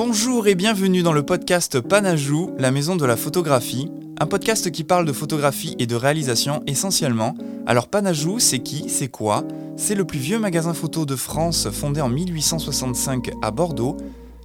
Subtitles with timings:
[0.00, 4.84] Bonjour et bienvenue dans le podcast Panajou, la maison de la photographie, un podcast qui
[4.84, 7.34] parle de photographie et de réalisation essentiellement.
[7.66, 9.42] Alors Panajou, c'est qui C'est quoi?
[9.76, 13.96] C'est le plus vieux magasin photo de France fondé en 1865 à Bordeaux.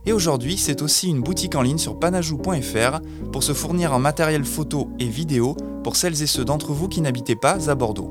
[0.08, 3.02] Et aujourd'hui, c'est aussi une boutique en ligne sur panajou.fr
[3.32, 7.00] pour se fournir en matériel photo et vidéo pour celles et ceux d'entre vous qui
[7.00, 8.10] n'habitez pas à Bordeaux.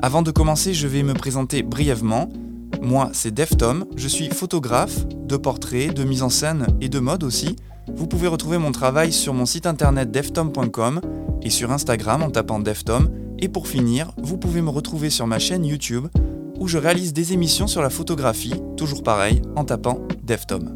[0.00, 2.28] Avant de commencer, je vais me présenter brièvement.
[2.82, 7.24] Moi, c'est Deftom, je suis photographe, de portraits, de mise en scène et de mode
[7.24, 7.56] aussi.
[7.94, 11.00] Vous pouvez retrouver mon travail sur mon site internet deftom.com
[11.42, 13.08] et sur Instagram en tapant Deftom.
[13.38, 16.08] Et pour finir, vous pouvez me retrouver sur ma chaîne YouTube
[16.58, 20.74] où je réalise des émissions sur la photographie, toujours pareil, en tapant Deftom.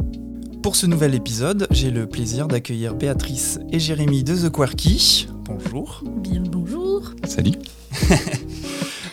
[0.63, 5.27] Pour ce nouvel épisode, j'ai le plaisir d'accueillir Béatrice et Jérémy de The Quirky.
[5.45, 6.05] Bonjour.
[6.23, 7.13] Bien bonjour.
[7.27, 7.55] Salut.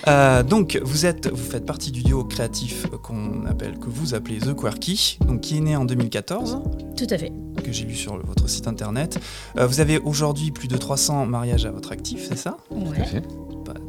[0.09, 4.40] Euh, donc, vous, êtes, vous faites partie du duo créatif qu'on appelle, que vous appelez
[4.40, 6.59] The Quirky, donc qui est né en 2014,
[6.98, 7.31] Tout à fait.
[7.63, 9.19] que j'ai lu sur le- votre site internet.
[9.58, 12.58] Euh, vous avez aujourd'hui plus de 300 mariages à votre actif, c'est ça?
[12.69, 13.23] Tout à Ouais, fait.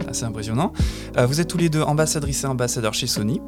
[0.08, 0.72] Assez impressionnant.
[1.17, 3.41] Euh, vous êtes tous les deux ambassadrices et ambassadeurs chez Sony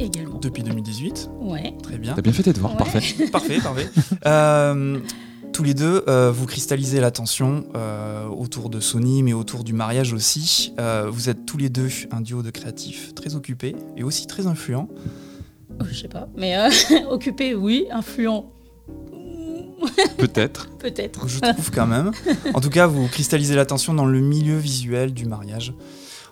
[0.00, 0.38] également.
[0.40, 1.28] depuis 2018.
[1.40, 1.74] Ouais.
[1.82, 2.14] Très bien.
[2.14, 2.78] T'as bien fait tes devoirs, Ouais.
[2.78, 3.00] parfait.
[3.32, 3.88] Parfait, parfait.
[5.52, 10.12] Tous les deux, euh, vous cristallisez l'attention euh, autour de Sony, mais autour du mariage
[10.12, 10.74] aussi.
[10.78, 14.46] Euh, vous êtes tous les deux un duo de créatifs très occupés et aussi très
[14.46, 14.88] influents.
[15.80, 16.28] Oh, je sais pas.
[16.36, 16.68] Mais euh,
[17.10, 17.86] occupé, oui.
[17.90, 18.52] Influent,
[20.18, 20.68] Peut-être.
[20.78, 21.28] peut-être.
[21.28, 22.10] je trouve quand même.
[22.54, 25.74] En tout cas, vous cristallisez l'attention dans le milieu visuel du mariage.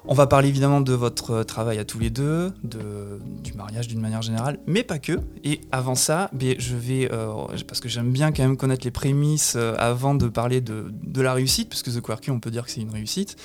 [0.06, 3.88] On va parler évidemment de votre euh, travail à tous les deux, de, du mariage
[3.88, 5.18] d'une manière générale, mais pas que.
[5.44, 7.32] Et avant ça, ben, je vais, euh,
[7.66, 11.20] parce que j'aime bien quand même connaître les prémices euh, avant de parler de, de
[11.22, 13.36] la réussite, puisque The Quirky, on peut dire que c'est une réussite.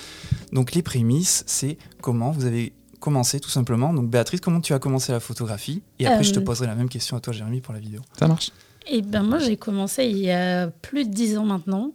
[0.52, 3.94] Donc les prémices, c'est comment vous avez commencé tout simplement.
[3.94, 5.82] Donc Béatrice, comment tu as commencé la photographie?
[5.98, 8.02] Et après, je te poserai la même question à toi, Jérémy, pour la vidéo.
[8.18, 8.50] Ça marche.
[8.86, 11.92] Et ben moi, j'ai commencé il y a plus de dix ans maintenant.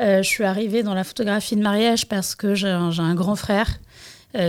[0.00, 3.68] Euh, je suis arrivée dans la photographie de mariage parce que j'ai un, grand frère
[3.68, 3.87] euh,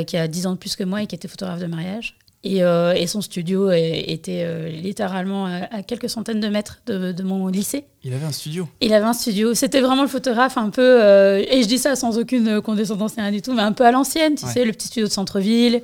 [0.06, 2.16] qui a 10 ans de plus que moi et qui était photographe de mariage.
[2.45, 7.12] Et, euh, et son studio était euh, littéralement à, à quelques centaines de mètres de,
[7.12, 7.84] de mon lycée.
[8.06, 8.66] Il avait un studio.
[8.79, 9.53] Il avait un studio.
[9.53, 13.18] C'était vraiment le photographe un peu, euh, et je dis ça sans aucune euh, condescendance
[13.18, 14.51] ni rien du tout, mais un peu à l'ancienne, tu Ouais.
[14.53, 15.84] sais, le petit studio de centre-ville,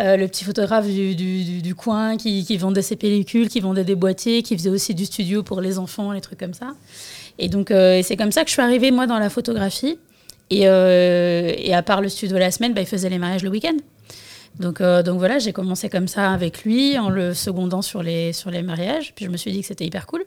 [0.00, 3.60] euh, le petit photographe du, du- du- du coin qui, qui vendait ses pellicules, qui
[3.60, 6.72] vendait des boîtiers, qui faisait aussi du studio pour les enfants, les trucs comme ça.
[7.38, 9.96] Et donc, euh, c'est comme ça que je suis arrivée, moi, dans la photographie.
[10.50, 13.50] Et, euh, et à part le studio la semaine, bah, il faisait les mariages le
[13.50, 13.76] week-end.
[14.58, 18.32] Donc, euh, donc voilà, j'ai commencé comme ça avec lui, en le secondant sur les,
[18.32, 19.14] sur les mariages.
[19.14, 20.24] Puis je me suis dit que c'était hyper cool.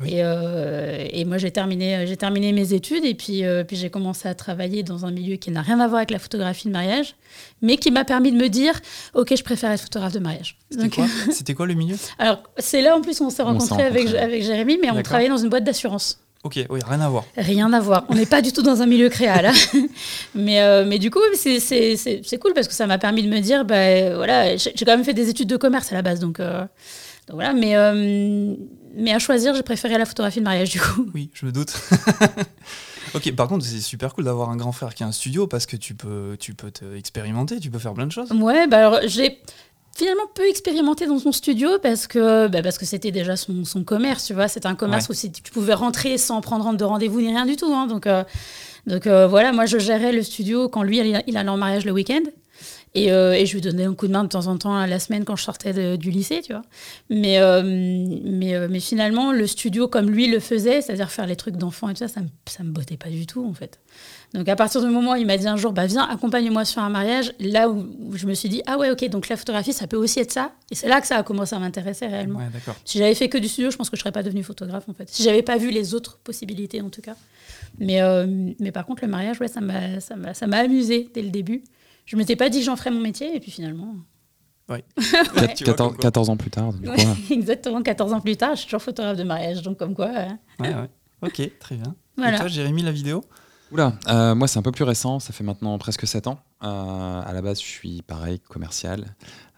[0.00, 0.10] Oui.
[0.12, 3.90] Et, euh, et moi, j'ai terminé, j'ai terminé mes études et puis, euh, puis j'ai
[3.90, 6.72] commencé à travailler dans un milieu qui n'a rien à voir avec la photographie de
[6.72, 7.16] mariage,
[7.62, 8.78] mais qui m'a permis de me dire,
[9.14, 10.56] OK, je préfère être photographe de mariage.
[10.70, 11.06] C'était quoi
[11.56, 11.96] quoi le milieu?
[12.18, 15.30] Alors, c'est là en plus où on s'est On rencontrés avec, Jérémy, mais on travaillait
[15.30, 16.20] dans une boîte d'assurance.
[16.44, 17.24] Ok, oui, rien à voir.
[17.36, 18.04] Rien à voir.
[18.08, 19.46] On n'est pas du tout dans un milieu créal.
[19.46, 19.52] hein.
[20.34, 23.64] mais, euh, mais du coup, c'est- cool parce que ça m'a permis de me dire,
[23.64, 26.20] bah, voilà, j'ai quand même fait des études de commerce à la base.
[26.20, 26.60] Donc, euh,
[27.26, 28.54] donc voilà, mais, euh,
[28.94, 31.06] mais à choisir, j'ai préféré la photographie de mariage du coup.
[31.12, 31.74] Oui, je me doute.
[33.14, 35.66] ok, par contre, c'est super cool d'avoir un grand frère qui a un studio parce
[35.66, 38.30] que tu peux, tu peux te expérimenter, tu peux faire plein de choses.
[38.32, 39.40] Ouais, bah alors j'ai
[39.98, 43.84] finalement peu expérimenté dans son studio parce que bah, parce que c'était déjà son, son
[43.84, 44.48] commerce, tu vois.
[44.48, 45.14] C'était un commerce Ouais.
[45.28, 47.72] où tu pouvais rentrer sans prendre de rendez-vous ni rien du tout.
[47.74, 47.86] hein.
[47.86, 48.24] donc euh,
[48.86, 51.84] donc euh, voilà, moi je gérais le studio quand lui il, il allait en mariage
[51.84, 52.22] le week-end.
[52.94, 54.98] Et, euh, et je lui donnais un coup de main de temps en temps la
[54.98, 56.62] semaine quand je sortais de- du lycée, tu vois.
[57.10, 61.56] Mais, euh, mais, mais finalement, le studio comme lui le faisait, c'est-à-dire faire les trucs
[61.56, 63.78] d'enfants et tout ça, ça me, ça me bottait pas du tout, en fait.
[64.34, 66.82] Donc à partir du moment où il m'a dit un jour, bah viens, accompagne-moi sur
[66.82, 69.72] un mariage, là où, où je me suis dit, ah ouais, ok, donc la photographie,
[69.72, 70.52] ça peut aussi être ça.
[70.70, 72.38] Et c'est là que ça a commencé à m'intéresser réellement.
[72.38, 72.72] Ouais.
[72.84, 74.92] Si j'avais fait que du studio, je pense que je serais pas devenue photographe en
[74.92, 75.08] fait.
[75.08, 77.14] Si j'avais pas vu les autres possibilités en tout cas.
[77.78, 78.26] Mais, euh,
[78.60, 81.30] mais par contre, le mariage, ouais, ça m'a, ça m'a, ça m'a amusé dès le
[81.30, 81.62] début.
[82.04, 83.94] Je m'étais pas dit que j'en ferais mon métier et puis finalement.
[84.68, 84.84] Ouais.
[85.56, 86.02] Tu vois, 14, comme quoi.
[86.02, 86.96] 14 ans plus tard, Ouais,
[87.30, 90.10] exactement, 14 ans plus tard, je suis toujours photographe de mariage, donc comme quoi.
[90.60, 90.90] Ouais, ouais.
[91.22, 91.94] Ok, très bien.
[92.18, 92.38] Et voilà.
[92.38, 93.24] toi, Jérémy, la vidéo?
[93.70, 96.38] Oula, euh, moi c'est un peu plus récent, ça fait maintenant presque 7 ans.
[96.62, 99.04] Euh, à la base, je suis pareil, commercial,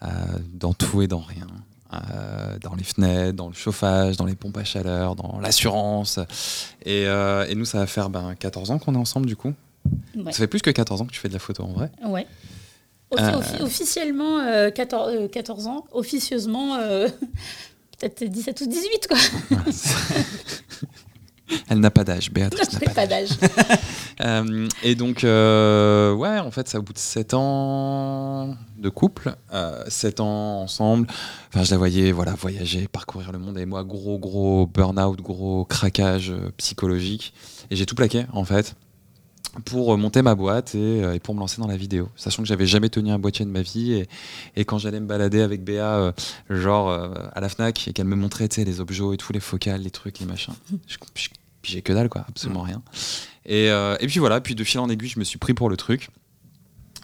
[0.02, 0.06] euh,
[0.52, 1.46] dans tout et dans rien.
[1.92, 6.20] Euh, dans les fenêtres, dans le chauffage, dans les pompes à chaleur, dans l'assurance.
[6.84, 9.52] Et, et nous, ça va faire ben, 14 ans qu'on est ensemble du coup.
[10.16, 10.32] Ouais.
[10.32, 11.90] Ça fait plus que 14 ans que tu fais de la photo en vrai.
[12.04, 12.26] Ouais.
[13.12, 15.84] Offi- offi- officiellement, euh, 14, euh, 14 ans.
[15.92, 16.76] Officieusement,
[17.98, 19.18] peut-être 17 ou 18, quoi.
[21.69, 23.29] Elle n'a pas d'âge, Béatrice n'a pas d'âge.
[24.23, 29.35] Euh, et donc, euh, ouais, en fait, ça au bout de 7 ans de couple,
[29.55, 31.06] euh, 7 ans ensemble.
[31.49, 33.56] Enfin, je la voyais, voilà, voyager, parcourir le monde.
[33.56, 37.32] Et moi, gros, gros burn-out, gros craquage euh, psychologique.
[37.70, 38.75] Et j'ai tout plaqué, en fait,
[39.64, 42.11] pour euh, monter ma boîte et, euh, et pour me lancer dans la vidéo.
[42.14, 43.94] Sachant que j'avais jamais tenu un boîtier de ma vie.
[43.94, 44.08] Et,
[44.55, 46.12] et quand j'allais me balader avec Béa, euh,
[46.50, 49.32] genre euh, à la Fnac, et qu'elle me montrait, tu sais, les objets et tous
[49.32, 50.52] les focales, les trucs, les machins.
[50.87, 51.29] Je, je-
[51.62, 52.82] puis j'ai que dalle, quoi, absolument rien.
[53.46, 55.68] Et, euh, et puis voilà, puis de fil en aiguille, je me suis pris pour
[55.70, 56.10] le truc.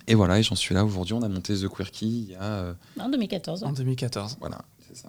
[0.09, 1.15] Et voilà, et j'en suis là aujourd'hui.
[1.15, 2.43] On a monté The Quirky il y a.
[2.43, 3.65] euh, En 2014.
[3.65, 4.37] En 2014.
[4.41, 5.09] voilà, c'est ça.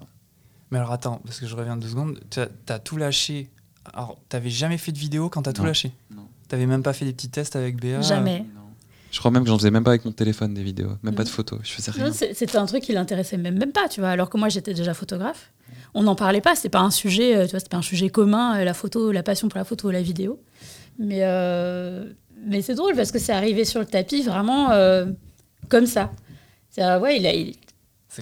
[0.71, 2.19] Mais alors attends, parce que je reviens deux secondes.
[2.29, 3.49] T'as as tout lâché.
[3.93, 5.67] Alors, t'avais jamais fait de vidéo quand t'as tout Non.
[5.67, 6.27] lâché Non.
[6.49, 8.45] T'avais même pas fait des petits tests avec Béa Jamais.
[9.17, 11.23] Je crois même que j'en faisais même pas avec mon téléphone des vidéos, même pas
[11.23, 11.57] de photos.
[11.63, 12.11] Je faisais rien.
[12.11, 14.09] C'était un truc qui l'intéressait même, même pas, tu vois.
[14.09, 15.51] Alors que moi, j'étais déjà photographe.
[15.95, 16.53] On n'en parlait pas.
[16.53, 19.11] C'était pas un sujet, euh, tu vois, c'était pas un sujet commun, euh, la photo,
[19.11, 20.39] la passion pour la photo, la vidéo.
[20.99, 22.05] Mais, euh,
[22.45, 25.07] mais c'est drôle parce que c'est arrivé sur le tapis vraiment euh,
[25.67, 26.11] comme ça.
[26.77, 27.33] Ouais, il a,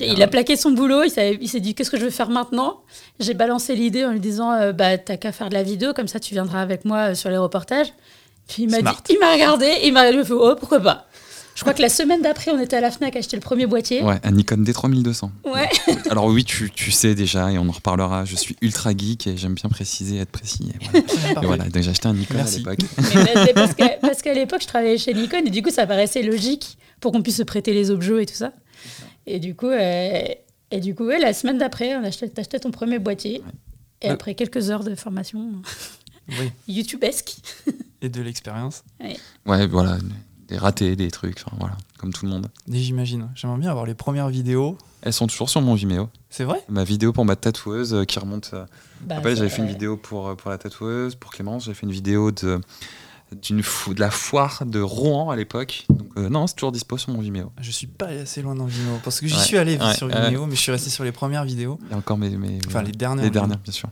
[0.01, 1.03] il, a plaqué son boulot.
[1.03, 1.09] Il,
[1.49, 2.81] s'est dit qu'est-ce que je veux faire maintenant?
[3.19, 6.07] J'ai balancé l'idée en lui disant euh, bah t'as qu'à faire de la vidéo comme
[6.07, 7.93] ça tu viendras avec moi sur les reportages.
[8.47, 11.07] Puis il m'a dit, il m'a regardé, il m'a il m'a fait oh pourquoi pas.
[11.55, 14.03] Je crois que la semaine d'après on était à la Fnac acheter le premier boîtier.
[14.03, 15.29] Ouais, un Nikon D3200.
[15.45, 15.69] Ouais.
[16.09, 19.37] Alors oui, tu, tu sais déjà, et on en reparlera, je suis ultra geek et
[19.37, 20.73] j'aime bien préciser, être précis.
[20.73, 20.99] Et voilà,
[21.29, 21.47] Et Parfait.
[21.47, 22.55] voilà, donc j'ai acheté un Nikon Merci.
[22.55, 22.79] à l'époque.
[22.97, 25.69] Mais, mais c'est parce que- parce qu'à l'époque, je travaillais chez Nikon et du coup,
[25.71, 28.51] ça paraissait logique pour qu'on puisse se prêter les objets et tout ça.
[29.25, 30.21] Et du coup, euh,
[30.71, 33.41] et du coup ouais, la semaine d'après, on achetait, t'achetais ton premier boîtier.
[34.01, 35.51] Et après quelques heures de formation
[36.27, 37.37] Oui, YouTubesque.
[38.01, 38.83] Et de l'expérience.
[39.45, 39.97] Ouais, voilà,
[40.47, 42.47] des ratés, des trucs, enfin voilà, comme tout le monde.
[42.71, 43.29] Et J'imagine.
[43.35, 44.77] J'aimerais bien avoir les premières vidéos.
[45.01, 46.09] Elles sont toujours sur mon Vimeo.
[46.29, 46.63] C'est vrai?
[46.69, 48.51] Ma vidéo pour ma tatoueuse euh, qui remonte.
[48.53, 48.65] euh,
[49.01, 51.65] Bah, Après, j'avais fait une vidéo pour, euh, pour la tatoueuse, pour Clémence.
[51.65, 52.59] J'avais fait une vidéo de,
[53.41, 55.85] d'une fou- de la foire de Rouen à l'époque.
[55.89, 57.51] Donc, euh, non, c'est toujours dispo sur mon Vimeo.
[57.61, 58.97] Je suis pas allé assez loin dans Vimeo.
[59.03, 60.29] Parce que j'y Ouais, suis allé ouais, sur ouais.
[60.29, 61.79] Vimeo, mais je suis resté sur les premières vidéos.
[61.85, 62.29] Il y a encore mes.
[62.31, 63.25] mes- Enfin, les dernières.
[63.25, 63.89] les dernières, bien sûr.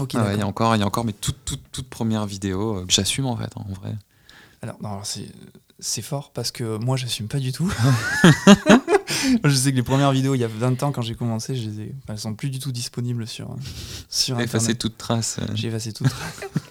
[0.00, 1.88] Ok, Ah ouais, il y a encore, il y a encore mes toutes, toutes, toutes
[1.88, 3.94] premières vidéos euh, que j'assume en fait, en vrai.
[4.62, 5.28] Alors, non, alors c'est,
[5.78, 7.72] c'est fort parce que moi, j'assume pas du tout.
[9.44, 11.68] je sais que les premières vidéos, il y a 20 ans, quand j'ai commencé, je
[11.68, 13.54] les ai- elles sont plus du tout disponibles sur,
[14.08, 14.48] sur Internet.
[14.62, 15.36] Effacer toute trace.
[15.40, 15.46] euh.
[15.54, 16.04] J'ai effacé tout.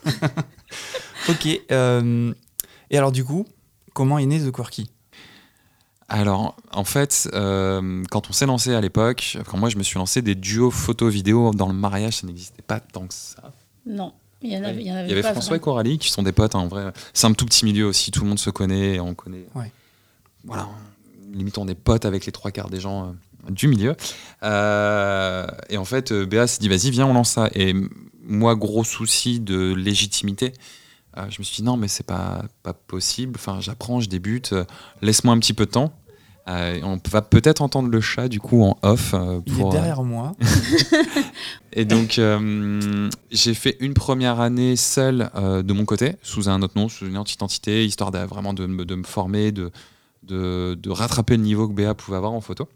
[1.30, 1.48] ok.
[1.72, 2.34] euh,
[2.90, 3.46] et alors, du coup,
[3.94, 4.90] comment est né The Quirky?
[6.16, 9.98] Alors, en fait, euh, quand on s'est lancé à l'époque, quand moi je me suis
[9.98, 13.52] lancé des duos photo-vidéo dans le mariage, ça n'existait pas tant que ça.
[13.88, 14.14] Non,
[14.44, 15.60] il y en avait, il y en avait, Il y avait pas François et.
[15.60, 16.94] Coralie qui sont des potes, hein, en vrai.
[17.14, 19.48] C'est un tout petit milieu aussi, tout le monde se connaît, et on connaît.
[19.56, 19.72] Ouais.
[20.44, 20.70] Voilà,
[21.34, 23.96] limite on est potes avec les trois quarts des gens euh, du milieu.
[24.44, 27.50] Euh, et en fait, Béa s'est dit vas-y, viens, on lance ça.
[27.56, 27.74] Et
[28.24, 30.54] moi, gros souci de légitimité.
[31.18, 33.34] euh, je me suis dit non, mais c'est pas, pas possible.
[33.36, 34.54] Enfin, j'apprends, je débute.
[34.54, 34.66] euh,
[35.02, 35.92] Laisse-moi un petit peu de temps.
[36.50, 39.14] Euh, on va peut-être entendre le chat du coup en off.
[39.14, 40.34] euh, Il est euh, derrière moi.
[41.74, 46.62] et donc, euh, j'ai fait une première année seule euh, de mon côté, sous un
[46.62, 49.72] autre nom, sous une autre identité, histoire de, vraiment de, me- de me former, de,
[50.24, 52.68] de, de rattraper le niveau que Béa pouvait avoir en photo.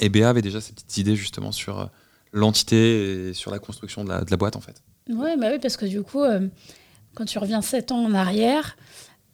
[0.00, 1.90] Et Béa avait déjà ses petites idées justement sur
[2.32, 4.82] l'entité et sur la construction de la, de la boîte en fait.
[5.10, 6.46] Ouais, bah oui, parce que du coup, euh,
[7.14, 8.76] quand tu reviens sept ans en arrière,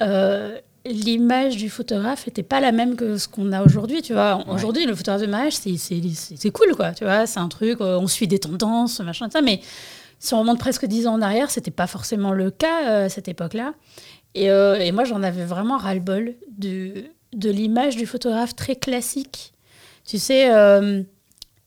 [0.03, 4.43] euh, l'image du photographe n'était pas la même que ce qu'on a aujourd'hui, tu vois.
[4.49, 7.27] Aujourd'hui, le photographe de mariage, c'est- c'est c'est- c'est cool, quoi, tu vois.
[7.27, 9.43] C'est un truc, euh, on suit des tendances, machin, ça.
[9.43, 9.61] Mais
[10.19, 13.09] si on remonte presque dix ans en arrière, c'était pas forcément le cas euh, à
[13.09, 13.75] cette époque-là.
[14.35, 16.93] Et, euh, et moi, j'en avais vraiment ras-le-bol de,
[17.35, 19.53] de l'image du photographe très classique.
[20.07, 21.03] Tu sais, euh,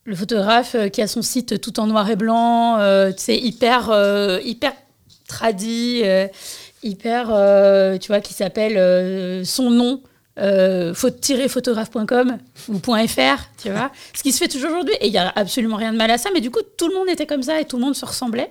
[0.05, 2.77] le photographe qui a son site tout en noir et blanc,
[3.17, 3.91] sais, hyper,
[4.43, 4.73] hyper
[5.27, 6.27] tradi, euh,
[6.83, 10.01] hyper, euh, tu vois, qui s'appelle euh, son nom,
[10.39, 12.38] euh, photographe.com
[12.69, 13.91] ou .fr, tu vois.
[14.15, 14.95] Ce qui se fait toujours aujourd'hui.
[15.01, 16.95] Et il n'y a absolument rien de mal à ça, mais du coup, tout le
[16.95, 18.50] monde était comme ça et tout le monde se ressemblait.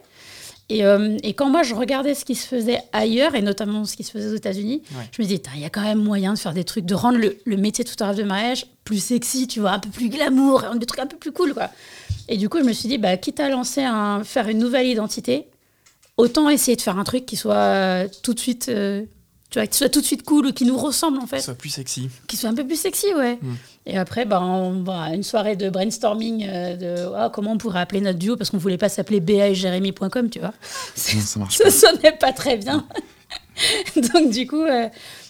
[0.70, 3.96] Et, euh, et quand moi, je regardais ce qui se faisait ailleurs, et notamment ce
[3.96, 5.04] qui se faisait aux États-Unis, Ouais.
[5.12, 7.16] je me disais, il y a quand même moyen de faire des trucs, de rendre
[7.16, 10.64] le, le métier de photographe de mariage plus sexy, tu vois, un peu plus glamour,
[10.76, 11.70] des trucs un peu plus cool, quoi.
[12.28, 14.86] Et du coup, je me suis dit, bah, quitte à lancer un, faire une nouvelle
[14.86, 15.46] identité,
[16.18, 19.04] autant essayer de faire un truc qui soit euh, tout de suite, euh,
[19.50, 21.54] tu vois, qui soit tout de suite cool ou qui nous ressemble en fait, Soit
[21.54, 22.10] plus sexy.
[22.26, 23.38] qui soit un peu plus sexy, ouais.
[23.40, 23.54] Mm.
[23.86, 24.84] Et après, bah, on
[25.14, 28.58] une soirée de brainstorming euh, de ah, comment on pourrait appeler notre duo parce qu'on
[28.58, 30.52] voulait pas s'appeler Béa et Jérémy.com, tu vois.
[31.14, 32.84] Non, ça marche ça sonnait pas très bien.
[34.12, 34.88] Donc du coup, euh,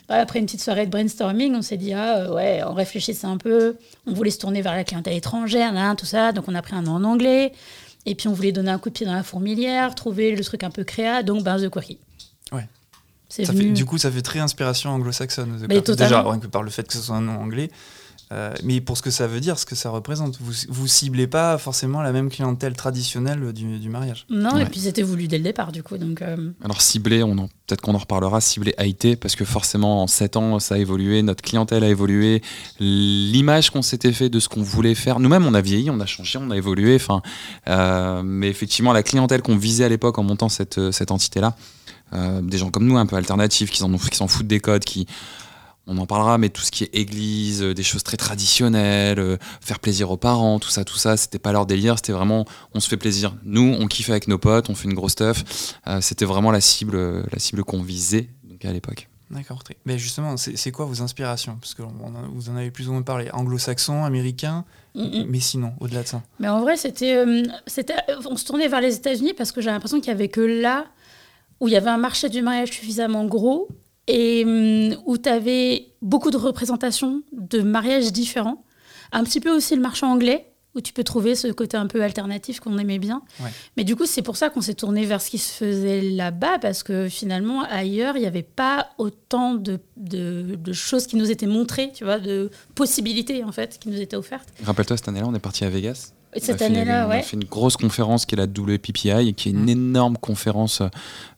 [0.09, 3.26] bah, après une petite soirée de brainstorming, on s'est dit ah euh, ouais, on réfléchissait
[3.26, 3.76] un peu,
[4.07, 6.75] on voulait se tourner vers la clientèle étrangère, là, tout ça, donc on a pris
[6.75, 7.52] un nom en anglais.
[8.07, 10.64] Et puis on voulait donner un coup de pied dans la fourmilière, trouver le truc
[10.64, 11.99] un peu créa, donc ben The Quirky.
[12.52, 12.67] Ouais.
[13.28, 15.59] Ça fait- du coup, ça fait très inspiration anglo-saxonne.
[15.59, 15.69] Quirky.
[15.69, 16.31] Déjà, totalement.
[16.31, 17.71] rien que par le fait que ce soit un nom anglais.
[18.30, 21.26] Euh, mais pour ce que ça veut dire, ce que ça représente, vous, vous ciblez
[21.26, 24.26] pas forcément la même clientèle traditionnelle du, du mariage.
[24.28, 25.97] Non, et puis c'était voulu dès le départ, du coup.
[25.97, 26.76] Donc, euh, Alors
[27.38, 30.78] en- peut-être qu'on en reparlera, ciblé IT, parce que forcément en 7 ans ça a
[30.78, 32.42] évolué, notre clientèle a évolué,
[32.80, 36.06] l'image qu'on s'était fait de ce qu'on voulait faire, nous-mêmes on a vieilli, on a
[36.06, 37.23] changé, on a évolué, enfin,
[37.68, 41.56] euh, mais effectivement la clientèle qu'on visait à l'époque en montant cette, cette entité-là,
[42.14, 44.85] euh, des gens comme nous un peu alternatifs, qui s'en qui s'en foutent des codes,
[44.85, 45.06] qui
[45.88, 49.37] on en parlera, mais tout ce qui est église, euh, des choses très traditionnelles, euh,
[49.61, 52.80] faire plaisir aux parents, tout ça, tout ça, c'était pas leur délire, c'était vraiment, on
[52.80, 53.35] se fait plaisir.
[53.45, 55.75] Nous, on kiffe avec nos potes, on fait une grosse stuff.
[55.87, 59.09] Euh, c'était vraiment la cible, la cible qu'on visait donc à l'époque.
[59.30, 59.62] D'accord.
[59.85, 61.59] Mais justement, c'est quoi vos inspirations?
[61.61, 63.28] Parce que on vous en avez plus ou moins parlé.
[63.33, 64.64] Anglo-saxon, américain,
[64.95, 65.26] mm, mm.
[65.28, 66.23] mais sinon, au-delà de ça.
[66.40, 69.71] Mais en vrai, c'était, euh, c'était, on se tournait vers les États-Unis parce que j'ai
[69.71, 70.87] l'impression qu'il y avait que là
[71.61, 73.68] où il y avait un marché du mariage suffisamment gros
[74.09, 78.65] et hum, où tu avais beaucoup de représentations de mariages différents.
[79.12, 82.03] Un petit peu aussi le marché anglais où tu peux trouver ce côté un peu
[82.03, 83.23] alternatif qu'on aimait bien.
[83.41, 83.50] Ouais.
[83.77, 86.59] Mais du coup, c'est pour ça qu'on s'est tourné vers ce qui se faisait là-bas
[86.59, 91.31] parce que finalement, ailleurs, il n'y avait pas autant de, de, de choses qui nous
[91.31, 94.49] étaient montrées, tu vois, de possibilités en fait qui nous étaient offertes.
[94.62, 96.12] Rappelle-toi, cette année-là, on est parti à Vegas.
[96.37, 97.18] On cette année-là, on ouais.
[97.18, 99.68] a fait une grosse conférence qui est la WPPI, qui est une Mm.
[99.68, 100.82] énorme conférence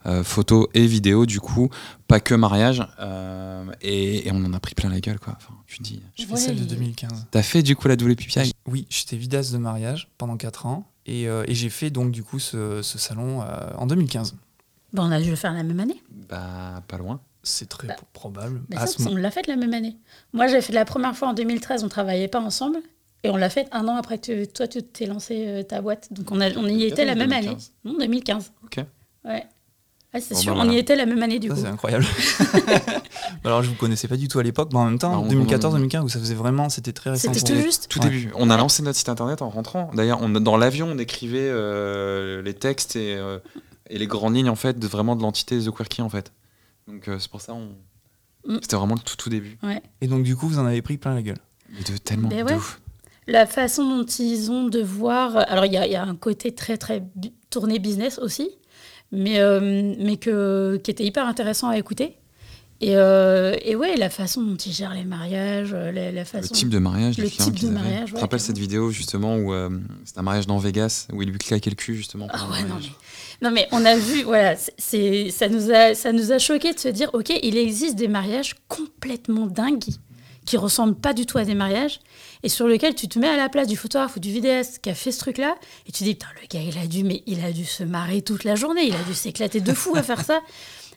[0.07, 1.69] euh, photo et vidéo, du coup,
[2.09, 2.83] pas que mariage.
[2.99, 5.35] euh, et, et on en a pris plein la gueule, quoi.
[5.37, 6.03] Enfin, tu dis.
[6.17, 7.27] J'ai fait Ouais, celle de il- 2015.
[7.31, 10.87] T'as fait du coup la WPPI Oui, j'étais vidéaste de mariage pendant 4 ans.
[11.07, 13.47] Et, euh, et j'ai fait donc du coup ce, ce salon euh,
[13.79, 14.35] en 2015.
[14.93, 16.03] Ben, on a dû le faire la même année.
[16.29, 17.21] Bah, pas loin.
[17.43, 18.63] C'est très Bah, probable.
[18.69, 19.97] Mais À ça, on l'a fait la même année.
[20.35, 22.79] Moi, j'ai fait la première fois en 2013, on travaillait pas ensemble.
[23.23, 26.09] Et on l'a fait un an après que toi, tu t'es lancé euh, ta boîte.
[26.13, 27.49] Donc, on, a, on y 2014 était la même 2015?
[27.53, 27.63] année.
[27.85, 28.53] Non, 2015.
[28.65, 28.77] Ok.
[29.27, 29.45] Ouais.
[30.13, 30.77] Ah, c'est Bon, sûr, bah, on voilà.
[30.77, 31.61] y était la même année, du Ça, coup.
[31.61, 32.05] c'est incroyable.
[33.45, 35.29] Alors, je vous connaissais pas du tout à l'époque, mais en même Bah, temps, on-
[35.29, 37.33] 2014-2015, où ça faisait vraiment, c'était très récent.
[37.33, 37.87] C'était tout juste.
[37.89, 38.07] Tout Ouais.
[38.11, 38.31] début.
[38.35, 38.61] On a Ouais.
[38.61, 39.91] lancé notre site internet en rentrant.
[39.95, 43.39] D'ailleurs, on, dans l'avion, on écrivait euh, les textes et, euh,
[43.89, 46.33] et les grandes lignes en fait, de, vraiment de l'entité The Quirky en fait.
[46.89, 47.69] Donc euh, c'est pour ça, on...
[48.51, 48.59] Mm.
[48.63, 49.59] c'était vraiment le tout tout début.
[49.63, 49.81] Ouais.
[50.01, 51.39] Et donc, du coup, vous en avez pris plein la gueule.
[51.73, 52.81] Mais de tellement Ben de ouf.
[53.31, 55.37] La façon dont ils ont de voir.
[55.49, 57.03] Alors, il y, a- il y a un côté très, très
[57.51, 58.49] tourné business aussi,
[59.13, 62.17] mais, euh, mais que, qui était hyper intéressant à écouter.
[62.83, 66.25] Et, euh, et ouais, la façon dont ils gèrent les mariages, euh, la, la Le
[66.25, 66.55] façon.
[66.55, 68.39] type de mariage, le type de mariage, ouais, rappelles carrément.
[68.47, 69.69] cette vidéo justement où euh,
[70.07, 72.63] c'était un mariage dans Vegas où il lui claquait le cul justement Ah le ouais,
[72.71, 72.89] non, mais,
[73.43, 76.73] non, mais on a vu, voilà, c'est- c'est, ça, nous a, ça nous a choqué
[76.73, 79.85] de se dire, ok, il existe des mariages complètement dingues
[80.51, 82.01] qui ressemblent pas du tout à des mariages
[82.43, 84.91] et sur lesquels tu te mets à la place du photographe ou du vidéaste qui
[84.91, 85.55] a fait ce truc-là
[85.87, 88.21] et tu dis, putain, le gars, il a dû, mais il a dû se marrer
[88.23, 90.41] toute la journée, il a dû s'éclater de fou à faire ça.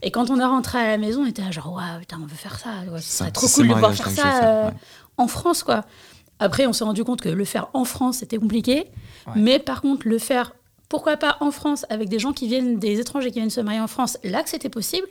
[0.01, 2.36] Et quand on est rentré à la maison, on était genre, waouh, putain, on veut
[2.36, 2.69] faire ça.
[2.91, 4.74] Ouais, ce serait ça, trop cool de pouvoir faire ça faire, euh, ouais.
[5.17, 5.86] en France, quoi.
[6.39, 8.88] Après, on s'est rendu compte que le faire en France, c'était compliqué.
[9.27, 9.33] Ouais.
[9.36, 10.55] Mais par contre, le faire,
[10.89, 13.79] pourquoi pas en France, avec des gens qui viennent, des étrangers qui viennent se marier
[13.81, 15.07] en France, là que c'était possible.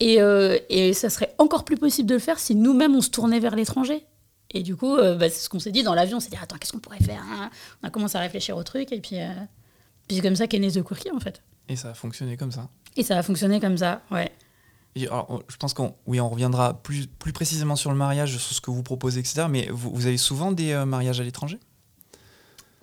[0.00, 3.10] Et, euh, et ça serait encore plus possible de le faire si nous-mêmes, on se
[3.10, 4.04] tournait vers l'étranger.
[4.50, 6.36] Et du coup, euh, bah, c'est ce qu'on s'est dit dans l'avion, on s'est dit,
[6.40, 7.50] attends, qu'est-ce qu'on pourrait faire hein?
[7.82, 9.28] On a commencé à réfléchir au truc, et puis, euh,
[10.06, 11.42] puis c'est comme ça qu'est né The Quirky, en fait.
[11.68, 12.68] Et ça a fonctionné comme ça.
[12.96, 14.30] Et ça a fonctionné comme ça, ouais.
[14.96, 18.54] Et alors, je pense qu'on oui, on reviendra plus, plus précisément sur le mariage, sur
[18.54, 19.46] ce que vous proposez, etc.
[19.50, 21.58] Mais vous, vous avez souvent des mariages à l'étranger?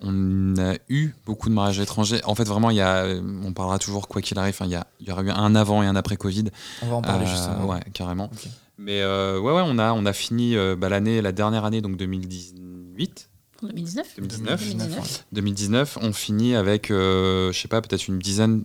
[0.04, 2.20] On a eu beaucoup de mariages étrangers.
[2.24, 3.06] En fait, vraiment, il y a,
[3.44, 4.56] on parlera toujours quoi qu'il arrive.
[4.62, 6.44] il y, a, il y aura eu un avant et un après Covid.
[6.82, 7.66] On va en parler Euh, justement.
[7.66, 8.24] Ouais, carrément.
[8.32, 8.48] Ok.
[8.78, 11.80] Mais euh, ouais, ouais, on a, on a fini euh, bah, l'année, la dernière année,
[11.80, 13.28] donc 2018,
[13.62, 14.60] En 2019 2019.
[14.60, 15.26] 2019.
[15.32, 18.64] 2019, on finit avec, euh, je sais pas, peut-être une dizaine,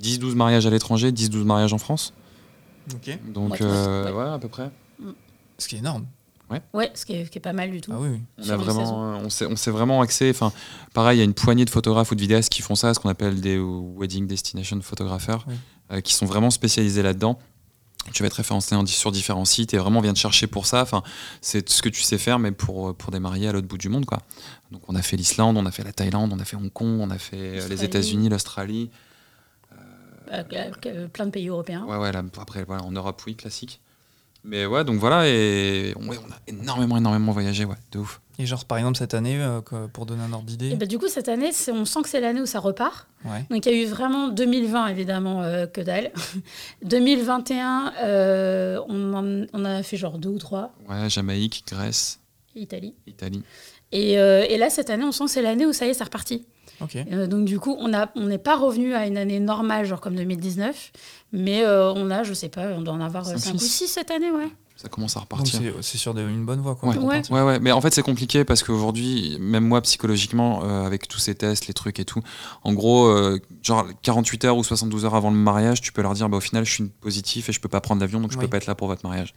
[0.00, 2.14] 10-12 mariages à l'étranger, 10-12 mariages en France.
[2.94, 3.18] Ok.
[3.32, 4.12] Donc, euh, ouais.
[4.12, 4.70] ouais, à peu près.
[5.58, 6.06] Ce qui est énorme.
[6.72, 7.92] Ouais, ce qui est, ce qui est pas mal du tout.
[7.94, 8.20] Ah oui, oui.
[8.38, 10.30] On, a vraiment, s'est vraiment axé.
[10.30, 10.52] Enfin,
[10.94, 12.98] pareil, il y a une poignée de photographes ou de vidéastes qui font ça, ce
[13.00, 15.54] qu'on appelle des wedding destination photographers, Oui.
[15.92, 17.38] euh, qui sont vraiment spécialisés là-dedans.
[18.12, 20.66] Tu vas être référencé en- sur différents sites et vraiment on vient te chercher pour
[20.66, 20.80] ça.
[20.82, 21.02] Enfin,
[21.42, 23.88] c'est ce que tu sais faire, mais pour, pour des mariés à l'autre bout du
[23.90, 24.20] monde, quoi.
[24.72, 26.98] Donc, on a fait l'Islande, on a fait la Thaïlande, on a fait Hong Kong,
[27.00, 27.84] on a fait euh, les.
[27.84, 28.90] États-Unis, l'Australie.
[30.32, 30.42] Euh,
[30.86, 31.84] euh, plein de pays européens.
[31.86, 33.80] Ouais, ouais, là, après, voilà, en Europe, oui, classique.
[34.42, 38.20] Mais ouais, donc voilà, et ouais, on a énormément, énormément voyagé, ouais, de ouf.
[38.38, 39.60] Et genre, par exemple, cette année, euh,
[39.92, 40.70] pour donner un ordre d'idée.
[40.70, 43.06] Et bah, du coup, cette année, c'est- on sent que c'est l'année où ça repart.
[43.26, 43.44] Ouais.
[43.50, 46.10] Donc, il y a eu vraiment 2020, évidemment, euh, que dalle.
[46.84, 52.18] 2021, euh, on, en, on a fait genre deux ou trois, Ouais, Jamaïque, Grèce,
[52.56, 52.94] Italie.
[53.06, 53.42] Italie.
[53.92, 55.94] Et, euh, et là, cette année, on sent que c'est l'année où ça y est,
[55.94, 56.46] c'est reparti.
[57.12, 60.00] Euh, donc du coup, on a- on n'est pas revenu à une année normale, genre
[60.00, 60.92] comme 2019,
[61.32, 63.68] mais euh, on a, je sais pas, on doit en avoir Cinq, 5 ou six.
[63.68, 64.48] 6 cette année, ouais.
[64.76, 65.60] Ça commence à repartir.
[65.82, 66.88] c'est sur de- une bonne voie, quoi.
[66.88, 66.96] Ouais.
[66.98, 67.22] Ouais.
[67.30, 71.18] Ouais, ouais, mais en fait c'est compliqué parce qu'aujourd'hui, même moi psychologiquement, euh, avec tous
[71.18, 72.22] ces tests, les trucs et tout,
[72.64, 76.14] en gros, euh, genre 48 heures ou 72 heures avant le mariage, tu peux leur
[76.14, 78.38] dire, bah, au final, je suis positif et je peux pas prendre l'avion, donc je
[78.38, 78.44] Oui.
[78.44, 79.34] peux pas être là pour votre mariage.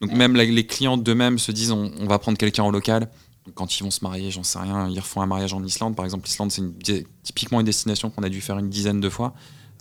[0.00, 0.16] Donc Ouais.
[0.18, 3.08] même la- les clients d'eux-mêmes se disent, on, on va prendre quelqu'un au local.
[3.54, 6.04] Quand ils vont se marier, j'en sais rien, ils refont un mariage en Islande, par
[6.04, 6.26] exemple.
[6.26, 9.34] L'Islande, c'est typiquement une destination qu'on a dû faire une dizaine de fois.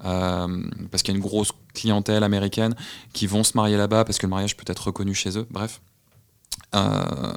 [0.03, 2.75] euh, parce qu'il y a une grosse clientèle américaine
[3.13, 5.47] qui vont se marier là-bas parce que le mariage peut être reconnu chez eux.
[5.49, 5.81] Bref.
[6.73, 7.33] Euh,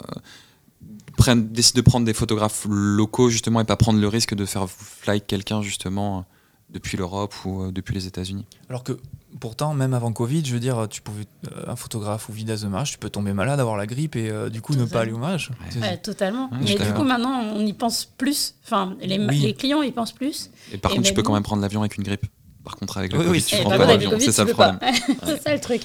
[1.17, 4.69] prennent, décident de prendre des photographes locaux justement et pas prendre le risque de faire
[4.69, 6.25] fly quelqu'un justement
[6.71, 8.47] depuis l'Europe ou euh, depuis les États-Unis.
[8.69, 8.99] Alors que
[9.41, 12.69] pourtant, même avant Covid, je veux dire, tu pouvais, euh, un photographe ou vidéaste de
[12.69, 15.13] mariage, tu peux tomber malade, avoir la grippe et euh, du coup ne pas aller
[15.13, 15.51] au mariage.
[15.51, 15.67] Ouais.
[15.71, 16.51] C'est- Ouais, totalement.
[16.51, 18.55] Ouais, mais du coup, maintenant, on y pense plus.
[18.65, 19.39] Enfin, les, Oui.
[19.41, 20.51] les clients y pensent plus.
[20.73, 22.27] Et par Et contre, tu même peux quand même prendre l'avion avec une grippe.
[22.65, 24.11] Par contre, avec le Oui, Covid, oui, tu Eh, prends bah pas l'avion.
[24.19, 24.79] C'est ça le problème.
[25.25, 25.83] c'est ça le truc.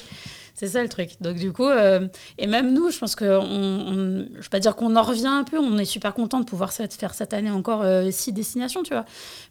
[0.56, 1.10] C'est ça le truc.
[1.20, 2.06] Donc du coup, euh,
[2.38, 5.26] et même nous, je pense que, on, on- je vais pas dire qu'on en revient
[5.26, 8.84] un peu, on est super content de pouvoir faire cette année encore euh, six destinations,
[8.84, 9.04] tu vois.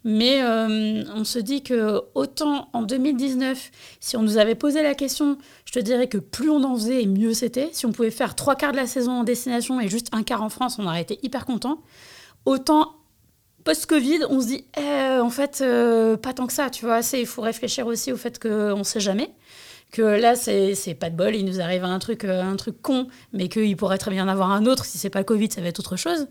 [0.04, 3.70] Mais euh, on se dit que autant en 2019,
[4.00, 7.04] si on nous avait posé la question, je te dirais que plus on en faisait
[7.04, 7.68] mieux c'était.
[7.72, 10.42] Si on pouvait faire trois quarts de la saison en destination et juste un quart
[10.42, 11.82] en France, on aurait été hyper content.
[12.46, 12.94] Autant
[13.64, 17.00] post-Covid, on se dit, eh, en fait, euh, pas tant que ça, tu vois.
[17.14, 19.30] Il faut réfléchir aussi au fait qu'on ne sait jamais.
[19.94, 23.06] Que là, c'est pas de bol, il nous arrive un truc, euh, un truc con,
[23.32, 24.84] mais qu'il pourrait très bien en avoir un autre.
[24.84, 26.26] Si c'est pas Covid, ça va être autre chose.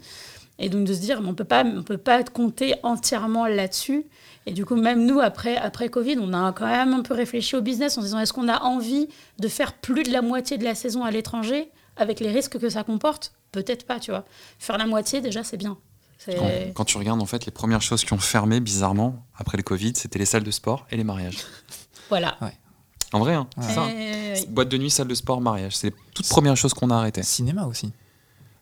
[0.59, 4.05] Et donc de se dire, mais on peut pas, on peut pas compter entièrement là-dessus.
[4.47, 7.55] Et du coup, même nous, après, après Covid, on a quand même un peu réfléchi
[7.55, 9.07] au business en se disant, est-ce qu'on a envie
[9.39, 12.67] de faire plus de la moitié de la saison à l'étranger avec les risques que
[12.67, 13.31] ça comporte?
[13.53, 14.25] Peut-être pas, tu vois.
[14.59, 15.77] Faire la moitié, déjà, c'est bien.
[16.73, 19.93] Quand tu regardes, en fait, les premières choses qui ont fermé, bizarrement, après le Covid,
[19.95, 21.37] c'était les salles de sport et les mariages.
[22.09, 22.37] Voilà.
[23.13, 23.85] En vrai, hein, c'est ça.
[23.85, 25.75] Euh, Boîte de nuit, salle de sport, mariage.
[25.77, 27.23] C'est les toutes premières choses qu'on a arrêtées.
[27.23, 27.93] Cinéma aussi.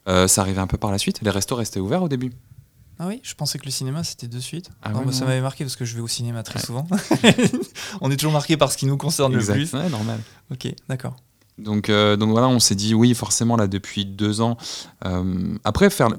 [0.07, 1.19] Euh, ça arrivait un peu par la suite.
[1.21, 2.31] Les restos restaient ouverts au début.
[2.99, 4.69] Ah oui, je pensais que le cinéma c'était de suite.
[4.83, 6.65] Ah Non, bah, ça m'avait marqué parce que je vais au cinéma très Ouais.
[6.65, 6.85] souvent.
[8.01, 9.55] On est toujours marqué par ce qui nous concerne Exact.
[9.57, 9.73] le plus.
[9.77, 10.19] Ouais, normal.
[10.51, 11.15] Ok, d'accord.
[11.57, 14.57] Donc, euh, donc voilà, on s'est dit oui, forcément, là, depuis deux ans.
[15.05, 16.09] euh, après, faire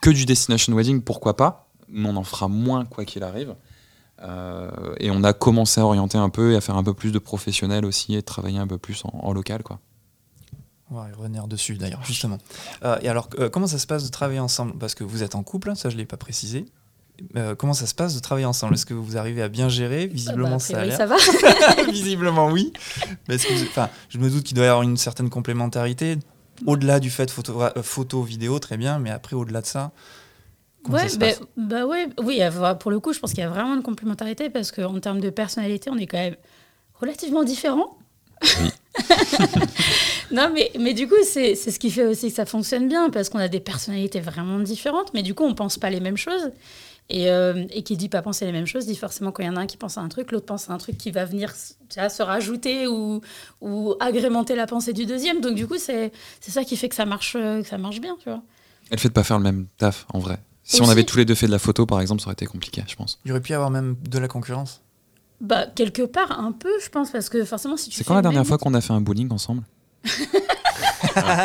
[0.00, 1.68] que du destination wedding, pourquoi pas?
[1.88, 3.54] Mais on en fera moins, quoi qu'il arrive.
[4.22, 7.12] Euh, et on a commencé à orienter un peu et à faire un peu plus
[7.12, 9.78] de professionnels aussi et de travailler un peu plus en, en local, quoi.
[10.90, 12.38] On va revenir dessus d'ailleurs, justement.
[12.82, 14.72] Euh, et alors, euh, comment ça se passe de travailler ensemble?
[14.78, 16.64] Parce que vous êtes en couple, ça je ne l'ai pas précisé.
[17.36, 18.74] Euh, comment ça se passe de travailler ensemble?
[18.74, 20.06] Est-ce que vous arrivez à bien gérer?
[20.06, 20.96] Visiblement, bah, a ça a priori, l'air.
[20.96, 21.06] ça
[21.82, 21.82] va.
[21.92, 22.72] Visiblement, oui.
[23.28, 26.16] Mais vous- je me doute qu'il doit y avoir une certaine complémentarité.
[26.66, 29.90] Au-delà du fait photo, photo, vidéo, très bien, mais après, au-delà de ça,
[30.88, 32.40] comment Ouais, ça se bah, passe bah ouais, oui,
[32.80, 35.30] pour le coup, je pense qu'il y a vraiment une complémentarité parce qu'en termes de
[35.30, 36.36] personnalité, on est quand même
[36.94, 37.96] relativement différents.
[38.42, 38.70] Oui.
[40.32, 43.28] non, mais, mais du coup, c'est ce qui fait aussi que ça fonctionne bien parce
[43.28, 46.50] qu'on a des personnalités vraiment différentes, mais du coup, on pense pas les mêmes choses.
[47.10, 49.56] Et, euh, et qui dit pas penser les mêmes choses, dit forcément qu'il y en
[49.56, 51.54] a un qui pense à un truc, l'autre pense à un truc qui va venir
[51.94, 53.22] vois, se rajouter ou,
[53.62, 55.40] ou agrémenter la pensée du deuxième.
[55.40, 58.14] Donc du coup, c'est ça qui fait que ça marche, euh, que ça marche bien,
[58.22, 58.42] tu vois.
[58.90, 60.38] Et le fait de pas faire le même taf, en vrai.
[60.70, 62.46] Si on avait tous les deux fait de la photo, par exemple, ça aurait été
[62.46, 63.18] compliqué, je pense.
[63.24, 64.82] Il y aurait pu y avoir même de la concurrence.
[65.40, 68.22] Bah, quelque part, un peu, je pense, parce que forcément, si tu C'est quand la
[68.22, 69.62] dernière même- fois qu'on a fait un bowling ensemble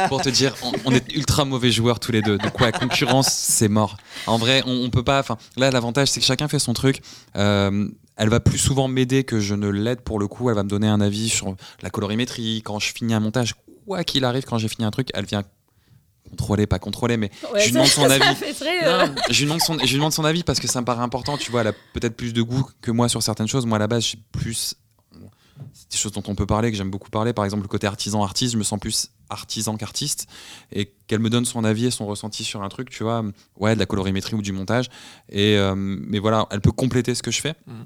[0.09, 2.37] Pour te dire, on, on est ultra mauvais joueurs tous les deux.
[2.37, 3.97] Donc ouais, concurrence, c'est mort.
[4.27, 5.19] En vrai, on, on peut pas.
[5.19, 7.01] Enfin, là, l'avantage, c'est que chacun fait son truc.
[7.35, 10.49] Euh, elle va plus souvent m'aider que je ne l'aide pour le coup.
[10.49, 12.61] Elle va me donner un avis sur la colorimétrie.
[12.63, 13.55] Quand je finis un montage,
[13.87, 15.43] quoi qu'il arrive, quand j'ai fini un truc, elle vient
[16.33, 18.35] contrôler, pas contrôler, mais Ouais, je lui ça- demande son ça avis.
[18.35, 20.67] fait très, euh, non, je lui demande son, je lui demande son avis parce que
[20.67, 21.37] ça me paraît important.
[21.37, 23.65] Tu vois, elle a peut-être plus de goût que moi sur certaines choses.
[23.65, 24.75] Moi, à la base, j'ai plus.
[25.71, 27.31] C'est des choses dont on peut parler, que j'aime beaucoup parler.
[27.33, 30.27] Par exemple, le côté artisan-artiste, je me sens plus artisan qu'artiste.
[30.71, 33.23] Et qu'elle me donne son avis et son ressenti sur un truc, tu vois,
[33.59, 34.89] ouais, de la colorimétrie ou du montage.
[35.29, 37.53] Et, euh, mais voilà, elle peut compléter ce que je fais.
[37.67, 37.85] Mhm.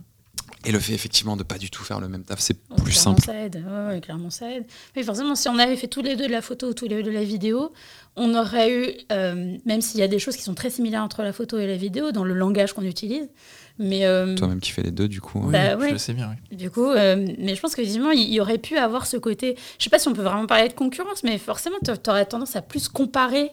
[0.65, 2.91] Et le fait effectivement de pas du tout faire le même taf, c'est Ouais, plus
[2.93, 3.21] clairement, simple.
[3.21, 3.63] Ça aide.
[3.65, 4.65] Ouais, ouais, clairement, ça aide.
[4.95, 7.03] Mais forcément, si on avait fait tous les deux de la photo, tous les deux
[7.03, 7.71] de la vidéo,
[8.15, 11.21] on aurait eu, euh, même s'il y a des choses qui sont très similaires entre
[11.21, 13.29] la photo et la vidéo, dans le langage qu'on utilise,
[13.77, 15.39] mais euh, Toi-même qui fais les deux, du coup.
[15.43, 16.57] Oui, Bah je le sais bien, oui.
[16.57, 19.55] du coup, euh, mais je pense qu'effectivement, il y aurait pu avoir ce côté.
[19.77, 22.55] Je sais pas si on peut vraiment parler de concurrence, mais forcément, tu aurais tendance
[22.55, 23.51] à plus comparer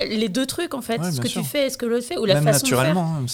[0.00, 1.42] les deux trucs en fait, Ouais, ce que sûr.
[1.42, 2.78] tu fais et ce que l'autre fait, ou la Même façon de faire.
[2.78, 3.26] naturellement, hein,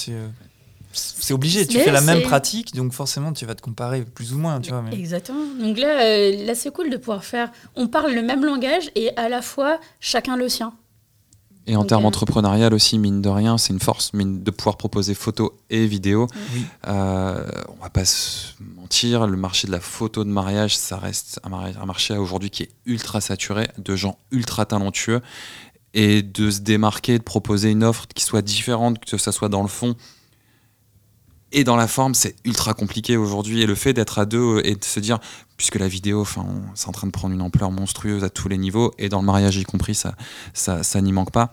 [0.94, 1.66] c'est obligé.
[1.66, 4.61] Tu Mais fais la même pratique, donc forcément, tu vas te comparer plus ou moins,
[4.61, 4.83] tu vois.
[4.83, 4.94] Mais...
[4.94, 5.44] Exactement.
[5.61, 7.50] Donc là, euh, là c'est cool de pouvoir faire.
[7.76, 10.72] On parle le même langage et à la fois chacun le sien.
[11.66, 14.76] Et en termes euh, entrepreneurial aussi, mine de rien, c'est une force mine de pouvoir
[14.76, 16.26] proposer photos et vidéos.
[16.54, 16.64] Oui.
[16.88, 21.40] Euh, on va pas se mentir, le marché de la photo de mariage, ça reste
[21.42, 25.20] un, mari- un marché aujourd'hui qui est ultra saturé, de gens ultra talentueux.
[25.96, 29.62] Et de se démarquer, de proposer une offre qui soit différente, que ça soit dans
[29.62, 29.94] le fond
[31.55, 33.62] et dans la forme, c'est ultra compliqué aujourd'hui.
[33.62, 35.21] Et le fait d'être à deux et de se dire,
[35.57, 38.59] puisque la vidéo, enfin, c'est en train de prendre une ampleur monstrueuse à tous les
[38.59, 40.14] niveaux, et dans le mariage y compris, ça,
[40.53, 41.53] ça, ça n'y manque pas.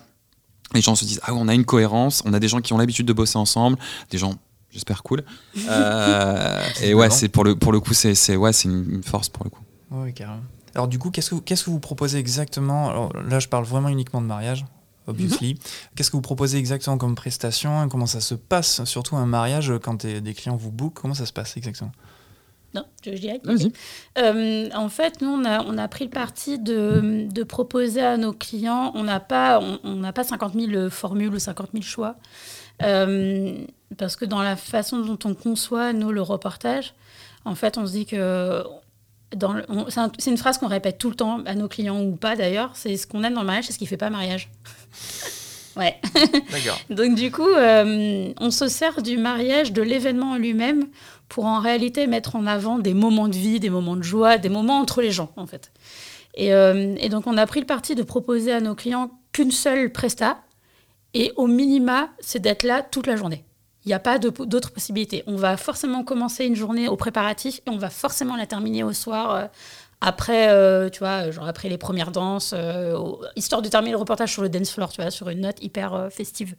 [0.73, 2.77] Les gens se disent, ah, on a une cohérence, on a des gens qui ont
[2.77, 3.77] l'habitude de bosser ensemble,
[4.09, 4.33] des gens,
[4.71, 5.23] j'espère, cool.
[5.69, 9.29] Euh, et ouais, c'est pour le, pour le coup, c'est ouais, c'est une, une force
[9.29, 9.61] pour le coup.
[9.91, 10.41] Oui, carrément.
[10.73, 12.89] Alors du coup, qu'est-ce que, qu'est-ce que vous proposez exactement?
[12.89, 14.65] Alors, Là, je parle vraiment uniquement de mariage,
[15.07, 15.57] obviously.
[15.95, 20.05] Qu'est-ce que vous proposez exactement comme prestation Comment ça se passe Surtout un mariage, quand
[20.05, 21.91] des clients vous bookent, comment ça se passe exactement?
[22.73, 23.41] Non, je, je dirais.
[23.43, 23.73] Vas-y.
[24.17, 28.15] Euh, en fait, nous, on a, on a pris le parti de, de proposer à
[28.15, 31.83] nos clients, on n'a pas, on, on n'a pas 50 000 formules ou 50 000
[31.83, 32.15] choix,
[32.83, 33.65] Euh,
[33.97, 36.93] parce que dans la façon dont on conçoit, nous, le reportage,
[37.45, 38.63] en fait, on se dit que...
[40.17, 42.97] c'est une phrase qu'on répète tout le temps à nos clients ou pas d'ailleurs, c'est
[42.97, 44.49] ce qu'on aime dans le mariage, c'est ce qui fait pas mariage.
[45.77, 45.99] ouais.
[46.51, 46.79] D'accord.
[46.89, 50.87] Donc du coup, euh, on se sert du mariage, de l'événement en lui-même,
[51.29, 54.49] pour en réalité mettre en avant des moments de vie, des moments de joie, des
[54.49, 55.71] moments entre les gens, en fait.
[56.35, 59.51] Et, euh, et donc on a pris le parti de proposer à nos clients qu'une
[59.51, 60.41] seule presta,
[61.13, 63.43] et au minima, c'est d'être là toute la journée.
[63.85, 65.23] Il n'y a pas d'autres possibilités.
[65.27, 68.93] On va forcément commencer une journée au préparatif et on va forcément la terminer au
[68.93, 69.31] soir.
[69.31, 69.45] euh,
[70.03, 72.97] après, euh, tu vois, genre après les premières danses, euh,
[73.35, 76.07] histoire de terminer le reportage sur le dance floor, tu vois, sur une note hyper
[76.11, 76.55] festive.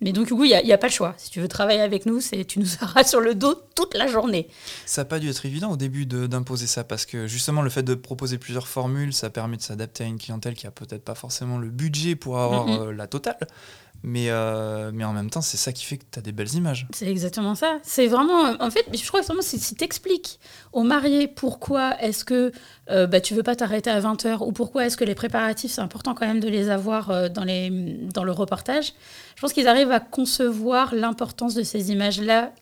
[0.00, 1.12] Mais donc, du coup, il n'y a, pas le choix.
[1.18, 4.06] Si tu veux travailler avec nous, c'est tu nous auras sur le dos toute la
[4.06, 4.48] journée.
[4.86, 7.82] Ça n'a pas dû être évident au début d'imposer ça, parce que justement, le fait
[7.82, 11.14] de proposer plusieurs formules, ça permet de s'adapter à une clientèle qui a peut-être pas
[11.14, 12.80] forcément le budget pour avoir Mhm.
[12.88, 13.36] euh, la totale.
[14.02, 16.54] Mais, euh, mais en même temps, c'est ça qui fait que tu as des belles
[16.54, 16.86] images.
[16.92, 17.78] C'est exactement ça.
[17.82, 20.38] C'est vraiment, en fait, je crois que vraiment, si, si t'expliques
[20.72, 22.52] aux mariés pourquoi est-ce que
[22.90, 25.80] euh, bah, tu veux pas t'arrêter à 20h ou pourquoi est-ce que les préparatifs, c'est
[25.80, 28.92] important quand même de les avoir euh, dans, les, dans le reportage,
[29.34, 32.52] je pense qu'ils arrivent à concevoir l'importance de ces images-là.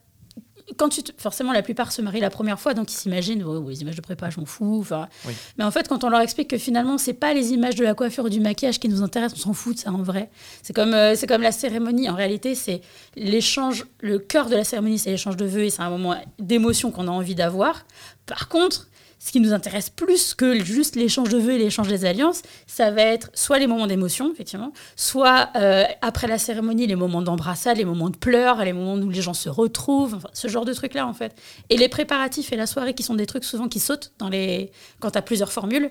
[0.76, 3.68] Quand tu te- forcément, la plupart se marient la première fois, donc ils s'imaginent, oh,
[3.68, 4.79] les images de prépa, je m'en fous.
[4.81, 5.33] Enfin, Oui.
[5.59, 7.94] Mais en fait, quand on leur explique que finalement, c'est pas les images de la
[7.94, 10.29] coiffure ou du maquillage qui nous intéressent, on s'en fout de ça en vrai.
[10.62, 12.11] C'est comme, euh, c'est comme la cérémonie.
[12.11, 12.81] En réalité, c'est
[13.14, 16.90] l'échange, le cœur de la cérémonie, c'est l'échange de vœux et c'est un moment d'émotion
[16.90, 17.85] qu'on a envie d'avoir.
[18.26, 18.88] Par contre,
[19.27, 22.93] ce qui nous intéresse plus que juste l'échange de vœux et l'échange des alliances, ça
[22.93, 27.77] va être soit les moments d'émotion, effectivement, soit euh, après la cérémonie, les moments d'embrassade,
[27.77, 31.09] les moments de pleurs, les moments où les gens se retrouvent, ce genre de trucs-là,
[31.09, 31.35] en fait.
[31.71, 34.71] Et les préparatifs et la soirée, qui sont des trucs souvent qui sautent dans les...
[35.01, 35.91] quand tu as plusieurs formules.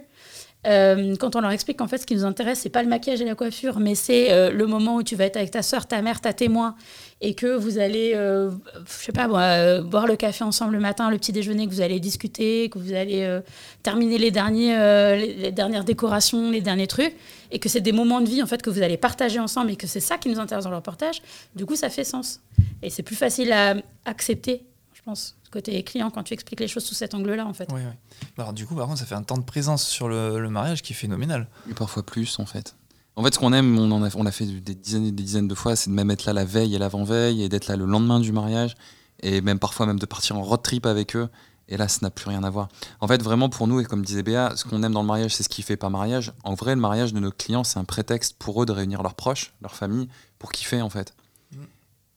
[0.65, 3.21] Euh, quand on leur explique qu'en fait, ce qui nous intéresse, c'est pas le maquillage
[3.21, 5.85] et la coiffure, mais c'est euh, le moment où tu vas être avec ta soeur,
[5.85, 6.75] ta mère, ta témoin,
[7.21, 8.51] et que vous allez, euh,
[8.85, 11.99] je sais pas, boire le café ensemble le matin, le petit déjeuner, que vous allez
[11.99, 13.39] discuter, que vous allez
[13.83, 14.75] terminer les, derniers,
[15.17, 17.15] les dernières décorations, les derniers trucs,
[17.51, 19.75] et que c'est des moments de vie en fait que vous allez partager ensemble, et
[19.75, 21.21] que c'est ça qui nous intéresse dans le reportage.
[21.55, 22.41] Du coup, ça fait sens,
[22.81, 23.75] et c'est plus facile à
[24.05, 27.71] accepter, je pense, côté client quand tu expliques les choses sous cet angle-là, en fait.
[27.71, 27.97] Ouais, ouais.
[28.37, 30.81] Alors, du coup, par contre, ça fait un temps de présence sur le, le mariage
[30.81, 31.47] qui est phénoménal.
[31.69, 32.75] Et parfois plus en fait.
[33.15, 35.23] En fait, ce qu'on aime, on en a, on l'a fait des dizaines et des
[35.23, 37.77] dizaines de fois, c'est de même être là la veille et l'avant-veille et d'être là
[37.77, 38.75] le lendemain du mariage
[39.21, 41.29] et même parfois même de partir en road trip avec eux.
[41.67, 42.67] Et là, ça n'a plus rien à voir.
[42.99, 45.33] En fait, vraiment pour nous, et comme disait Béa, ce qu'on aime dans le mariage,
[45.33, 46.31] c'est ce qui fait pas mariage.
[46.43, 49.15] En vrai, le mariage de nos clients, c'est un prétexte pour eux de réunir leurs
[49.15, 51.15] proches, leurs familles, pour kiffer en fait.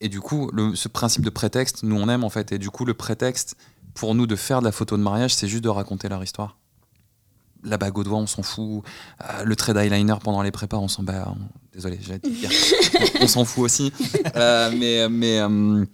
[0.00, 2.52] Et du coup, le- ce principe de prétexte, nous on aime en fait.
[2.52, 3.56] Et du coup, le prétexte
[3.94, 6.56] pour nous de faire de la photo de mariage, c'est juste de raconter leur histoire.
[7.64, 8.84] La bague au doigt, on s'en fout.
[9.24, 11.26] Euh, le trait d'eyeliner pendant les prépas, on s'en bat.
[11.34, 11.36] on-
[11.74, 12.50] Désolé, j'ai dit dire.
[13.20, 13.92] on, on s'en fout aussi.
[14.36, 15.84] Euh, mais mais euh,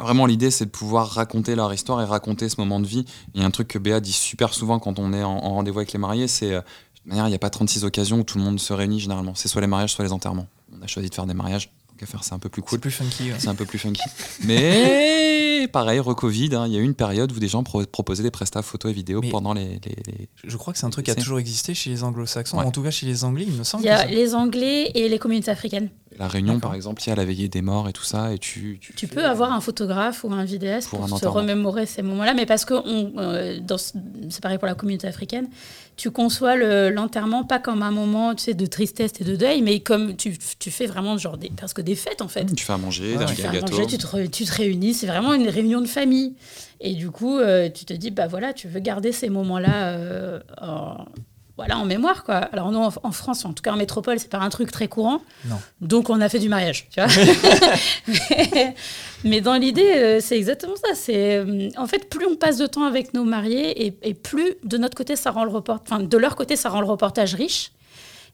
[0.00, 3.04] vraiment, l'idée, c'est de pouvoir raconter leur histoire et raconter ce moment de vie.
[3.34, 5.50] Il y a un truc que Béa dit super souvent quand on est en, en
[5.54, 6.62] rendez-vous avec les mariés, c'est de
[6.96, 9.34] toute manière, il n'y a pas 36 occasions où tout le monde se réunit généralement.
[9.36, 10.48] C'est soit les mariages, soit les enterrements.
[10.76, 11.70] On a choisi de faire des mariages.
[12.04, 12.80] Donc à faire, c'est un peu plus C'est cool.
[12.80, 13.30] plus funky.
[13.30, 13.36] ouais.
[13.38, 14.02] C'est un peu plus funky.
[14.44, 18.22] Mais pareil, re-Covid, hein, il y a eu une période où des gens pro- proposaient
[18.22, 20.90] des prestats photos et vidéos Mais- pendant les, les- les- Je crois que c'est un
[20.90, 22.58] truc qui a toujours existé chez les anglo-saxons.
[22.58, 22.64] Ouais.
[22.64, 23.84] En tout cas, chez les anglais, il me semble.
[23.84, 25.88] Il y a ça- les Anglais et les communautés africaines.
[26.18, 28.38] La réunion, par exemple, il y a la veillée des morts et tout ça, et
[28.38, 28.78] tu...
[28.80, 32.02] Tu, Tu peux avoir un photographe ou un vidéaste Pour pour, un se remémorer ces
[32.02, 33.58] moments-là, mais parce que on, euh,
[34.30, 35.48] c'est pareil pour la communauté africaine,
[35.96, 39.62] tu conçois le- l'enterrement pas comme un moment tu sais, de tristesse et de deuil,
[39.62, 42.46] mais comme tu, tu fais vraiment genre des, presque des fêtes en fait.
[42.54, 44.94] Tu fais à manger, Ouais, tu fais à manger, tu te, re- tu te réunis,
[44.94, 46.34] c'est vraiment une réunion de famille.
[46.80, 50.40] Et du coup, euh, tu te dis, bah voilà, tu veux garder ces moments-là euh,
[50.60, 51.04] en-
[51.56, 52.34] voilà, en mémoire, quoi.
[52.34, 54.88] Alors, nous, en, en France, en tout cas en métropole, c'est pas un truc très
[54.88, 55.22] courant.
[55.44, 55.56] Non.
[55.80, 57.08] Donc, on a fait du mariage, tu vois.
[58.08, 58.74] mais,
[59.22, 60.94] mais dans l'idée, euh, c'est exactement ça.
[60.94, 64.54] C'est, euh, en fait, plus on passe de temps avec nos mariés et, et plus
[64.64, 67.34] de notre côté, ça rend le report, enfin, de leur côté, ça rend le reportage
[67.34, 67.70] riche.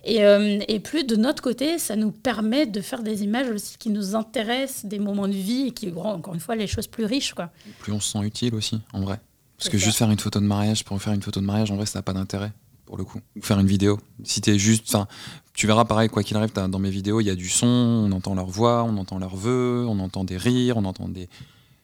[0.05, 3.77] Et, euh, et plus de notre côté, ça nous permet de faire des images aussi
[3.77, 6.87] qui nous intéressent, des moments de vie et qui rendent, encore une fois, les choses
[6.87, 7.51] plus riches, quoi.
[7.81, 9.21] Plus on se sent utile aussi, en vrai.
[9.59, 9.85] Parce que ça.
[9.85, 11.99] juste faire une photo de mariage pour faire une photo de mariage, en vrai, ça
[11.99, 12.51] n'a pas d'intérêt,
[12.91, 13.21] pour le coup.
[13.37, 14.01] Ou faire une vidéo.
[14.25, 14.85] Si t'es juste.
[14.93, 15.07] Enfin,
[15.55, 18.11] tu verras pareil, quoi qu'il arrive, dans mes vidéos, il y a du son, on
[18.11, 21.29] entend leur voix, on entend leurs vœux, on entend des rires, on entend des.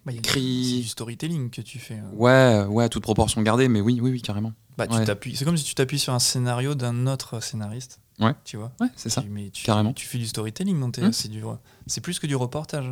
[0.04, 0.72] Bah, il y a- Cri.
[0.78, 1.94] C'est du storytelling que tu fais.
[2.00, 2.10] euh.
[2.16, 4.52] Ouais, ouais, à toute proportion gardée, mais oui, oui, oui, carrément.
[4.76, 5.04] Bah, tu Ouais.
[5.04, 5.36] t'appuies.
[5.36, 8.00] C'est comme si tu t'appuies sur un scénario d'un autre scénariste.
[8.18, 8.34] Ouais.
[8.44, 8.72] Tu vois.
[8.80, 9.22] Ouais, c'est ça.
[9.30, 9.92] Mais tu, Carrément.
[9.92, 11.12] Tu fais du storytelling, donc t'es- Mm.
[11.12, 11.40] c'est du.
[11.86, 12.86] C'est plus que du reportage.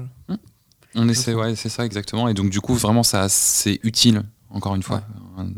[0.94, 2.28] On essaie, ouais, c'est ça exactement.
[2.28, 4.22] Et donc du coup, vraiment, ça, c'est utile.
[4.50, 5.02] Encore une fois,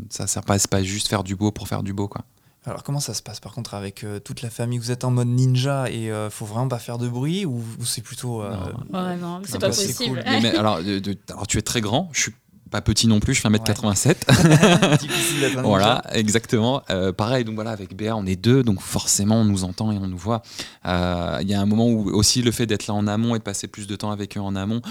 [0.09, 2.25] ça sert pas, pas juste faire du beau pour faire du beau, quoi.
[2.67, 4.77] Alors comment ça se passe par contre avec euh, toute la famille?
[4.77, 7.85] Vous êtes en mode ninja et euh, faut vraiment pas faire de bruit ou, ou
[7.85, 8.51] c'est plutôt euh,
[8.91, 8.99] Non.
[9.07, 10.09] Ouais, non, c'est pas possible.
[10.09, 10.23] cool.
[10.25, 12.09] Mais- mais alors, de- de- alors, tu es très grand.
[12.11, 12.35] Je suis
[12.69, 13.33] pas petit non plus.
[13.33, 14.97] Je fais 1m87.
[14.99, 16.81] difficile d'être un ninja Voilà, exactement.
[16.89, 19.97] Euh, pareil, donc voilà, avec Béa, on est deux, donc forcément, on nous entend et
[19.97, 20.41] on nous voit.
[20.85, 23.39] Euh, Il y a un moment où aussi le fait d'être là en amont et
[23.39, 24.81] de passer plus de temps avec eux en amont,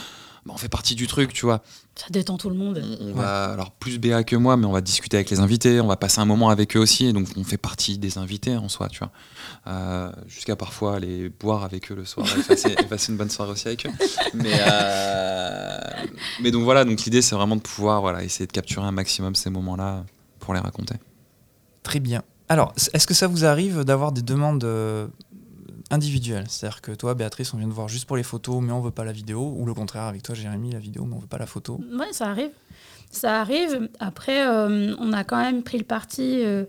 [0.47, 1.61] bah, on fait partie du truc, tu vois.
[1.97, 2.81] Ça détend tout le monde.
[3.01, 5.81] On, on va, alors plus Béa que moi, mais on va discuter avec les invités,
[5.81, 8.57] on va passer un moment avec eux aussi, et donc on fait partie des invités
[8.57, 9.11] en soi, tu vois.
[9.67, 13.31] Euh, Jusqu'à parfois aller boire avec eux le soir et passer, et passer une bonne
[13.31, 13.91] soirée aussi avec eux.
[14.35, 15.79] Mais, euh,
[16.43, 19.35] mais donc voilà, donc l'idée c'est vraiment de pouvoir voilà, essayer de capturer un maximum
[19.35, 20.05] ces moments-là
[20.39, 20.95] pour les raconter.
[21.83, 22.23] Très bien.
[22.49, 24.65] Alors, est-ce que ça vous arrive d'avoir des demandes
[25.91, 28.81] individuelles C'est-à-dire que toi, Béatrice, on vient de voir juste pour les photos, mais on
[28.81, 31.27] veut pas la vidéo, ou le contraire avec toi, Jérémy, la vidéo, mais on veut
[31.27, 31.81] pas la photo.
[31.99, 32.51] Ouais, ça arrive.
[33.11, 33.89] Ça arrive.
[34.01, 36.43] Après, euh, on a quand même pris le parti.
[36.45, 36.65] euh,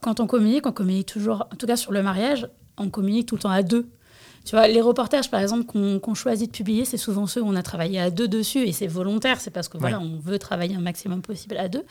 [0.00, 1.46] quand on communique, on communique toujours.
[1.52, 3.86] En tout cas, sur le mariage, on communique tout le temps à deux.
[4.46, 5.66] Tu vois, les reportages, par exemple,
[6.00, 8.72] qu'on choisit de publier, c'est souvent ceux où on a travaillé à deux dessus et
[8.72, 9.40] c'est volontaire.
[9.42, 11.82] C'est parce que voilà, on veut travailler un maximum possible à deux.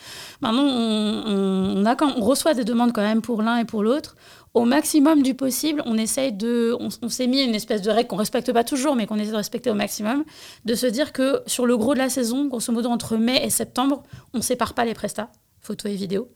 [0.42, 3.66] Maintenant, on, on- on a quand, on reçoit des demandes quand même pour l'un et
[3.66, 4.16] pour l'autre.
[4.54, 6.76] Au maximum du possible, on essaye de.
[6.80, 9.32] On, on s'est mis une espèce de règle qu'on respecte pas toujours, mais qu'on essaie
[9.32, 10.24] de respecter au maximum,
[10.66, 13.50] de se dire que sur le gros de la saison, grosso modo entre mai et
[13.50, 15.30] septembre, on sépare pas les prestats,
[15.62, 16.30] photos et vidéos.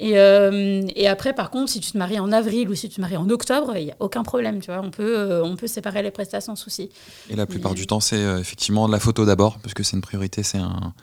[0.00, 2.96] Et, euh, et après, par contre, si tu te maries en avril ou si tu
[2.96, 4.80] te maries en octobre, il n'y a aucun problème, tu vois.
[4.80, 6.88] On peut, euh, on peut séparer les prestats sans souci.
[7.28, 9.96] Et la plupart du temps, c'est euh, effectivement de la photo d'abord, parce que c'est
[9.96, 10.94] une priorité, c'est un,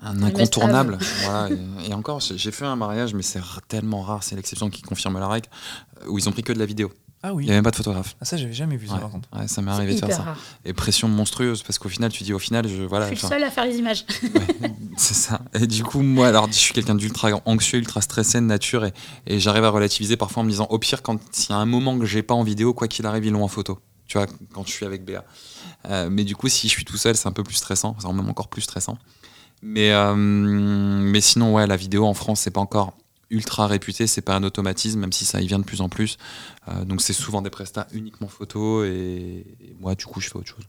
[0.00, 0.98] un incontournable.
[1.22, 4.82] Voilà, et, et encore, j'ai fait un mariage, mais c'est tellement rare, c'est l'exception qui
[4.82, 5.48] confirme la règle,
[6.02, 6.92] euh, où ils ont pris que de la vidéo.
[7.22, 7.44] Ah Il oui.
[7.46, 8.14] n'y a même pas de photographe.
[8.20, 9.00] Ah, ça, j'avais jamais vu ça Ouais.
[9.00, 9.28] par contre.
[9.36, 10.22] Ouais, ça m'est arrivé de faire ça.
[10.22, 10.38] rare.
[10.66, 13.34] Et pression monstrueuse, parce qu'au final, tu dis, au final, je, voilà, Je suis enfin,
[13.36, 14.04] seule à faire les images.
[14.96, 15.40] c'est ça.
[15.54, 18.92] Et du coup, moi, alors, je suis quelqu'un d'ultra anxieux, ultra stressé de nature, et,
[19.26, 21.66] et j'arrive à relativiser parfois en me disant, au pire, quand s'il y a un
[21.66, 23.80] moment que j'ai pas en vidéo, quoi qu'il arrive, ils l'ont en photo.
[24.06, 25.24] Tu vois, quand je suis avec Béa.
[25.88, 28.06] Euh, mais du coup, si je suis tout seul, c'est un peu plus stressant, c'est
[28.12, 28.98] même encore plus stressant.
[29.68, 32.94] Mais, euh, mais sinon, ouais, la vidéo en France, c'est pas encore
[33.30, 36.16] ultra réputé, c'est pas un automatisme, même si ça y vient de plus en plus.
[36.68, 40.36] Euh, donc c'est souvent des prestats uniquement photo, et, et moi, du coup, je fais
[40.36, 40.64] autre chose.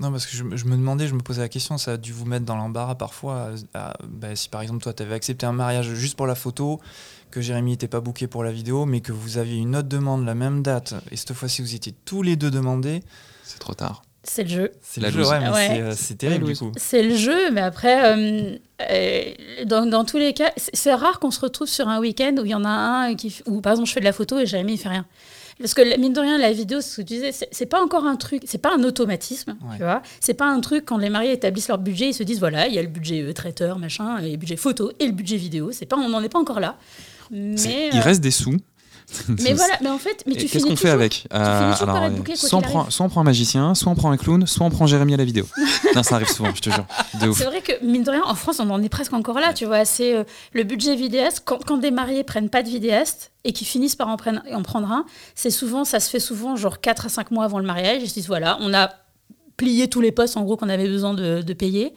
[0.00, 1.96] Non, parce que je, me- je me demandais, je me posais la question, ça a
[1.96, 3.50] dû vous mettre dans l'embarras parfois.
[3.74, 6.80] à- bah, si par exemple, toi, tu avais accepté un mariage juste pour la photo,
[7.30, 10.24] que Jérémy n'était pas booké pour la vidéo, mais que vous aviez une autre demande
[10.24, 13.02] la même date, et cette fois-ci, vous étiez tous les deux demandés,
[13.44, 14.02] C'est trop tard.
[14.26, 14.72] C'est le jeu.
[14.82, 15.66] c'est La le jeu, ouais, mais Ouais.
[15.68, 16.72] c'est, euh, c'est terrible du coup.
[16.76, 18.56] C'est le jeu, mais après, euh,
[18.90, 19.22] euh,
[19.66, 22.50] dans, dans tous les cas, c'est rare qu'on se retrouve sur un week-end où il
[22.50, 24.72] y en a un qui, où par exemple je fais de la photo et Jérémy
[24.74, 25.06] il fait rien.
[25.60, 28.16] Parce que mine de rien, la vidéo, ce que tu disais, c'est pas encore un
[28.16, 29.76] truc, c'est pas un automatisme, Ouais.
[29.76, 30.02] tu vois.
[30.20, 32.74] C'est pas un truc quand les mariés établissent leur budget, ils se disent voilà, il
[32.74, 35.70] y a le budget euh, traiteur, machin, et le budget photo et le budget vidéo.
[35.70, 36.76] C'est pas, on n'en est pas encore là.
[37.30, 38.56] Mais, Il euh, reste des sous.
[39.28, 41.76] mais voilà, mais en fait, mais tu Qu'est-ce qu'on fait avec Euh, par
[42.24, 42.90] quoi soit, on prend, arrive.
[42.92, 45.16] soit on prend un magicien, soit on prend un clown, soit on prend Jérémy à
[45.18, 45.46] la vidéo.
[45.94, 46.86] non, ça arrive souvent, je te jure.
[47.34, 49.66] C'est vrai que, mine de rien, en France, on en est presque encore là, tu
[49.66, 49.84] vois.
[49.84, 51.42] C'est euh, le budget vidéaste.
[51.44, 54.62] Quand, quand des mariés prennent pas de vidéaste et qui finissent par en, prenne- en
[54.62, 57.66] prendre un, c'est souvent, ça se fait souvent genre 4 à 5 mois avant le
[57.66, 58.02] mariage.
[58.02, 58.90] Ils se disent, voilà, on a
[59.56, 61.94] plié tous les postes, en gros, qu'on avait besoin de, de payer.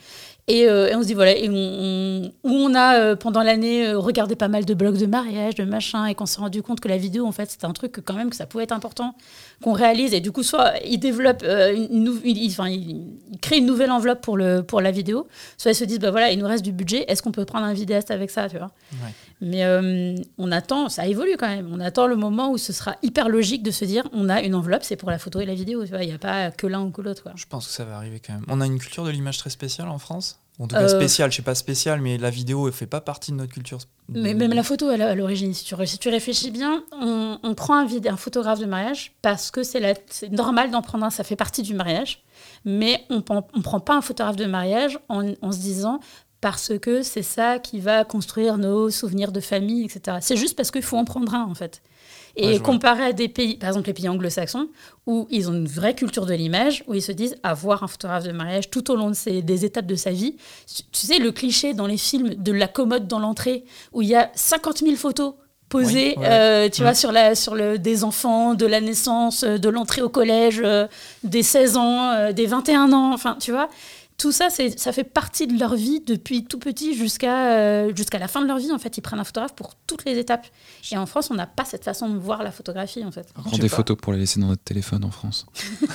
[0.49, 4.37] Et, euh, et on se dit, voilà, où on a, euh, pendant l'année, euh, regardé
[4.37, 6.95] pas mal de blogs de mariage, de machin, et qu'on s'est rendu compte que la
[6.97, 9.13] vidéo, en fait, c'était un truc que, quand même, que ça pouvait être important
[9.61, 10.13] qu'on réalise.
[10.13, 12.55] Et du coup, soit ils développent, une, ils-
[13.41, 16.31] créent une nouvelle enveloppe pour, le, pour la vidéo, soit ils se disent, bah voilà,
[16.31, 18.71] il nous reste du budget, est-ce qu'on peut prendre un vidéaste avec ça, tu vois?
[19.39, 22.95] Mais euh, on attend, ça évolue quand même, on attend le moment où ce sera
[23.03, 25.53] hyper logique de se dire, on a une enveloppe, c'est pour la photo et la
[25.53, 27.29] vidéo, il n'y a pas que l'un ou que l'autre.
[27.35, 28.45] Je pense que ça va arriver quand même.
[28.47, 30.39] On a une culture de l'image très spéciale en France?
[30.59, 32.99] En tout cas, Euh, spécial, je sais pas spécial, mais la vidéo, elle fait pas
[32.99, 33.77] partie de notre culture.
[34.09, 37.37] Mais même la photo, à la- à l'origine, si tu, si tu réfléchis bien, on,
[37.43, 41.11] on prend un, photographe de mariage parce que c'est la- c'est normal d'en prendre un,
[41.11, 42.23] ça fait partie du mariage.
[42.65, 45.99] Mais on ne prend pas un photographe de mariage en, en se disant
[46.41, 50.17] parce que c'est ça qui va construire nos souvenirs de famille, etc.
[50.21, 51.81] C'est juste parce qu'il faut en prendre un, en fait.
[52.39, 52.65] Ouais, Et vois.
[52.67, 54.67] comparé à des pays, par exemple les pays anglo-saxons,
[55.07, 58.25] où ils ont une vraie culture de l'image, où ils se disent avoir un photographe
[58.25, 60.35] de mariage tout au long de ses- des étapes de sa vie.
[60.91, 64.15] Tu sais, le cliché dans les films de la commode dans l'entrée, où il y
[64.15, 65.33] a 50 000 photos
[65.69, 66.29] posées, Oui, ouais.
[66.29, 66.85] euh, tu Mm.
[66.85, 70.61] vois, sur, la, sur le, des enfants, de la naissance, euh, de l'entrée au collège,
[70.63, 70.87] euh,
[71.23, 73.67] des 16 ans, euh, des 21 ans, enfin, tu vois.
[74.17, 78.27] Tout ça, ça fait partie de leur vie depuis tout petit jusqu'à euh, jusqu'à la
[78.27, 78.71] fin de leur vie.
[78.71, 80.47] En fait, ils prennent un photographe pour toutes les étapes.
[80.91, 83.27] Et en France, on n'a pas cette façon de voir la photographie, en fait.
[83.37, 83.75] On prend des pas.
[83.75, 85.45] photos pour les laisser dans notre téléphone en France.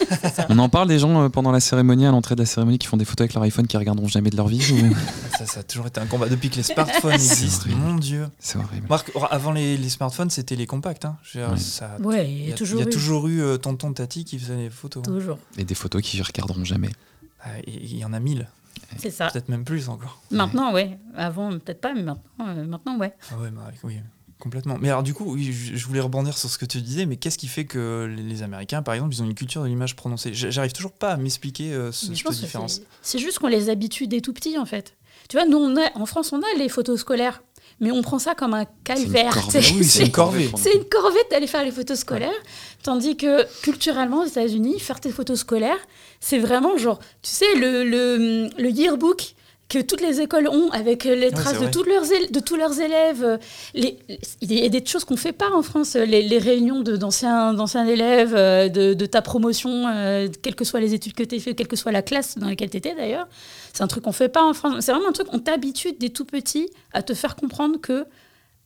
[0.50, 2.86] On en parle des gens euh, pendant la cérémonie, à l'entrée de la cérémonie, qui
[2.86, 4.94] font des photos avec leur iPhone qui regarderont jamais de leur vie ou-
[5.38, 7.64] Ça, ça a toujours été un combat depuis que les smartphones existent.
[7.66, 7.80] horrible.
[7.80, 8.28] Mon Dieu.
[8.38, 8.86] C'est horrible.
[8.88, 11.04] Marc, avant les, les smartphones, c'était les compacts.
[11.06, 11.16] Hein.
[11.32, 11.58] Dire, Ouais.
[11.58, 12.92] ça- Ouais, il y y a, a toujours il y a eu.
[12.92, 15.02] toujours eu euh, tonton tati qui faisait les photos.
[15.02, 15.38] Toujours.
[15.58, 16.90] Et des photos qui regarderont jamais.
[17.42, 18.48] Ah, Il y en a mille,
[18.98, 19.28] C'est ça.
[19.30, 20.22] peut-être même plus encore.
[20.30, 20.98] Maintenant, ouais.
[21.16, 23.12] Avant, peut-être pas, mais maintenant, euh, maintenant ouais.
[23.30, 23.96] Ah ouais, bah, oui,
[24.38, 24.76] complètement.
[24.80, 27.38] Mais alors du coup, oui, je voulais rebondir sur ce que tu disais, mais qu'est-ce
[27.38, 30.30] qui fait que les Américains, par exemple, ils ont une culture de l'image prononcée?
[30.34, 32.80] J'arrive toujours pas à m'expliquer euh, ce- cette différence.
[33.02, 34.94] c'est- juste qu'on les habitue dès tout petits, en fait.
[35.28, 37.42] Tu vois, nous, on a, en France, on a les photos scolaires,
[37.80, 39.32] mais on prend ça comme un C'est une calvaire.
[39.32, 39.62] corvée.
[39.82, 40.50] c'est une corvée.
[40.56, 42.30] C'est une corvée d'aller faire les photos scolaires,
[42.82, 45.78] tandis que culturellement aux États-Unis, faire tes photos scolaires,
[46.20, 49.34] c'est vraiment genre, tu sais, le, le, le yearbook
[49.68, 53.24] que toutes les écoles ont avec les traces de, tous leurs de tous leurs élèves.
[53.24, 53.38] euh,
[53.72, 53.98] Les,
[54.42, 58.34] il y a des choses qu'on fait pas en France, les, les réunions d'anciens élèves,
[58.36, 61.54] euh, de, de ta promotion, euh, quelles que soient les études que tu as fait,
[61.54, 63.26] quelle que soit la classe dans laquelle tu étais d'ailleurs.
[63.72, 64.74] C'est un truc qu'on fait pas en France.
[64.80, 68.04] C'est vraiment un truc, on t'habitue dès tout petit à te faire comprendre que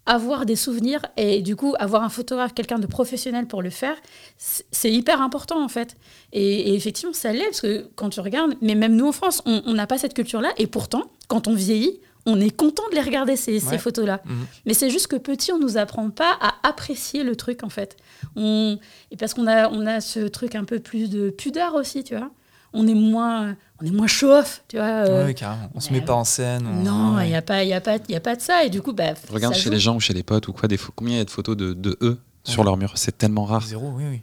[0.07, 3.97] avoir des souvenirs et du coup avoir un photographe, quelqu'un de professionnel pour le faire,
[4.39, 5.97] c'est hyper important en fait.
[6.33, 9.43] Et, et effectivement, ça l'est parce que quand tu regardes, mais même nous en France,
[9.45, 13.01] on n'a pas cette culture-là et pourtant, quand on vieillit, on est content de les
[13.01, 14.21] regarder ces, photos-là.
[14.25, 14.47] Mhm.
[14.67, 17.97] Mais c'est juste que petit, on nous apprend pas à apprécier le truc en fait.
[18.35, 18.79] On,
[19.13, 22.17] et parce qu'on a, on a ce truc un peu plus de pudeur aussi, tu
[22.17, 22.31] vois.
[22.73, 24.87] On est moins, on est moins show-off, tu vois.
[25.07, 25.71] euh, Ouais, carrément.
[25.75, 26.67] On se met pas en scène.
[26.67, 27.29] on- non, il ouais.
[27.29, 28.65] n'y a, pas- y a, pas- y a pas de ça.
[28.65, 29.71] Et du coup, bah, Regarde chez joue.
[29.71, 31.57] les gens ou chez les potes ou quoi, des combien il y a de photos
[31.57, 32.93] de, de eux sur leur mur?
[32.97, 33.63] C'est tellement rare.
[33.67, 34.21] Zéro, oui, oui.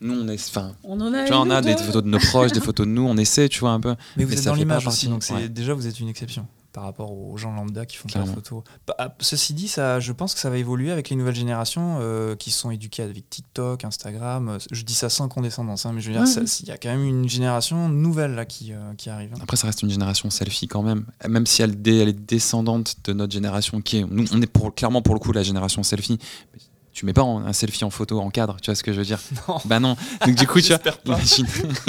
[0.00, 0.34] Nous, on est.
[0.48, 2.60] Enfin, On en a tu vois, on une a des photos de nos proches, des
[2.60, 3.96] photos de nous, on essaie, tu vois, un peu.
[4.16, 5.48] Mais vous Mais êtes ça dans l'image aussi, donc c'est ouais.
[5.48, 6.46] déjà vous êtes une exception
[6.78, 8.34] par rapport aux gens lambda qui font de Clairement.
[8.34, 8.62] photos.
[8.86, 11.98] Bah, ah, ceci dit, ça, je pense que ça va évoluer avec les nouvelles générations
[12.00, 14.48] euh, qui sont éduquées avec TikTok, Instagram.
[14.48, 16.44] Euh, Je dis ça sans condescendance, hein, mais je veux dire, ouais.
[16.60, 19.32] il y a quand même une génération nouvelle là qui, euh, qui arrive.
[19.34, 19.38] hein.
[19.42, 21.04] Après, ça reste une génération selfie quand même.
[21.28, 24.04] Même si elle, dé- elle est descendante de notre génération, qui est.
[24.08, 26.18] Nous, on est pour, clairement pour le coup la génération selfie.
[26.54, 26.60] Mais
[26.98, 28.98] Tu mets pas en- un selfie en photo en cadre, tu vois ce que je
[28.98, 29.58] veux dire Non.
[29.66, 29.96] Bah non.
[30.26, 31.46] Donc du coup, tu vois, imagine.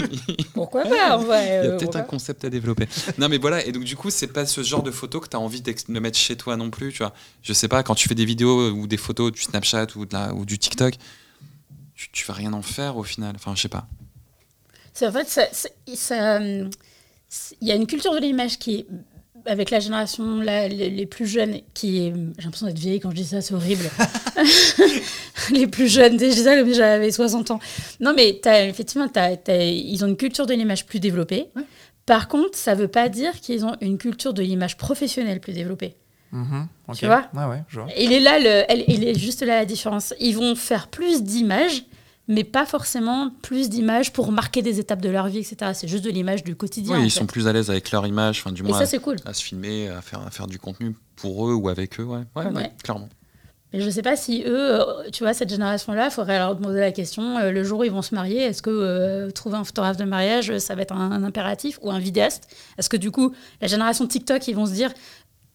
[0.53, 2.87] Pourquoi pas en vrai, Il y a euh, peut-être un concept à développer.
[3.17, 5.35] Non, mais voilà, et donc du coup, c'est pas ce genre de photo que tu
[5.35, 7.11] as envie de mettre chez toi non plus, tu vois.
[7.41, 10.13] Je sais pas, quand tu fais des vidéos ou des photos du Snapchat ou, de
[10.13, 10.93] la, ou du TikTok,
[11.95, 13.33] tu, tu vas rien en faire au final.
[13.35, 13.87] Enfin, je sais pas.
[14.93, 16.69] C'est en fait, ça, c'est- ça, hum,
[17.27, 18.85] c'est- il y a une culture de l'image qui est
[19.45, 23.11] avec la génération là, les, les plus jeunes, qui est, j'ai l'impression d'être vieille quand
[23.11, 23.89] je dis ça, c'est horrible.
[25.51, 27.59] les plus jeunes, si j'avais 60 ans.
[27.99, 29.07] Non, mais t'as, effectivement,
[29.47, 31.47] ils ont une culture de l'image plus développée.
[32.05, 35.95] Par contre, ça veut pas dire qu'ils ont une culture de l'image professionnelle plus développée.
[36.31, 36.97] Mhm, ok.
[36.97, 37.89] Tu vois Ouais, ouais, je vois.
[37.97, 40.13] Il est là, le, elle, il est juste là la différence.
[40.19, 41.83] Ils vont faire plus d'images,
[42.29, 45.71] mais pas forcément plus d'images pour marquer des étapes de leur vie, etc.
[45.73, 46.95] C'est juste de l'image du quotidien.
[46.97, 47.19] Oui, ils fait.
[47.19, 49.17] sont plus à l'aise avec leur image, enfin, du Et moins ça, c'est cool.
[49.25, 52.03] à, à se filmer, à faire, à faire du contenu pour eux ou avec eux,
[52.03, 52.19] ouais.
[52.35, 52.71] Ouais, ouais, Ouais.
[52.83, 53.09] clairement.
[53.73, 56.79] Mais je sais pas si eux, euh, tu vois, cette génération-là, il faudrait leur demander
[56.79, 59.63] la question euh, le jour où ils vont se marier, est-ce que euh, trouver un
[59.63, 62.47] photographe de mariage, ça va être un, un impératif ou un vidéaste?
[62.79, 64.91] Est-ce que du coup, la génération TikTok, ils vont se dire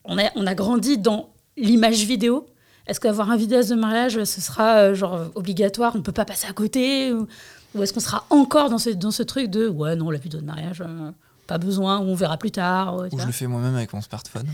[0.04, 2.46] on a, on a grandi dans l'image vidéo
[2.86, 6.46] Est-ce qu'avoir un vidéaste de mariage, ce sera euh, genre obligatoire On peut pas passer
[6.46, 7.26] à côté Ou,
[7.74, 10.40] ou est-ce qu'on sera encore dans ce, dans ce truc de ouais, non, la vidéo
[10.40, 11.10] de mariage, euh,
[11.46, 14.46] pas besoin, ou on verra plus tard Ou je le fais moi-même avec mon smartphone.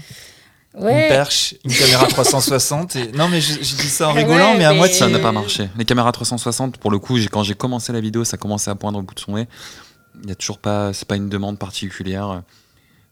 [0.75, 2.97] Une perche, une caméra 360.
[2.97, 3.13] Et...
[3.13, 4.99] Non, mais je, je dis ça en ouais, rigolant, mais à moitié.
[4.99, 5.69] Ça n'a pas marché.
[5.77, 9.01] Les caméras 360, pour le coup, quand j'ai commencé la vidéo, ça commençait à poindre
[9.01, 9.49] au bout de son nez.
[10.23, 12.39] Il y a toujours pas, c'est pas une demande particulière euh,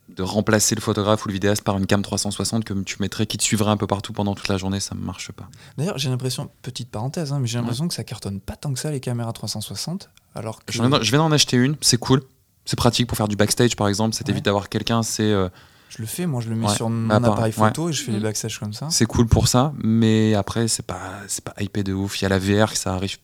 [0.09, 3.37] de remplacer le photographe ou le vidéaste par une cam 360 que tu mettrais, qui
[3.39, 5.49] te suivrait un peu partout pendant toute la journée, ça ne marche pas.
[5.77, 8.79] D'ailleurs, j'ai l'impression, petite parenthèse, hein, mais j'ai l'impression que ça cartonne pas tant que
[8.81, 10.09] ça les caméras 360.
[10.35, 10.73] Alors que.
[10.73, 10.83] Je
[11.13, 12.23] vais en acheter une, c'est cool,
[12.65, 14.45] c'est pratique pour faire du backstage par exemple, ça t'évite Ouais.
[14.45, 15.49] d'avoir quelqu'un, c'est euh,
[15.89, 16.75] Je le fais, moi je le mets Ouais.
[16.75, 18.23] sur mon Bah, pareil, appareil photo et je fais les Mm.
[18.23, 18.89] backstage comme ça.
[18.91, 22.21] C'est cool pour ça, mais après, c'est pas, c'est pas hypé de ouf.
[22.21, 23.19] Il y a la VR, ça arrive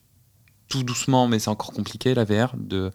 [0.68, 2.54] tout doucement, mais c'est encore compliqué, la VR.
[2.56, 2.90] De,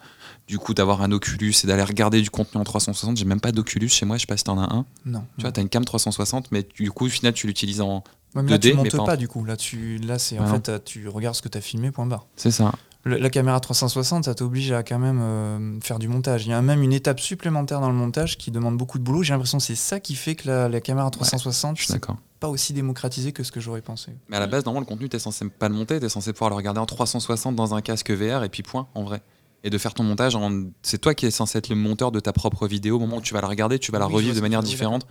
[0.50, 3.16] du coup, d'avoir un Oculus et d'aller regarder du contenu en 360.
[3.18, 4.84] J'ai même pas d'Oculus chez moi, je sais pas si t'en as un.
[5.06, 5.24] Non.
[5.38, 8.04] Tu vois, t'as une cam 360, mais du coup, au final, tu l'utilises en.
[8.36, 9.46] Ouais, mais là, 2D, tu mais montes pas pas, en- du coup.
[9.46, 12.08] Là, tu, là c'est en fait, euh, tu regardes ce que tu as filmé, point
[12.08, 12.26] barre.
[12.36, 12.72] C'est ça.
[13.04, 16.46] Le- la caméra 360, ça t'oblige à quand même euh, faire du montage.
[16.48, 19.22] Il y a même une étape supplémentaire dans le montage qui demande beaucoup de boulot.
[19.24, 21.94] J'ai l'impression que c'est ça qui fait que la, la caméra 360, Je suis
[22.40, 24.12] pas aussi démocratisé que ce que j'aurais pensé.
[24.30, 26.50] Mais à la base, normalement, le contenu, t'es censé pas le monter, t'es censé pouvoir
[26.50, 29.22] le regarder en 360 dans un casque VR et puis point, en vrai.
[29.64, 30.64] Et de faire ton montage, en...
[30.82, 32.96] c'est toi qui es censé être le monteur de ta propre vidéo.
[32.96, 35.06] Au moment où tu vas la regarder, tu vas la Oui, revivre de manière différente.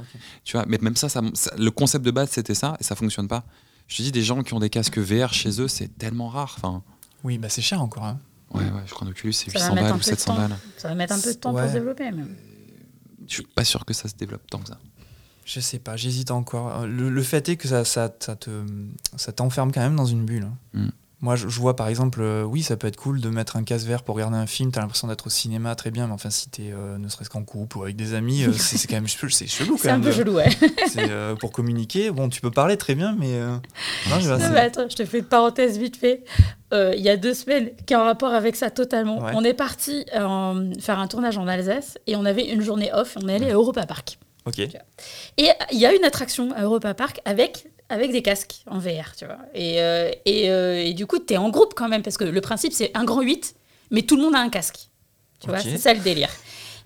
[0.44, 2.94] Tu vois, mais même ça, ça, ça- le concept de base c'était ça et ça
[2.96, 3.44] fonctionne pas.
[3.88, 6.54] Je te dis, des gens qui ont des casques VR chez eux, c'est tellement rare.
[6.58, 6.82] Enfin,
[7.24, 8.04] Oui, bah c'est cher encore.
[8.04, 8.18] hein.
[8.54, 10.00] ouais, ouais, je crois qu'un Oculus c'est Ça va 800 mettre un balles ou peu
[10.00, 10.40] de 700 temps.
[10.40, 10.56] balles.
[10.78, 12.34] Ça va mettre un peu de temps pour se développer même.
[13.26, 14.78] Je suis pas sûr que ça se développe tant que ça.
[15.44, 16.86] Je sais pas, j'hésite encore.
[16.86, 18.50] Le, le fait est que ça, ça, ça te,
[19.16, 20.44] ça t'enferme quand même dans une bulle.
[20.44, 20.56] hein.
[20.74, 20.88] Mm.
[21.20, 23.64] Moi, je, je vois par exemple, euh, oui, ça peut être cool de mettre un
[23.64, 24.70] casque vert pour regarder un film.
[24.70, 26.06] T'as l'impression d'être au cinéma, très bien.
[26.06, 28.86] Mais enfin, si t'es euh, ne serait-ce qu'en couple ou avec des amis, euh, c'est
[28.86, 30.02] quand même chel- c'est chelou quand C'est un même.
[30.02, 30.48] peu chelou, ouais.
[30.88, 31.10] c'est,
[31.40, 32.10] pour communiquer.
[32.12, 33.32] Bon, tu peux parler très bien, mais.
[33.34, 33.56] euh,
[34.10, 36.22] non, je vois, Non, c'est- mais attends, je te fais une parenthèse vite fait.
[36.72, 39.20] Il y a deux semaines, qui est en rapport avec ça totalement.
[39.24, 39.32] Ouais.
[39.34, 43.16] On est parti faire un tournage en Alsace et on avait une journée off.
[43.20, 44.18] On est allé à Europa Park.
[44.48, 44.58] Ok.
[45.38, 49.14] Et il y a une attraction à Europa Park avec, avec des casques en VR,
[49.16, 49.38] tu vois.
[49.54, 52.24] Et, euh, et, euh, et du coup, tu es en groupe quand même, parce que
[52.24, 53.54] le principe, c'est un grand 8,
[53.90, 54.88] mais tout le monde a un casque.
[55.40, 56.30] Tu vois, c'est ça le délire.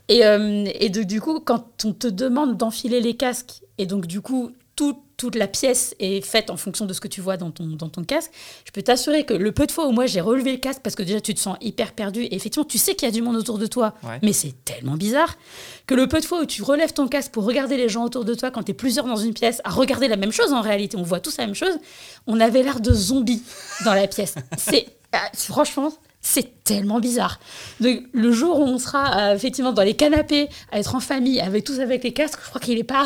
[0.08, 4.06] Et, euh, et de- du coup, quand on te demande d'enfiler les casques, et donc
[4.06, 7.37] du coup, tout- toute la pièce est faite en fonction de ce que tu vois
[7.37, 8.33] dans ton, dans ton casque,
[8.64, 10.97] je peux t'assurer que le peu de fois où moi j'ai relevé le casque, parce
[10.97, 13.23] que déjà tu te sens hyper perdu, et effectivement tu sais qu'il y a du
[13.23, 14.18] monde autour de toi, Ouais.
[14.25, 15.37] mais c'est tellement bizarre,
[15.87, 18.25] que le peu de fois où tu relèves ton casque pour regarder les gens autour
[18.25, 20.61] de toi, quand tu es plusieurs dans une pièce, à regarder la même chose en
[20.61, 21.79] réalité, on voit tous la même chose,
[22.27, 23.45] on avait l'air de zombies
[23.85, 24.35] dans la pièce.
[24.59, 25.93] C'est ah, franchement,
[26.25, 27.41] c'est tellement bizarre.
[27.81, 31.41] Donc, le jour où on sera euh, effectivement dans les canapés, à être en famille,
[31.41, 33.05] avec tous avec les casques, je crois qu'il est pas,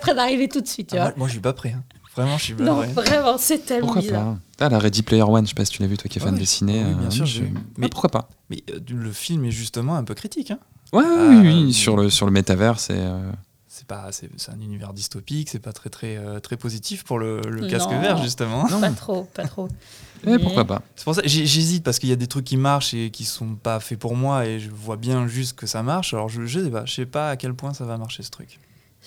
[0.00, 0.88] prêt d'arriver tout de suite.
[0.90, 1.08] Tu Ah, vois.
[1.10, 1.74] moi, moi, je suis pas prêt.
[1.76, 1.82] hein.
[2.16, 2.86] Vraiment, je suis pas non, prêt.
[2.92, 4.36] vraiment, c'est tellement Pourquoi bizarre.
[4.56, 6.18] pas Ah, la Ready Player One, je sais pas si tu l'as vu, toi qui
[6.18, 6.40] es Ouais, fan ouais.
[6.40, 6.84] de ciné.
[6.86, 7.42] Oui, bien euh, sûr, je-.
[7.42, 10.50] Ah, Mais- pourquoi pas Mais euh, le film est justement un peu critique.
[10.52, 10.58] Hein.
[10.92, 12.94] Ouais, Ah, oui, oui, sur le, sur le métavers, c'est.
[12.96, 13.30] euh,
[13.68, 15.48] C'est pas, c'est c'est un univers dystopique.
[15.50, 17.68] C'est pas très très très positif pour le, le Non.
[17.68, 18.66] casque vert justement.
[18.68, 19.68] Pas trop, pas trop.
[20.26, 22.56] eh, Mais- pourquoi pas C'est pour ça j'hésite parce qu'il y a des trucs qui
[22.56, 25.82] marchent et qui sont pas faits pour moi et je vois bien juste que ça
[25.82, 26.14] marche.
[26.14, 28.30] Alors je, je sais pas, je sais pas à quel point ça va marcher ce
[28.30, 28.58] truc.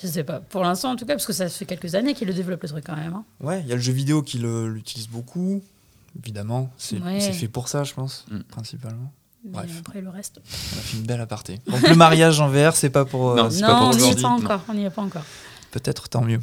[0.01, 0.39] Je sais pas.
[0.41, 2.69] Pour l'instant, en tout cas, parce que ça fait quelques années qu'il le développe le
[2.69, 3.13] truc quand même.
[3.15, 3.23] hein.
[3.41, 5.63] Ouais, il y a le jeu vidéo qui l'utilise beaucoup.
[6.23, 7.19] Évidemment, c'est Ouais.
[7.19, 8.39] fait pour ça, je pense, Mm.
[8.43, 9.11] principalement.
[9.43, 9.71] Mais Bref.
[9.79, 10.39] après le reste.
[10.45, 11.59] On a fait une belle aparté.
[11.67, 13.31] Donc le mariage en VR, c'est pas pour.
[13.31, 14.61] euh, Non, c'est pas non, pour on n'y est pas encore.
[14.67, 15.23] On n'y est pas encore.
[15.71, 16.39] Peut-être tant mieux.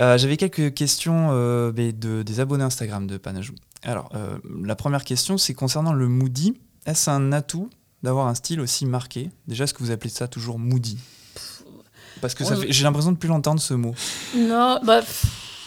[0.00, 3.54] Euh, J'avais quelques questions euh, de, des abonnés Instagram de Panajou.
[3.82, 6.54] Alors, euh, la première question, c'est concernant le moody.
[6.86, 7.68] Est-ce un atout
[8.02, 9.30] d'avoir un style aussi marqué?
[9.46, 10.98] Déjà, est-ce que vous appelez ça toujours moody
[12.20, 13.94] Parce que j'ai l'impression de plus l'entendre ce mot.
[14.36, 15.00] Non, bah.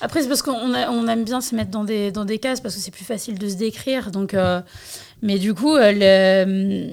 [0.01, 2.75] Après, c'est parce qu'on on aime bien se mettre dans des, dans des cases parce
[2.75, 4.11] que c'est plus facile de se décrire.
[4.11, 4.61] Donc, euh,
[5.23, 6.89] mais du coup, le-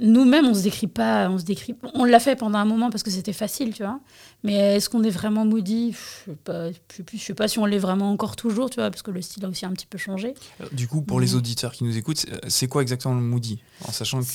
[0.00, 1.28] nous-mêmes, on se décrit pas.
[1.30, 1.74] On se décrit.
[1.94, 4.00] On l'a fait pendant un moment parce que c'était facile, tu vois.
[4.42, 6.70] Mais est-ce qu'on est vraiment moody Pff, Je sais pas.
[7.12, 9.44] Je sais pas si on l'est vraiment encore toujours, tu vois, parce que le style
[9.44, 10.34] a aussi un petit peu changé.
[10.60, 11.36] Euh, Du coup, pour les Mhm.
[11.38, 14.26] auditeurs qui nous écoutent, c'est- c'est quoi exactement le moody En sachant que.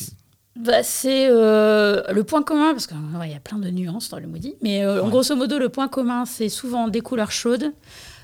[0.60, 4.28] Bah, c'est euh, le point commun, parce qu'il y a plein de nuances dans le
[4.28, 5.10] moody, mais euh, en Ouais.
[5.12, 7.72] grosso modo, le point commun, c'est souvent des couleurs chaudes,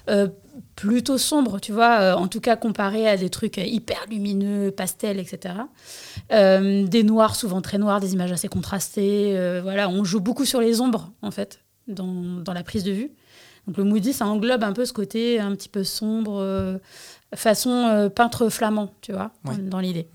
[0.09, 0.27] euh,
[0.75, 5.19] plutôt sombres, tu vois, euh, en tout cas comparé à des trucs hyper lumineux, pastels,
[5.19, 5.55] etc.
[6.31, 9.59] Euh, des noirs, souvent très noirs, des images assez contrastées.
[9.61, 12.05] voilà, on joue beaucoup sur les ombres, en fait, dans,
[12.43, 13.11] dans la prise de vue.
[13.67, 16.79] Donc le moody, ça englobe un peu ce côté un petit peu sombre,
[17.33, 19.57] façon peintre flamand, tu vois, Ouais.
[19.57, 20.07] dans l'idée.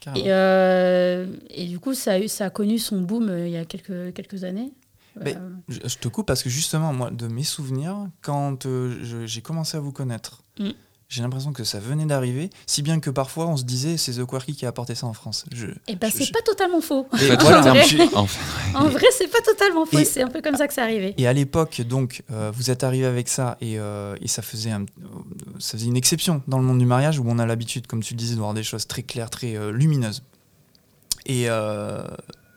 [0.00, 0.26] Carrément.
[0.26, 3.64] Et, et du coup, ça a, eu, ça a connu son boom il y a
[3.64, 4.72] quelques, quelques années.
[5.20, 9.26] Mais- Euh, Je, je te coupe parce que justement, moi, de mes souvenirs, quand euh,
[9.26, 10.70] j'ai commencé à vous connaître, Mm.
[11.08, 14.24] j'ai l'impression que ça venait d'arriver, si bien que parfois on se disait c'est The
[14.24, 15.44] Quirky qui a apporté ça en France.
[15.52, 17.06] Je, et ben, c'est je- pas totalement faux.
[17.20, 17.60] Et En voilà.
[17.72, 17.80] vrai.
[18.14, 18.26] en
[19.12, 19.98] c'est pas totalement faux.
[20.04, 21.14] C'est un peu comme ça que c'est arrivé.
[21.18, 24.70] Et à l'époque, donc, euh, vous êtes arrivé avec ça et, euh, et ça, faisait
[24.70, 24.86] un-
[25.58, 28.14] ça faisait une exception dans le monde du mariage où on a l'habitude, comme tu
[28.14, 30.22] le disais, de voir des choses très claires, très euh, lumineuses
[31.26, 32.02] et euh,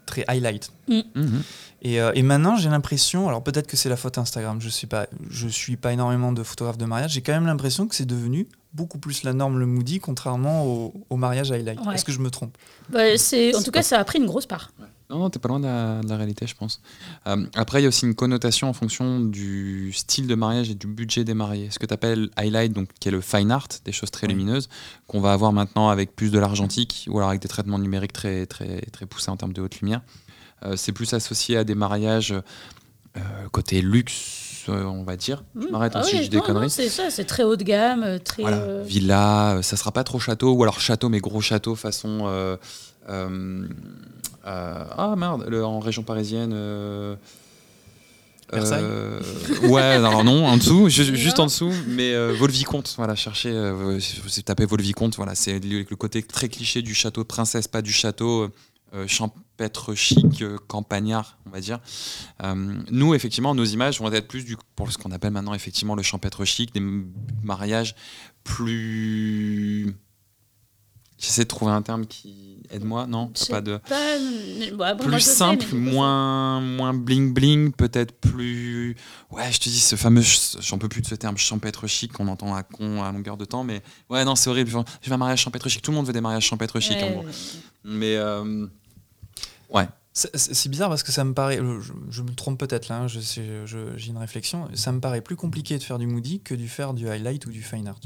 [0.06, 0.72] très highlight.
[0.88, 1.42] Mhm.
[1.84, 4.88] Et, euh, et maintenant, j'ai l'impression, alors peut-être que c'est la faute Instagram, je suis
[4.88, 8.06] pas, je suis pas énormément de photographes de mariage, j'ai quand même l'impression que c'est
[8.06, 11.80] devenu beaucoup plus la norme le moody, contrairement au, au mariage highlight.
[11.86, 11.94] Ouais.
[11.96, 12.58] Est-ce que je me trompe?
[12.90, 14.72] Bah, c'est, en tout pas- cas, ça a pris une grosse part.
[15.10, 16.82] Non, Non, t'es pas loin de la, de la réalité, je pense.
[17.28, 20.76] Euh, après, il y a aussi une connotation en fonction du style de mariage et
[20.76, 21.68] du budget des mariés.
[21.70, 24.70] Ce que tu appelles highlight, donc, qui est le fine art, des choses très lumineuses,
[25.06, 28.46] qu'on va avoir maintenant avec plus de l'argentique ou alors avec des traitements numériques très,
[28.48, 30.02] très, très poussés en termes de haute lumière.
[30.66, 32.32] Euh, c'est plus associé à des mariages
[33.18, 33.20] euh,
[33.52, 35.44] côté luxe, euh, on va dire.
[35.60, 35.72] Je Mmh.
[35.72, 36.70] m'arrête Ah si oui, je dis des non, non, conneries.
[36.70, 38.42] c'est ça, c'est très haut de gamme, très.
[38.44, 42.22] Voilà, euh, villa, ça sera pas trop château, ou alors château, mais gros château façon.
[42.26, 42.56] euh,
[43.10, 43.68] euh,
[44.48, 46.52] euh, ah merde, le- en région parisienne.
[46.54, 47.16] euh,
[48.52, 49.20] Versailles euh,
[49.64, 51.44] Ouais, alors non, en dessous, ju- juste Non.
[51.44, 55.84] en dessous, mais euh, Vaux-le-Vicomte, voilà, cherchez, euh, si vous tapez Vaux-le-Vicomte, voilà, c'est le,
[55.96, 58.50] côté très cliché du château de princesse, pas du château
[58.94, 59.08] euh,
[59.54, 61.80] champêtre chic, euh, campagnard, on va dire.
[62.44, 62.56] Euh,
[62.90, 66.02] nous, effectivement, nos images vont être plus du, pour ce qu'on appelle maintenant effectivement le
[66.02, 66.82] champêtre chic, des
[67.44, 67.94] mariages
[68.44, 69.96] plus.
[71.20, 73.32] J'essaie de trouver un terme qui aide-moi, non?
[73.50, 78.98] Pas de pas, bon, plus sais, simple, mais- moins moins bling bling, peut-être plus.
[79.32, 80.24] Ouais, je te dis ce fameux,
[80.60, 83.46] j'en peux plus de ce terme champêtre chic qu'on entend à con à longueur de
[83.46, 84.72] temps, mais ouais non c'est horrible.
[84.72, 85.82] Je veux un mariage champêtre chic.
[85.84, 87.26] Tout le monde veut des mariages champêtre chic en Ouais, gros.
[87.86, 88.66] Mais euh,
[89.74, 93.08] ouais, C'est- bizarre parce que ça me paraît, je, je me trompe peut-être là, hein,
[93.08, 96.40] je sais- je- j'ai une réflexion, ça me paraît plus compliqué de faire du moody
[96.42, 98.00] que de faire du highlight ou du fine art.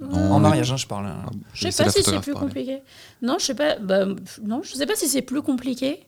[0.00, 1.06] Non, en mariage, hein, je parle.
[1.06, 1.26] hein.
[1.54, 2.48] Je sais pas si c'est plus parler.
[2.48, 2.78] compliqué.
[3.22, 3.76] Non, je sais pas.
[3.78, 4.04] Bah,
[4.42, 6.06] non, je sais pas si c'est plus compliqué.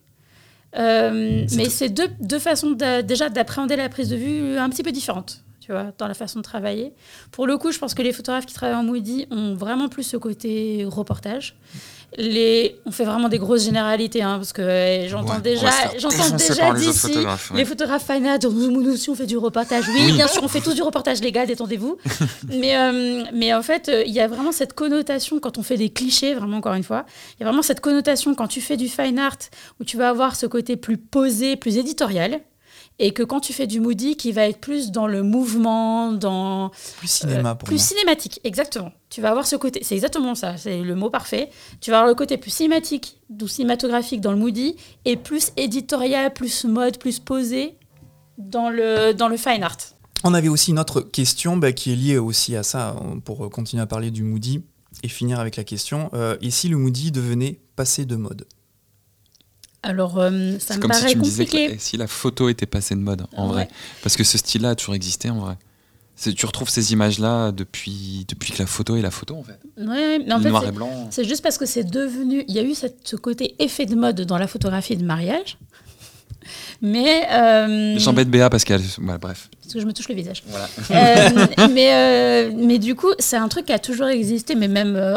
[0.76, 2.72] Euh, mais c'est deux, deux façons
[3.04, 6.40] déjà d'appréhender la prise de vue un petit peu différentes, tu vois, dans la façon
[6.40, 6.92] de travailler.
[7.30, 10.02] Pour le coup, je pense que les photographes qui travaillent en Moody ont vraiment plus
[10.02, 11.56] ce côté reportage.
[12.16, 16.30] Les, on fait vraiment des grosses généralités, hein, parce que euh, j'entends Ouais, déjà, j'entends
[16.36, 17.24] déjà les d'ici ouais.
[17.56, 19.84] les photographes fine art, nous, nous aussi on fait du reportage.
[19.88, 20.12] Oui, Oui.
[20.12, 21.98] bien sûr, on fait tous du reportage, les gars, détendez-vous.
[22.48, 25.76] mais, euh, mais en fait, euh, il y a vraiment cette connotation quand on fait
[25.76, 27.04] des clichés, vraiment encore une fois.
[27.36, 29.36] Il y a vraiment cette connotation quand tu fais du fine art
[29.80, 32.40] où tu vas avoir ce côté plus posé, plus éditorial.
[33.00, 36.70] Et que quand tu fais du moody, qui va être plus dans le mouvement, dans
[36.98, 37.82] Plus cinéma euh, pour plus moi.
[37.84, 38.92] cinématique, exactement.
[39.10, 41.50] Tu vas avoir ce côté, c'est exactement ça, c'est le mot parfait.
[41.80, 46.32] Tu vas avoir le côté plus cinématique ou cinématographique dans le moody et plus éditorial,
[46.32, 47.76] plus mode, plus posé
[48.38, 49.76] dans le, dans le fine art.
[50.22, 53.82] On avait aussi une autre question bah, qui est liée aussi à ça, pour continuer
[53.82, 54.62] à parler du Moody
[55.02, 56.08] et finir avec la question.
[56.14, 58.46] euh, et si le Moody devenait passé de mode?
[59.84, 61.72] Alors, euh, ça c'est me comme si paraît tu me disais que compliqué.
[61.74, 63.52] la- si la photo était passée de mode en Ouais.
[63.52, 63.68] vrai,
[64.02, 65.54] parce que ce style-là a toujours existé en vrai.
[66.36, 69.58] Tu retrouves ces images-là depuis, depuis que la photo est la photo en fait.
[69.76, 71.08] Ouais, mais en fait, Noir c'est- et blanc.
[71.10, 72.44] c'est juste parce que c'est devenu.
[72.48, 75.58] Il y a eu cette, ce côté effet de mode dans la photographie de mariage.
[76.82, 77.26] Mais.
[77.32, 78.80] euh, J'embête Béa parce qu'elle.
[78.80, 79.48] ouais, bref.
[79.62, 80.42] Parce que je me touche le visage.
[80.46, 80.68] Voilà.
[80.90, 84.94] Euh, mais, euh, mais du coup, c'est un truc qui a toujours existé, mais même
[84.96, 85.16] euh,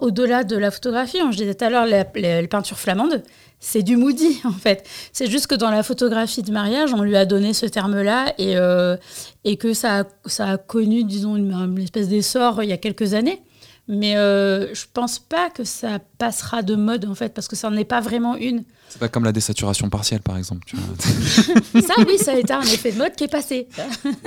[0.00, 1.18] au-delà de la photographie.
[1.30, 3.22] je disais tout à l'heure, la- la- les peintures flamandes,
[3.66, 4.86] c'est du moody, en fait.
[5.12, 8.56] C'est juste que dans la photographie de mariage, on lui a donné ce terme-là et,
[8.56, 8.96] euh,
[9.44, 12.76] et que ça a, ça a connu, disons, une, une espèce d'essor il y a
[12.76, 13.40] quelques années.
[13.88, 17.68] Mais euh, je pense pas que ça passera de mode, en fait, parce que ça
[17.68, 18.64] n'en est pas vraiment une.
[18.88, 20.64] C'est pas comme la désaturation partielle par exemple.
[20.66, 21.82] Tu vois.
[21.82, 23.66] Ça, oui, ça a été un effet de mode qui est passé.
[23.74, 23.84] T'as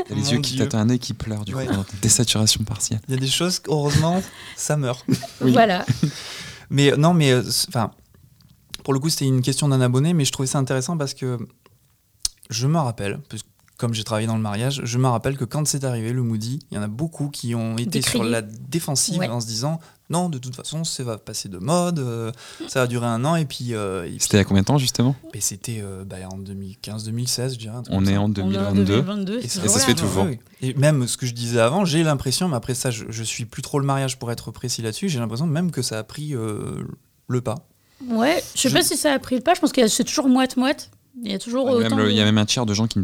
[0.09, 1.65] les Mon yeux qui t'as un nez qui pleure du Ouais.
[1.65, 1.73] coup.
[2.01, 2.99] Désaturation partielle.
[3.07, 4.21] Il y a des choses, heureusement,
[4.57, 5.05] ça meurt.
[5.41, 5.51] Oui.
[5.53, 5.85] Voilà.
[6.69, 7.91] Mais non, mais euh, enfin,
[8.88, 11.38] pour le coup, c'était une question d'un abonné, mais je trouvais ça intéressant parce que
[12.49, 15.43] je me rappelle, parce que comme j'ai travaillé dans le mariage, je me rappelle que
[15.43, 18.11] quand c'est arrivé le Moody, il y en a beaucoup qui ont été Décrié.
[18.11, 19.27] sur la défensive Ouais.
[19.27, 22.31] en se disant non, de toute façon, ça va passer de mode, euh,
[22.69, 23.73] ça va durer un an et puis.
[23.73, 25.17] euh, C'était il y a combien de temps justement?
[25.33, 27.75] Et c'était euh, bah, en 2015-2016, je dirais.
[27.89, 28.21] On est ça.
[28.21, 28.85] en On est en 2022.
[28.85, 29.39] 2022.
[29.43, 30.23] Et ça, Et ça se fait toujours.
[30.23, 30.39] Ouais, ouais.
[30.61, 33.43] Et même ce que je disais avant, j'ai l'impression, mais après ça, je, je suis
[33.43, 36.33] plus trop le mariage pour être précis là-dessus, j'ai l'impression même que ça a pris
[36.33, 36.85] euh,
[37.27, 37.55] le pas.
[38.05, 39.53] Ouais, je sais Je- pas si ça a pris le pas.
[39.53, 40.91] Je pense que c'est toujours moite-moite.
[41.23, 41.95] Il y a toujours Il y, a autant.
[41.95, 42.99] même le- de- il y a même un tiers de gens qui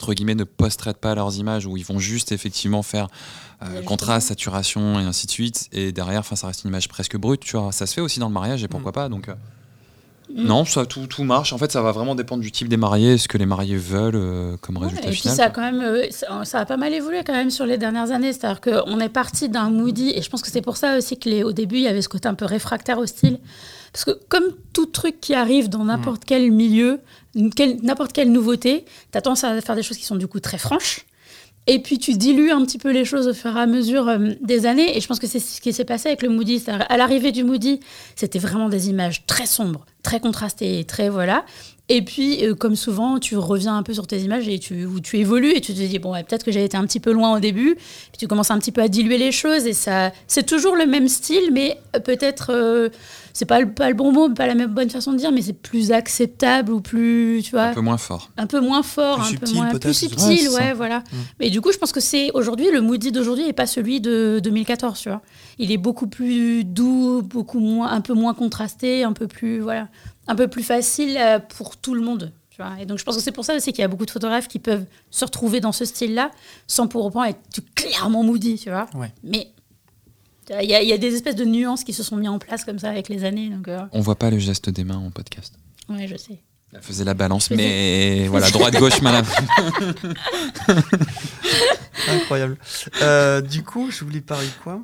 [0.00, 3.06] entre guillemets ne post-traitent pas leurs images où ils vont juste effectivement faire
[3.62, 7.40] euh, contraste, saturation et ainsi de suite et derrière ça reste une image presque brute
[7.42, 9.34] tu vois ça se fait aussi dans le mariage et pourquoi pas donc euh,
[10.34, 10.44] Mm.
[10.46, 13.18] non ça tout, tout marche en fait ça va vraiment dépendre du type des mariés
[13.18, 15.80] ce que les mariés veulent euh, comme Ouais, résultat et puis ça a quand même,
[15.82, 18.32] euh, ça, ça a pas mal évolué quand même sur les dernières années.
[18.32, 21.28] C'est-à-dire qu'on est parti d'un moody, et je pense que c'est pour ça aussi que
[21.28, 23.40] les, au début il y avait ce côté un peu réfractaire au style,
[23.92, 27.00] parce que comme tout truc qui arrive dans n'importe quel milieu,
[27.34, 31.04] n'importe quelle nouveauté, t'as tendance à faire des choses qui sont du coup très franches.
[31.66, 34.30] Et puis tu dilues un petit peu les choses au fur et à mesure euh,
[34.40, 34.96] des années.
[34.96, 36.64] Et je pense que c'est ce qui s'est passé avec le Moody.
[36.66, 37.80] À l'arrivée du Moody,
[38.16, 41.44] c'était vraiment des images très sombres, très contrasté, très voilà.
[41.88, 45.00] Et puis, euh, comme souvent, tu reviens un peu sur tes images et tu, où
[45.00, 47.12] tu évolues et tu te dis, bon, ouais, peut-être que j'ai été un petit peu
[47.12, 47.74] loin au début.
[47.74, 50.86] Puis tu commences un petit peu à diluer les choses et ça, c'est toujours le
[50.86, 52.88] même style, mais euh, peut-être, euh,
[53.34, 55.42] c'est pas, le- pas le bon mot, pas la même bonne façon de dire, mais
[55.42, 58.30] c'est plus acceptable ou plus, tu vois, Un peu moins fort.
[58.38, 59.82] un peu moins fort, Plus un subtil, peu moins peut-être.
[59.82, 61.00] plus subtil, ouais, voilà.
[61.00, 61.16] Mm.
[61.40, 64.40] Mais du coup, je pense que c'est aujourd'hui le Moody d'aujourd'hui et pas celui de
[64.42, 65.20] 2014, tu vois.
[65.62, 69.88] Il est beaucoup plus doux, beaucoup moins, un peu moins contrasté, un peu plus, voilà,
[70.26, 72.32] un peu plus facile euh, pour tout le monde.
[72.50, 72.72] Tu vois.
[72.80, 74.48] Et donc, je pense que c'est pour ça aussi qu'il y a beaucoup de photographes
[74.48, 76.30] qui peuvent se retrouver dans ce style-là
[76.66, 77.40] sans pour autant être
[77.74, 78.86] clairement Moody, tu vois.
[78.94, 79.12] Ouais.
[79.22, 79.48] Mais
[80.50, 82.28] vois, il y, a- il y a des espèces de nuances qui se sont mis
[82.28, 83.48] en place comme ça avec les années.
[83.48, 85.54] Donc, euh, On voit pas le geste des mains en podcast.
[85.88, 86.42] ouais, je sais.
[86.74, 87.56] Elle faisait la balance, Je faisais-
[88.22, 89.22] mais voilà, droite, gauche, main.
[92.08, 92.56] Incroyable.
[93.02, 94.80] Euh, du coup, je voulais parler de quoi?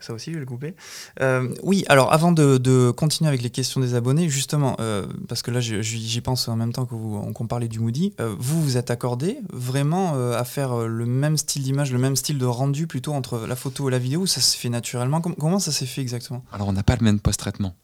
[0.00, 0.74] Ça aussi, je vais le couper.
[1.20, 5.42] Euh, oui, alors avant de, de continuer avec les questions des abonnés, justement, euh, parce
[5.42, 8.62] que là j'y pense en même temps que vous- qu'on parlait du Moody, euh, vous
[8.62, 12.46] vous êtes accordé vraiment euh, à faire le même style d'image, le même style de
[12.46, 15.20] rendu plutôt entre la photo et la vidéo ou ça se fait naturellement?
[15.20, 16.42] Com- Comment ça s'est fait exactement?
[16.52, 17.74] Alors, on n'a pas le même post-traitement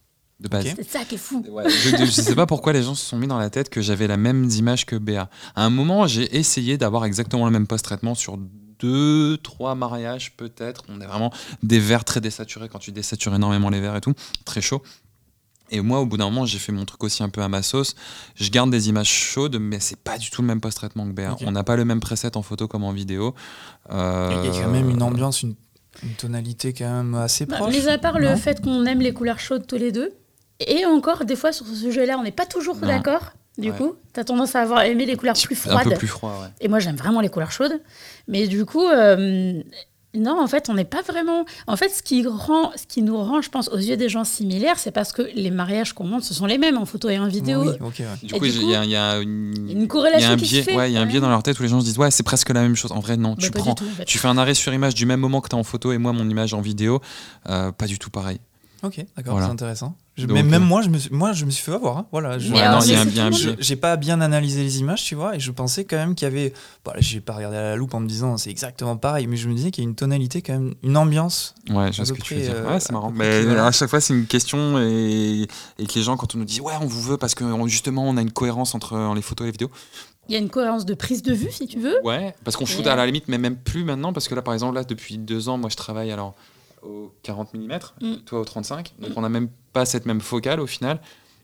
[0.41, 0.67] de base.
[0.77, 1.45] C'est ça qui est fou.
[1.51, 3.81] Ouais, je, je sais pas pourquoi les gens se sont mis dans la tête que
[3.81, 5.29] j'avais la même image que Béa.
[5.55, 8.39] À un moment, j'ai essayé d'avoir exactement le même post-traitement sur
[8.81, 10.83] deux, trois mariages peut-être.
[10.89, 14.15] On est vraiment des verres très désaturés quand tu désatures énormément les verres et tout,
[14.45, 14.83] très chaud.
[15.71, 17.61] Et moi, au bout d'un moment, j'ai fait mon truc aussi un peu à ma
[17.61, 17.97] sauce.
[18.37, 21.33] Je garde des images chaudes, mais c'est pas du tout le même post-traitement que Béa.
[21.33, 21.41] Ok.
[21.45, 23.35] On n'a pas le même preset en photo comme en vidéo.
[23.91, 25.57] Euh, Il y a quand même une ambiance, une,
[26.05, 27.75] une tonalité quand même assez Bah, proche.
[27.75, 30.13] mis à part le fait qu'on aime les couleurs chaudes tous les deux,
[30.61, 33.33] et encore, des fois, sur ce sujet-là, on n'est pas toujours d'accord.
[33.59, 33.77] Du Ouais.
[33.77, 35.85] coup, tu as tendance à avoir aimé les couleurs plus un froides.
[35.89, 36.49] peu plus froid, ouais.
[36.61, 37.81] Et moi, j'aime vraiment les couleurs chaudes.
[38.29, 39.63] Mais du coup, euh,
[40.15, 41.45] non, en fait, on n'est pas vraiment.
[41.67, 44.25] En fait, ce qui, rend, ce qui nous rend, je pense, aux yeux des gens
[44.25, 47.19] similaires, c'est parce que les mariages qu'on montre, ce sont les mêmes en photo et
[47.19, 47.63] en vidéo.
[47.63, 48.07] Oui, ok, ouais.
[48.23, 50.33] Du Et coup, il y, a- il y a une, une il y corrélation a
[50.33, 51.63] un qui se biais, fait, ouais, il y a un biais dans leur tête où
[51.63, 52.93] les gens se disent ouais, c'est presque la même chose.
[52.93, 54.05] En vrai, non, Bah, tu prends, tout, en fait.
[54.05, 55.99] tu fais un arrêt sur image du même moment que tu es en photo et
[55.99, 57.01] moi mon image en vidéo,
[57.49, 58.39] euh, pas du tout pareil.
[58.83, 59.47] Ok, d'accord, Voilà.
[59.47, 59.97] c'est intéressant.
[60.17, 61.99] Je- Donc, mais même euh, moi, je me suis, moi, je me suis fait avoir.
[61.99, 62.07] hein.
[62.11, 63.57] Voilà, je, Ouais.
[63.59, 66.31] J'ai pas bien analysé les images, tu vois, et je pensais quand même qu'il y
[66.31, 66.53] avait.
[66.85, 69.37] Bon, là, j'ai pas regardé à la loupe en me disant c'est exactement pareil, mais
[69.37, 71.55] je me disais qu'il y a une tonalité quand même, une ambiance.
[71.69, 72.53] Ouais, je ce que tu veux dire.
[72.55, 73.13] euh, Ouais, c'est marrant.
[73.13, 75.47] près Mais à chaque fois, c'est une question et,
[75.79, 78.09] et que les gens, quand on nous dit ouais, on vous veut parce que justement,
[78.09, 79.71] on a une cohérence entre euh, les photos et les vidéos.
[80.29, 81.95] Il y a une cohérence de prise de vue, si tu veux.
[82.05, 82.89] Ouais, parce qu'on shoot Ouais.
[82.91, 85.49] à la limite, mais même plus maintenant, parce que là, par exemple, là, depuis deux
[85.49, 86.35] ans, moi, je travaille alors
[86.83, 88.15] au 40 mm, Mm.
[88.25, 91.01] toi au 35, donc on n'a même pas cette même focale au final.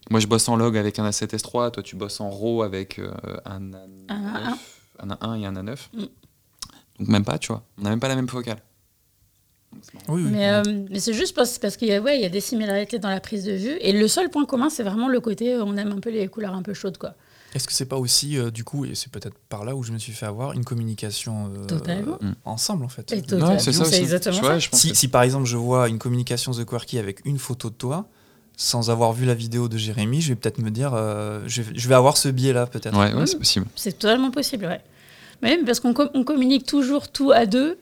[0.09, 3.11] Moi, je bosse en log avec un A7S3, toi, tu bosses en RAW avec euh,
[3.45, 3.77] un A9,
[4.09, 4.57] Un A1.
[4.99, 5.77] un A1 et un A9.
[5.93, 5.99] Mm.
[6.99, 7.63] Donc même pas, tu vois.
[7.79, 8.61] On n'a même pas la même focale.
[10.07, 10.29] Oui, oui.
[10.31, 10.61] Mais, euh,
[10.91, 13.09] mais c'est juste parce, parce qu'il y, a- ouais, il y a des similarités dans
[13.09, 13.75] la prise de vue.
[13.81, 16.27] Et le seul point commun, c'est vraiment le côté euh, on aime un peu les
[16.27, 16.97] couleurs un peu chaudes.
[16.97, 17.15] Quoi.
[17.53, 19.91] Est-ce que c'est pas aussi, euh, du coup, et c'est peut-être par là où je
[19.91, 22.17] me suis fait avoir, une communication euh, Totalement.
[22.23, 23.59] euh, ensemble en fait Et totalement.
[23.59, 24.57] C'est ça c'est exactement ça.
[24.59, 27.37] je pense si, que- si par exemple je vois une communication The Quirky avec une
[27.37, 28.07] photo de toi,
[28.57, 31.73] sans avoir vu la vidéo de Jérémy, je vais peut-être me dire, euh, je, vais-
[31.77, 32.97] je vais avoir ce biais là peut-être.
[32.97, 33.27] Ouais, ouais, Mm.
[33.27, 33.65] c'est possible.
[33.75, 34.81] C'est totalement possible, ouais.
[35.41, 37.77] Même parce qu'on com- on communique toujours tout à deux.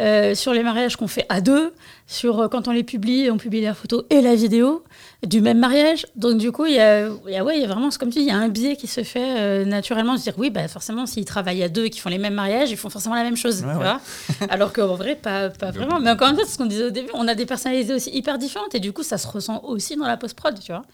[0.00, 1.72] Euh, sur les mariages qu'on fait à deux,
[2.06, 4.82] sur euh, quand on les publie, on publie la photo et la vidéo
[5.26, 6.06] du même mariage.
[6.16, 8.24] Donc du coup, il y a, y a- ouais, y a vraiment, comme tu dis,
[8.24, 10.66] il y a un biais qui se fait euh, naturellement de se dire oui, bah
[10.68, 13.22] forcément, s'ils travaillent à deux, et qu'ils font les mêmes mariages, ils font forcément la
[13.22, 13.84] même chose, Ouais, tu ouais.
[13.84, 14.00] vois.
[14.48, 16.00] Alors qu'en vrai, pas, pas vraiment.
[16.00, 18.10] Mais encore une fois, c'est ce qu'on disait au début, on a des personnalités aussi
[18.10, 20.84] hyper différentes et du coup, ça se ressent aussi dans la post prod, tu vois.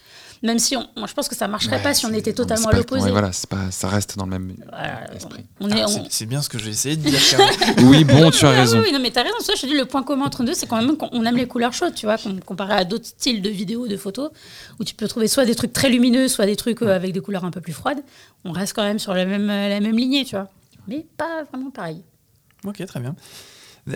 [0.42, 2.68] Même si on, moi, je pense que ça marcherait Ouais, pas si on était totalement
[2.68, 3.04] à l'opposé.
[3.06, 5.44] ouais, voilà, c'est pas, ça reste dans le même Voilà, esprit.
[5.60, 7.18] on est, Ah, on- c'est- C'est bien ce que j'ai essayé de dire.
[7.84, 8.80] Oui, bon, tu as Ah oui, raison.
[8.82, 9.34] oui, non, mais t'as raison.
[9.40, 11.36] Ça, je te dis, le point commun entre nous deux, c'est quand même qu'on aime
[11.36, 14.30] les couleurs chaudes, tu vois, com- comparé à d'autres styles de vidéos, de photos,
[14.78, 17.20] où tu peux trouver soit des trucs très lumineux, soit des trucs euh, avec des
[17.20, 17.98] couleurs un peu plus froides.
[18.44, 20.48] On reste quand même sur la même, euh, la même lignée, tu vois.
[20.86, 22.02] Mais pas vraiment pareil.
[22.64, 23.14] ok, très bien.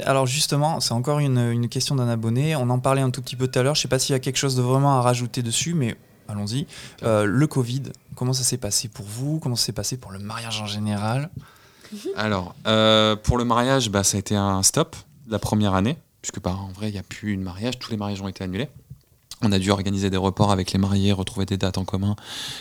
[0.04, 2.56] Alors justement, c'est encore une, une question d'un abonné.
[2.56, 3.74] On en parlait un tout petit peu tout à l'heure.
[3.74, 5.96] Je sais pas s'il y a quelque chose de vraiment à rajouter dessus, mais
[6.32, 6.66] allons-y.
[7.02, 7.82] Euh, le Covid,
[8.14, 9.38] comment ça s'est passé pour vous?
[9.38, 11.30] Comment ça s'est passé pour le mariage en général?
[12.16, 14.96] Alors, euh, pour le mariage, bah, ça a été un stop
[15.28, 17.90] la première année, puisque bah, en vrai, il n'y a plus eu de mariage, tous
[17.90, 18.68] les mariages ont été annulés.
[19.42, 22.14] On a dû organiser des reports avec les mariés, retrouver des dates en commun,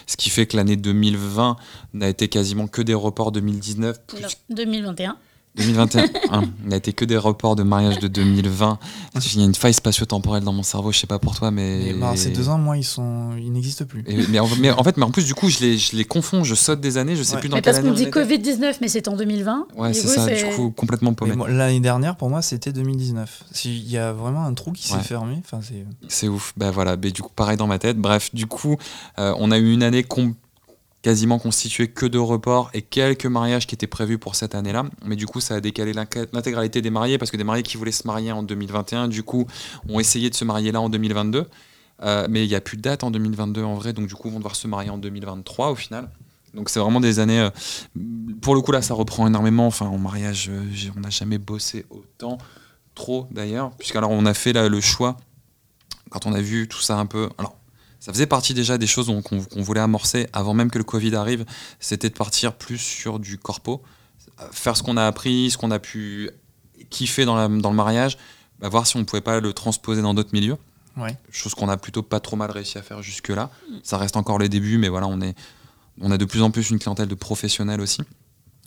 [0.07, 1.55] ce qui fait que l'année 2020
[1.93, 5.17] n'a été quasiment que des reports 2019, plus Non, 2021.
[5.56, 6.06] 2021.
[6.32, 8.80] hein, il n'a été que des reports de mariage de 2020.
[9.34, 11.88] Il y a une faille spatio-temporelle dans mon cerveau, je sais pas pour toi, mais.
[11.89, 14.04] Et bah, ces deux ans, moi, ils sont, ils n'existent plus.
[14.08, 16.06] Et- mais, en, mais en fait, mais en plus, du coup, je les, je les
[16.06, 17.39] confonds, je saute des années, je sais Ouais.
[17.41, 18.12] plus dans Mais quelle parce qu'on on dit était.
[18.22, 19.68] Covid-19, mais c'est en 2020.
[19.78, 21.34] Ouais, c'est ça, du coup, complètement paumé.
[21.49, 23.43] L'année dernière, pour moi, c'était 2019.
[23.52, 25.02] S'il y a vraiment un trou qui s'est Ouais.
[25.04, 25.86] fermé, enfin, c'est.
[26.08, 26.54] C'est ouf.
[26.56, 27.97] Bah voilà, mais du coup, pareil dans ma tête.
[27.97, 28.78] Bref, du coup,
[29.20, 30.34] euh, on a eu une année com-
[31.02, 34.86] quasiment constituée que de reports et quelques mariages qui étaient prévus pour cette année-là.
[35.04, 37.91] Mais du coup, ça a décalé l'intégralité des mariés parce que des mariés qui voulaient
[37.91, 39.47] se marier en 2021, du coup,
[39.89, 41.47] ont essayé de se marier là en 2022.
[42.04, 44.30] Euh, mais il n'y a plus de date en 2022 en vrai, donc du coup,
[44.30, 46.10] vont devoir se marier en 2023 au final.
[46.54, 47.39] Donc c'est vraiment des années.
[47.39, 47.49] euh,
[48.41, 49.68] pour le coup, là, ça reprend énormément.
[49.68, 52.38] Enfin, en mariage, euh, on n'a jamais bossé autant,
[52.95, 55.18] trop d'ailleurs, puisqu'alors on a fait le choix
[56.10, 57.30] quand on a vu tout ça un peu.
[57.38, 57.56] Alors,
[58.02, 61.45] ça faisait partie déjà des choses qu'on voulait amorcer avant même que le Covid arrive.
[61.80, 63.82] C'était de partir plus sur du corpo,
[64.52, 66.30] faire ce qu'on a appris, ce qu'on a pu
[66.89, 68.18] kiffer dans, la- dans le mariage,
[68.60, 70.58] bah, voir si on pouvait pas le transposer dans d'autres milieux.
[70.97, 71.16] Ouais.
[71.32, 73.49] Chose qu'on a plutôt pas trop mal réussi à faire jusque-là.
[73.84, 75.36] Ça reste encore les débuts, mais voilà, on est.
[76.02, 78.02] On a de plus en plus une clientèle de professionnels aussi.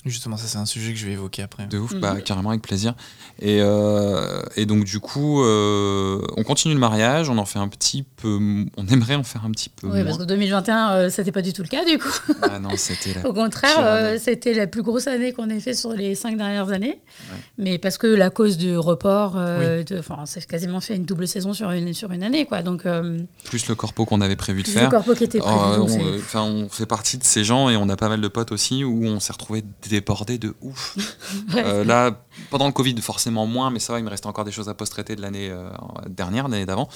[0.05, 1.66] Justement, ça, c'est un sujet que je vais évoquer après.
[1.66, 2.00] De ouf, Mhm.
[2.00, 2.94] bah, carrément avec plaisir.
[3.40, 7.68] Et, euh, et donc du coup, euh, on continue le mariage, on en fait un
[7.68, 8.38] petit peu,
[8.76, 11.52] on aimerait en faire un petit peu Oui, parce que 2021, euh, c'était pas du
[11.52, 12.09] tout le cas du coup.
[12.42, 13.20] Ah non, c'était là.
[13.28, 16.70] Au contraire, euh, c'était la plus grosse année qu'on ait fait sur les cinq dernières
[16.70, 17.00] années.
[17.59, 21.26] Mais parce que la cause du report, euh, de- enfin, c'est quasiment fait une double
[21.26, 22.44] saison sur une, sur une année.
[22.46, 22.62] Quoi.
[22.62, 24.90] Donc, euh, Plus le corpo qu'on avait prévu de plus le faire.
[24.90, 25.55] corpo qui était prévu.
[25.57, 28.20] Euh, donc on, enfin, on fait partie de ces gens et on a pas mal
[28.20, 29.64] de potes aussi où on s'est retrouvé
[29.95, 30.97] débordés de ouf.
[31.57, 34.53] Euh, là, pendant le Covid, forcément moins, mais ça va, il me restait encore des
[34.53, 35.68] choses à post-traiter de l'année euh,
[36.09, 36.88] dernière, de l'année d'avant.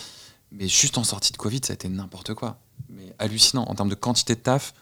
[0.52, 2.58] Mais juste en sortie de Covid, ça a été n'importe quoi.
[2.88, 3.64] Mais hallucinant.
[3.64, 4.74] En termes de quantité de taf,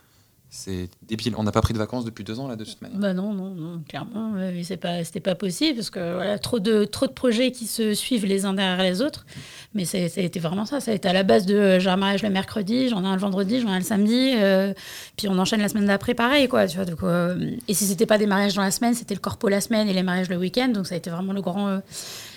[0.49, 1.35] c'est débile.
[1.37, 2.99] On n'a pas pris de vacances depuis deux ans, là, de toute manière.
[2.99, 7.07] Bah non, non, clairement, c'est pas, c'était pas possible parce que voilà, trop de, trop
[7.07, 9.27] de projets qui se suivent les uns derrière les autres.
[9.75, 10.81] Mais ça a été vraiment ça.
[10.81, 13.07] Ça a été à la base de euh, j'ai un mariage le mercredi, j'en ai
[13.07, 14.73] un le vendredi, j'en ai un le samedi, euh,
[15.17, 16.67] puis on enchaîne la semaine d'après, pareil, quoi.
[17.03, 19.89] Euh, et si c'était pas des mariages dans la semaine, c'était le corpo la semaine
[19.89, 20.69] et les mariages le week-end.
[20.69, 21.81] Donc ça a été vraiment le grand.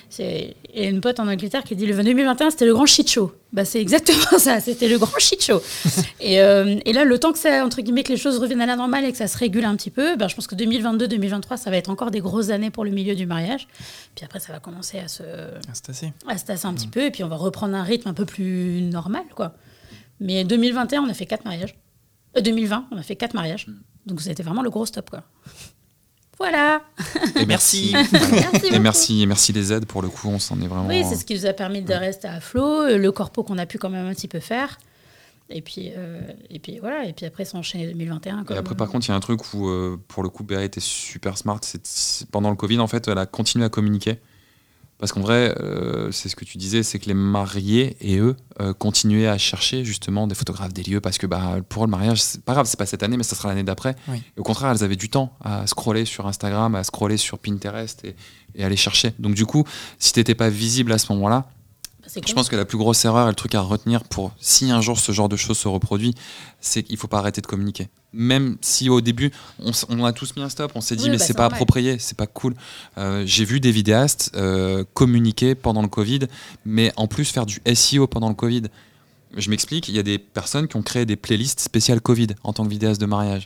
[0.10, 3.34] C'est et une pote en Angleterre qui dit le 2021 c'était le grand shit show.
[3.54, 5.62] Bah c'est exactement ça, c'était le grand shit show.
[6.20, 8.66] et, euh, et là le temps que ça entre guillemets que les choses reviennent à
[8.66, 11.58] la normale et que ça se régule un petit peu, ben, je pense que 2022-2023
[11.58, 13.68] ça va être encore des grosses années pour le milieu du mariage.
[14.16, 15.24] Puis après ça va commencer à se
[16.28, 18.26] à se tasser un petit peu et puis on va reprendre un rythme un peu
[18.26, 19.54] plus normal quoi.
[20.20, 21.78] Mais 2021 on a fait quatre mariages.
[22.38, 23.68] Euh, 2020 on a fait quatre mariages.
[24.06, 25.24] Donc c'était vraiment le gros stop quoi.
[26.40, 26.82] Voilà.
[27.36, 27.92] Et merci.
[27.94, 28.10] Merci.
[28.16, 28.36] Voilà.
[28.54, 30.88] Merci Et merci, et merci les aides pour le coup, on s'en est vraiment.
[30.88, 33.58] Oui, c'est ce qui nous a permis de rester à flot, euh, le corpo qu'on
[33.58, 34.78] a pu quand même un petit peu faire.
[35.50, 38.46] Et puis, euh, et puis voilà, et puis après, ça enchaîné 2021.
[38.52, 40.64] Et après, par contre, il y a un truc où, euh, pour le coup, Béa
[40.64, 41.60] était super smart.
[41.64, 44.20] C'est c'est- pendant le Covid, en fait, elle a continué à communiquer.
[45.00, 48.36] Parce qu'en vrai, euh, c'est ce que tu disais, c'est que les mariés et eux
[48.60, 51.92] euh, continuaient à chercher justement des photographes des lieux parce que bah, pour eux, le
[51.92, 53.96] mariage, c'est pas grave, c'est pas cette année, mais ça sera l'année d'après.
[54.10, 54.22] Oui.
[54.38, 58.16] Au contraire, elles avaient du temps à scroller sur Instagram, à scroller sur Pinterest et,
[58.56, 59.14] et aller chercher.
[59.20, 59.64] Donc, du coup,
[60.00, 61.50] si t'étais pas visible à ce moment-là,
[62.16, 64.82] je pense que la plus grosse erreur et le truc à retenir pour si un
[64.82, 66.16] jour ce genre de choses se reproduit,
[66.60, 67.90] c'est qu'il faut pas arrêter de communiquer.
[68.14, 69.32] Même si au début,
[69.90, 71.44] on, a tous mis un stop, on s'est dit Oui, mais bah, c'est c'est pas
[71.44, 71.58] normal.
[71.58, 72.56] approprié, c'est pas cool.
[72.98, 76.22] Euh, J'ai vu des vidéastes euh, communiquer pendant le Covid,
[76.66, 78.64] mais en plus faire du SEO pendant le Covid.
[79.38, 82.54] Je m'explique, il y a des personnes qui ont créé des playlists spéciales Covid en
[82.54, 83.46] tant que vidéaste de mariage.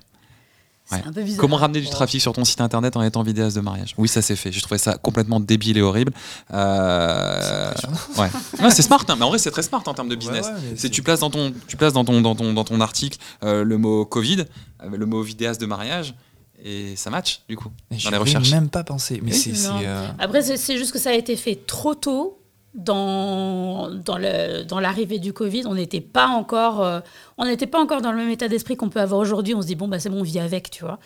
[0.85, 1.03] C'est Ouais.
[1.07, 1.39] un peu bizarre.
[1.39, 1.91] Comment ramener du Oh.
[1.91, 3.93] trafic sur ton site internet en étant vidéaste de mariage?
[3.97, 4.51] Oui, ça s'est fait.
[4.51, 6.11] J'ai trouvé ça complètement débile et horrible.
[6.53, 7.71] Euh,
[8.17, 8.29] ouais.
[8.61, 10.45] Non, c'est smart, hein, mais en vrai, c'est très smart en termes de business.
[10.47, 12.63] Ouais, ouais, mais c'est tu places dans ton, tu places dans ton, dans ton, dans
[12.63, 14.41] ton article euh, le mot Covid,
[14.83, 16.15] euh, le mot vidéaste de mariage,
[16.63, 18.51] et ça match du coup Mais dans les recherches.
[18.51, 19.19] même pas pensé.
[19.23, 19.55] Mais Oui, c'est.
[19.55, 19.79] c'est, non.
[19.83, 22.39] euh, Après, c'est juste que ça a été fait trop tôt
[22.75, 25.63] dans, dans le- dans l'arrivée du Covid.
[25.65, 26.99] On n'était pas encore, euh,
[27.37, 29.53] on n'était pas encore dans le même état d'esprit qu'on peut avoir aujourd'hui.
[29.55, 30.99] On se dit bon bah c'est bon, on vit avec, tu vois.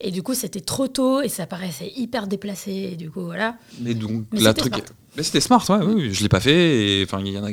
[0.00, 2.90] Et du coup, c'était trop tôt et ça paraissait hyper déplacé.
[2.92, 3.56] Et du coup, voilà.
[3.80, 4.86] Mais donc Mais la c'était truc, smart.
[5.16, 7.50] mais c'était smart, ouais, oui, je l'ai pas fait, enfin il y en a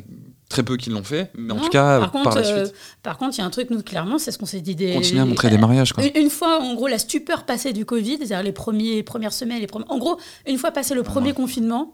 [0.49, 2.65] très peu qui l'ont fait, mais en Non, tout cas par par, contre, la euh,
[2.65, 4.75] suite, par contre, il y a un truc nous clairement, c'est ce qu'on s'est dit
[4.75, 4.93] des.
[4.95, 6.03] continuer à montrer des mariages quoi.
[6.03, 9.61] Une, une fois, en gros, la stupeur passée du Covid, c'est-à-dire les premiers, premières semaines,
[9.61, 9.85] les premiers...
[9.87, 11.33] en gros, une fois passé le premier ouais.
[11.33, 11.93] confinement,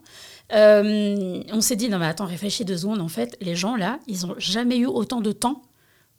[0.53, 3.99] euh, on s'est dit, non mais attends, réfléchis deux secondes, en fait, les gens là,
[4.07, 5.61] ils ont jamais eu autant de temps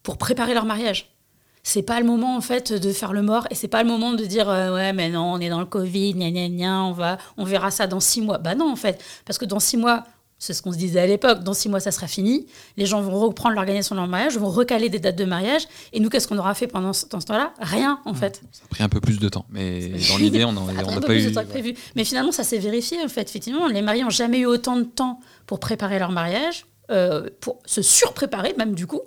[0.03, 1.15] pour préparer leur mariage.
[1.61, 4.13] C'est pas le moment en fait de faire le mort et c'est pas le moment
[4.13, 6.93] de dire euh, ouais mais non on est dans le Covid gna gna gna on
[6.93, 9.75] va on verra ça dans six mois bah non en fait parce que dans six
[9.75, 10.05] mois
[10.39, 13.01] c'est ce qu'on se disait à l'époque, dans six mois ça sera fini, les gens
[13.01, 16.27] vont reprendre l'organisation de leur mariage, vont recaler des dates de mariage, et nous qu'est-ce
[16.27, 17.53] qu'on aura fait pendant ce, dans ce temps-là?
[17.59, 18.41] Rien en fait.
[18.51, 21.25] Ça a pris un peu plus de temps, mais dans l'idée on n'a pas plus
[21.25, 21.29] eu.
[21.29, 21.75] de temps que prévu.
[21.95, 24.83] Mais finalement ça s'est vérifié en fait, effectivement, les mariés n'ont jamais eu autant de
[24.83, 29.01] temps pour préparer leur mariage, euh, pour se surpréparer même du coup,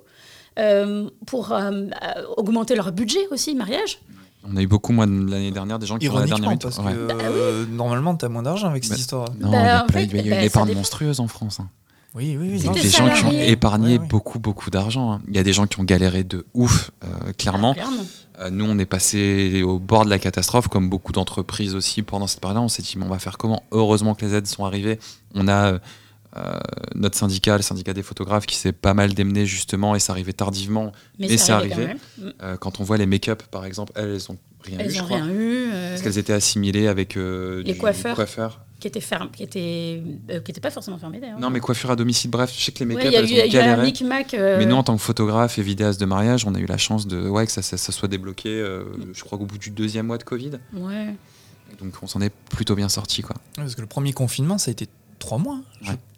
[0.59, 1.87] euh, pour euh,
[2.37, 3.99] augmenter leur budget aussi, mariage.
[4.45, 6.61] On a eu beaucoup moins de l'année dernière des gens qui ont la dernière minute.
[6.63, 6.93] parce que Ouais.
[6.95, 9.27] euh, normalement, t'as moins d'argent avec cette Bah, histoire.
[9.39, 10.67] Non, Bah, il y a en pas- fait, il y a eu bah, une épargne
[10.67, 10.79] dépend.
[10.79, 11.59] monstrueuse en France.
[11.61, 11.69] hein.
[12.15, 12.57] Oui, oui, oui.
[12.57, 14.07] C'était non, des c'est- gens qui ont épargné Ouais, ouais.
[14.07, 15.13] beaucoup, beaucoup d'argent.
[15.13, 15.21] hein.
[15.29, 17.73] Il y a des gens qui ont galéré de ouf, euh, clairement.
[17.73, 18.03] Clairement.
[18.39, 22.27] Euh, nous, on est passé au bord de la catastrophe, comme beaucoup d'entreprises aussi pendant
[22.27, 22.61] cette période-là.
[22.61, 23.63] On s'est dit, mais on va faire comment?
[23.71, 24.99] Heureusement que les aides sont arrivées.
[25.33, 25.79] On a
[26.35, 26.59] euh,
[26.95, 30.33] notre syndicat, le syndicat des photographes, qui s'est pas mal démené justement, et ça arrivait
[30.33, 30.91] tardivement.
[31.19, 31.93] Mais, c'est arrivé, arrivé.
[32.17, 32.31] quand même.
[32.31, 32.43] Mm.
[32.43, 34.99] Euh, quand on voit les make-up, par exemple, elles, elles ont rien eu, Elles je
[34.99, 35.17] n'ont crois.
[35.17, 35.69] rien eu.
[35.71, 38.15] euh, Parce qu'elles étaient assimilées avec euh, Les du coiffeurs.
[38.15, 38.61] coiffeur.
[38.79, 41.39] qui étaient fermes, qui étaient, euh, qui étaient pas forcément fermées d'ailleurs.
[41.39, 43.19] Non, mais coiffure à domicile, bref, je sais que les Ouais, make-up, il y a
[43.19, 43.85] elles eu, il y a ont eu un galéré.
[43.87, 44.33] micmac.
[44.33, 46.77] euh, Mais nous, en tant que photographe et vidéaste de mariage, on a eu la
[46.77, 49.69] chance de, ouais, que ça, ça, ça soit débloqué, euh, je crois, au bout du
[49.69, 50.51] deuxième mois de Covid.
[50.73, 51.13] ouais.
[51.79, 53.35] Donc on s'en est plutôt bien sorti, quoi.
[53.57, 54.87] Ouais, Parce que le premier confinement, ça a été
[55.23, 55.59] trois mois.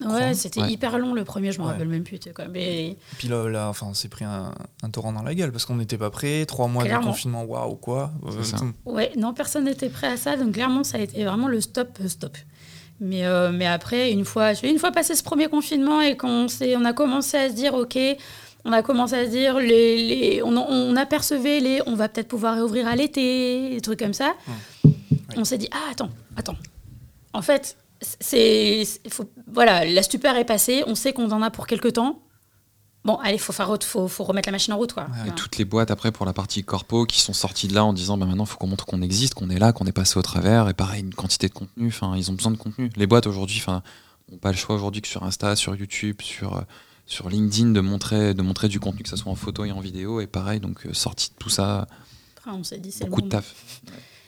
[0.02, 0.34] Ouais.
[0.34, 0.72] c'était Ouais.
[0.72, 1.72] hyper long le premier, je me Ouais.
[1.72, 2.20] rappelle même plus.
[2.36, 2.46] Quoi.
[2.48, 4.52] Mais Et puis là, là enfin, on s'est pris un,
[4.84, 6.46] un torrent dans la gueule parce qu'on n'était pas prêts.
[6.46, 7.06] Trois mois Clairement.
[7.08, 8.12] de confinement, waouh, quoi.
[8.26, 8.58] Euh, C'est ça.
[8.58, 8.74] tout.
[8.86, 11.98] ouais, non, personne n'était prêt à ça, donc clairement, ça a été vraiment le stop,
[12.04, 12.36] euh, stop.
[13.00, 16.76] Mais, euh, mais après, une fois, une fois passé ce premier confinement et qu'on s'est-
[16.78, 17.98] on a commencé à se dire, ok,
[18.64, 22.30] on a commencé à se dire, les, les, on, on apercevait les, on va peut-être
[22.30, 24.34] pouvoir réouvrir à l'été, des trucs comme ça.
[25.38, 26.56] On s'est dit, ah, attends, attends.
[27.34, 28.84] En fait, c'est,
[29.48, 32.22] voilà, la stupeur est passée, on sait qu'on en a pour quelques temps.
[33.06, 35.04] Bon, allez, faut faire, faut, faut remettre la machine en route, quoi.
[35.04, 35.30] Ouais.
[35.30, 37.94] Et toutes les boîtes après pour la partie corpo qui sont sorties de là en
[37.94, 40.24] disant bah maintenant faut qu'on montre qu'on existe, qu'on est là, qu'on est passé au
[40.24, 41.88] travers et pareil une quantité de contenu.
[41.90, 42.90] Enfin ils ont besoin de contenu.
[42.96, 43.84] Les boîtes aujourd'hui, enfin
[44.32, 46.62] n'ont pas le choix aujourd'hui que sur Insta, sur YouTube, sur euh,
[47.06, 49.82] sur LinkedIn de montrer de montrer du contenu que ce soit en photo et en
[49.82, 51.88] vidéo et pareil donc euh, sortie de tout ça
[52.38, 53.54] Après, on s'est dit, c'est le beaucoup de taf.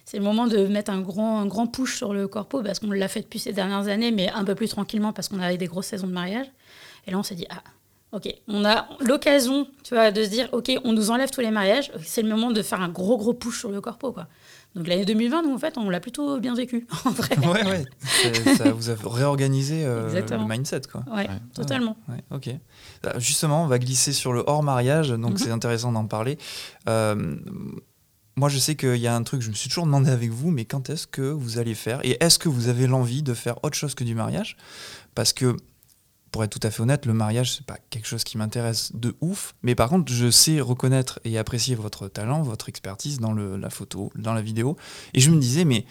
[0.10, 2.92] C'est le moment de mettre un grand, un grand push sur le corpo parce qu'on
[2.92, 5.66] l'a fait depuis ces dernières années, mais un peu plus tranquillement parce qu'on avait des
[5.68, 6.46] grosses saisons de mariage.
[7.06, 7.62] Et là, on s'est dit, ah,
[8.14, 11.52] ok, on a l'occasion, tu vois, de se dire, ok, on nous enlève tous les
[11.52, 14.28] mariages, c'est le moment de faire un gros, gros push sur le corpo, quoi.
[14.76, 17.38] Donc l'année 2020, nous, en fait, on l'a plutôt bien vécu, en vrai.
[17.40, 18.56] Ouais, ouais.
[18.56, 21.04] Ça vous a réorganisé euh, le mindset, quoi.
[21.12, 21.40] Ouais, Ouais.
[21.54, 21.98] totalement.
[22.08, 22.48] Ouais, ok.
[23.06, 25.38] Euh, Justement, on va glisser sur le hors mariage, donc Mhm.
[25.38, 26.38] c'est intéressant d'en parler.
[26.88, 27.36] Euh,
[28.38, 30.52] moi, je sais qu'il y a un truc, je me suis toujours demandé avec vous,
[30.52, 33.64] mais quand est-ce que vous allez faire Et est-ce que vous avez l'envie de faire
[33.64, 34.58] autre chose que du mariage?
[35.16, 35.58] Parce que,
[36.32, 39.16] pour être tout à fait honnête, le mariage, c'est pas quelque chose qui m'intéresse de
[39.22, 39.56] ouf.
[39.64, 44.12] Mais par contre, je sais reconnaître et apprécier votre talent, votre expertise dans la photo,
[44.16, 44.78] dans la vidéo.
[45.16, 45.86] Et je me disais, mais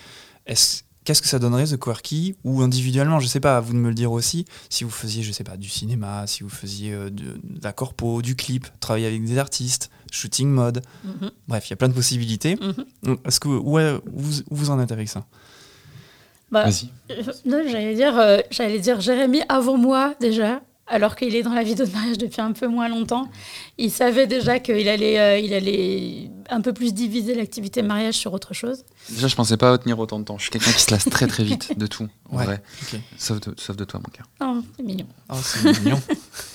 [0.47, 3.79] est-ce Qu'est-ce que ça donnerait The Quirky ou individuellement, je sais pas, à vous de
[3.79, 6.93] me le dire aussi, si vous faisiez, je sais pas, du cinéma, si vous faisiez
[6.93, 11.69] euh, de, de la corpo, du clip, travailler avec des artistes, shooting mode, Mhm, bref,
[11.69, 12.59] il y a plein de possibilités.
[13.05, 13.17] mhm.
[13.25, 15.25] Est-ce que ouais, vous, où vous en êtes avec ça?
[16.51, 16.91] Bah, Vas-y.
[17.11, 21.53] euh, non, j'allais dire, euh, j'allais dire Jérémy avant moi déjà, alors qu'il est dans
[21.53, 23.29] la vidéo de mariage depuis un peu moins longtemps.
[23.79, 28.33] Il savait déjà qu'il allait, euh, il allait un peu plus diviser l'activité mariage sur
[28.33, 28.85] autre chose.
[29.11, 30.39] Déjà je pensais pas tenir autant de temps.
[30.39, 32.45] Je suis quelqu'un qui se lasse très très vite de tout en Ouais.
[32.45, 32.63] vrai.
[33.19, 34.27] Sauf de, sauf de toi mon cœur.
[34.41, 35.07] Oh, c'est mignon.
[35.29, 36.01] Oh, c'est mignon.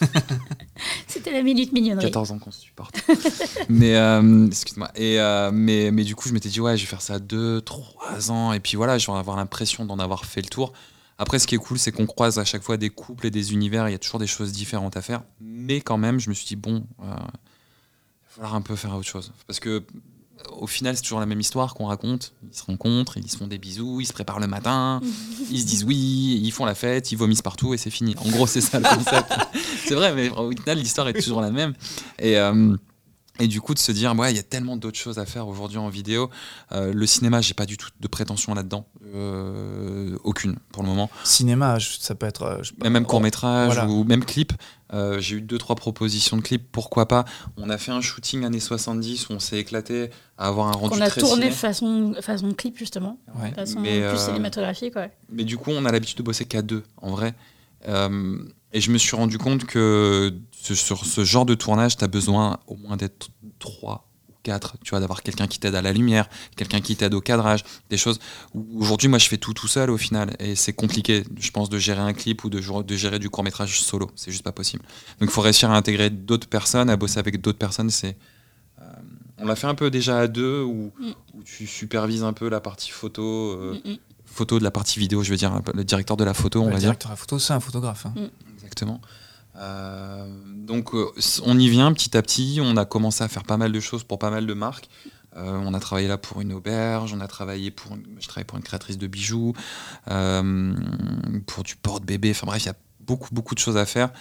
[1.08, 2.06] C'était la minute mignonnerie.
[2.06, 2.96] 14 ans qu'on se supporte.
[3.70, 4.90] mais euh, excuse-moi.
[4.96, 7.62] Et euh, mais, mais du coup, je m'étais dit ouais, je vais faire ça 2
[7.62, 10.74] 3 ans et puis voilà, je vais avoir l'impression d'en avoir fait le tour.
[11.22, 13.54] Après ce qui est cool, c'est qu'on croise à chaque fois des couples et des
[13.54, 16.34] univers, il y a toujours des choses différentes à faire, mais quand même, je me
[16.34, 19.84] suis dit bon, euh, il va falloir un peu faire autre chose parce que
[20.58, 22.34] au final, c'est toujours la même histoire qu'on raconte.
[22.52, 25.00] Ils se rencontrent, ils se font des bisous, ils se préparent le matin,
[25.52, 28.16] ils se disent oui, ils font la fête, ils vomissent partout et c'est fini.
[28.18, 29.32] En gros, c'est ça le concept.
[29.86, 31.76] c'est vrai, mais au final, l'histoire est toujours la même.
[32.18, 32.76] Et, euh,
[33.44, 35.48] et du coup, de se dire, ouais, il y a tellement d'autres choses à faire
[35.48, 36.30] aujourd'hui en vidéo.
[36.72, 38.86] Euh, le cinéma, j'ai pas du tout de prétention là-dedans.
[39.14, 41.10] Euh, aucune, pour le moment.
[41.24, 42.44] Cinéma, ça peut être.
[42.44, 43.90] euh, je sais pas, Mais même court-métrage voilà.
[43.90, 44.54] ou même clip.
[44.94, 47.24] Euh, j'ai eu deux, trois propositions de clips, pourquoi pas.
[47.58, 50.90] On a fait un shooting années 70 où on s'est éclaté à avoir un rendu
[50.98, 51.52] Qu'on a très tourné ciné.
[51.56, 53.52] façon, façon clip justement, Ouais.
[53.54, 54.96] façon Mais, plus euh, cinématographique.
[54.98, 55.12] Ouais.
[55.30, 57.34] Mais du coup, on a l'habitude de bosser qu'à deux, en vrai.
[58.74, 62.60] Et je me suis rendu compte que sur ce genre de tournage, tu as besoin
[62.68, 66.30] au moins d'être trois ou quatre, tu vois, d'avoir quelqu'un qui t'aide à la lumière,
[66.56, 68.20] quelqu'un qui t'aide au cadrage, des choses.
[68.54, 70.36] où Aujourd'hui, moi, je fais tout tout seul au final.
[70.40, 72.62] Et c'est compliqué, je pense, de gérer un clip ou de,
[72.96, 74.10] gérer du court-métrage solo.
[74.16, 74.84] C'est juste pas possible.
[75.20, 77.90] Donc, il faut réussir à intégrer d'autres personnes, à bosser avec d'autres personnes.
[77.90, 78.16] C'est.
[78.82, 78.84] euh,
[79.38, 81.12] on l'a fait un peu déjà à deux, où, Mm.
[81.34, 83.98] où tu supervises un peu la partie photo, euh, Mm, mm.
[84.26, 86.72] photo, de la partie vidéo, je veux dire, le directeur de la photo, on va
[86.72, 86.82] le dire.
[86.90, 88.06] directeur de la photo, c'est un photographe.
[88.06, 88.14] hein.
[89.58, 91.12] Euh, donc euh,
[91.44, 94.04] on y vient petit à petit, on a commencé à faire pas mal de choses
[94.04, 94.90] pour pas mal de marques.
[95.38, 98.46] Euh, on a travaillé là pour une auberge, on a travaillé pour une, je travaille
[98.46, 99.54] pour une créatrice de bijoux,
[100.06, 104.12] pour du porte-bébé, enfin bref, il y a beaucoup beaucoup de choses à faire.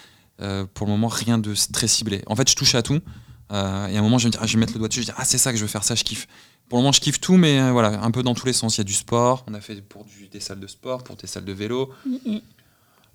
[0.75, 2.23] Pour le moment, rien de très ciblé.
[2.27, 3.01] En fait, je touche à tout.
[3.51, 5.03] Et à un moment, je vais me dire, ah, je vais mettre le doigt dessus,
[5.03, 6.29] je vais ah, c'est ça que je veux faire, ça, je kiffe.
[6.69, 8.77] Pour le moment, je kiffe tout, mais voilà, un peu dans tous les sens.
[8.77, 11.27] Il y a du sport, on a fait pour des salles de sport, pour des
[11.27, 11.91] salles de vélo.
[12.07, 12.41] Mm, mm.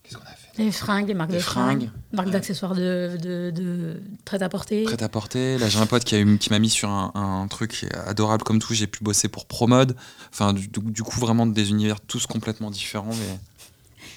[0.08, 1.90] Qu'est-ce qu'on a fait Des fringues, des marques Des de fringues, fringues.
[2.14, 2.34] marques Ouais.
[2.34, 4.84] d'accessoires de, de, de prêt-à-porter.
[4.84, 5.58] prêt à porter.
[5.58, 8.44] Là, j'ai un pote qui, a eu- qui m'a mis sur un, un truc adorable
[8.44, 8.74] comme tout.
[8.74, 9.96] J'ai pu bosser pour Promode.
[10.32, 13.10] Enfin, du, du coup, vraiment des univers tous complètement différents.
[13.14, 13.40] Mais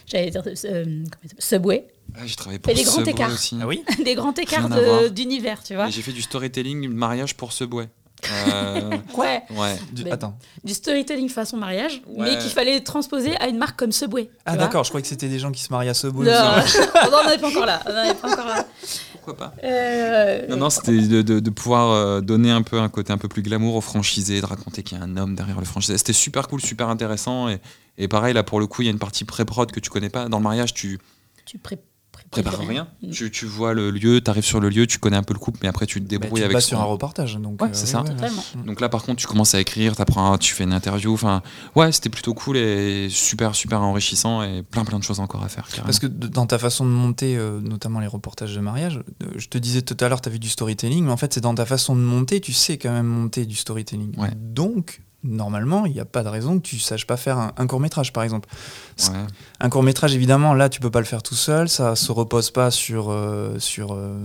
[0.06, 1.04] J'allais dire euh,
[1.38, 1.86] Subway.
[2.14, 3.32] Ah, j'ai travaillé pour des grands Subway écarts.
[3.32, 3.56] aussi.
[3.60, 3.84] Ah oui?
[4.04, 4.70] Des grands écarts
[5.10, 5.88] d'univers, tu vois.
[5.88, 7.88] Et j'ai fait du storytelling, de mariage pour Subway.
[8.30, 9.76] Euh, Ouais, ouais.
[9.92, 10.36] Du- Mais- Attends.
[10.64, 12.30] du storytelling façon mariage, Ouais.
[12.30, 14.30] mais qu'il fallait transposer à une marque comme Subway.
[14.46, 16.22] Ah d'accord, je croyais que c'était des gens qui se mariaient à beau.
[16.24, 17.80] Non, on n'en est pas encore là.
[17.86, 18.64] On n'en est pas encore là.
[19.12, 22.88] Pourquoi pas Euh, Non, non, c'était de, de- de pouvoir euh, donner un peu un
[22.88, 25.58] côté un peu plus glamour au franchisé, de raconter qu'il y a un homme derrière
[25.58, 25.96] le franchisé.
[25.98, 27.48] C'était super cool, super intéressant.
[27.48, 27.58] Et,
[27.98, 30.08] et pareil, là, pour le coup, il y a une partie pré-prod que tu connais
[30.10, 30.28] pas.
[30.28, 30.98] Dans le mariage, tu,
[31.46, 31.78] Tu pré-
[32.36, 32.88] rien.
[33.02, 33.10] Mm.
[33.10, 35.38] Tu, tu vois le lieu, tu arrives sur le lieu, tu connais un peu le
[35.38, 37.36] couple, mais après tu te Bah, débrouilles tu te avec ce sur un reportage.
[37.36, 38.02] Donc, Ouais, c'est ça.
[38.02, 38.42] Totalement.
[38.66, 41.12] Donc là, par contre, tu commences à écrire, t'apprends, tu fais une interview.
[41.12, 41.42] Enfin,
[41.76, 45.48] ouais, c'était plutôt cool et super, super enrichissant et plein, plein de choses encore à
[45.48, 45.66] faire.
[45.68, 45.86] carrément.
[45.86, 49.48] Parce que dans ta façon de monter, euh, notamment les reportages de mariage, euh, je
[49.48, 51.54] te disais tout à l'heure, tu as vu du storytelling, mais en fait, c'est dans
[51.54, 54.16] ta façon de monter, tu sais quand même monter du storytelling.
[54.18, 54.30] Ouais.
[54.36, 57.80] Donc, normalement, il n'y a pas de raison que tu saches pas faire un, court
[57.80, 58.48] métrage, par exemple.
[59.00, 59.14] Ouais.
[59.60, 62.50] Un court métrage, évidemment, là, tu peux pas le faire tout seul, ça se repose
[62.50, 64.16] pas sur, euh, sur euh,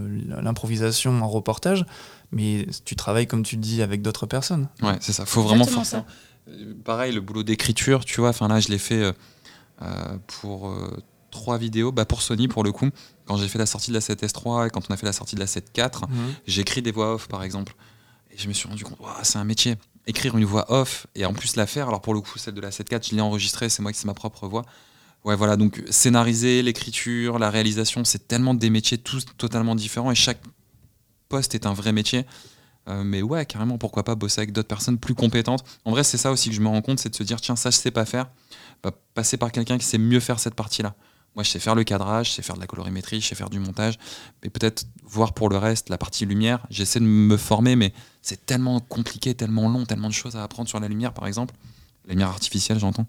[0.42, 1.86] l'improvisation en reportage,
[2.32, 4.68] mais tu travailles, comme tu le dis, avec d'autres personnes.
[4.82, 5.26] Ouais, c'est ça.
[5.26, 6.06] Faut vraiment faire ça.
[6.48, 8.30] Euh, Pareil, le boulot d'écriture, tu vois.
[8.30, 9.14] Enfin là, je l'ai fait
[9.82, 10.98] euh, pour euh,
[11.32, 11.92] trois vidéos.
[11.92, 12.90] Bah, pour Sony, pour le coup,
[13.26, 15.36] quand j'ai fait la sortie de la 7S3 et quand on a fait la sortie
[15.36, 16.04] de la 7.4,
[16.48, 17.76] j'ai écrit des voix off, par exemple.
[18.32, 19.76] Et je me suis rendu compte, Ouah, c'est un métier.
[20.06, 21.88] Écrire une voix off et en plus la faire.
[21.88, 24.08] Alors pour le coup, celle de la 7.4, je l'ai enregistrée, c'est moi qui c'est
[24.08, 24.64] ma propre voix.
[25.24, 25.56] Ouais, voilà.
[25.56, 30.42] Donc scénariser, l'écriture, la réalisation, c'est tellement des métiers tous totalement différents et chaque
[31.30, 32.26] poste est un vrai métier.
[32.90, 35.64] Euh, mais ouais, carrément, pourquoi pas bosser avec d'autres personnes plus compétentes.
[35.86, 37.56] En vrai, c'est ça aussi que je me rends compte, c'est de se dire, tiens,
[37.56, 38.30] ça, je sais pas faire.
[38.84, 40.96] Bah, passer par quelqu'un qui sait mieux faire cette partie-là.
[41.36, 43.50] Moi, je sais faire le cadrage, je sais faire de la colorimétrie, je sais faire
[43.50, 43.98] du montage,
[44.44, 46.66] mais peut-être voir pour le reste la partie lumière.
[46.70, 50.70] J'essaie de me former, mais c'est tellement compliqué, tellement long, tellement de choses à apprendre
[50.70, 51.56] sur la lumière, par exemple.
[52.06, 53.08] La lumière artificielle, j'entends.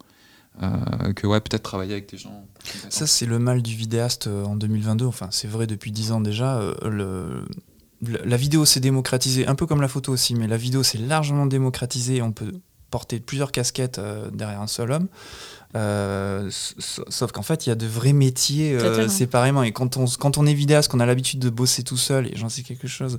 [0.63, 2.47] Euh, que ouais, peut-être travailler avec des gens.
[2.89, 5.05] Ça, c'est le mal du vidéaste euh, en 2022.
[5.05, 6.59] Enfin, c'est vrai depuis 10 ans déjà.
[6.59, 7.45] euh, le-
[8.25, 11.47] la vidéo s'est démocratisée, un peu comme la photo aussi, mais la vidéo s'est largement
[11.47, 12.21] démocratisée.
[12.23, 12.53] On peut
[12.91, 14.01] porter plusieurs casquettes
[14.33, 15.09] derrière un seul homme.
[15.77, 19.63] Euh, sauf qu'en fait, il y a de vrais métiers euh, séparément.
[19.63, 22.37] Et quand on, quand on est vidéaste, qu'on a l'habitude de bosser tout seul, et
[22.37, 23.19] j'en sais quelque chose,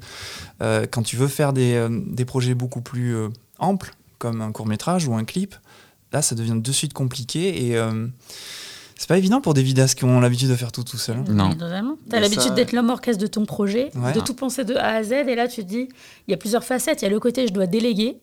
[0.61, 3.29] euh, quand tu veux faire des, euh, des projets beaucoup plus euh,
[3.59, 5.55] amples, comme un court métrage ou un clip,
[6.13, 7.67] là, ça devient de suite compliqué.
[7.67, 7.75] Et.
[7.77, 8.07] euh,
[8.97, 11.17] c'est pas évident pour des vidéastes qui ont l'habitude de faire tout tout seul.
[11.17, 11.25] hein.
[11.27, 11.49] Non.
[11.49, 11.55] Mais
[12.09, 14.13] T'as l'habitude ça- d'être l'homme orchestre de ton projet, Ouais.
[14.13, 15.89] de tout penser de A à Z, et là tu te dis,
[16.27, 17.01] il y a plusieurs facettes.
[17.01, 18.19] Il y a le côté je dois déléguer,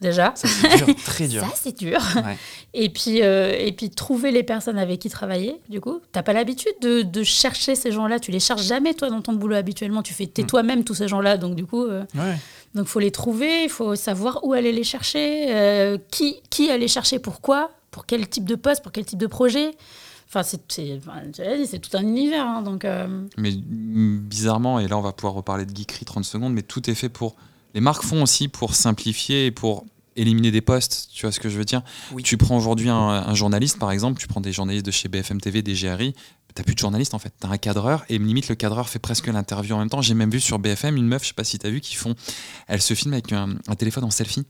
[0.00, 0.32] déjà.
[0.34, 1.42] Ça, c'est dur, très dur.
[1.46, 1.98] Ça, c'est dur.
[2.16, 2.36] Ouais.
[2.74, 6.00] Et puis, euh, et puis trouver les personnes avec qui travailler, du coup.
[6.12, 8.18] T'as pas l'habitude de, de chercher ces gens-là.
[8.20, 10.02] Tu les cherches jamais, toi, dans ton boulot habituellement.
[10.02, 10.46] Tu fais, t'es Mm.
[10.46, 11.36] toi-même tous ces gens-là.
[11.38, 12.36] Donc, du coup, euh, Ouais.
[12.74, 13.64] donc faut les trouver.
[13.64, 18.28] Il faut savoir où aller les chercher, euh, qui, qui aller chercher, pourquoi, pour quel
[18.28, 19.70] type de poste, pour quel type de projet?
[20.28, 20.98] Enfin, c'est, c'est,
[21.66, 22.44] c'est tout un univers.
[22.44, 23.06] hein, donc, euh,
[23.38, 26.90] Mais mm, bizarrement, et là on va pouvoir reparler de geekery 30 secondes, mais tout
[26.90, 27.36] est fait pour.
[27.76, 29.84] Les marques font aussi pour simplifier et pour
[30.16, 31.10] éliminer des postes.
[31.12, 32.22] Tu vois ce que je veux dire Oui.
[32.22, 35.42] Tu prends aujourd'hui un, un journaliste, par exemple, tu prends des journalistes de chez BFM
[35.42, 36.14] TV, des GRI,
[36.54, 37.34] t'as plus de journaliste en fait.
[37.38, 40.00] T'as un cadreur et limite le cadreur fait presque l'interview en même temps.
[40.00, 42.14] J'ai même vu sur BFM une meuf, je sais pas si t'as vu, qui font.
[42.66, 44.46] Elle se filme avec un, un téléphone en selfie.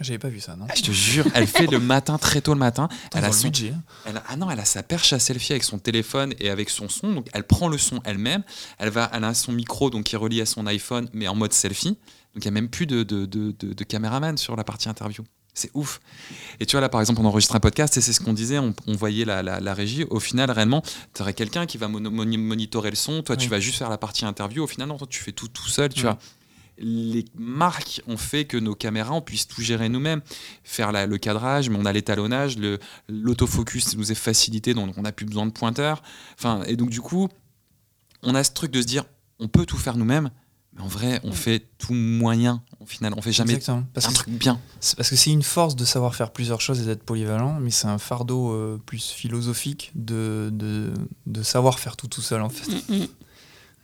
[0.00, 2.52] J'avais pas vu ça, non Ah, je te jure, elle fait le matin, très tôt
[2.54, 2.88] le matin.
[3.06, 3.72] Attends, elle a son budget.
[4.06, 6.70] elle a- ah non, elle a sa perche à selfie avec son téléphone et avec
[6.70, 7.12] son son.
[7.14, 8.44] Donc elle prend le son elle-même.
[8.78, 11.34] Elle, va, elle a son micro donc, qui est relié à son iPhone, mais en
[11.34, 11.96] mode selfie.
[12.34, 14.88] Donc il n'y a même plus de, de, de, de- de caméraman sur la partie
[14.88, 15.22] interview.
[15.56, 16.00] C'est ouf.
[16.58, 18.58] Et tu vois, là, par exemple, on enregistre un podcast et c'est ce qu'on disait,
[18.58, 20.04] on, on voyait la, la- la régie.
[20.10, 20.82] Au final, réellement,
[21.14, 23.22] tu aurais quelqu'un qui va monitorer le son.
[23.22, 24.64] Toi, tu vas juste faire la partie interview.
[24.64, 25.90] Au final, non, toi, tu fais tout tout seul.
[25.90, 26.18] Tu vois.
[26.76, 30.22] Les marques ont fait que nos caméras, on puisse tout gérer nous-mêmes,
[30.64, 32.56] faire la- le cadrage, mais on a l'étalonnage,
[33.08, 36.02] l'autofocus nous est facilité, donc on n'a plus besoin de pointeur.
[36.36, 37.28] Enfin, et donc du coup,
[38.24, 39.04] on a ce truc de se dire,
[39.38, 40.30] on peut tout faire nous-mêmes,
[40.76, 42.62] Mais en vrai, on fait tout moyen.
[42.80, 43.86] Au final, on fait jamais Exactement.
[43.94, 44.60] Parce un que, truc bien.
[44.80, 47.70] c'est- parce que c'est une force de savoir faire plusieurs choses et d'être polyvalent, mais
[47.70, 50.92] c'est un fardeau euh, plus philosophique de, de,
[51.26, 52.68] de savoir faire tout tout seul en fait.
[52.70, 53.06] Mm, mm.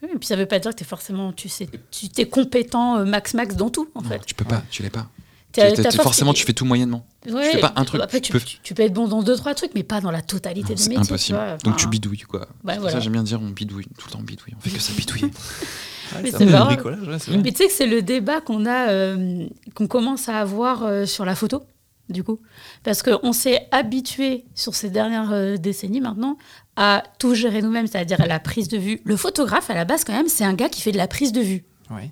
[0.03, 2.97] Oui, et puis ça veut pas dire que es forcément, tu sais, tu es compétent
[2.97, 4.19] euh, max max dans tout en Non, fait.
[4.25, 5.07] tu peux pas, tu l'es pas.
[5.53, 7.05] Tu- t'as- force- forcément, tu fais tout moyennement.
[7.29, 9.21] Ouais, fais pas un truc, Après, tu tu, peux- tu- tu peux être bon dans
[9.21, 10.97] deux trois trucs, mais pas dans la totalité C'est métiers.
[11.03, 11.37] impossible.
[11.39, 11.57] tu vois.
[11.57, 12.47] Donc tu bidouilles quoi.
[12.63, 12.91] ouais, voilà.
[12.91, 14.53] Ça j'aime bien dire on bidouille, tout le temps on bidouille.
[14.57, 14.93] On fait que ça
[16.65, 17.37] bricolage, ouais.
[17.43, 19.45] Mais tu sais que c'est le débat qu'on a, euh,
[19.75, 21.63] qu'on commence à avoir euh, sur la photo,
[22.09, 22.39] du coup.
[22.83, 26.37] Parce qu'on s'est habitué sur ces dernières euh, décennies maintenant
[26.75, 29.01] à tout gérer nous-mêmes, c'est-à-dire à la prise de vue.
[29.03, 31.31] Le photographe, à la base, quand même, c'est un gars qui fait de la prise
[31.31, 31.63] de vue.
[31.89, 32.11] Ouais.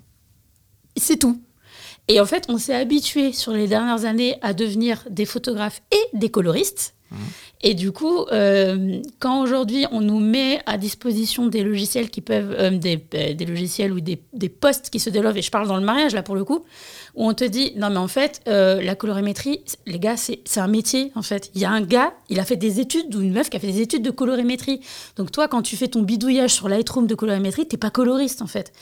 [0.96, 1.40] C'est tout.
[2.08, 6.16] Et en fait, on s'est habitué sur les dernières années à devenir des photographes et
[6.16, 6.94] des coloristes.
[7.62, 12.54] Et du coup, euh, quand aujourd'hui on nous met à disposition des logiciels qui peuvent,
[12.58, 15.68] euh, des, euh, des logiciels ou des, des postes qui se développent, et je parle
[15.68, 16.64] dans le mariage là pour le coup,
[17.14, 20.68] où on te dit non mais en fait la colorimétrie, les gars c'est c'est un
[20.68, 21.50] métier en fait.
[21.54, 23.60] Il y a un gars, il a fait des études ou une meuf qui a
[23.60, 24.80] fait des études de colorimétrie.
[25.16, 28.46] Donc toi quand tu fais ton bidouillage sur Lightroom de colorimétrie, t'es pas coloriste en
[28.46, 28.72] fait.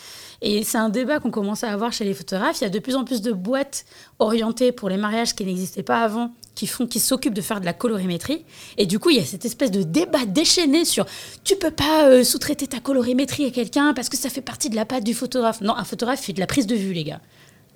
[0.41, 2.61] Et c'est un débat qu'on commence à avoir chez les photographes.
[2.61, 3.85] Il y a de plus en plus de boîtes
[4.21, 7.65] orientées pour les mariages qui n'existaient pas avant, qui font, qui s'occupent de faire de
[7.65, 8.45] la colorimétrie.
[8.79, 11.07] Et du coup, il y a cette espèce de débat déchaîné sur
[11.45, 14.75] tu peux pas euh, sous-traiter ta colorimétrie à quelqu'un parce que ça fait partie de
[14.77, 15.61] la patte du photographe.
[15.61, 17.21] Non, un photographe fait de la prise de vue, les gars.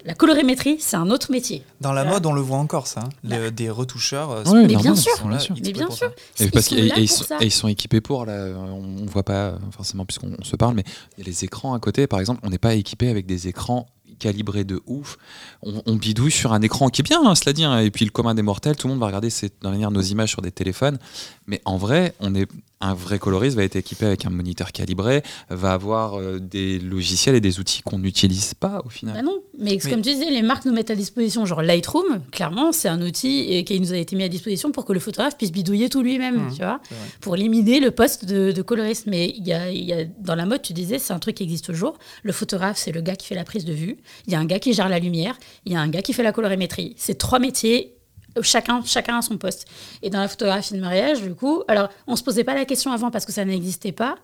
[0.05, 1.62] La colorimétrie, c'est un autre métier.
[1.80, 2.16] Dans la Voilà.
[2.16, 3.03] mode, on le voit encore ça.
[3.05, 3.09] hein.
[3.22, 4.33] Le- des retoucheurs.
[4.33, 5.28] euh, Ouais, Mais bien normal, sûr.
[5.28, 6.43] là, Mais bien sûr, ça.
[6.43, 9.09] Et, ils parce et- et ils sont, et ils sont équipés pour, là, on ne
[9.09, 10.83] voit pas forcément puisqu'on on se parle, mais
[11.16, 13.47] il y a les écrans à côté, par exemple, on n'est pas équipé avec des
[13.47, 13.87] écrans
[14.23, 15.18] calibrés de ouf.
[15.62, 18.12] On, bidouille sur un écran qui est bien, hein, cela dit, hein, et puis le
[18.12, 19.31] commun des mortels, tout le monde va regarder
[19.62, 20.99] nos images sur des téléphones,
[21.47, 22.49] mais en vrai, on est
[22.83, 27.35] un vrai coloriste va être équipé avec un moniteur calibré, va avoir euh, des logiciels
[27.35, 29.14] et des outils qu'on n'utilise pas au final.
[29.14, 32.20] Bah non, mais, Mais- comme tu disais, les marques nous mettent à disposition, genre Lightroom,
[32.30, 35.01] clairement, c'est un outil et qui nous a été mis à disposition pour que le
[35.01, 36.80] photographe puisse bidouiller tout lui-même, Mhm, tu vois,
[37.20, 39.07] pour éliminer le poste de, de coloriste.
[39.07, 41.37] Mais il y a, il y a- dans la mode, tu disais, c'est un truc
[41.37, 41.99] qui existe toujours.
[42.24, 43.97] Le photographe, c'est le gars qui fait la prise de vue.
[44.26, 45.39] Il y a un gars qui gère la lumière.
[45.66, 46.95] Il y a un gars qui fait la colorimétrie.
[46.97, 47.95] C'est trois métiers.
[48.41, 49.66] Chacun, chacun a son poste.
[50.03, 52.91] Et dans la photographie de mariage, du coup, alors on se posait pas la question
[52.93, 54.16] avant parce que ça n'existait pas,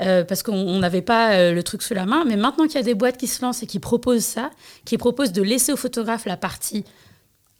[0.00, 2.24] euh, parce qu'on on n'avait pas euh, le truc sous la main.
[2.24, 4.50] Mais maintenant qu'il y a des boîtes qui se lancent et qui proposent ça,
[4.84, 6.84] qui proposent de laisser au photographe la partie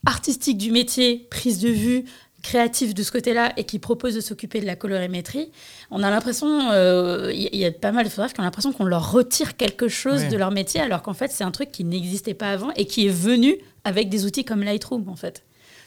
[0.07, 2.05] artistique du métier, prise de vue,
[2.43, 5.51] créative de ce côté-là, et qui proposent de s'occuper de la colorimétrie,
[5.91, 8.45] on a l'impression, euh, il y, il y a pas mal de photographes qui ont
[8.45, 10.29] l'impression qu'on leur retire quelque chose Ouais.
[10.29, 13.07] de leur métier, alors qu'en fait c'est un truc qui n'existait pas avant et qui
[13.07, 15.43] est venu avec des outils comme Lightroom en fait.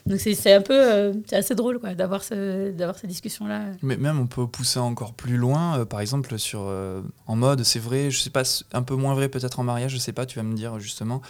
[0.06, 3.66] Donc c'est c'est un peu, euh, c'est assez drôle quoi, d'avoir ce, d'avoir ces discussions-là.
[3.82, 7.62] Mais même on peut pousser encore plus loin, euh, par exemple sur euh, en mode,
[7.62, 8.42] c'est vrai, je sais pas,
[8.72, 11.22] un peu moins vrai peut-être en mariage, je sais pas, tu vas me dire justement,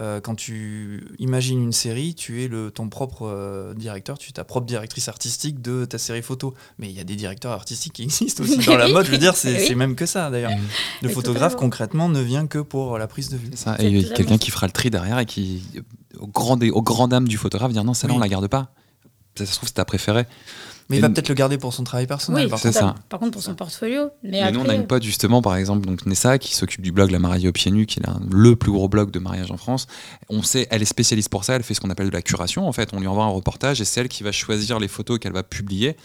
[0.00, 4.32] euh, quand tu imagines une série, tu es le, ton propre euh, directeur, tu es
[4.32, 6.54] ta propre directrice artistique de ta série photo.
[6.78, 9.18] Mais il y a des directeurs artistiques qui existent aussi dans la mode, je veux
[9.18, 9.74] dire, c'est Oui.
[9.74, 10.52] même que ça d'ailleurs.
[11.02, 13.50] Le photographe concrètement ne vient que pour la prise de vue.
[13.54, 13.76] Ça.
[13.78, 15.62] Et il y a totalement quelqu'un qui fera le tri derrière et qui,
[16.18, 18.18] au grand, dé- au grand dame du photographe, dire non, celle-là, Oui.
[18.18, 18.72] on la garde pas.
[19.36, 20.26] Ça se trouve, c'est ta préférée.
[20.88, 22.44] Mais il va peut-être le garder pour son travail personnel.
[22.46, 22.80] Oui, par c'est contre.
[22.80, 22.94] ça.
[23.08, 24.10] Par contre pour son portfolio.
[24.24, 26.82] Mais, Mais après, nous, on a une pote justement, par exemple, donc Nessa, qui s'occupe
[26.82, 29.20] du blog La mariée aux pieds nus, qui est un- le plus gros blog de
[29.20, 29.86] mariage en France.
[30.28, 31.54] On sait, elle est spécialiste pour ça.
[31.54, 32.66] Elle fait ce qu'on appelle de la curation.
[32.66, 35.20] En fait, on lui envoie un reportage et c'est elle qui va choisir les photos
[35.20, 35.96] qu'elle va publier.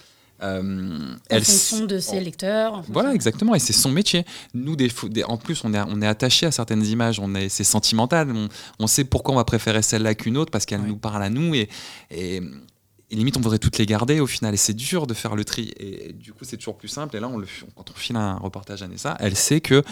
[0.44, 2.74] Euh, en elle fonction de ses lecteurs.
[2.74, 4.26] en Voilà, fonction- exactement, et c'est son métier.
[4.54, 7.34] Nous, des, pho- des- en plus, on est, on est attaché à certaines images, on
[7.36, 10.82] est, c'est sentimental, on, on sait pourquoi on va préférer celle-là qu'une autre, parce qu'elle
[10.82, 11.70] nous parle à nous, et,
[12.12, 15.36] et, et limite, on voudrait toutes les garder au final, et c'est dur de faire
[15.36, 15.72] le tri.
[15.80, 18.36] Et, du coup, c'est toujours plus simple, et là, on le, quand on file un
[18.36, 19.84] reportage à Nessa, elle sait que.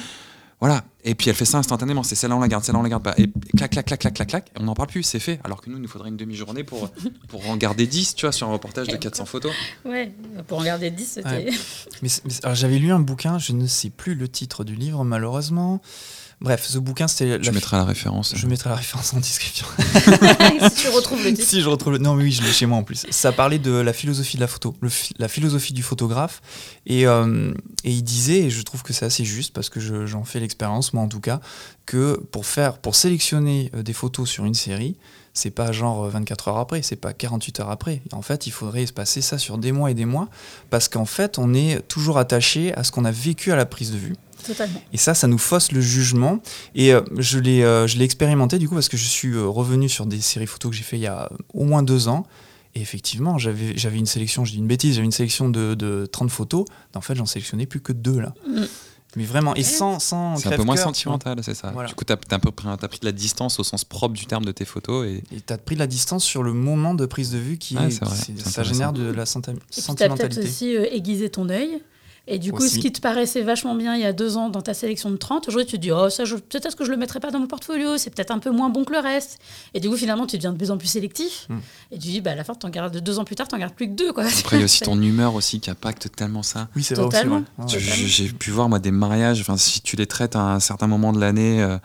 [0.66, 2.88] Voilà, et puis elle fait ça instantanément, c'est celle-là on la garde, celle-là on la
[2.90, 5.20] garde pas, et clac, clac, clac, clac, clac, clac, et on n'en parle plus, c'est
[5.20, 5.42] fait.
[5.44, 6.90] Alors que nous, il nous faudrait une demi-journée pour,
[7.28, 9.52] pour en garder 10, tu vois, sur un reportage de 400 photos.
[9.84, 10.14] Ouais,
[10.48, 11.28] pour en garder 10, c'était.
[11.30, 11.52] Ouais.
[12.02, 14.64] Mais, c'est- mais c'est- alors, j'avais lu un bouquin, je ne sais plus le titre
[14.64, 15.82] du livre malheureusement.
[16.44, 17.40] Bref, ce bouquin c'était.
[17.40, 18.34] Tu la- mettras la référence.
[18.36, 19.66] Je mettrai la référence en description.
[20.70, 21.48] si tu retrouves le titre.
[21.48, 22.00] si je retrouve le.
[22.00, 23.06] Non, mais oui, je l'ai chez moi en plus.
[23.12, 24.90] Ça parlait de la philosophie de la photo, le
[25.20, 26.42] la philosophie du photographe.
[26.86, 27.54] Et, euh,
[27.86, 30.40] et il disait, et je trouve que c'est assez juste parce que je- j'en fais
[30.42, 31.40] l'expérience, moi en tout cas,
[31.86, 34.98] que pour faire, pour sélectionner euh, des photos sur une série,
[35.34, 38.02] c'est pas genre euh, 24 heures après, c'est pas 48 heures après.
[38.12, 40.28] En fait, il faudrait se passer ça sur des mois et des mois
[40.70, 43.92] parce qu'en fait, on est toujours attaché à ce qu'on a vécu à la prise
[43.92, 44.16] de vue.
[44.46, 44.82] Totalement.
[44.92, 46.40] Et ça, ça nous fausse le jugement.
[46.76, 49.46] Et euh, je l'ai euh, je l'ai expérimenté du coup parce que je suis euh,
[49.48, 52.08] revenu sur des séries photos que j'ai fait il y a euh, au moins deux
[52.08, 52.26] ans.
[52.76, 56.08] Et effectivement, j'avais j'avais une sélection, je dis une bêtise, j'avais une sélection de, de
[56.12, 56.66] 30 photos.
[56.96, 58.34] En fait, j'en sélectionnais plus que deux là.
[58.48, 58.64] Mm.
[59.16, 61.70] Mais vraiment, et sans, sans C'est un peu moins sentimental, c'est ça.
[61.72, 61.88] Voilà.
[61.88, 64.16] Du coup, tu as, un peu pris, t'as pris de la distance au sens propre
[64.16, 65.06] du terme de tes photos.
[65.06, 67.60] Et Et tu as pris de la distance sur le moment de prise de vue
[67.60, 69.68] qui, Ouais, est- c'est vrai, c'est- c'est ça génère de la senti- Et puis t'as
[69.68, 70.42] peut-être sentimentalité.
[70.48, 71.80] aussi euh, aiguisé ton œil.
[72.26, 72.76] Et du coup, Aussi.
[72.76, 75.18] ce qui te paraissait vachement bien il y a deux ans dans ta sélection de
[75.18, 77.40] 30, aujourd'hui tu te dis, oh, ça, je- peut-être que je le mettrais pas dans
[77.40, 79.40] mon portfolio, c'est peut-être un peu moins bon que le reste.
[79.74, 81.48] Et du coup, finalement, tu deviens de plus en plus sélectif.
[81.50, 81.58] Mm.
[81.92, 83.74] Et tu dis, bah, à la fin, t'en gardes, deux ans plus tard, t'en gardes
[83.74, 84.14] plus que deux.
[84.14, 84.24] Quoi.
[84.24, 86.70] après, il y a aussi ton humeur aussi qui impacte tellement ça.
[86.78, 87.12] Oui, c'est vrai aussi.
[87.18, 87.44] Totalement.
[87.58, 87.66] ouais.
[87.68, 87.80] Tu-.
[87.82, 91.12] J'ai pu voir moi des mariages, enfin si tu les traites à un certain moment
[91.12, 91.78] de l'année, euh,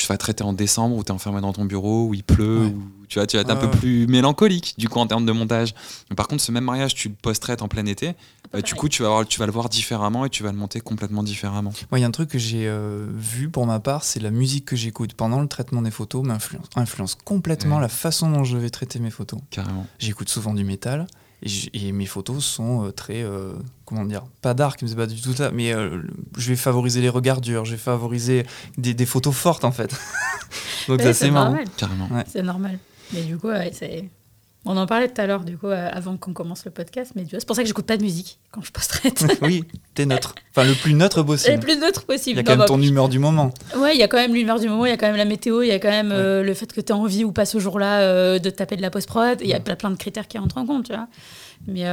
[0.00, 2.58] tu vas traiter en décembre où tu es enfermé dans ton bureau, où il pleut,
[2.64, 2.66] Ouais.
[2.66, 5.32] où tu vas, tu vas être un peu plus mélancolique du coup en termes de
[5.32, 5.74] montage.
[6.10, 8.14] Mais par contre, ce même mariage, tu le post-traites en plein été,
[8.52, 10.58] bah, du coup tu vas, voir- tu vas le voir différemment et tu vas le
[10.58, 11.72] monter complètement différemment.
[11.90, 14.30] Moi, il y a un truc que j'ai euh, vu pour ma part, c'est la
[14.30, 17.82] musique que j'écoute pendant le traitement des photos m'influence influence complètement Ouais.
[17.82, 19.38] la façon dont je vais traiter mes photos.
[19.50, 19.86] Carrément.
[19.98, 21.06] J'écoute souvent du métal
[21.72, 23.52] et, mes photos sont euh, très, euh,
[23.84, 26.02] comment dire, pas dark, mais c'est pas du tout ça, mais euh,
[26.36, 28.46] je vais favoriser les regards durs, je vais favoriser
[28.78, 29.94] des, des photos fortes en fait.
[30.88, 31.50] Donc ça, c'est c'est marrant.
[31.50, 31.66] normal.
[31.76, 32.08] Carrément.
[32.08, 32.24] Ouais.
[32.26, 32.78] C'est normal.
[33.12, 34.08] Mais du coup, ouais, c'est.
[34.66, 37.12] On en parlait tout à l'heure, du coup, euh, avant qu'on commence le podcast.
[37.14, 39.24] Mais c'est pour ça que j'écoute pas de musique quand je post-traite.
[39.42, 39.64] oui,
[39.94, 40.34] t'es neutre.
[40.56, 41.58] Enfin, le plus neutre le possible.
[41.60, 42.36] plus neutre Il possible.
[42.36, 43.52] y a Non, quand même bah, ton humeur du moment.
[43.76, 45.26] Ouais, il y a quand même l'humeur du moment, il y a quand même la
[45.26, 47.44] météo, il y a quand même euh, le fait que tu as envie ou pas
[47.44, 49.38] ce jour-là euh, de taper de la post-prod.
[49.42, 51.08] Il y a plein, plein de critères qui entrent en compte, tu vois.
[51.66, 51.84] Mais,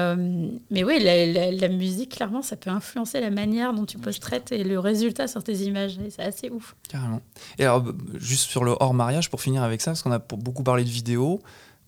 [0.69, 4.51] mais oui, la, la- la musique, clairement, ça peut influencer la manière dont tu post-traites
[4.51, 5.97] et le résultat sur tes images.
[6.05, 6.75] Et c'est assez ouf.
[6.89, 7.21] Carrément.
[7.57, 7.85] Et alors,
[8.15, 10.89] juste sur le hors mariage, pour finir avec ça, parce qu'on a beaucoup parlé de
[10.89, 11.41] vidéo,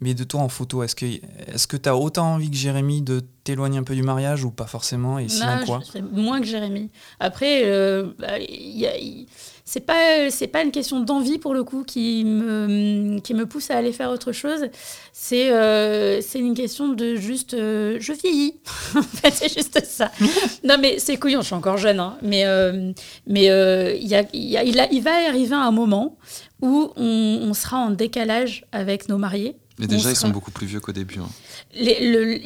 [0.03, 3.01] mais de toi en photo, est-ce que est-ce que tu as autant envie que Jérémy
[3.01, 6.39] de t'éloigner un peu du mariage ou pas forcément Et sinon Non, quoi je- moins
[6.39, 6.89] que Jérémy.
[7.19, 8.91] Après, euh, bah, y a-
[9.65, 13.71] c'est pas c'est pas une question d'envie pour le coup qui me qui me pousse
[13.71, 14.65] à aller faire autre chose.
[15.13, 18.55] C'est euh, c'est une question de juste euh, je vieillis.
[18.95, 20.11] en fait, c'est juste ça.
[20.63, 22.17] non mais c'est couillon, je suis encore jeune, hein.
[22.21, 22.43] mais
[23.27, 26.17] mais il y a, il y a- il a- il va arriver un moment
[26.61, 29.55] où on, on sera en décalage avec nos mariés.
[29.79, 31.19] Mais déjà, ils sont beaucoup plus vieux qu'au début.
[31.19, 31.29] hein.
[31.73, 32.39] les- le-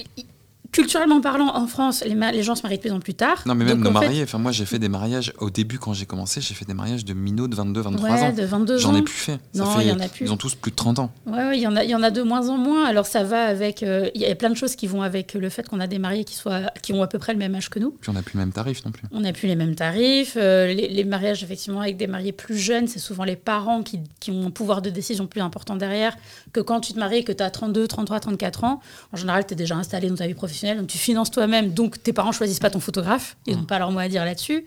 [0.82, 3.44] culturellement parlant, en France, les, les gens se marient de plus en plus tard.
[3.46, 4.24] Non, mais même Donc, nos fait, mariés.
[4.24, 6.40] Enfin, moi, j'ai fait des mariages au début quand j'ai commencé.
[6.40, 8.34] J'ai fait des mariages de minots de 22, 23 Ouais, ans.
[8.34, 9.40] de 22 J'en ai plus fait.
[9.54, 10.26] Ça Non, fait- il y en a plus.
[10.26, 11.12] Ils ont tous plus de 30 ans.
[11.26, 12.86] Ouais, ouais, il y en a, il y en a de moins en moins.
[12.86, 15.50] Alors ça va avec, euh, il y a plein de choses qui vont avec le
[15.50, 17.70] fait qu'on a des mariés qui soient, qui ont à peu près le même âge
[17.70, 17.92] que nous.
[18.00, 19.04] Puis on n'a plus le même tarif non plus.
[19.12, 20.36] On n'a plus les mêmes tarifs.
[20.38, 24.00] euh, les, les mariages effectivement avec des mariés plus jeunes, c'est souvent les parents qui,
[24.20, 26.16] qui ont un pouvoir de décision plus important derrière
[26.54, 28.80] que quand tu te maries et que tu as 32, 33, 34 ans.
[29.14, 32.02] En général, tu es déjà installé dans ta vie professionnelle, donc tu finances toi-même, donc
[32.02, 34.66] tes parents choisissent pas ton photographe, ils n'ont pas leur mot à dire là-dessus.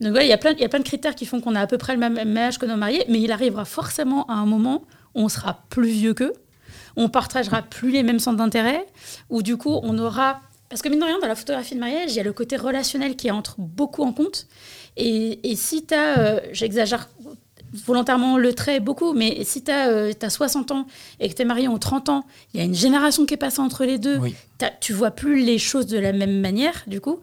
[0.00, 1.54] Donc voilà, il y a plein, il y a plein de critères qui font qu'on
[1.54, 4.26] a à peu près le même, même âge que nos mariés, mais il arrivera forcément
[4.26, 4.84] à un moment
[5.14, 6.32] où on sera plus vieux qu'eux,
[6.96, 8.86] on partagera plus les mêmes centres d'intérêt,
[9.28, 10.40] où du coup on aura...
[10.68, 12.56] Parce que mine de rien, dans la photographie de mariage, il y a le côté
[12.56, 14.46] relationnel qui entre beaucoup en compte.
[14.96, 17.08] Et, et si tu as, j'exagère
[17.72, 20.86] volontairement le trait beaucoup, mais si tu as, 60 ans
[21.20, 23.38] et que tu es marié aux 30 ans, il y a une génération qui est
[23.38, 24.34] passée entre les deux, Oui.
[24.80, 27.20] tu vois plus les choses de la même manière, du coup.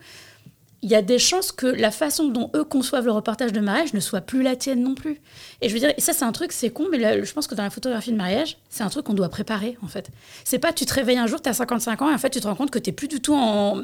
[0.83, 3.95] Il y a des chances que la façon dont eux conçoivent le reportage de mariage
[3.95, 5.19] ne soit plus la tienne non plus.
[5.61, 7.47] Et je veux dire, et ça c'est un truc, c'est con, mais là, je pense
[7.47, 10.09] que dans la photographie de mariage, c'est un truc qu'on doit préparer en fait.
[10.43, 12.39] C'est pas tu te réveilles un jour, tu as 55 ans et en fait tu
[12.39, 13.81] te rends compte que tu plus du tout en.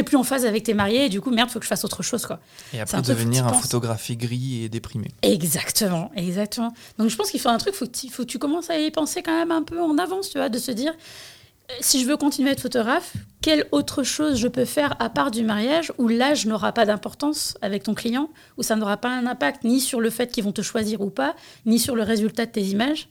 [0.00, 1.84] T'es plus en phase avec tes mariés et du coup, merde, faut que je fasse
[1.84, 2.40] autre chose quoi.
[2.72, 5.08] Et après un devenir un photographe aigri et déprimé.
[5.20, 6.72] Exactement, exactement.
[6.98, 8.90] Donc je pense qu'il faut un truc, faut que faut que tu commences à y
[8.90, 12.06] penser quand même un peu en avance, tu vois, de se dire euh, si je
[12.06, 13.12] veux continuer à être photographe,
[13.42, 17.58] quelle autre chose je peux faire à part du mariage où l'âge n'aura pas d'importance
[17.60, 20.52] avec ton client, où ça n'aura pas un impact ni sur le fait qu'ils vont
[20.52, 21.36] te choisir ou pas,
[21.66, 23.08] ni sur le résultat de tes images.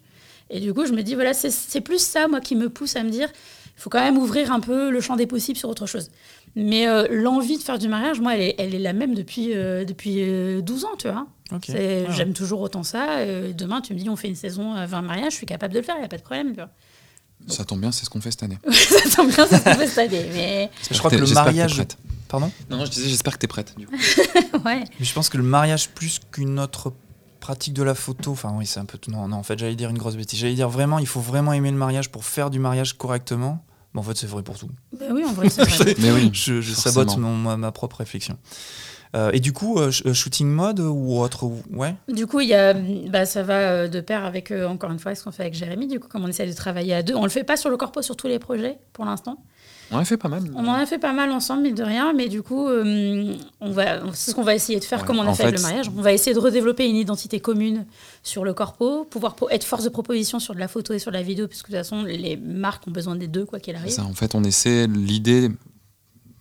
[0.50, 2.96] Et du coup, je me dis, voilà, c'est- c'est plus ça, moi, qui me pousse
[2.96, 3.30] à me dire,
[3.78, 6.10] il faut quand même ouvrir un peu le champ des possibles sur autre chose.
[6.60, 9.54] Mais euh, l'envie de faire du mariage, moi, elle est, elle est la même depuis,
[9.54, 11.26] euh, depuis euh, 12 ans, tu vois.
[11.52, 12.06] Ouais.
[12.10, 13.20] J'aime toujours autant ça.
[13.20, 15.74] Euh, demain, tu me dis, on fait une saison à 20 mariages, je suis capable
[15.74, 16.50] de le faire, il n'y a pas de problème.
[16.50, 16.70] Tu vois.
[17.48, 18.60] Ça tombe bien, c'est ce qu'on fait cette année.
[18.72, 20.30] ça tombe bien, c'est ce qu'on fait cette année.
[20.34, 21.76] Mais Je crois que le mariage.
[21.76, 21.98] prête.
[22.28, 22.52] Pardon?
[22.70, 23.74] Non, non, je disais, j'espère que t'es prête.
[23.78, 23.94] Du coup.
[24.66, 24.84] ouais.
[25.00, 26.94] Mais je pense que le mariage, plus qu'une autre
[27.40, 29.10] pratique de la photo, enfin oui, c'est un peu tout.
[29.10, 30.40] Non, non, en fait, j'allais dire une grosse bêtise.
[30.40, 33.64] J'allais dire vraiment, il faut vraiment aimer le mariage pour faire du mariage correctement.
[33.94, 34.70] Mais en fait, c'est vrai pour tout.
[35.00, 35.96] Ben oui, en vrai, c'est vrai.
[36.00, 38.38] Mais oui, Je, sabote mon- ma, ma propre réflexion.
[39.16, 41.96] Euh, et du coup, euh, euh, shooting mode ou autre ou- Ouais?
[42.14, 45.16] Du coup, il y a, bah, ça va de pair avec, euh, encore une fois,
[45.16, 45.88] ce qu'on fait avec Jérémy.
[45.88, 47.78] Du coup, comme on essaie de travailler à deux, on le fait pas sur le
[47.78, 49.44] corpo sur tous les projets pour l'instant.
[49.92, 50.44] On a fait pas mal.
[50.56, 53.72] On en a fait pas mal ensemble, mine de rien, mais du coup, euh, on
[53.72, 55.56] va, c'est ce qu'on va essayer de faire Ouais, comme on a en fait avec
[55.56, 55.90] fait- le mariage.
[55.96, 57.86] On va essayer de redévelopper une identité commune
[58.24, 61.12] sur le corpo, pouvoir po- être force de proposition sur de la photo et sur
[61.12, 63.76] de la vidéo, puisque de toute façon, les marques ont besoin des deux, quoi qu'il
[63.76, 63.92] arrive.
[63.92, 65.50] Ça, en fait, on essaie l'idée,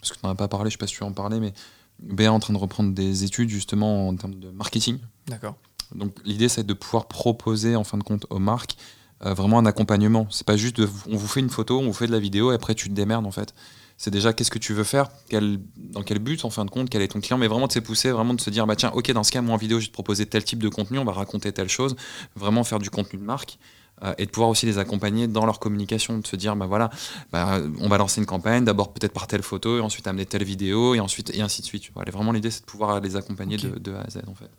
[0.01, 1.53] parce que tu n'en as pas parlé, je sais pas si tu en parler, mais
[2.01, 4.99] Béa est en train de reprendre des études justement en termes de marketing.
[5.27, 5.57] D'accord.
[5.95, 8.77] Donc l'idée c'est de pouvoir proposer en fin de compte aux marques
[9.25, 10.27] euh, vraiment un accompagnement.
[10.31, 12.53] C'est pas juste de, on vous fait une photo, on vous fait de la vidéo
[12.53, 13.55] et après tu te démerdes en fait.
[13.97, 16.89] C'est déjà qu'est-ce que tu veux faire, quel, dans quel but en fin de compte,
[16.89, 18.91] quel est ton client, mais vraiment de se pousser, vraiment de se dire bah tiens
[18.95, 20.99] ok dans ce cas moi en vidéo je vais te proposer tel type de contenu,
[21.01, 21.97] on va raconter telle chose,
[22.37, 23.59] vraiment faire du contenu de marque.
[24.03, 26.91] euh, et de pouvoir aussi les accompagner dans leur communication, de se dire bah voilà,
[27.33, 30.45] bah, on va lancer une campagne, d'abord peut-être par telle photo, et ensuite amener telle
[30.45, 31.91] vidéo, et ensuite et ainsi de suite.
[31.95, 34.51] Voilà, vraiment l'idée c'est de pouvoir les accompagner de A à Z en fait.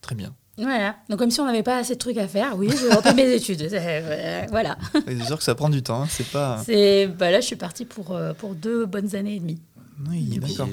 [0.00, 0.34] Très bien.
[0.62, 0.96] Voilà.
[1.08, 3.30] Donc, comme si on n'avait pas assez de trucs à faire, oui, je reprends mes
[3.32, 3.68] études.
[3.72, 4.78] Euh, Voilà.
[5.06, 6.02] C'est sûr que ça prend du temps.
[6.02, 6.62] hein, C'est pas.
[6.64, 9.60] C'est, bah là, je suis partie pour, euh, pour deux bonnes années et demie.
[10.08, 10.68] Oui, d'accord.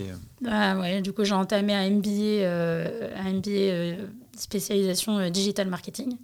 [0.47, 3.95] Ah ouais, du coup, j'ai entamé un MBA, euh, un MBA euh,
[4.37, 6.15] spécialisation digital marketing.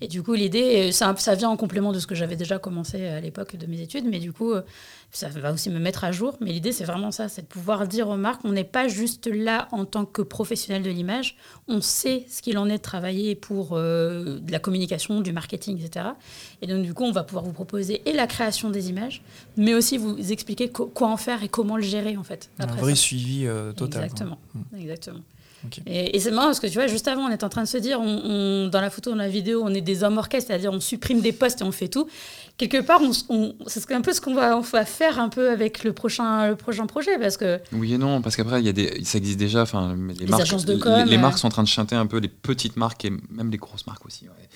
[0.00, 2.58] Et du coup, l'idée, euh, ça, ça vient en complément de ce que j'avais déjà
[2.58, 4.62] commencé à l'époque de mes études, mais du coup, euh,
[5.10, 6.36] ça va aussi me mettre à jour.
[6.40, 9.26] Mais l'idée, c'est vraiment ça, c'est de pouvoir dire aux marques, on n'est pas juste
[9.26, 13.34] là en tant que professionnel de l'image, on sait ce qu'il en est de travailler
[13.34, 16.06] pour euh, de la communication, du marketing, etc.
[16.62, 19.22] Et donc, du coup, on va pouvoir vous proposer et la création des images,
[19.56, 22.50] mais aussi vous expliquer co- quoi en faire et comment le gérer, en fait.
[22.58, 23.00] Un vrai ça.
[23.02, 24.04] suivi euh, total.
[24.04, 24.38] Exactement.
[24.78, 25.20] Exactement.
[25.86, 27.68] Et, et c'est marrant parce que tu vois, juste avant, on est en train de
[27.68, 30.48] se dire, on, on- dans la photo, dans la vidéo, on est des hommes orchestres,
[30.48, 32.06] c'est-à-dire on supprime des postes et on fait tout.
[32.58, 35.28] Quelque part, on, s- on- c'est un peu ce qu'on va, on va faire un
[35.28, 38.66] peu avec le prochain, le prochain projet parce que Oui et non, parce qu'après, il
[38.66, 39.62] y a des, ça existe déjà.
[39.62, 41.20] Enfin, les, Les marques, agences de com, les, euh.
[41.20, 43.86] marques sont en train de chanter un peu les petites marques et même les grosses
[43.86, 44.24] marques aussi.
[44.26, 44.48] ouais.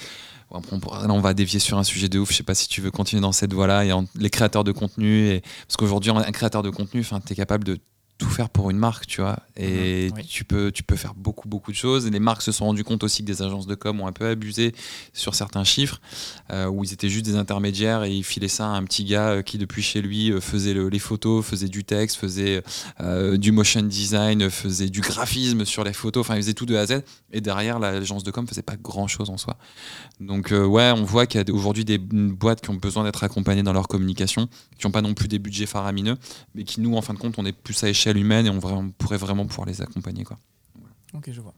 [0.54, 2.30] Après, on, pourra- là, on va dévier sur un sujet de ouf.
[2.30, 3.86] Je sais pas si tu veux continuer dans cette voie-là.
[3.86, 7.36] Et en- les créateurs de contenu, et, parce qu'aujourd'hui, un créateur de contenu, tu es
[7.36, 7.78] capable de
[8.18, 9.40] tout faire pour une marque, tu vois.
[9.56, 10.24] Et Mhm, oui.
[10.28, 12.06] tu, peux, tu peux faire beaucoup, beaucoup de choses.
[12.06, 14.12] Et les marques se sont rendues compte aussi que des agences de com ont un
[14.12, 14.74] peu abusé
[15.12, 16.00] sur certains chiffres,
[16.52, 19.28] euh, où ils étaient juste des intermédiaires et ils filaient ça à un petit gars
[19.30, 22.62] euh, qui, depuis chez lui, euh, faisait le- les photos, faisait du texte, faisait
[23.00, 26.76] euh, du motion design, faisait du graphisme sur les photos, enfin, il faisait tout de
[26.76, 27.02] A à Z.
[27.32, 29.56] Et derrière, l'agence de com faisait pas grand chose en soi.
[30.20, 33.24] Donc, euh, ouais, on voit qu'il y a aujourd'hui des boîtes qui ont besoin d'être
[33.24, 34.48] accompagnées dans leur communication,
[34.78, 36.16] qui n'ont pas non plus des budgets faramineux,
[36.54, 38.90] mais qui, nous, en fin de compte, on est plus à échelle humaine et on,
[38.90, 40.24] pourrait vraiment pouvoir les accompagner.
[40.24, 40.38] Quoi.
[41.14, 41.54] Ok, je vois.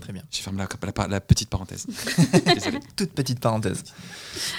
[0.00, 0.22] Très bien.
[0.30, 1.86] Je ferme la, la- la petite parenthèse.
[2.96, 3.82] Toute petite parenthèse.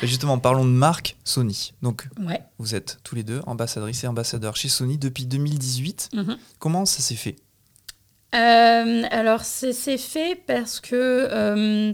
[0.02, 1.74] Et justement, parlons de marque Sony.
[1.82, 2.44] Donc, ouais.
[2.58, 6.10] vous êtes tous les deux ambassadrices et ambassadeurs chez Sony depuis 2018.
[6.14, 6.38] Mhm.
[6.60, 7.38] Comment ça s'est fait?
[8.36, 10.96] Euh, alors, c'est c'est fait parce que.
[10.96, 11.94] euh,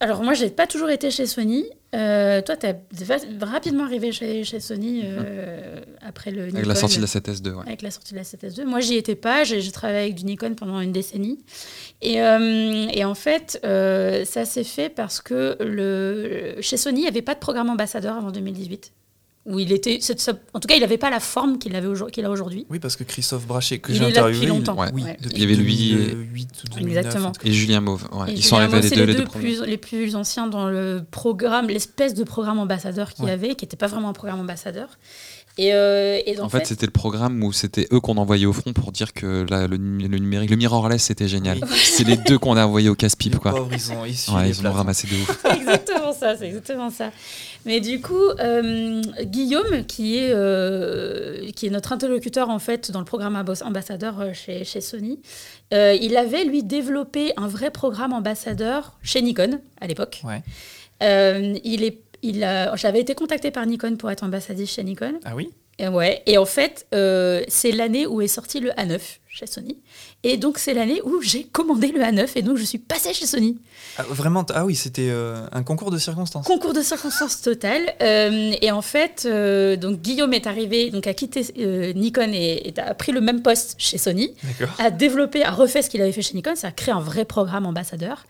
[0.00, 1.64] alors, moi, j'ai pas toujours été chez Sony.
[1.94, 2.76] Euh, toi, tu es
[3.40, 6.42] rapidement arrivé chez, chez Sony euh, après le.
[6.42, 6.74] Avec la Nikon.
[6.74, 7.62] sortie de la 7S2, ouais.
[7.66, 8.64] Avec la sortie de la 7S2.
[8.64, 9.44] Moi, j'y étais pas.
[9.44, 11.38] J'ai travaillé avec du Nikon pendant une décennie.
[12.02, 17.02] Et, euh, et en fait, euh, ça s'est fait parce que le, chez Sony, il
[17.02, 18.92] n'y avait pas de programme ambassadeur avant 2018.
[19.48, 22.24] Où il était, ça- en tout cas, il n'avait pas la forme qu'il avait qu'il
[22.24, 22.66] a aujourd'hui.
[22.68, 24.76] Oui, parce que Christophe Brachet, que Il j'ai est là depuis interviewé, il- longtemps.
[24.92, 25.16] oui, Ouais.
[25.22, 26.96] depuis Il y avait lui et- 2008 ou 2009.
[26.98, 27.28] Exactement.
[27.28, 27.48] en tout cas.
[27.48, 28.30] Et Julien Mauve, ouais.
[28.30, 30.46] Et ils sont Julien arrivés les Mosse, deux, les les deux plus, les plus anciens
[30.48, 33.32] dans le programme, l'espèce de programme ambassadeur qu'il y Ouais.
[33.32, 34.88] avait, qui n'était pas vraiment un programme ambassadeur.
[35.60, 38.72] Et, euh, et En fait, c'était le programme où c'était eux qu'on envoyait au front
[38.72, 41.58] pour dire que le, num- le numérique, le mirrorless, c'était génial.
[41.62, 41.68] Oui.
[41.76, 43.66] C'est les deux qu'on a envoyés au casse-pipe, Les quoi.
[43.72, 44.74] ils ont Ouais, les ils ont plates.
[44.74, 45.44] ramassé de ouf.
[45.56, 47.10] Exactement ça, c'est exactement ça.
[47.64, 52.98] Mais du coup, euh, Guillaume, qui est, euh, qui est notre interlocuteur en fait dans
[52.98, 55.20] le programme ambas- ambassadeur euh, chez, chez Sony,
[55.72, 60.22] euh, il avait lui développé un vrai programme ambassadeur chez Nikon à l'époque.
[60.24, 60.42] Ouais.
[61.00, 62.40] Il est, il
[62.74, 65.20] j'avais été contactée par Nikon pour être ambassadrice chez Nikon.
[65.24, 65.50] Ah oui?
[65.78, 66.22] Et, ouais.
[66.26, 68.98] et en fait, euh, c'est l'année où est sorti le A9
[69.38, 69.78] chez Sony.
[70.22, 73.26] Et donc, c'est l'année où j'ai commandé le A9 et donc je suis passée chez
[73.26, 73.58] Sony.
[73.96, 76.46] Ah, Vraiment Ah oui, c'était euh, un concours de circonstances.
[76.46, 77.94] Concours de circonstances totales.
[78.02, 81.42] Euh, et en fait, euh, donc Guillaume est arrivé, donc a quitté
[81.94, 84.34] Nikon et, et a pris le même poste chez Sony,
[84.78, 87.24] a développé, a refait ce qu'il avait fait chez Nikon, ça a créé un vrai
[87.24, 88.24] programme ambassadeur.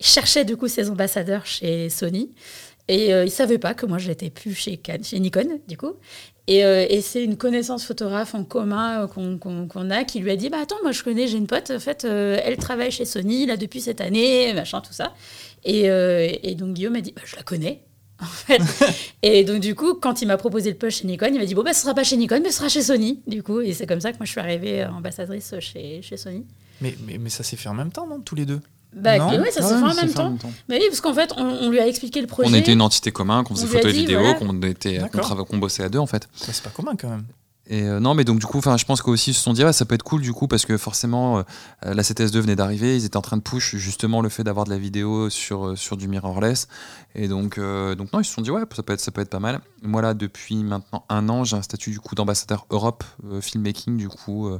[0.00, 2.30] Il cherchait du coup ses ambassadeurs chez Sony.
[2.88, 5.94] Et euh, il savait pas que moi j'étais plus chez, chez Nikon, du coup.
[6.48, 9.36] Et, euh, et c'est une connaissance photographe en commun euh,
[9.66, 11.80] qu'on a qui lui a dit Bah attends, moi je connais, j'ai une pote, en
[11.80, 15.12] fait, euh, elle travaille chez Sony là depuis cette année, machin, tout ça.
[15.64, 15.86] Et,
[16.42, 17.82] et donc Guillaume m'a dit bah, Je la connais.
[18.18, 18.62] En fait.
[19.22, 21.54] et donc, du coup, quand il m'a proposé le poste chez Nikon, il m'a dit
[21.54, 23.20] Bon, bah, ce sera pas chez Nikon, mais ce sera chez Sony.
[23.26, 26.46] Du coup, et c'est comme ça que moi je suis arrivée ambassadrice chez, chez Sony.
[26.80, 28.60] Mais, mais, mais ça s'est fait en même temps, non Tous les deux?
[28.94, 29.28] Bah, Non.
[29.40, 30.36] ouais, ça se fait en même temps.
[30.36, 30.52] temps.
[30.68, 32.48] Mais oui, parce qu'en fait, on, on lui a expliqué le projet.
[32.50, 34.34] On était une entité commune, qu'on faisait photos et vidéos, voilà.
[34.34, 36.28] qu'on était, qu'on qu'on bossait à deux en fait.
[36.34, 37.24] C'est pas commun quand même.
[37.68, 39.64] Et euh, non, mais donc du coup, enfin, je pense qu'aussi ils se sont dit,
[39.64, 41.42] ah, ça peut être cool du coup, parce que forcément, euh,
[41.82, 44.70] la CTS2 venait d'arriver, ils étaient en train de push justement le fait d'avoir de
[44.70, 46.68] la vidéo sur, euh, sur du mirrorless.
[47.16, 49.30] Et donc, donc non, ils se sont dit, ouais, ça peut être, ça peut être
[49.30, 49.60] pas mal.
[49.82, 53.04] Moi là, depuis maintenant un an, j'ai un statut du coup d'ambassadeur Europe
[53.40, 54.50] filmmaking, du coup,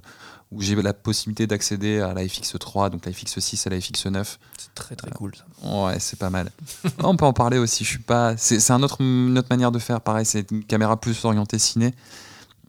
[0.50, 4.24] où j'ai la possibilité d'accéder à la FX3, donc la FX6 et la FX9.
[4.56, 5.44] C'est très très cool ça.
[5.68, 6.50] Ouais, c'est pas mal.
[7.04, 7.84] On peut en parler aussi.
[7.84, 8.38] Je suis pas.
[8.38, 10.00] C'est c'est un autre, une autre manière de faire.
[10.00, 11.92] Pareil, c'est une caméra plus orientée ciné.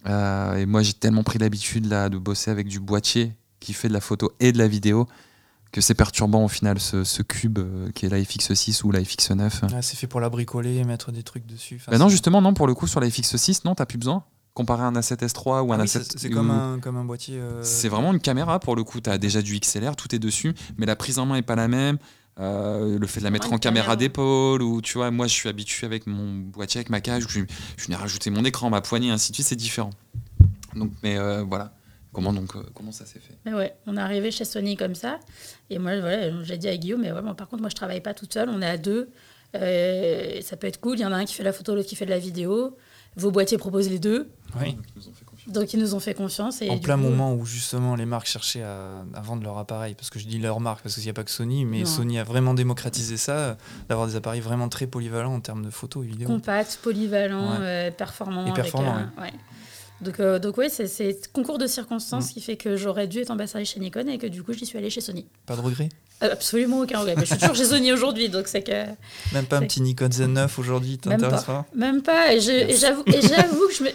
[0.06, 3.88] Euh, et moi, j'ai tellement pris l'habitude là de bosser avec du boîtier qui fait
[3.88, 5.07] de la photo et de la vidéo
[5.74, 9.02] que c'est perturbant au final ce, ce cube euh, qui est la FX6 ou la
[9.02, 9.49] FX9.
[9.74, 11.82] Ah, c'est fait pour la bricoler, mettre des trucs dessus.
[11.86, 12.53] Enfin, non, justement, non.
[12.53, 14.24] Pour le coup, sur la FX6, non, t'as plus besoin.
[14.53, 16.14] Comparé à un A7S3 ou Ah un oui, A7.
[16.18, 17.38] c'est comme un, comme un boîtier.
[17.38, 19.02] euh, C'est vraiment une caméra pour le coup.
[19.02, 21.56] Tu as déjà du XLR, tout est dessus, mais la prise en main est pas
[21.56, 21.98] la même.
[22.39, 25.49] Euh, le fait de la mettre en caméra d'épaule, ou tu vois, moi je suis
[25.49, 27.41] habitué avec mon boîtier, avec ma cage, je,
[27.77, 29.89] je venais rajouter mon écran, ma poignée, ainsi de suite, c'est différent.
[30.76, 31.73] Donc, mais euh, voilà.
[32.14, 33.35] Comment donc euh, comment ça s'est fait?
[33.45, 35.19] Mais ouais, on est arrivé chez Sony comme ça.
[35.69, 38.14] Et moi, voilà, j'ai dit à Guillaume, mais vraiment, par contre, moi, je travaille pas
[38.14, 39.09] toute seule, on est à deux.
[39.55, 40.97] Euh, ça peut être cool.
[40.97, 42.77] Il y en a un qui fait la photo, l'autre qui fait de la vidéo.
[43.15, 44.30] Vos boîtiers proposent les deux.
[44.59, 44.77] Oui.
[45.48, 46.61] Donc, ils nous ont fait confiance.
[46.61, 49.95] Et En plein coup, moment où justement les marques cherchaient à, à vendre leur appareil,
[49.95, 51.86] parce que je dis leur marque parce qu'il n'y a pas que Sony, mais Non.
[51.86, 53.57] Sony a vraiment démocratisé ça,
[53.90, 56.28] d'avoir des appareils vraiment très polyvalents en termes de photos et vidéos.
[56.28, 57.57] Compact, polyvalent, Ouais.
[57.61, 58.41] euh, performant.
[58.45, 59.32] Et avec, performant, euh, ouais.
[60.02, 61.69] Donc, euh, donc ouais, c'est- concours de Mm.
[61.69, 64.65] circonstances qui fait que j'aurais dû être ambassadeur chez Nikon et que du coup, j'y
[64.65, 65.26] suis allée chez Sony.
[65.48, 65.90] Pas de regret
[66.22, 67.15] absolument aucun regret.
[67.18, 68.72] Mais je suis toujours chez Sony aujourd'hui, donc c'est que.
[69.34, 72.34] Même pas un petit Nikon Z9 aujourd'hui, Même t'intéresse pas, Même pas.
[72.34, 73.11] Et j'avoue que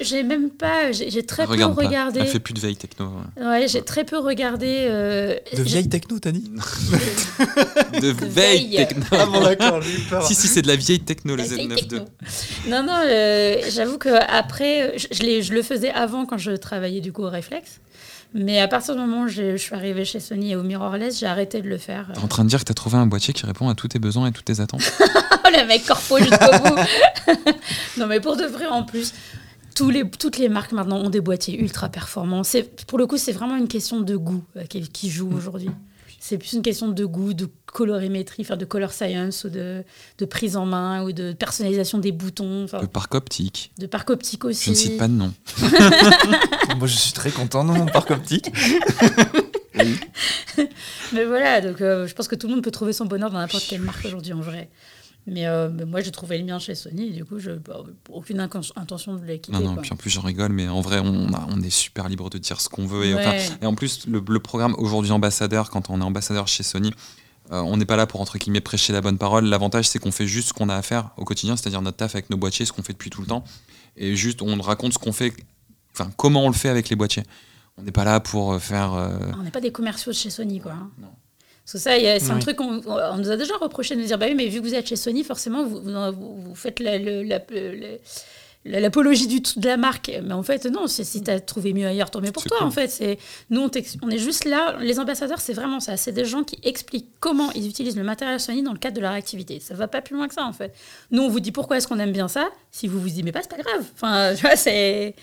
[0.01, 0.93] j'ai même pas.
[0.93, 2.21] J'ai très peu regardé.
[2.21, 3.11] Elle fait plus de veille techno.
[3.39, 3.45] ouais.
[3.47, 4.67] Ouais, j'ai très peu regardé.
[4.89, 6.51] euh, De vieille techno, t'as dit
[8.01, 8.29] De veille
[8.69, 8.87] veille.
[8.87, 9.05] techno.
[9.13, 10.27] Ah bon d'accord, j'ai eu peur.
[10.27, 11.99] si, si, c'est de la vieille techno, le la vieille Z9 techno.
[11.99, 12.71] 2.
[12.71, 16.53] Non, non, euh, j'avoue que après, je, je l'ai- je le faisais avant quand je
[16.53, 17.81] travaillais du coup au Reflex.
[18.35, 21.27] Mais à partir du moment où je, suis arrivée chez Sony et au Mirrorless, j'ai
[21.27, 22.11] arrêté de le faire.
[22.15, 23.99] T'es en train de dire que t'as trouvé un boîtier qui répond à tous tes
[23.99, 24.93] besoins et toutes tes attentes
[25.45, 27.43] Oh, le mec corpo jusqu'au bout
[27.99, 29.13] Non, mais pour de vrai, en plus,
[29.75, 32.43] tous les, toutes les marques maintenant ont des boîtiers ultra performants.
[32.87, 35.71] Pour le coup, c'est vraiment une question de goût euh, qui, qui joue aujourd'hui.
[36.33, 39.85] C'est plus une question de goût, de colorimétrie, enfin de color science ou de,
[40.17, 43.71] de prise en main ou de personnalisation des boutons, enfin, Le parc optique.
[43.77, 44.65] de parc optique aussi.
[44.65, 45.35] Je ne cite pas de nom.
[46.79, 48.51] Moi je suis très content de mon parc optique.
[51.13, 53.39] Mais voilà, donc euh, je pense que tout le monde peut trouver son bonheur dans
[53.39, 54.71] n'importe quelle marque aujourd'hui en vrai.
[55.27, 57.83] Mais, euh, mais moi, j'ai trouvé le mien chez Sony et du coup, je bah,
[58.09, 59.57] aucune intention de les quitter.
[59.57, 59.83] Non, non, quoi.
[59.83, 62.39] puis en plus j'en rigole, mais en vrai, on, a- on est super libre de
[62.39, 63.05] dire ce qu'on veut.
[63.05, 63.25] Et, Ouais.
[63.27, 66.93] enfin, et en plus, le, le programme aujourd'hui ambassadeur, quand on est ambassadeur chez Sony,
[67.53, 69.45] euh, on n'est pas là pour entre guillemets prêcher la bonne parole.
[69.45, 72.15] L'avantage, c'est qu'on fait juste ce qu'on a à faire au quotidien, c'est-à-dire notre taf
[72.17, 73.45] avec nos boîtiers, ce qu'on fait depuis tout le temps.
[73.97, 75.33] Et juste, on raconte ce qu'on fait,
[75.93, 77.23] enfin, comment on le fait avec les boîtiers.
[77.79, 78.93] On n'est pas là pour euh, faire.
[78.95, 80.73] euh, On n'est pas des commerciaux de chez Sony, quoi.
[80.73, 80.91] hein.
[81.01, 81.09] Non.
[81.65, 82.41] Parce que ça, c'est un Oui.
[82.41, 84.67] truc qu'on on nous a déjà reproché de nous dire bah oui, mais vu que
[84.67, 86.99] vous êtes chez Sony, forcément, vous, vous, vous faites la-
[88.65, 90.11] l'apologie du de la marque.
[90.25, 92.59] Mais en fait, non, si tu as trouvé mieux ailleurs, tant mieux pour toi.
[92.59, 92.67] cool.
[92.67, 93.19] En fait, c'est
[93.51, 93.61] nous,
[94.03, 94.77] on, est juste là.
[94.81, 95.97] Les ambassadeurs, c'est vraiment ça.
[95.97, 99.01] C'est des gens qui expliquent comment ils utilisent le matériel Sony dans le cadre de
[99.01, 99.59] leur activité.
[99.61, 100.75] Ça va pas plus loin que ça, en fait.
[101.11, 102.49] Nous, on vous dit pourquoi est-ce qu'on aime bien ça.
[102.71, 103.85] Si vous vous dites mais pas, c'est pas grave.
[103.95, 105.15] Enfin, tu vois, c'est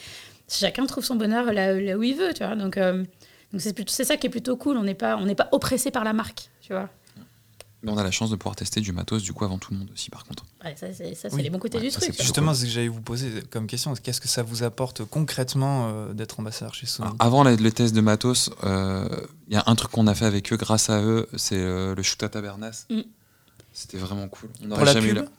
[0.50, 2.56] chacun trouve son bonheur là, là où il veut, tu vois.
[2.56, 3.04] Donc, euh,
[3.52, 4.78] donc c'est ça qui est plutôt cool.
[4.78, 6.90] On n'est pas, on n'est pas oppressé par la marque, tu vois.
[7.82, 9.80] Mais on a la chance de pouvoir tester du matos du coup avant tout le
[9.80, 10.46] monde aussi, par contre.
[10.66, 11.42] Ouais, ça, c'est Oui.
[11.44, 12.14] les bons côtés Ouais, du ça, truc.
[12.22, 13.94] Justement, c'est ce que j'allais vous poser comme question.
[13.94, 17.08] Qu'est-ce que ça vous apporte concrètement euh, d'être ambassadeur chez Sony?
[17.08, 19.08] Alors, avant la- le test de matos, euh,
[19.48, 21.96] il y a un truc qu'on a fait avec eux grâce à eux, c'est euh,
[21.96, 22.86] le shoot à Tabernas.
[22.90, 23.00] Mm.
[23.72, 24.50] C'était vraiment cool.
[24.62, 25.30] On Pour la jamais eu pub la-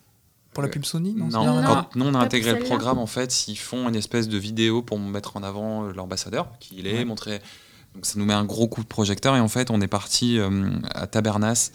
[0.55, 1.66] Pour la pub Sony Non, Non, Non.
[1.66, 4.39] quand nous on a pas intégré le programme, en fait, ils font une espèce de
[4.39, 7.05] vidéo pour mettre en avant euh, l'ambassadeur, qui il est, Ouais.
[7.05, 7.43] montrer.
[7.95, 10.39] Donc ça nous met un gros coup de projecteur et en fait on est parti
[10.39, 11.71] euh, à Tabernas.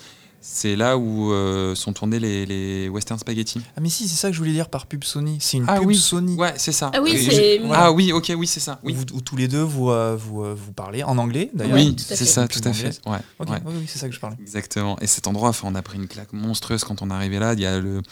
[0.48, 3.62] C'est là où euh, sont tournés les, les western spaghetti.
[3.76, 5.38] Ah mais si, c'est ça que je voulais dire par pub Sony.
[5.42, 5.96] C'est une Ah pub oui.
[5.98, 6.36] Sony.
[6.36, 6.92] Ouais, c'est ça.
[6.94, 8.80] Ah oui, c'est- je- Ah oui, ok, oui, c'est ça.
[8.84, 11.50] Où, Oui, vous- où tous les deux vous, euh, vous, euh, vous parlez en anglais
[11.56, 11.74] d'ailleurs.
[11.76, 12.26] oui tout à c'est fait.
[12.26, 13.02] ça, tout à fait.
[13.08, 13.58] Ouais, Ok, ouais.
[13.66, 14.38] oui, oui, c'est ça que je parlais.
[14.40, 15.00] Exactement.
[15.00, 17.54] Et cet endroit, enfin, on a pris une claque monstrueuse quand on est arrivé là.
[17.54, 18.04] Il y a le,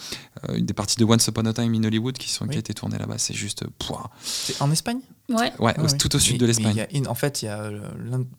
[0.48, 2.58] euh, une des parties de Once Upon a Time in Hollywood qui, sont, qui a
[2.58, 3.18] été tournées là-bas.
[3.18, 3.64] C'est juste.
[3.78, 4.10] pouah.
[4.24, 4.98] C'est en Espagne?
[5.30, 5.50] Ouais.
[5.58, 5.96] Ouais, Ah oui.
[5.98, 6.86] tout au sud Mais- de l'Espagne.
[7.08, 7.80] En fait, il y a, euh,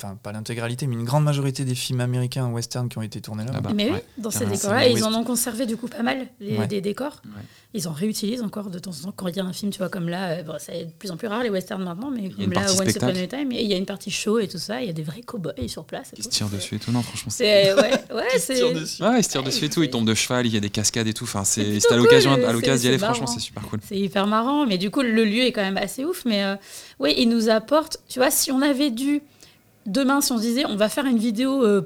[0.01, 3.43] enfin pas l'intégralité, mais une grande majorité des films américains western qui ont été tournés
[3.43, 3.53] là.
[3.53, 3.71] Là-bas.
[3.73, 4.05] mais oui, ouais.
[4.19, 6.67] dans ces décors-là, ils en ont conservé du coup pas mal, les- Ouais.
[6.67, 7.21] des décors.
[7.75, 9.13] Ils en réutilisent encore de temps en temps.
[9.15, 11.11] Quand il y a un film, tu vois, comme là, euh, bon, c'est de plus
[11.11, 13.73] en plus rare les westerns maintenant, mais comme là, Once Upon a Time, il y
[13.73, 16.11] a une partie show et tout ça, il y a des vrais cow-boys sur place.
[16.15, 16.91] Qui se tirent dessus et tout.
[16.91, 17.73] Non, franchement, c'est.
[17.73, 17.81] Ouais,
[18.13, 18.63] ouais, c'est.
[18.63, 18.71] Ouais,
[19.17, 19.83] ils se tirent Ouais, dessus et tout.
[19.83, 21.25] Ils tombent de cheval, il y a des cascades et tout.
[21.25, 22.97] Enfin, C'est à l'occasion cool, à l'occasion c'est- d'y aller.
[22.97, 23.33] Franchement, marrant.
[23.33, 23.79] c'est super cool.
[23.85, 26.23] C'est hyper marrant, mais du coup, le lieu est quand même assez ouf.
[26.25, 26.55] Mais, euh,
[26.99, 29.21] oui, il nous apporte, tu vois, si on avait dû,
[29.85, 31.81] demain, si on se disait, on va faire une vidéo, euh,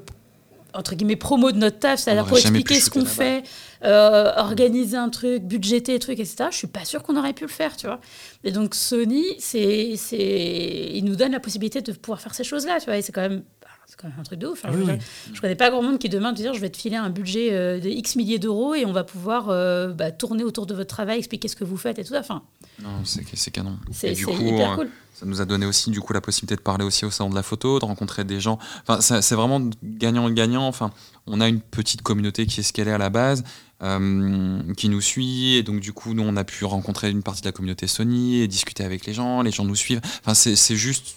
[0.72, 3.42] entre guillemets, promo de notre taf, c'est-à-dire pour expliquer ce qu'on fait,
[3.84, 7.50] euh, organiser un truc, budgéter, truc, etc., je suis pas sûre qu'on aurait pu le
[7.50, 8.00] faire, tu vois.
[8.44, 12.78] Et donc, Sony, c'est, c'est, il nous donne la possibilité de pouvoir faire ces choses-là,
[12.80, 13.42] tu vois, et c'est quand même
[13.90, 14.64] c'est quand même un truc de ouf.
[14.64, 16.96] Hein, je, ne connais pas grand monde qui demain te dire je vais te filer
[16.96, 20.66] un budget euh, de X milliers d'euros et on va pouvoir euh, bah, tourner autour
[20.66, 22.20] de votre travail, expliquer ce que vous faites et tout ça.
[22.20, 22.42] Enfin,
[22.80, 23.78] non, c'est canon.
[23.90, 24.90] C'est hyper euh, cool.
[25.12, 27.34] Ça nous a donné aussi du coup la possibilité de parler aussi au salon de
[27.34, 28.58] la photo, de rencontrer des gens.
[28.86, 30.66] Enfin, c'est vraiment gagnant-gagnant.
[30.66, 30.92] Enfin,
[31.26, 33.42] on a une petite communauté qui est ce qu'elle est à la base.
[33.80, 37.46] Qui nous suit et donc du coup nous on a pu rencontrer une partie de
[37.46, 41.16] la communauté Sony et discuter avec les gens les gens nous suivent enfin c'est juste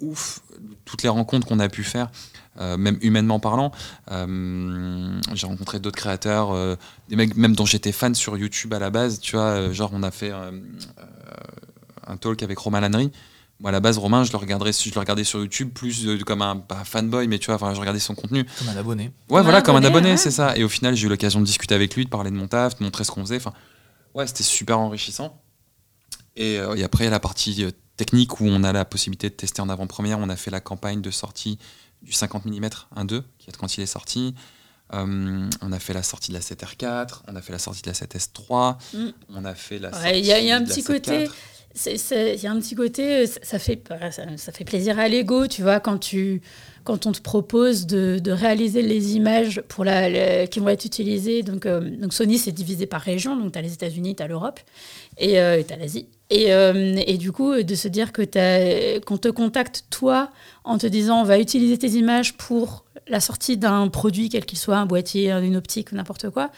[0.00, 0.40] ouf
[0.84, 2.10] toutes les rencontres qu'on a pu faire,
[2.60, 3.72] euh, même humainement parlant.
[4.10, 6.76] Euh, j'ai rencontré d'autres créateurs, euh,
[7.08, 9.20] des mecs même dont j'étais fan sur YouTube à la base.
[9.20, 13.12] Tu vois, genre on a fait un talk avec Romain Lannery.
[13.60, 16.42] Moi, à la base, Romain, je le, regarderais, je le regardais sur YouTube plus comme
[16.42, 18.44] un fanboy, mais tu vois, enfin, je regardais son contenu.
[18.58, 19.12] Comme un abonné.
[19.28, 20.56] Ouais, voilà, comme un abonné, c'est ça.
[20.56, 22.78] Et au final, j'ai eu l'occasion de discuter avec lui, de parler de mon taf,
[22.78, 23.36] de montrer ce qu'on faisait.
[23.36, 23.52] Enfin,
[24.14, 25.42] ouais, c'était super enrichissant.
[26.36, 27.66] Et, et après, il y a la partie
[27.96, 30.18] technique où on a la possibilité de tester en avant-première.
[30.20, 31.58] On a fait la campagne de sortie
[32.02, 32.66] du 50 mm
[32.96, 34.34] 1.2, qui est quand il est sorti.
[34.94, 37.88] Euh, on a fait la sortie de la 7R4, on a fait la sortie de
[37.88, 39.08] la 7S3, mm.
[39.34, 41.28] on a fait la sortie Il y, a un petit côté.
[41.86, 43.80] Il y a un petit côté, ça fait,
[44.52, 46.40] fait plaisir à l'ego, tu vois, quand, tu,
[46.84, 51.42] quand on te propose de, réaliser les images pour la, qui vont être utilisées.
[51.42, 54.26] Donc, euh, donc Sony, c'est divisé par région, donc tu as les États-Unis, tu as
[54.26, 54.60] l'Europe
[55.18, 56.08] et euh, tu as l'Asie.
[56.30, 60.30] Et, euh, et, du coup, de se dire que qu'on te contacte toi
[60.64, 64.58] en te disant on va utiliser tes images pour la sortie d'un produit, quel qu'il
[64.58, 66.50] soit, un boîtier, une optique, n'importe quoi,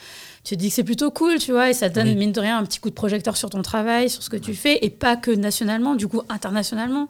[0.43, 2.59] tu te dis que c'est plutôt cool, tu vois, et ça donne, mine de rien,
[2.59, 5.17] un petit coup de projecteur sur ton travail, sur ce que tu fais, et pas
[5.17, 7.09] que nationalement, du coup, internationalement.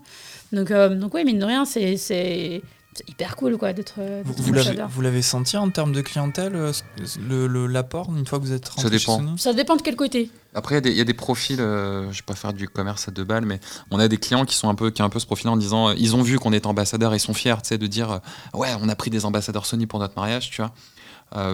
[0.53, 2.61] Donc, euh, donc oui, mine de rien, c'est c'est
[3.07, 6.73] hyper cool quoi d'être vous, l'avez senti en termes de clientèle euh,
[7.19, 9.97] le l'apport une fois que vous êtes rentré ça dépend Sony ça dépend de quel
[9.97, 13.12] côté après il y, a des profils euh, je vais pas faire du commerce à
[13.12, 13.61] deux balles mais
[13.91, 15.57] on a des clients qui sont un peu qui ont un peu ce profil en
[15.57, 17.87] disant euh, ils ont vu qu'on est ambassadeur et ils sont fiers tu sais de
[17.87, 18.21] dire
[18.55, 20.73] ouais on a pris des ambassadeurs Sony pour notre mariage tu vois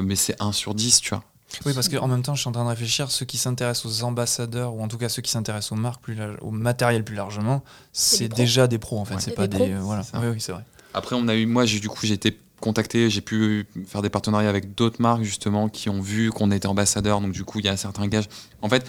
[0.03, 1.23] mais c'est 1 sur 10 tu vois
[1.65, 4.05] oui, parce qu'en même temps, je suis en train de réfléchir, ceux qui s'intéressent aux
[4.05, 7.63] ambassadeurs, ou en tout cas ceux qui s'intéressent aux marques, plus au matériel plus largement,
[7.93, 9.15] c'est déjà des pros en fait.
[9.21, 9.75] C'est pas des.
[9.75, 10.03] voilà.
[10.15, 10.65] Oui, oui, c'est vrai.
[10.97, 14.48] Après, on a eu, moi, du coup, j'ai été contacté, j'ai pu faire des partenariats
[14.48, 17.68] avec d'autres marques justement qui ont vu qu'on était ambassadeur, donc du coup, il y
[17.68, 18.24] a un certain gage.
[18.62, 18.86] En fait,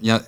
[0.00, 0.22] il y a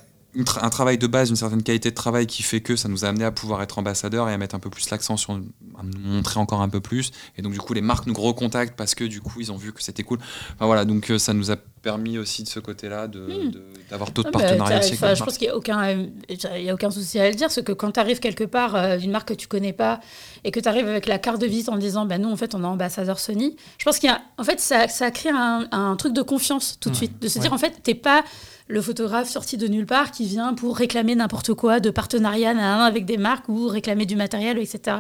[0.61, 3.09] un travail de base, une certaine qualité de travail qui fait que ça nous a
[3.09, 5.99] amené à pouvoir être ambassadeur et à mettre un peu plus l'accent sur à nous
[6.01, 7.12] montrer encore un peu plus.
[7.36, 9.73] Et donc du coup, les marques nous recontactent parce que du coup, ils ont vu
[9.73, 10.19] que c'était cool.
[10.55, 13.51] Enfin voilà, donc euh, ça nous a permis aussi de ce côté-là hmm.
[13.91, 17.19] d'avoir d'autres ah bah, partenariats je pense qu'il n'y a, aucun, il a aucun souci
[17.19, 19.49] à le dire, c'est que quand tu arrives quelque part euh, d'une marque que tu
[19.49, 20.01] connais pas
[20.45, 22.55] et que tu arrives avec la carte de visite en disant, ben nous, en fait,
[22.55, 25.69] on est ambassadeur Sony, je pense qu'il y a, en fait, ça, ça crée un,
[25.73, 28.23] un, truc de confiance tout de suite, de se dire, en fait, t'es pas
[28.69, 32.51] le photographe sorti de nulle part qui vient pour réclamer n'importe quoi de partenariat
[32.85, 34.99] avec des marques ou réclamer du matériel, etc.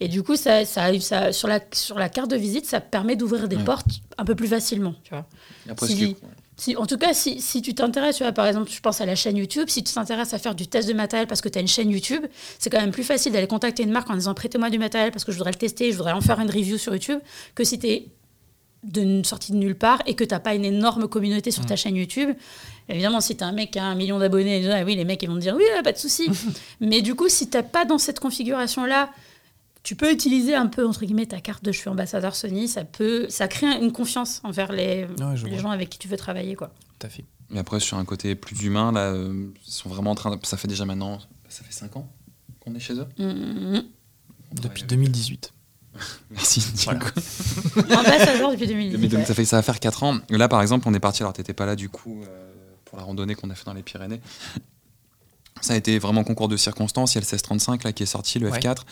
[0.00, 3.14] Et du coup, ça, ça, ça sur, la, sur la carte de visite, ça permet
[3.14, 4.94] d'ouvrir des portes un peu plus facilement.
[5.04, 5.26] Tu vois.
[6.56, 9.06] si, en tout cas, si, si tu t'intéresses, tu vois, par exemple, je pense à
[9.06, 11.58] la chaîne YouTube, si tu t'intéresses à faire du test de matériel parce que tu
[11.58, 12.24] as une chaîne YouTube,
[12.58, 15.24] c'est quand même plus facile d'aller contacter une marque en disant prêtez-moi du matériel parce
[15.24, 17.20] que je voudrais le tester, je voudrais en faire une review sur YouTube,
[17.54, 18.06] que si tu es
[18.82, 21.76] d'une sortie de nulle part et que tu n'as pas une énorme communauté sur ta
[21.76, 22.34] chaîne YouTube,
[22.88, 25.22] Évidemment, si tu as un mec qui a un million d'abonnés, ah oui, les mecs
[25.22, 26.28] ils vont te dire oui, pas de souci.
[26.80, 29.10] Mais du coup, si tu n'as pas dans cette configuration-là,
[29.82, 32.68] tu peux utiliser un peu, entre guillemets, ta carte de je suis ambassadeur Sony.
[32.68, 35.06] Ça, peut, ça crée une confiance envers les,
[35.44, 36.54] les gens avec qui tu veux travailler.
[36.54, 36.72] Quoi.
[36.98, 37.24] Tout à fait.
[37.50, 40.56] Mais après, sur un côté plus humain, là, euh, ils sont vraiment en train Ça
[40.56, 41.18] fait déjà maintenant.
[41.48, 42.08] Ça fait 5 ans
[42.60, 43.84] qu'on est chez eux mm-hmm.
[44.62, 45.52] Depuis 2018.
[46.30, 46.62] Merci.
[46.84, 47.00] Voilà.
[47.98, 49.08] ambassadeur depuis 2018.
[49.08, 50.18] donc, ça, fait, ça va faire 4 ans.
[50.30, 51.22] Là, par exemple, on est parti.
[51.22, 52.22] Alors, t'étais pas là du coup.
[52.22, 52.52] Euh,
[52.92, 54.20] pour la randonnée qu'on a fait dans les Pyrénées.
[55.62, 57.14] Ça a été vraiment concours de circonstances.
[57.14, 58.82] Il y a le 1635 là, qui est sorti, le F4.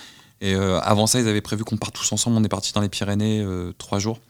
[0.41, 2.37] Et euh, avant ça, ils avaient prévu qu'on parte tous ensemble.
[2.37, 4.21] On est parti dans les Pyrénées euh, trois jours.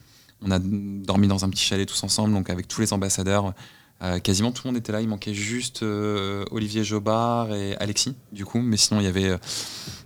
[0.43, 3.53] On a dormi dans un petit chalet tous ensemble, donc avec tous les ambassadeurs.
[4.03, 5.03] Euh, quasiment tout le monde était là.
[5.03, 8.61] Il manquait juste Olivier Jobard et Alexis, du coup.
[8.61, 9.31] Mais sinon, il y avait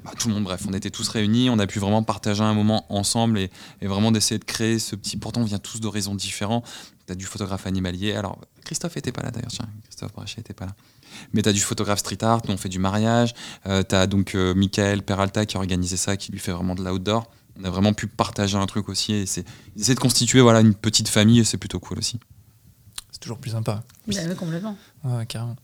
[0.04, 0.44] bah, tout le monde.
[0.44, 1.48] Bref, on était tous réunis.
[1.48, 3.50] On a pu vraiment partager un moment ensemble et,
[3.80, 5.16] vraiment d'essayer de créer ce petit.
[5.16, 6.64] Pourtant, on vient tous d'horizons différents.
[7.06, 8.12] Tu as du photographe animalier.
[8.14, 10.74] Alors, Christophe était pas là d'ailleurs, tiens, Christophe Brachet était pas là.
[11.32, 13.34] Mais tu as du photographe street art, nous on fait du mariage.
[13.66, 16.74] Euh, tu as donc euh, Michael Peralta qui a organisé ça, qui lui fait vraiment
[16.74, 17.30] de l'outdoor.
[17.60, 19.44] On a vraiment pu partager un truc aussi et c'est
[19.78, 22.18] essayer de constituer voilà, une petite famille et c'est plutôt cool aussi.
[23.20, 23.82] toujours plus sympa.
[24.06, 24.76] Bah oui, complètement.
[25.04, 25.56] Ouais, carrément.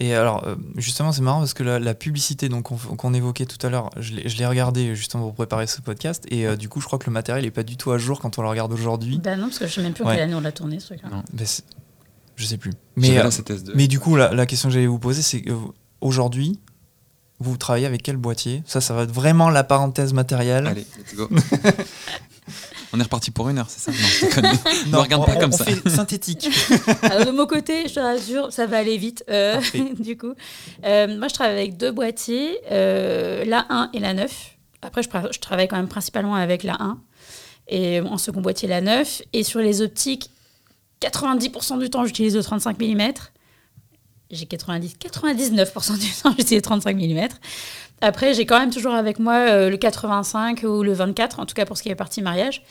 [0.00, 3.44] Et alors, euh, justement, c'est marrant parce que la, la publicité donc, qu'on qu'on évoquait
[3.46, 6.24] tout à l'heure, je l'ai je l'ai regardé justement pour préparer ce podcast.
[6.30, 8.18] Et euh, du coup, je crois que le matériel n'est pas du tout à jour
[8.20, 9.18] quand on le regarde aujourd'hui.
[9.18, 10.14] Bah non, parce que je sais même plus en Ouais.
[10.14, 11.08] quelle année on l'a tourné ce truc-là.
[11.10, 11.22] Non.
[11.44, 11.64] C'est-
[12.36, 12.72] je sais plus.
[12.96, 13.72] Mais euh, c'était S2.
[13.74, 15.44] mais du coup, la, la question que j'allais vous poser, c'est
[16.00, 16.58] aujourd'hui,
[17.40, 18.62] vous travaillez avec quel boîtier?
[18.66, 20.66] Ça, ça va être vraiment la parenthèse matérielle.
[20.66, 21.28] Allez, let's go.
[22.92, 23.90] on est reparti pour une heure, c'est ça?
[23.92, 24.52] Non,
[24.84, 24.90] je.
[24.90, 25.64] Ne regarde on- pas on- comme on ça.
[25.64, 26.48] fait synthétique.
[27.02, 29.24] Alors, de mon côté, je te rassure, ça va aller vite.
[29.30, 29.60] euh,
[29.98, 30.34] du coup,
[30.84, 34.56] Euh, moi, je travaille avec deux boîtiers, euh, la 1 et la 9.
[34.82, 36.98] Après, je, je travaille quand même principalement avec la 1
[37.68, 39.22] et en second boîtier la 9.
[39.32, 40.30] Et sur les optiques,
[41.08, 43.12] 90% du temps, j'utilise le 35 mm.
[44.30, 47.28] J'ai 90, 99% du temps, j'utilise le 35 mm.
[48.00, 51.54] Après, j'ai quand même toujours avec moi euh, le 85 ou le 24, en tout
[51.54, 52.62] cas pour ce qui est partie mariage.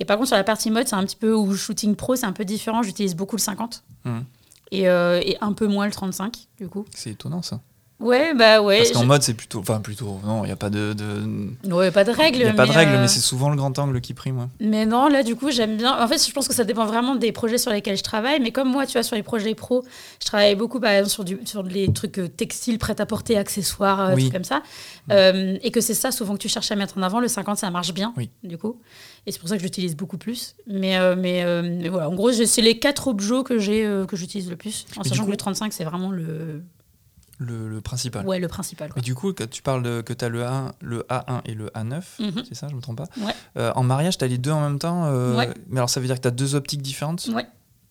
[0.00, 2.24] Et par contre, sur la partie mode, c'est un petit peu, ou shooting pro, c'est
[2.26, 2.82] un peu différent.
[2.82, 4.24] J'utilise beaucoup le 50 Mhm.
[4.70, 6.86] et, euh, et un peu moins le 35, du coup.
[6.94, 7.60] C'est étonnant ça.
[8.00, 8.78] Ouais, bah ouais.
[8.78, 9.58] Parce qu'en je- mode, c'est plutôt.
[9.58, 10.20] Enfin, plutôt.
[10.24, 10.92] Non, il n'y a pas de.
[10.92, 12.38] de- Ouais, pas de règles.
[12.38, 14.38] Il n'y a pas de règle, euh, mais c'est souvent le grand angle qui prime.
[14.38, 14.46] ouais.
[14.60, 16.00] Mais non, là, du coup, j'aime bien.
[16.00, 18.38] En fait, je pense que ça dépend vraiment des projets sur lesquels je travaille.
[18.40, 19.84] Mais comme moi, tu vois, sur les projets pro,
[20.22, 24.14] je travaille beaucoup, par exemple, sur, du, sur les trucs euh, textiles, prêt-à-porter, accessoires, euh,
[24.14, 24.22] Oui.
[24.22, 24.62] trucs comme ça.
[25.10, 27.18] Euh, et que c'est ça, souvent, que tu cherches à mettre en avant.
[27.18, 28.30] Le 50, ça marche bien, Oui.
[28.44, 28.80] du coup.
[29.26, 30.54] Et c'est pour ça que j'utilise beaucoup plus.
[30.68, 34.86] Mais, euh, mais, mais voilà, en gros, c'est les quatre objets que j'utilise le plus.
[34.96, 36.62] En sachant coup- que le 35, c'est vraiment le,
[37.38, 38.26] Le, le principal.
[38.26, 38.90] ouais, le principal.
[38.90, 38.98] quoi.
[38.98, 41.54] Et du coup, quand tu parles de, que tu as le, A1, le A1 et
[41.54, 42.42] le A9, Mhm.
[42.48, 43.32] c'est ça, je me trompe pas Ouais.
[43.56, 45.54] Euh, En mariage, tu as les deux en même temps euh, Ouais.
[45.68, 47.28] Mais alors, ça veut dire que tu as deux optiques différentes?
[47.32, 47.46] Ouais.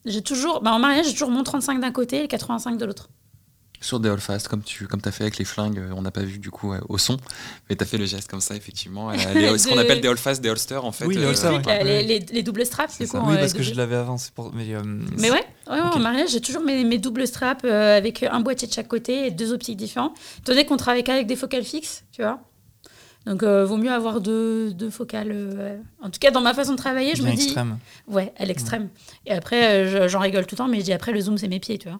[0.05, 2.85] J'ai toujours, bah en mariage, j'ai toujours mon 35 d'un côté et le 85 de
[2.85, 3.09] l'autre.
[3.79, 6.23] Sur des Allfast, comme tu comme as fait avec les flingues, euh, on n'a pas
[6.23, 7.17] vu du coup euh, au son,
[7.69, 9.11] mais tu as fait le geste comme ça, effectivement.
[9.17, 11.05] Ce qu'on appelle des Allfast, des holsters en fait.
[11.05, 11.83] Oui, les euh, holsters, Les, ouais.
[11.83, 13.17] les, les- les doubles straps, C'est du coup.
[13.17, 14.17] Oui, euh, parce que double- je l'avais avant.
[14.33, 14.51] Pour...
[14.53, 14.81] Mais, euh,
[15.19, 18.73] Mais ouais, en mariage, j'ai toujours mes, mes doubles straps euh, avec un boîtier de
[18.73, 20.13] chaque côté et deux optiques différents.
[20.45, 22.39] Donné qu'on travaille qu'avec des focales fixes, tu vois.
[23.27, 25.31] Donc, euh, vaut mieux avoir deux, deux focales.
[25.33, 27.43] euh, En tout cas, dans ma façon de travailler, je bien me dis.
[27.43, 27.77] extrême.
[28.07, 28.87] Ouais, à l'extrême.
[29.25, 31.37] Et après, euh, je- j'en rigole tout le temps, mais je dis après, le zoom,
[31.37, 31.99] c'est mes pieds, tu vois.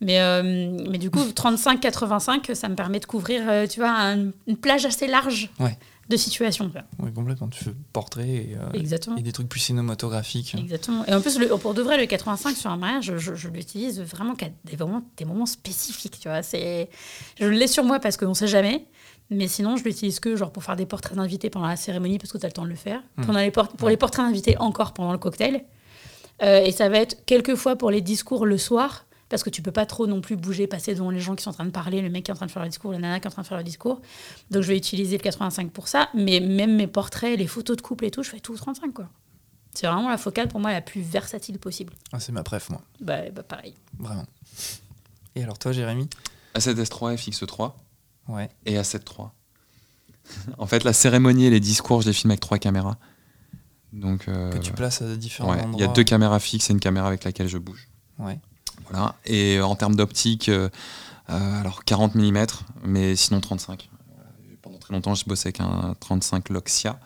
[0.00, 0.42] Mais, euh,
[0.88, 4.84] mais du coup, 35-85, ça me permet de couvrir, euh, tu vois, un- une plage
[4.86, 5.76] assez large Ouais.
[6.08, 6.66] de situation.
[6.66, 6.84] tu vois.
[7.00, 7.48] Oui, complètement.
[7.48, 9.16] Tu fais portrait et, euh, Exactement.
[9.16, 10.54] et des trucs plus cinématographiques.
[10.56, 11.04] Exactement.
[11.06, 14.00] Et en plus, le- pour de vrai, le 85 sur un mariage, je, je l'utilise
[14.00, 16.18] vraiment qu'à des moments, des moments spécifiques.
[16.20, 16.42] Tu vois.
[16.42, 18.86] Je l'ai sur moi parce qu'on ne sait jamais.
[19.30, 22.32] Mais sinon, je l'utilise que genre pour faire des portraits d'invités pendant la cérémonie parce
[22.32, 23.02] que tu as le temps de le faire.
[23.18, 23.26] Hmm.
[23.26, 25.64] Pendant les pour les portraits d'invités, encore pendant le cocktail.
[26.42, 29.62] Euh, et ça va être quelques fois pour les discours le soir parce que tu
[29.62, 31.70] peux pas trop non plus bouger, passer devant les gens qui sont en train de
[31.70, 33.28] parler, le mec qui est en train de faire le discours, la nana qui est
[33.28, 34.00] en train de faire le discours.
[34.50, 36.08] Donc je vais utiliser le 85 pour ça.
[36.14, 38.92] Mais même mes portraits, les photos de couple et tout, je fais tout au 35
[38.92, 39.08] quoi.
[39.74, 41.92] C'est vraiment la focale pour moi la plus versatile possible.
[42.12, 42.82] Ah, c'est ma préf, moi.
[43.00, 43.74] Bah, bah, pareil.
[43.98, 44.26] Vraiment.
[45.36, 46.08] Et alors, toi, Jérémy?
[46.56, 47.74] A7S3 FX3
[48.28, 48.48] Ouais.
[48.66, 49.00] et A7
[50.58, 52.96] en fait, la cérémonie et les discours, je les filme avec trois caméras.
[53.92, 55.80] Donc, euh, Que tu places à différents ouais, endroits.
[55.80, 57.88] il y a deux caméras fixes et une caméra avec laquelle je bouge.
[58.18, 58.38] Ouais.
[59.24, 60.68] Et en termes d'optique, euh,
[61.30, 62.46] euh, alors 40 mm,
[62.84, 63.88] mais sinon 35.
[63.92, 64.22] Euh,
[64.62, 66.98] Pendant très longtemps, je bossais avec un 35 Loxia.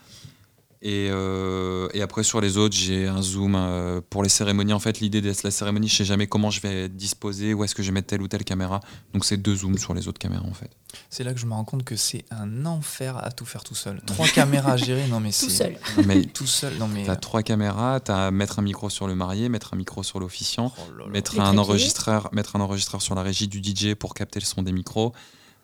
[0.84, 4.72] Et, euh, et après, sur les autres, j'ai un zoom euh, pour les cérémonies.
[4.72, 7.76] En fait, l'idée de la cérémonie, je sais jamais comment je vais disposer, où est-ce
[7.76, 8.80] que je vais mettre telle ou telle caméra.
[9.14, 10.70] Donc, c'est deux zooms sur les autres caméras, en fait.
[11.08, 13.76] C'est là que je me rends compte que c'est un enfer à tout faire tout
[13.76, 14.00] seul.
[14.06, 15.46] Trois caméras à gérer, non mais c'est.
[15.46, 15.76] Tout seul.
[16.04, 17.04] Mais Tout seul, non mais.
[17.04, 20.72] T'as trois caméras, t'as mettre un micro sur le marié, mettre un micro sur l'officiant,
[20.78, 24.44] Oh mettre un enregistreur, mettre un enregistreur sur la régie du DJ pour capter le
[24.44, 25.12] son des micros.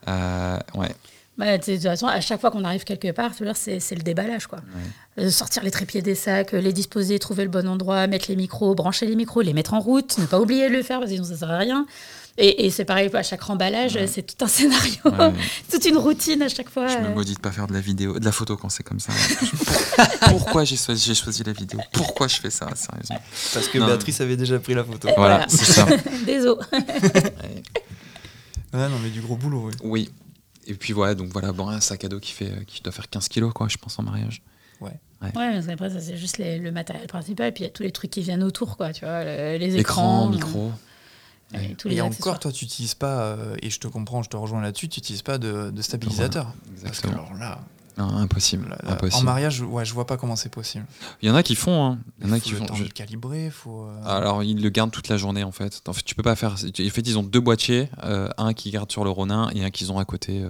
[0.06, 0.94] Euh, ouais.
[1.38, 4.48] Bah, de toute façon, à chaque fois qu'on arrive quelque part, c'est c'est le déballage.
[4.48, 4.58] Quoi.
[5.18, 8.34] Euh, sortir les trépieds des sacs, euh, les disposer, trouver le bon endroit, mettre les
[8.36, 11.10] micros, brancher les micros, les mettre en route, ne pas oublier de le faire parce
[11.10, 11.86] que sinon ça sert à rien.
[12.40, 14.06] Et, et c'est pareil, à chaque remballage, Ouais.
[14.06, 15.32] c'est tout un scénario, Ouais.
[15.70, 16.86] toute une routine à chaque fois.
[16.88, 19.00] Je me maudis de pas faire de la vidéo, de la photo quand c'est comme
[19.00, 19.12] ça.
[20.30, 21.80] Pourquoi j'ai choisi, j'ai choisi la vidéo?
[21.92, 23.20] Pourquoi je fais ça, sérieusement?
[23.54, 23.86] Parce que Non.
[23.86, 25.08] Béatrice avait déjà pris la photo.
[25.16, 25.46] Voilà, Voilà.
[25.48, 25.86] c'est ça.
[26.26, 26.60] Désolé.
[28.72, 29.74] Ouais, non mais du gros boulot, oui.
[29.82, 30.10] Oui.
[30.68, 32.92] Et puis voilà, donc voilà, bon, un sac à dos qui fait, euh, qui doit
[32.92, 34.42] faire 15 kilos, quoi, je pense en mariage.
[34.80, 34.92] Ouais,
[35.32, 37.90] parce qu'après, ça, c'est juste les- le matériel principal, puis il y a tous les
[37.90, 40.72] trucs qui viennent autour, quoi, tu vois, le- les Écran, écrans, micro.
[41.54, 44.22] euh, et tous les Et encore, toi, tu n'utilises pas, euh, et je te comprends,
[44.22, 46.44] je te rejoins là-dessus, tu n'utilises pas de, de stabilisateur.
[46.44, 47.12] Parce que Exactement.
[47.14, 47.60] alors là,
[47.98, 48.76] Non, impossible.
[49.12, 50.86] en marriage, ouais, je vois pas comment c'est possible.
[51.20, 51.98] Il y en a qui font, hein.
[52.20, 52.66] Il y en a faut qui le font.
[52.66, 53.82] temps je- de le calibrer, faut.
[53.86, 55.82] euh, Alors, ils le gardent toute la journée en fait.
[55.88, 56.52] En fait, tu peux pas faire.
[56.52, 59.70] En fait, ils ont deux boîtiers, euh, un qui garde sur le Ronin et un
[59.70, 60.44] qu'ils ont à côté.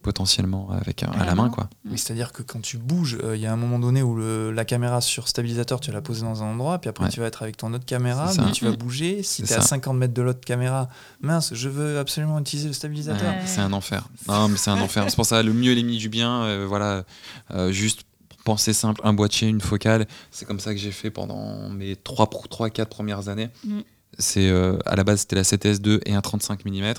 [0.00, 1.50] Euh, potentiellement avec un- À à la main main.
[1.50, 1.68] quoi.
[1.84, 4.50] Mais c'est-à-dire que quand tu bouges, euh, il y a un moment donné où le-
[4.50, 7.10] la caméra sur stabilisateur, tu vas la poser dans un endroit, puis après Ouais.
[7.10, 8.76] tu vas être avec ton autre caméra, mais tu vas Mhm.
[8.76, 9.22] bouger.
[9.22, 9.68] Si C'est tu es à ça.
[9.68, 10.88] 50 mètres de l'autre caméra,
[11.20, 13.28] mince, je veux absolument utiliser le stabilisateur.
[13.28, 13.40] Ouais.
[13.46, 14.08] C'est un enfer.
[14.28, 15.04] Non, mais c'est un enfer.
[15.08, 16.42] C'est pour ça, le mieux est l'ennemi du bien.
[16.44, 17.04] euh, voilà,
[17.50, 18.02] Euh, juste
[18.44, 20.06] penser simple, un boîtier, une focale.
[20.30, 23.48] C'est comme ça que j'ai fait pendant mes 3-4 premières années.
[23.64, 23.80] Mm.
[24.18, 26.94] C'est euh, à la base c'était la 7S2 et un 35 mm.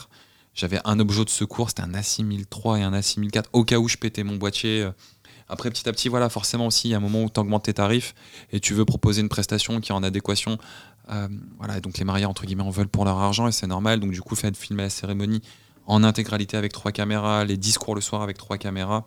[0.60, 3.96] J'avais un objet de secours, c'était un A6003 et un A6004 au cas où je
[3.96, 4.82] pétais mon boîtier.
[4.84, 4.92] euh.
[5.48, 7.64] Après petit à petit, voilà, forcément aussi, il y a un moment où tu augmentes
[7.64, 8.14] tes tarifs
[8.52, 10.58] et tu veux proposer une prestation qui est en adéquation.
[11.12, 14.02] Euh, voilà, donc les mariés entre guillemets en veulent pour leur argent et c'est normal.
[14.02, 15.42] Donc du coup, fait filmer la cérémonie
[15.88, 19.06] en intégralité avec trois caméras, les discours le soir avec trois caméras.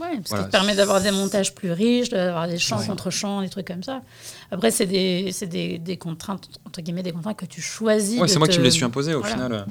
[0.00, 0.44] Ouais, parce Voilà.
[0.44, 2.86] qu'il te permet d'avoir des montages plus riches, d'avoir des chants Ouais.
[2.86, 4.02] contre chants, des trucs comme ça.
[4.52, 8.20] Après, c'est des, des, des contraintes, entre guillemets, des contraintes que tu choisis.
[8.20, 9.34] Ouais, c'est moi qui me les suis imposé au Voilà.
[9.34, 9.66] final.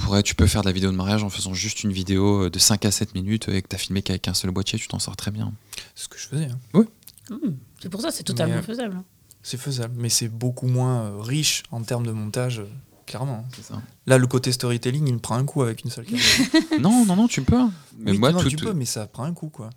[0.00, 1.92] Euh, on pourrait, tu peux faire de la vidéo de mariage en faisant juste une
[1.92, 4.50] vidéo euh, de 5 à 7 minutes et que tu as filmé qu'avec un seul
[4.50, 5.52] boîtier, tu t'en sors très bien.
[5.94, 6.48] C'est ce que je faisais.
[6.74, 6.84] hein.
[7.30, 7.36] Mmh,
[7.80, 8.96] c'est pour ça, c'est totalement Mais, euh, faisable.
[8.96, 9.04] hein.
[9.42, 12.66] C'est faisable, mais c'est beaucoup moins euh, riche en termes de montage, euh,
[13.06, 13.46] clairement.
[13.62, 13.80] Ça.
[14.06, 16.26] Là, le côté storytelling, il me prend un coup avec une seule caméra.
[16.80, 17.56] non, non, non, tu peux.
[17.56, 17.72] hein.
[17.98, 19.70] Mais oui, moi, non, tout, tu peux, mais ça prend un coup, quoi.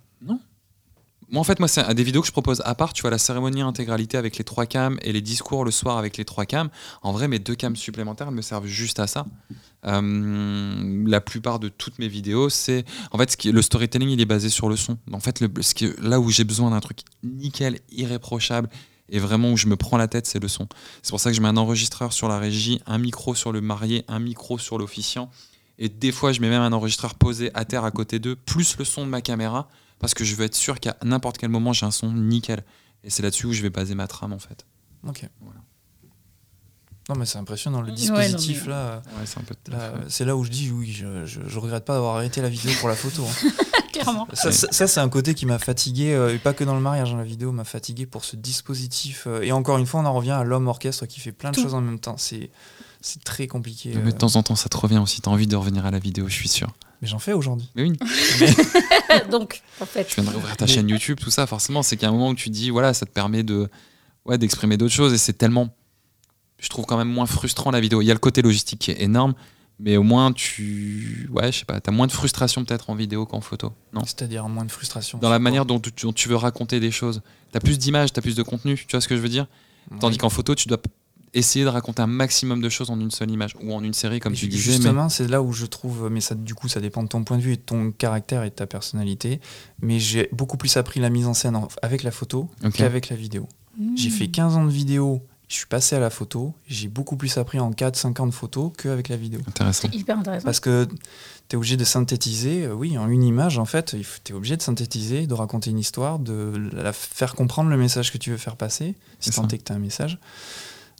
[1.30, 2.92] Moi, en fait, moi, c'est un- des vidéos que je propose à part.
[2.92, 6.18] Tu vois, la cérémonie intégralité avec les trois cams et les discours le soir avec
[6.18, 6.68] les trois cams.
[7.02, 9.24] En vrai, mes deux cams supplémentaires elles me servent juste à ça.
[9.86, 12.84] Euh, la plupart de toutes mes vidéos, c'est.
[13.10, 14.98] En fait, ce qui, le storytelling, il est basé sur le son.
[15.12, 18.68] En fait, le, ce qui, là où j'ai besoin d'un truc nickel, irréprochable,
[19.08, 20.68] et vraiment où je me prends la tête, c'est le son.
[21.02, 23.60] C'est pour ça que je mets un enregistreur sur la régie, un micro sur le
[23.60, 25.30] marié, un micro sur l'officiant.
[25.78, 28.78] Et des fois, je mets même un enregistreur posé à terre à côté d'eux, plus
[28.78, 31.72] le son de ma caméra, parce que je veux être sûr qu'à n'importe quel moment,
[31.72, 32.64] j'ai un son nickel.
[33.02, 34.64] Et c'est là-dessus où je vais baser ma trame, en fait.
[35.06, 35.28] Ok.
[35.40, 35.60] Voilà.
[37.10, 39.54] Non, mais c'est impressionnant, le Ouais, dispositif, non, mais- là, euh, Ouais, c'est un peu
[39.66, 42.40] de là, c'est là où je dis, oui, je, je, je regrette pas d'avoir arrêté
[42.40, 43.24] la vidéo pour la photo.
[43.26, 43.48] hein.
[43.92, 44.26] Clairement.
[44.32, 46.80] Ça, ça, ça, c'est un côté qui m'a fatigué, euh, et pas que dans le
[46.80, 49.24] mariage, hein, la vidéo m'a fatigué pour ce dispositif.
[49.26, 51.56] euh, et encore une fois, on en revient à l'homme orchestre qui fait plein de
[51.56, 51.62] Tout.
[51.62, 52.16] choses en même temps.
[52.16, 52.50] C'est,
[53.02, 53.90] c'est très compliqué.
[53.94, 55.20] Mais euh, de temps en temps, ça te revient aussi.
[55.20, 56.72] T'as envie de revenir à la vidéo, je suis sûr.
[57.02, 57.70] mais j'en fais aujourd'hui.
[57.76, 57.96] Mais oui,
[59.30, 61.96] Donc, en fait, tu viens de rouvrir ta Mais- chaîne YouTube, tout ça, forcément, c'est
[61.96, 63.68] qu'il y a un moment où tu dis, voilà, ça te permet de,
[64.24, 65.12] ouais, d'exprimer d'autres choses.
[65.12, 65.68] Et c'est tellement,
[66.64, 68.00] je trouve quand même moins frustrant la vidéo.
[68.00, 69.34] Il y a le côté logistique qui est énorme,
[69.78, 73.26] mais au moins tu, ouais, je sais pas, t'as moins de frustration peut-être en vidéo
[73.26, 73.72] qu'en photo.
[73.92, 74.00] Non?
[74.04, 75.18] C'est-à-dire moins de frustration.
[75.18, 77.20] Dans la manière dont tu, dont tu veux raconter des choses.
[77.52, 78.76] T'as plus d'images, t'as plus de contenu.
[78.76, 79.46] Tu vois ce que je veux dire?
[80.00, 80.78] Tandis qu'en photo, tu dois
[81.34, 84.20] essayer de raconter un maximum de choses en une seule image ou en une série,
[84.20, 84.70] comme Et tu disais.
[84.70, 84.76] Mais...
[84.76, 87.36] Justement, c'est là où je trouve, mais ça, du coup, ça dépend de ton point
[87.36, 89.40] de vue et de ton caractère et de ta personnalité.
[89.82, 93.48] Mais j'ai beaucoup plus appris la mise en scène avec la photo qu'avec la vidéo.
[93.96, 97.38] J'ai fait 15 ans de vidéo, je suis passé à la photo, j'ai beaucoup plus
[97.38, 99.38] appris en 4-5 ans de photo qu'avec la vidéo.
[99.46, 99.86] Intéressant.
[99.88, 100.44] c'est hyper intéressant.
[100.44, 100.84] Parce que
[101.48, 103.94] tu es obligé de synthétiser, euh, oui, en une image, en fait,
[104.24, 108.10] tu es obligé de synthétiser, de raconter une histoire, de la faire comprendre le message
[108.12, 110.18] que tu veux faire passer, si C'est tant est que tu as un message.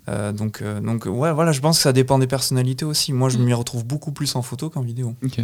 [0.08, 3.12] Euh, donc, euh, donc ouais, voilà, je pense que ça dépend des personnalités aussi.
[3.12, 3.44] Moi, je Mm.
[3.44, 5.16] m'y retrouve beaucoup plus en photo qu'en vidéo.
[5.24, 5.40] Ok.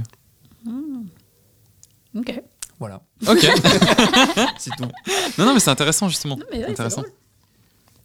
[2.16, 2.42] Ok.
[2.78, 3.40] Voilà, Ok.
[4.58, 4.84] c'est tout.
[5.38, 6.36] non, non, mais c'est intéressant justement.
[6.36, 7.02] Non, mais ouais, c'est intéressant.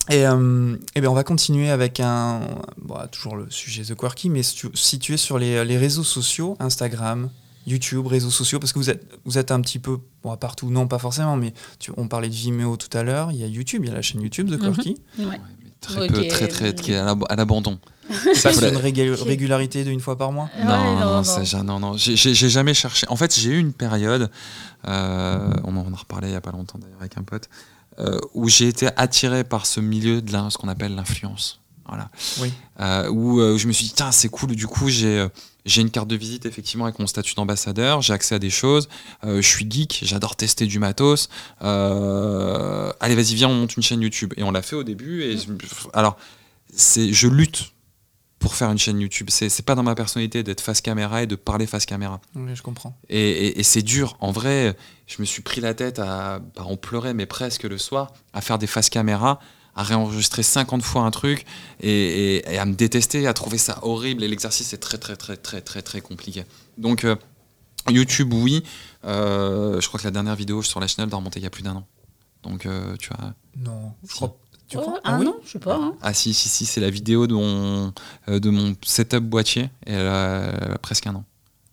[0.09, 2.41] Et, euh, eh bien, on va continuer avec un.
[2.81, 7.29] bon, toujours le sujet The Quirky, mais situ- situé sur les, les réseaux sociaux, Instagram,
[7.65, 9.97] YouTube, réseaux sociaux, parce que vous êtes, vous êtes un petit peu.
[10.23, 13.31] Bon, partout, non, pas forcément, mais tu- on parlait de Vimeo tout à l'heure.
[13.31, 14.59] Il y a YouTube, il y a la chaîne YouTube The.
[15.17, 17.79] Ouais, mais très peu, très, très, très à l'ab- à l'abandon.
[18.35, 20.49] Ça, c'est une régul- régularité de une fois par mois?
[20.55, 21.97] Ouais, non, non, non, non.
[21.97, 23.07] J'ai- jamais cherché.
[23.09, 24.29] En fait, j'ai eu une période,
[24.87, 27.49] euh, on en a reparlé il y a pas longtemps d'ailleurs avec un pote,
[27.99, 31.61] euh, où j'ai été attiré par ce milieu de la- ce qu'on appelle l'influence.
[31.87, 32.09] Voilà.
[32.41, 32.51] Oui.
[32.79, 34.55] Euh, où euh, je me suis dit, tiens, c'est cool.
[34.55, 35.27] Du coup, j'ai euh,
[35.67, 38.01] j'ai une carte de visite effectivement avec mon statut d'ambassadeur.
[38.01, 38.89] J'ai accès à des choses.
[39.23, 39.99] Euh, je suis geek.
[40.03, 41.29] J'adore tester du matos.
[41.61, 44.33] Euh, allez, vas-y, viens, on monte une chaîne YouTube.
[44.37, 45.23] Et on l'a fait au début.
[45.23, 45.37] Et
[45.93, 46.17] alors,
[46.75, 47.71] c'est, je lutte
[48.45, 49.29] pour faire une chaîne YouTube.
[49.31, 52.21] C'est, c'est pas dans ma personnalité d'être face caméra et de parler face caméra.
[52.35, 52.95] Oui, je comprends.
[53.09, 54.17] Et, et- et c'est dur.
[54.19, 54.77] En vrai,
[55.07, 56.37] je me suis pris la tête à.
[56.55, 59.39] bah, on pleurait, mais presque le soir, à faire des faces caméra,
[59.75, 61.43] à réenregistrer 50 fois un truc
[61.81, 64.23] et, et- et à me détester, à trouver ça horrible.
[64.23, 66.43] Et l'exercice est très, très, très, très, très, très compliqué.
[66.77, 67.15] Donc, euh,
[67.89, 68.63] YouTube, oui.
[69.05, 71.47] Euh, je crois que la dernière vidéo sur la chaîne elle doit remonter il y
[71.47, 71.87] a plus d'un an.
[72.43, 73.33] Donc, euh, tu vois.
[73.57, 74.13] Non, je Si.
[74.15, 74.37] crois.
[74.67, 75.75] Tu crois un oui an, je sais pas.
[75.75, 75.93] hein.
[76.01, 77.93] Ah, si, si, si, c'est la vidéo de mon,
[78.29, 79.69] euh, de mon setup boîtier.
[79.85, 81.23] Et elle a, elle a presque un an.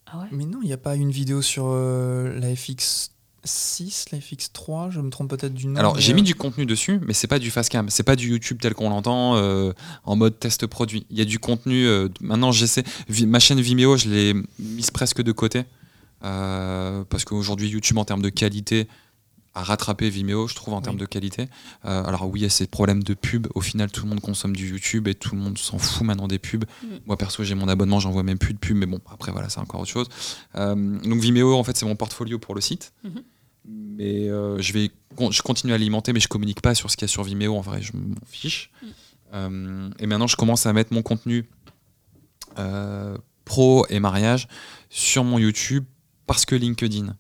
[0.06, 0.27] Ah ouais.
[0.31, 5.01] Mais non, il n'y a pas une vidéo sur euh, la FX6, la FX3, je
[5.01, 5.77] me trompe peut-être du nom.
[5.77, 8.14] Alors j'ai euh, mis du contenu dessus, mais c'est pas du fast cam, c'est pas
[8.14, 9.73] du YouTube tel qu'on l'entend euh,
[10.05, 11.06] en mode test produit.
[11.10, 11.86] Il y a du contenu.
[11.86, 12.85] euh, maintenant j'essaie.
[13.27, 15.64] Ma chaîne Vimeo, je l'ai mise presque de côté
[16.24, 18.86] Euh, parce qu'aujourd'hui, YouTube, en termes de qualité,
[19.55, 21.49] a rattrapé Vimeo, je trouve, en termes de qualité.
[21.85, 23.49] Euh, alors oui, il y a ces problèmes de pub.
[23.55, 26.27] Au final, tout le monde consomme du YouTube et tout le monde s'en fout maintenant
[26.27, 26.65] des pubs.
[26.83, 26.87] Mm.
[27.07, 28.77] Moi, perso, j'ai mon abonnement, j'en vois même plus de pubs.
[28.77, 30.09] Mais bon, après, voilà, c'est encore autre chose.
[30.55, 32.93] Euh, donc Vimeo, en fait, c'est mon portfolio pour le site.
[33.05, 33.23] Mhm.
[33.65, 36.97] Mais euh, je vais con- je continue à alimenter, mais je communique pas sur ce
[36.97, 37.55] qu'il y a sur Vimeo.
[37.57, 38.70] En vrai, je m'en fiche.
[39.35, 39.91] Mm.
[39.99, 41.49] Et maintenant, je commence à mettre mon contenu
[43.45, 44.49] pro et mariage
[44.91, 45.85] sur mon YouTube
[46.27, 47.16] parce que LinkedIn.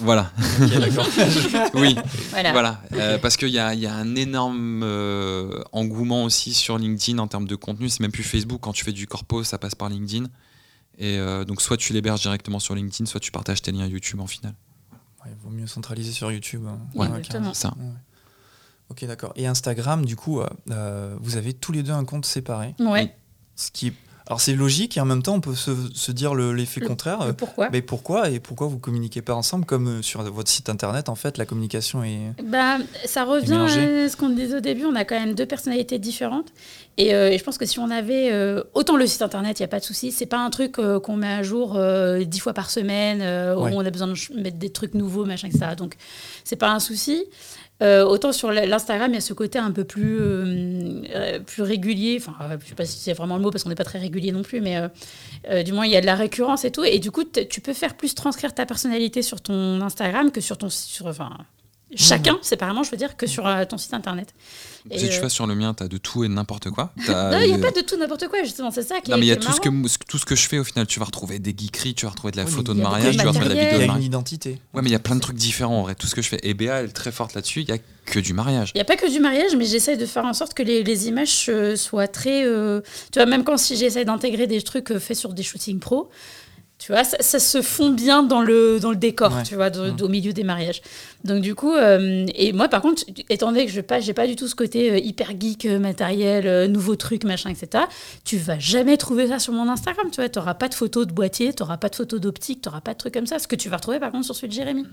[0.00, 0.30] Voilà.
[0.62, 1.06] Ok, d'accord.
[1.74, 1.96] oui,
[2.30, 2.52] Voilà.
[2.52, 2.80] voilà.
[2.92, 7.18] Euh, parce qu'il y a, il y a un énorme euh, engouement aussi sur LinkedIn
[7.18, 7.88] en termes de contenu.
[7.88, 8.60] C'est même plus Facebook.
[8.62, 10.26] Quand tu fais du corpo, ça passe par LinkedIn.
[10.98, 14.20] Et euh, donc, soit tu l'héberges directement sur LinkedIn, soit tu partages tes liens YouTube
[14.20, 14.54] en final.
[15.24, 16.62] Ouais, il vaut mieux centraliser sur YouTube.
[16.68, 16.78] hein.
[16.94, 17.52] Ouais, exactement.
[17.52, 17.74] Ça.
[17.76, 17.84] Ouais.
[18.90, 19.32] Ok, d'accord.
[19.34, 20.40] Et Instagram, du coup,
[21.20, 22.74] vous avez tous les deux un compte séparé.
[22.78, 23.12] Ouais.
[23.56, 23.92] Ce qui...
[24.26, 26.86] Alors c'est logique et en même temps on peut se, se dire le- l'effet Le-
[26.88, 27.18] contraire.
[27.24, 30.48] Le Euh, pourquoi Mais pourquoi et pourquoi vous communiquez pas ensemble comme euh, sur votre
[30.50, 32.32] site internet en fait la communication est.
[32.42, 34.86] Bah, ça revient à ce qu'on disait au début.
[34.86, 36.48] On a quand même deux personnalités différentes.
[36.96, 39.62] Et, euh, et je pense que si on avait euh, autant le site internet, il
[39.62, 40.10] n'y a pas de souci.
[40.10, 41.78] C'est pas un truc euh, qu'on met à jour
[42.24, 43.72] dix fois par semaine, Ouais.
[43.72, 45.72] où on a besoin de mettre des trucs nouveaux, machin, etc.
[45.76, 45.96] Donc,
[46.44, 47.24] c'est pas un souci.
[47.82, 51.62] Euh, autant sur l'Instagram, il y a ce côté un peu plus, euh, euh, plus
[51.62, 52.16] régulier.
[52.20, 53.98] Enfin, euh, je sais pas si c'est vraiment le mot parce qu'on n'est pas très
[53.98, 54.80] régulier non plus, mais
[55.64, 56.84] du moins il y a de la récurrence et tout.
[56.84, 60.56] Et du coup, tu peux faire plus transcrire ta personnalité sur ton Instagram que sur
[60.56, 61.30] ton sur, enfin,
[61.94, 64.34] chacun séparément, je veux dire, que sur ton site internet.
[64.90, 66.70] Et, si tu euh, vois sur le mien, tu as de tout et de n'importe
[66.70, 66.92] quoi.
[67.06, 69.10] T'as, non, il n'y a euh, pas de tout n'importe quoi, justement, c'est ça qui
[69.10, 69.68] Non, est mais il y a tout ce, que,
[70.06, 70.86] tout ce que je fais au final.
[70.86, 73.20] Tu vas retrouver des geekeries, tu vas retrouver de la Oui, photo de mariage, de
[73.20, 74.60] tu vas retrouver de la vidéo Il y de a une identité.
[74.74, 75.94] Ouais, mais il y a plein de trucs différents en vrai.
[75.94, 76.38] Tout ce que je fais.
[76.42, 77.62] Et Béa, elle est très forte là-dessus.
[77.62, 78.72] Il y a que du mariage.
[78.74, 80.82] Il n'y a pas que du mariage, mais j'essaie de faire en sorte que les,
[80.82, 82.44] les images euh, soient très.
[82.44, 85.80] euh, tu vois, même quand si j'essaie d'intégrer des trucs euh, faits sur des shootings
[85.80, 86.10] pro,
[86.78, 89.42] tu vois, ça, ça se fond bien dans le, dans le décor, Ouais.
[89.44, 89.96] tu vois, de- Mm.
[90.02, 90.82] au milieu des mariages.
[91.24, 94.26] Donc, du coup, euh, et moi, par contre, étant donné que je n'ai pas, pas
[94.26, 97.84] du tout ce côté euh, hyper geek, euh, matériel, nouveaux trucs, machin, etc.,
[98.24, 100.28] tu vas jamais trouver ça sur mon Instagram, tu vois.
[100.28, 102.80] Tu n'auras pas de photos de boîtier, tu n'auras pas de photos d'optique, tu n'auras
[102.82, 103.38] pas de trucs comme ça.
[103.38, 104.84] Ce que tu vas retrouver, par contre, sur celui de Jérémy.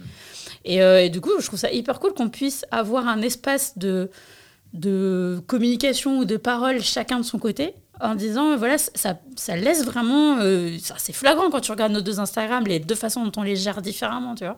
[0.63, 4.09] Et, et du coup, je trouve ça hyper cool qu'on puisse avoir un espace de,
[4.73, 9.85] de communication ou de parole chacun de son côté en disant voilà ça, ça laisse
[9.85, 13.31] vraiment euh, ça, c'est flagrant quand tu regardes nos deux Instagram les deux façons dont
[13.41, 14.57] on les gère différemment tu vois.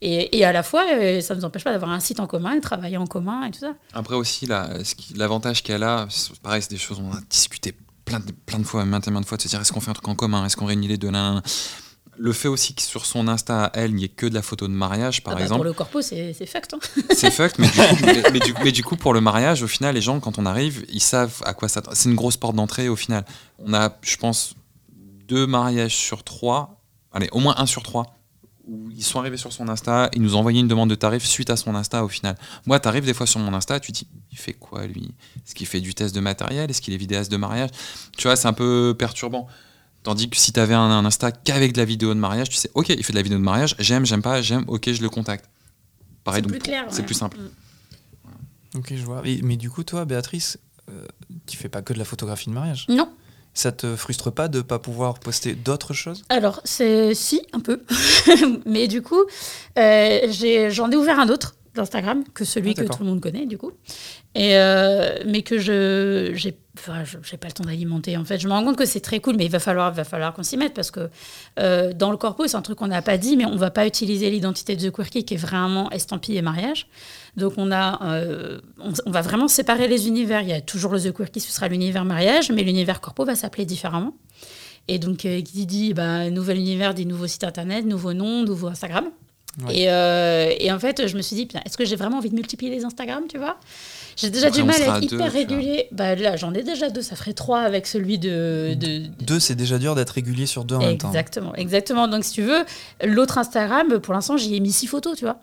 [0.00, 2.26] Et, et à la fois euh, ça ne nous empêche pas d'avoir un site en
[2.26, 3.72] commun et de travailler en commun et tout ça.
[3.92, 4.68] Après aussi, là,
[5.16, 7.74] l'avantage qu'elle a, c'est- pareil, c'est des choses on a discuté
[8.04, 9.90] plein de, plein de fois, maintes et maintes fois, de se dire est-ce qu'on fait
[9.90, 11.10] un truc en commun, est-ce qu'on réunit les deux?
[11.10, 11.42] Nan, nan.
[12.18, 14.42] Le fait aussi que sur son Insta à elle, il n'y ait que de la
[14.42, 16.78] photo de mariage, par Ah bah, exemple, pour le corpo c'est fucked hein.
[17.14, 19.68] c'est fucked, mais du, coup, mais, mais du, mais du coup, pour le mariage, au
[19.68, 21.96] final, les gens, quand on arrive, ils savent à quoi s'attendre.
[21.96, 23.24] C'est une grosse porte d'entrée, au final.
[23.58, 24.54] On a, je pense,
[25.28, 26.82] deux mariages sur trois,
[27.12, 28.06] allez, au moins un sur trois,
[28.66, 31.24] où ils sont arrivés sur son Insta, ils nous ont envoyé une demande de tarif
[31.24, 32.36] suite à son Insta, au final.
[32.66, 35.14] Moi, tu arrives des fois sur mon Insta, tu te dis, il fait quoi, lui?
[35.36, 36.68] Est-ce qu'il fait du test de matériel?
[36.70, 37.70] Est-ce qu'il est vidéaste de mariage?
[38.16, 39.46] Tu vois, c'est un peu perturbant.
[40.02, 42.56] Tandis que si tu avais un, un Insta qu'avec de la vidéo de mariage, tu
[42.56, 45.02] sais, ok, il fait de la vidéo de mariage, j'aime, j'aime pas, j'aime, ok, je
[45.02, 45.46] le contacte.
[46.24, 47.06] Pareil, c'est donc c'est ouais.
[47.06, 47.38] plus simple.
[47.38, 48.78] Mm.
[48.78, 49.22] Ok, je vois.
[49.24, 50.58] Et- mais du coup, toi, Béatrice,
[50.90, 51.06] euh,
[51.46, 52.86] tu fais pas que de la photographie de mariage?
[52.88, 53.08] non
[53.54, 56.24] Ça te frustre pas de pas pouvoir poster d'autres choses?
[56.28, 57.82] Alors, c'est si, un peu.
[58.66, 59.22] Mais du coup,
[59.78, 63.46] euh, j'en ai, ouvert un autre d'Instagram que celui Ah, que tout le monde connaît,
[63.46, 63.72] du coup.
[64.34, 67.02] Et, euh, mais que je j'ai enfin,
[67.38, 68.16] pas le temps d'alimenter.
[68.16, 70.04] En fait, je me rends compte que c'est très cool, mais il va falloir, va
[70.04, 71.08] falloir qu'on s'y mette parce que
[71.58, 73.86] euh, dans le corpo, c'est un truc qu'on n'a pas dit, mais on va pas
[73.86, 76.86] utiliser l'identité de The Quirky qui est vraiment estampillée mariage.
[77.36, 80.42] Donc on a, euh, on, on va vraiment séparer les univers.
[80.42, 83.34] Il y a toujours le The Quirky, ce sera l'univers mariage, mais l'univers corpo va
[83.34, 84.14] s'appeler différemment.
[84.88, 89.10] Et donc, qui dit bah, nouvel univers, dit nouveau site internet, nouveau nom, nouveau Instagram.
[89.66, 89.76] Ouais.
[89.76, 92.34] Et, euh, et en fait, je me suis dit, est-ce que j'ai vraiment envie de
[92.34, 93.58] multiplier les Instagram, tu vois?
[94.16, 95.86] J'ai déjà Après, du mal à être hyper régulier.
[95.92, 98.74] Bah, là, j'en ai déjà deux, ça ferait trois avec celui de.
[98.74, 99.06] de...
[99.20, 101.08] Deux, c'est déjà dur d'être régulier sur deux en même temps.
[101.08, 102.08] Exactement, exactement.
[102.08, 102.64] Donc, si tu veux,
[103.04, 105.38] l'autre Instagram, pour l'instant, j'y ai mis six photos, tu vois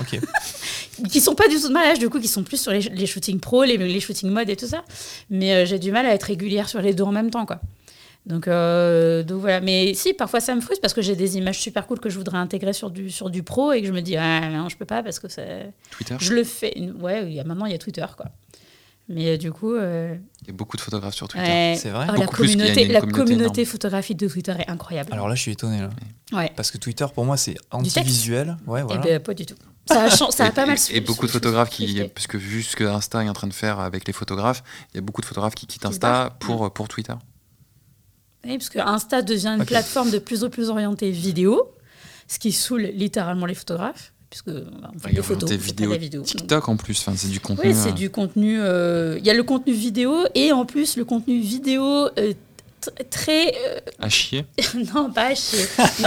[0.00, 0.18] Ok.
[1.10, 3.06] qui sont pas du tout de mariage, du coup, qui sont plus sur les, les
[3.06, 4.84] shootings pro, les, les shootings mode et tout ça.
[5.30, 7.60] Mais euh, j'ai du mal à être régulière sur les deux en même temps, quoi.
[8.26, 9.60] Donc, euh, donc voilà.
[9.60, 12.16] Mais si, parfois ça me frustre parce que j'ai des images super cool que je
[12.16, 14.76] voudrais intégrer sur du, sur du pro et que je me dis, ah non, je
[14.76, 15.72] peux pas parce que c'est.
[15.90, 16.74] Twitter, Je le fais.
[16.98, 18.26] Ouais, il y a, maintenant il y a Twitter, quoi.
[19.10, 19.74] Mais euh, du coup.
[19.74, 21.46] euh, il y a beaucoup de photographes sur Twitter.
[21.46, 21.76] ouais.
[21.78, 22.06] C'est vrai?
[22.08, 25.12] Oh, la communauté, la communauté communauté photographique de Twitter est incroyable.
[25.12, 25.80] Alors là, je suis étonné.
[25.80, 25.90] Là.
[26.32, 26.50] ouais.
[26.56, 28.56] Parce que Twitter, pour moi, c'est anti-visuel.
[28.66, 29.02] Ouais, Eh voilà.
[29.02, 29.56] ben, pas du tout.
[29.86, 32.38] Ça a, ça a et, pas mal et- et beaucoup de photographes qui, parce que
[32.38, 35.02] vu ce que Insta est en train de faire avec les photographes, il y a
[35.02, 37.12] beaucoup de photographes qui quittent Insta pour, pour Twitter.
[38.44, 41.70] Oui, parce que Insta devient une plateforme de plus en plus orientée vidéo,
[42.28, 46.20] ce qui saoule littéralement les photographes, puisque bah, on fait des photos, vidéo, la vidéo.
[46.22, 47.70] Donc, TikTok en plus, enfin, c'est du contenu.
[47.70, 48.58] Oui, c'est euh, du contenu.
[48.60, 52.32] euh, Il y a le contenu vidéo et en plus le contenu vidéo euh,
[53.10, 53.54] très.
[53.98, 54.44] à chier.
[54.94, 55.64] non, pas à chier.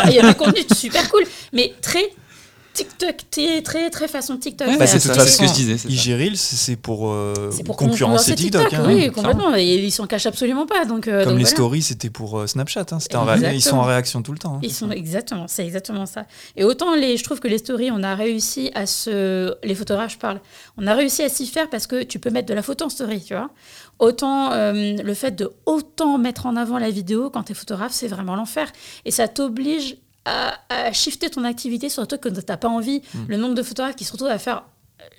[0.08, 1.24] Il y a le contenu super cool,
[1.54, 2.12] mais très
[2.78, 4.68] TikTok, très, très, très façon TikTok.
[4.68, 5.08] Ouais, Bah, c'est ce
[5.40, 5.90] que je disais.
[5.90, 8.72] IGRIL, c'est pour, euh, pour concurrencer TikTok.
[8.74, 9.56] hein, oui, complètement.
[9.56, 10.86] Et ils s'en cachent absolument pas.
[10.86, 11.56] Donc, euh, Comme donc les voilà.
[11.56, 12.86] stories, c'était pour euh, Snapchat.
[12.92, 13.56] hein, en ré-.
[13.56, 14.56] Ils sont en réaction tout le temps.
[14.56, 14.60] hein.
[14.62, 16.26] Ils sont exactement, c'est exactement ça.
[16.56, 20.14] Et autant les, je trouve que les stories, on a réussi à se, les photographes,
[20.14, 20.40] je parle,
[20.78, 22.90] on a réussi à s'y faire parce que tu peux mettre de la photo en
[22.90, 23.50] story, tu vois.
[24.00, 24.72] Autant euh,
[25.02, 28.36] le fait de autant mettre en avant la vidéo quand tu es photographe, c'est vraiment
[28.36, 28.72] l'enfer.
[29.06, 29.98] Et ça t'oblige
[30.28, 33.02] à, à shifter ton activité sur un truc que tu n'as pas envie.
[33.28, 34.64] Le nombre de photographes qui se retrouvent à faire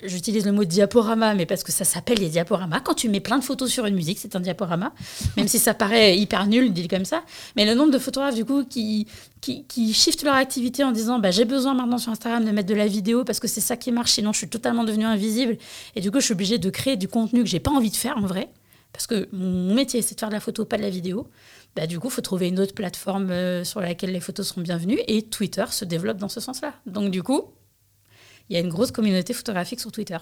[0.03, 2.81] J'utilise le mot diaporama, mais parce que ça s'appelle les diaporamas.
[2.81, 4.93] Quand tu mets plein de photos sur une musique, c'est un diaporama,
[5.37, 7.23] même si ça paraît hyper nul dit comme ça.
[7.55, 9.07] Mais le nombre de photographes du coup qui
[9.39, 12.67] qui, qui shiftent leur activité en disant bah, j'ai besoin maintenant sur Instagram de mettre
[12.67, 15.57] de la vidéo parce que c'est ça qui marche, sinon je suis totalement devenue invisible
[15.95, 17.95] et du coup je suis obligée de créer du contenu que j'ai pas envie de
[17.95, 18.49] faire en vrai
[18.91, 21.27] parce que mon métier c'est de faire de la photo, pas de la vidéo.
[21.75, 24.61] Bah, du coup, il faut trouver une autre plateforme euh, sur laquelle les photos seront
[24.61, 26.73] bienvenues et Twitter se développe dans ce sens-là.
[26.85, 27.53] Donc du coup,
[28.49, 30.17] il y a une grosse communauté photographique sur Twitter.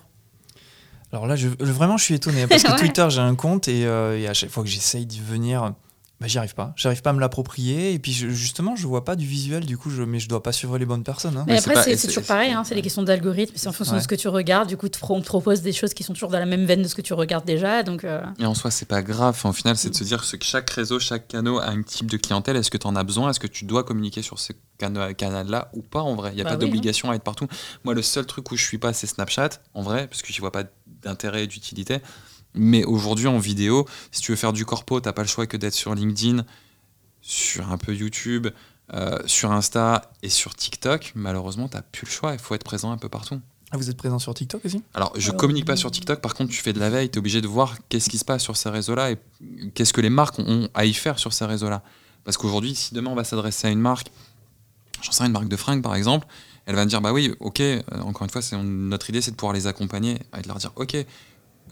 [1.12, 2.78] Alors là, je, vraiment, je suis étonné parce que Ouais.
[2.78, 5.74] Twitter, j'ai un compte et, euh, et à chaque fois que j'essaye d'y venir,
[6.20, 6.74] bah, j'y arrive pas.
[6.76, 9.78] J'arrive pas à me l'approprier et puis je- justement, je vois pas du visuel du
[9.78, 11.38] coup, je, mais je dois pas suivre les bonnes personnes.
[11.38, 11.44] hein.
[11.48, 14.00] Mais après, c'est toujours pareil, hein, c'est des questions d'algorithme, c'est en fonction Ouais.
[14.00, 14.68] de ce que tu regardes.
[14.68, 16.82] Du coup, te- on te propose des choses qui sont toujours dans la même veine
[16.82, 17.84] de ce que tu regardes déjà.
[17.84, 19.36] Donc, euh, Et en soi, c'est pas grave.
[19.38, 22.10] Enfin, au final, c'est de se dire que chaque réseau, chaque canal a un type
[22.10, 22.56] de clientèle.
[22.58, 23.30] Est-ce que tu en as besoin?
[23.30, 26.32] Est-ce que tu dois communiquer sur ce cana- canal-là ou pas en vrai?
[26.32, 27.48] Il n'y a Bah pas oui, d'obligation à être partout.
[27.84, 30.40] Moi, le seul truc où je suis pas, c'est Snapchat, en vrai, parce que j'y
[30.40, 30.64] vois pas
[31.04, 32.00] d'intérêt et d'utilité.
[32.58, 35.58] Mais aujourd'hui, en vidéo, si tu veux faire du corpo, t'as pas le choix que
[35.58, 36.46] d'être sur LinkedIn,
[37.22, 38.48] sur un peu YouTube,
[38.94, 41.12] euh, sur Insta et sur TikTok.
[41.16, 42.34] Malheureusement, t'as plus le choix.
[42.34, 43.40] Il faut être présent un peu partout.
[43.72, 44.82] Ah, vous êtes présent sur TikTok aussi?
[44.94, 47.16] Alors, je Euh, communique pas sur TikTok, par contre, tu fais de la veille, tu
[47.16, 49.18] es obligé de voir qu'est-ce qui se passe sur ces réseaux-là et
[49.74, 51.84] qu'est-ce que les marques ont à y faire sur ces réseaux-là.
[52.24, 54.08] Parce qu'aujourd'hui, si demain on va s'adresser à une marque,
[55.02, 56.28] j'en sais une marque de fringues par exemple,
[56.66, 59.32] elle va me dire bah oui, ok, euh, encore une fois, c'est notre idée, c'est
[59.32, 60.96] de pouvoir les accompagner et de leur dire ok,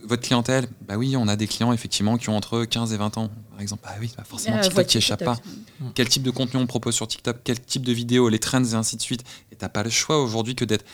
[0.08, 3.18] votre clientèle, bah oui, on a des clients effectivement qui ont entre 15 et 20
[3.18, 3.82] ans, par exemple.
[3.86, 5.38] Bah oui, bah forcément, euh, TikTok voiture, qui échappe pas
[5.94, 8.74] quel type de contenu on propose sur TikTok, quel type de vidéos, les trends et
[8.76, 9.24] ainsi de suite?
[9.52, 10.86] Et t'as pas le choix aujourd'hui que d'être,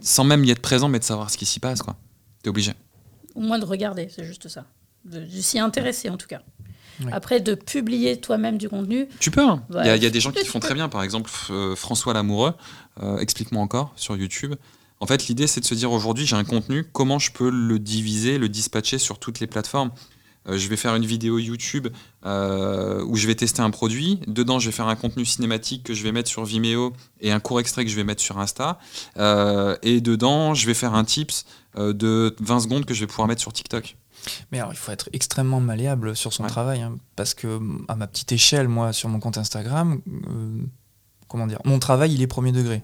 [0.00, 1.96] sans même y être présent, mais de savoir ce qui s'y passe, quoi.
[2.42, 2.72] T'es obligé.
[3.34, 4.64] Au moins de regarder, c'est juste ça.
[5.04, 6.40] De, de s'y intéresser en tout cas.
[7.04, 7.12] Ouais.
[7.12, 9.62] Après, de publier toi-même du contenu, Tu peux, hein.
[9.70, 9.96] Il y, a- Ouais.
[9.98, 10.66] il y a des gens qui le font peux.
[10.66, 10.88] très bien.
[10.88, 12.54] Par exemple, euh, François Lamoureux,
[13.02, 14.54] euh, explique-moi encore, sur YouTube.
[15.00, 17.78] En fait, l'idée, c'est de se dire aujourd'hui, j'ai un contenu, comment je peux le
[17.78, 19.90] diviser, le dispatcher sur toutes les plateformes?
[20.48, 21.88] Euh, Je vais faire une vidéo YouTube
[22.26, 24.20] euh, où je vais tester un produit.
[24.26, 27.38] Dedans, je vais faire un contenu cinématique que je vais mettre sur Vimeo et un
[27.40, 28.78] court extrait que je vais mettre sur Insta.
[29.18, 31.44] Euh, et dedans, je vais faire un tips
[31.76, 33.96] de 20 secondes que je vais pouvoir mettre sur TikTok.
[34.50, 36.48] Mais alors, il faut être extrêmement malléable sur son Ouais.
[36.48, 40.00] travail, hein, parce que à ma petite échelle, moi, sur mon compte Instagram,
[41.28, 42.82] comment dire, mon travail, il est premier degré.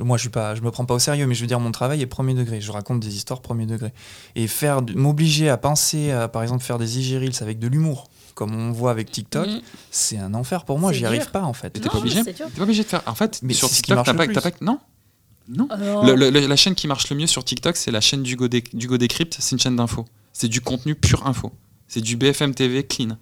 [0.00, 1.70] Moi, je suis pas, je me prends pas au sérieux, mais je veux dire, mon
[1.70, 2.60] travail est premier degré.
[2.60, 3.92] Je raconte des histoires premier degré.
[4.34, 7.68] Et faire, du- m'obliger à penser à, par exemple, faire des IG Reels avec de
[7.68, 9.60] l'humour, comme on voit avec TikTok, Mhm.
[9.90, 10.92] c'est un enfer pour moi.
[10.92, 11.70] J'y arrive pas, en fait.
[11.70, 12.24] T'es pas obligé.
[12.24, 13.02] T'es pas obligé de faire.
[13.06, 14.78] En fait, Mais sur c'est ce qui TikTok, marche t'as le pas, pas- Non.
[15.48, 15.66] Non.
[15.70, 18.48] Alors, Le- le- la chaîne qui marche le mieux sur TikTok, c'est la chaîne d'Hugo
[18.48, 20.04] Dé- d'Hugo Décrypte, c'est une chaîne d'info.
[20.32, 21.52] C'est du contenu pur info.
[21.86, 23.16] C'est du BFM TV clean.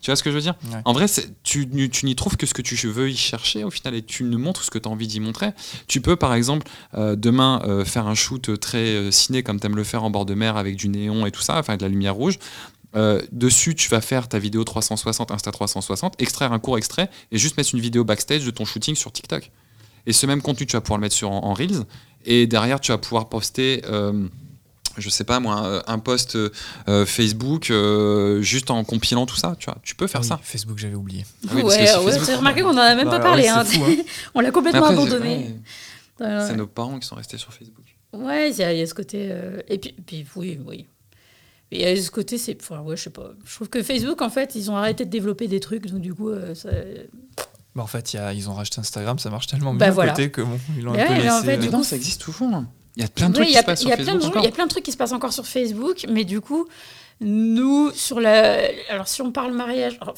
[0.00, 0.80] Tu vois ce que je veux dire Ouais.
[0.84, 1.06] En vrai,
[1.42, 4.02] tu, n'y- tu n'y trouves que ce que tu veux y chercher au final et
[4.02, 5.50] tu ne montres ce que tu as envie d'y montrer.
[5.86, 9.66] Tu peux par exemple euh, demain euh, faire un shoot très euh, ciné comme tu
[9.66, 11.82] aimes le faire en bord de mer avec du néon et tout ça, enfin de
[11.82, 12.38] la lumière rouge.
[12.96, 17.36] Euh, dessus, tu vas faire ta vidéo 360, Insta 360, extraire un court extrait et
[17.38, 19.50] juste mettre une vidéo backstage de ton shooting sur TikTok.
[20.06, 21.84] Et ce même contenu, tu vas pouvoir le mettre sur, en, en Reels.
[22.24, 24.26] Et derrière, tu vas pouvoir poster, euh,
[25.00, 29.56] je sais pas moi, un- post euh, Facebook euh, juste en compilant tout ça.
[29.58, 29.78] Tu, vois.
[29.82, 30.40] tu peux faire oui, ça.
[30.42, 31.24] Facebook, j'avais oublié.
[31.48, 33.42] Ah oui, ouais, ouais, Facebook- j'ai remarqué qu'on en a même Bah, pas parlé.
[33.44, 33.64] ouais, hein.
[33.64, 33.96] fou, hein.
[34.34, 35.28] On l'a complètement Après, abandonné.
[36.20, 37.84] ouais, Ouais, C'est nos parents qui sont restés sur Facebook.
[38.12, 39.28] Ouais, il y, a il y a ce côté.
[39.30, 40.86] euh, Et puis, puis, oui, oui.
[41.70, 42.56] Mais Il y a ce côté, c'est.
[42.60, 43.30] Enfin, ouais, je sais pas.
[43.44, 46.14] Je trouve que Facebook, en fait, ils ont arrêté de développer des trucs, donc du
[46.14, 46.70] coup, euh, ça-
[47.76, 49.88] Bah, en fait, il y a- ils ont racheté Instagram, ça marche tellement Bah, bien
[49.88, 50.10] à voilà.
[50.12, 51.94] côté que bon, ils l'ont un peu en laissé, fait, euh, du coup, non, ça
[51.96, 52.52] existe toujours.
[52.54, 52.66] hein.
[52.98, 54.22] Il y a plein de trucs qui se passent il sur y a plein Facebook
[54.22, 54.42] de- encore.
[54.42, 56.66] Il y a plein de trucs qui se passent encore sur Facebook, mais du coup,
[57.20, 58.58] nous, sur la.
[58.90, 59.96] Alors, si on parle mariage.
[60.00, 60.14] alors,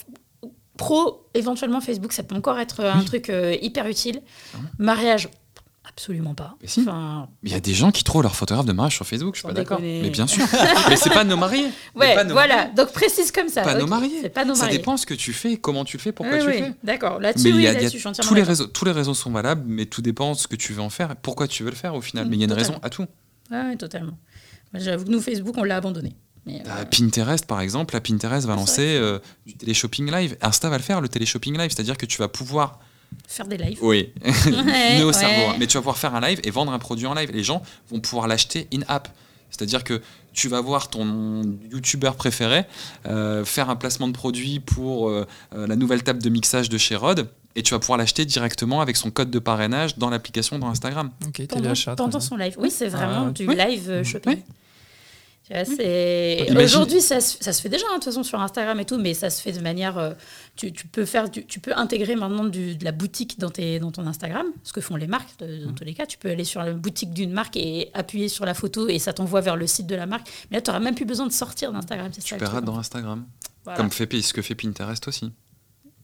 [0.78, 3.04] Pro, éventuellement, Facebook, ça peut encore être un Oui.
[3.04, 4.22] truc euh, hyper utile.
[4.54, 4.58] Ah.
[4.78, 5.28] Mariage,
[5.90, 6.56] Absolument pas.
[6.62, 6.80] Mais si.
[6.80, 9.40] Enfin, il y a des gens qui trouvent leur photographe de mariage sur Facebook, je
[9.40, 9.80] suis pas d'accord.
[9.80, 10.44] Mais bien sûr.
[10.88, 11.68] mais c'est pas nos mariés.
[11.94, 12.56] Ouais, pas nos voilà.
[12.56, 12.74] mariés.
[12.76, 13.62] Donc précise comme ça.
[13.62, 13.88] Pas nos ok.
[13.90, 14.28] mariés.
[14.30, 14.78] Pas nos Ça mariés.
[14.78, 16.74] dépend ce que tu fais, comment tu le fais, pourquoi Oui, tu le oui, fais.
[16.84, 17.20] D'accord.
[17.20, 20.32] Là-dessus, il oui, entièrement tous, les réseaux, tous les réseaux sont valables, mais tout dépend
[20.32, 22.26] de ce que tu veux en faire, pourquoi tu veux le faire au final.
[22.26, 22.72] Mm, mais il y a une totalement.
[22.74, 23.06] raison à tout.
[23.50, 24.18] Ouais, ouais, totalement.
[24.74, 26.14] J'avoue que nous, Facebook, on l'a abandonné.
[26.46, 30.36] Mais, T'as euh, Pinterest, par exemple, la Pinterest va Ah, lancer euh, du téléshopping live.
[30.40, 32.78] Insta va le faire, le téléshopping live, c'est-à-dire que tu vas pouvoir.
[33.26, 33.78] Faire des lives.
[33.82, 35.12] Oui, Ouais, nœud au ouais.
[35.12, 35.50] cerveau.
[35.50, 35.56] hein.
[35.58, 37.30] Mais tu vas pouvoir faire un live et vendre un produit en live.
[37.32, 39.08] Les gens vont pouvoir l'acheter in-app.
[39.50, 40.00] C'est-à-dire que
[40.32, 41.42] tu vas voir ton
[41.72, 42.64] youtubeur préféré
[43.06, 46.78] euh, faire un placement de produit pour euh, euh, la nouvelle table de mixage de
[46.78, 50.60] chez Rode et tu vas pouvoir l'acheter directement avec son code de parrainage dans l'application
[50.60, 51.10] dans Instagram.
[51.26, 52.54] Ok, Pendant, pendant son live.
[52.58, 53.56] Oui, c'est vraiment Ah, du oui.
[53.56, 54.36] live shopping.
[54.36, 54.42] Oui.
[56.48, 58.84] Imagine- Aujourd'hui, ça, se- ça se fait déjà, hein, de toute façon, sur Instagram et
[58.84, 59.98] tout, mais ça se fait de manière.
[59.98, 60.12] euh,
[60.56, 63.78] tu, tu peux faire, du- tu peux intégrer maintenant du- de la boutique dans, tes,
[63.80, 66.06] dans ton Instagram, ce que font les marques, de- dans tous les cas.
[66.06, 69.12] Tu peux aller sur la boutique d'une marque et appuyer sur la photo et ça
[69.12, 70.28] t'envoie vers le site de la marque.
[70.50, 72.10] Mais là, tu n'auras même plus besoin de sortir d'Instagram.
[72.12, 72.78] c'est Tu ça, paieras dans.
[72.78, 73.26] Instagram.
[73.64, 73.76] Voilà.
[73.76, 75.32] Comme fait, ce que fait Pinterest aussi.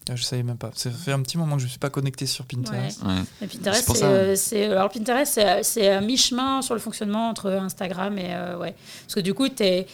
[0.09, 0.71] Ah, Je savais même pas.
[0.75, 3.01] Ça fait un petit moment que je suis pas connecté sur Pinterest.
[3.03, 3.47] Ouais.
[3.47, 4.05] Pinterest, C'est ça.
[4.07, 8.57] euh, c'est- alors Pinterest, c'est, c'est à mi-chemin sur le fonctionnement entre Instagram et euh,
[8.57, 8.75] ouais,
[9.05, 9.87] parce que du coup, t'es-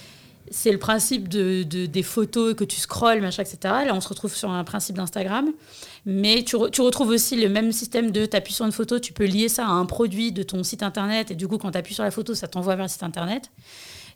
[0.52, 3.58] c'est le principe de, de- des photos que tu scrolles, machin, etc.
[3.64, 5.50] Là, on se retrouve sur un principe d'Instagram,
[6.06, 9.14] mais tu, re- tu retrouves aussi le même système de t'appuies sur une photo, tu
[9.14, 11.78] peux lier ça à un produit de ton site internet, et du coup, quand tu
[11.78, 13.50] appuies sur la photo, ça t'envoie vers le site internet.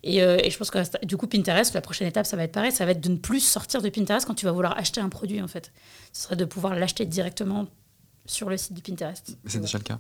[0.03, 2.51] Et, euh, et je pense que du coup, Pinterest, la prochaine étape, ça va être
[2.51, 5.01] pareil, ça va être de ne plus sortir de Pinterest quand tu vas vouloir acheter
[5.01, 5.71] un produit, en fait.
[6.13, 7.67] Ce serait de pouvoir l'acheter directement
[8.25, 9.37] sur le site du Pinterest.
[9.43, 9.99] Mais c'est déjà le cas.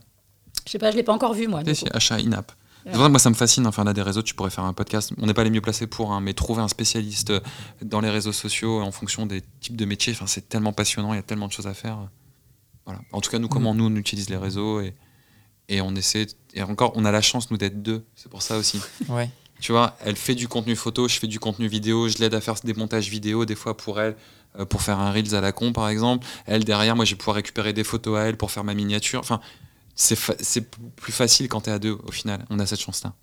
[0.65, 1.61] Je sais pas, je l'ai pas encore vu moi.
[1.73, 2.51] si, achat in-app.
[2.85, 2.91] Ouais.
[2.93, 3.65] C'est moi, ça me fascine.
[3.67, 5.13] Enfin, là, des réseaux, tu pourrais faire un podcast.
[5.17, 7.39] On n'est pas les mieux placés pour, hein, mais trouver un spécialiste euh,
[7.81, 11.13] dans les réseaux sociaux en fonction des types de métiers, enfin, c'est tellement passionnant.
[11.13, 12.09] Il y a tellement de choses à faire.
[12.85, 13.01] Voilà.
[13.11, 14.93] En tout cas, nous, comment nous, on utilise les réseaux et,
[15.67, 16.27] et on essaie.
[16.53, 18.05] Et encore, on a la chance, nous, d'être deux.
[18.15, 18.79] C'est pour ça aussi.
[19.09, 19.29] Ouais.
[19.59, 22.41] Tu vois, elle fait du contenu photo, je fais du contenu vidéo, je l'aide à
[22.41, 24.15] faire des montages vidéo, des fois pour elle,
[24.59, 26.25] euh, pour faire un Reels à la con, par exemple.
[26.45, 29.19] Elle, derrière, moi, je vais pouvoir récupérer des photos à elle pour faire ma miniature.
[29.19, 29.39] Enfin,
[29.95, 32.45] c'est plus facile quand t'es à deux, au final.
[32.49, 33.13] On a cette chance-là.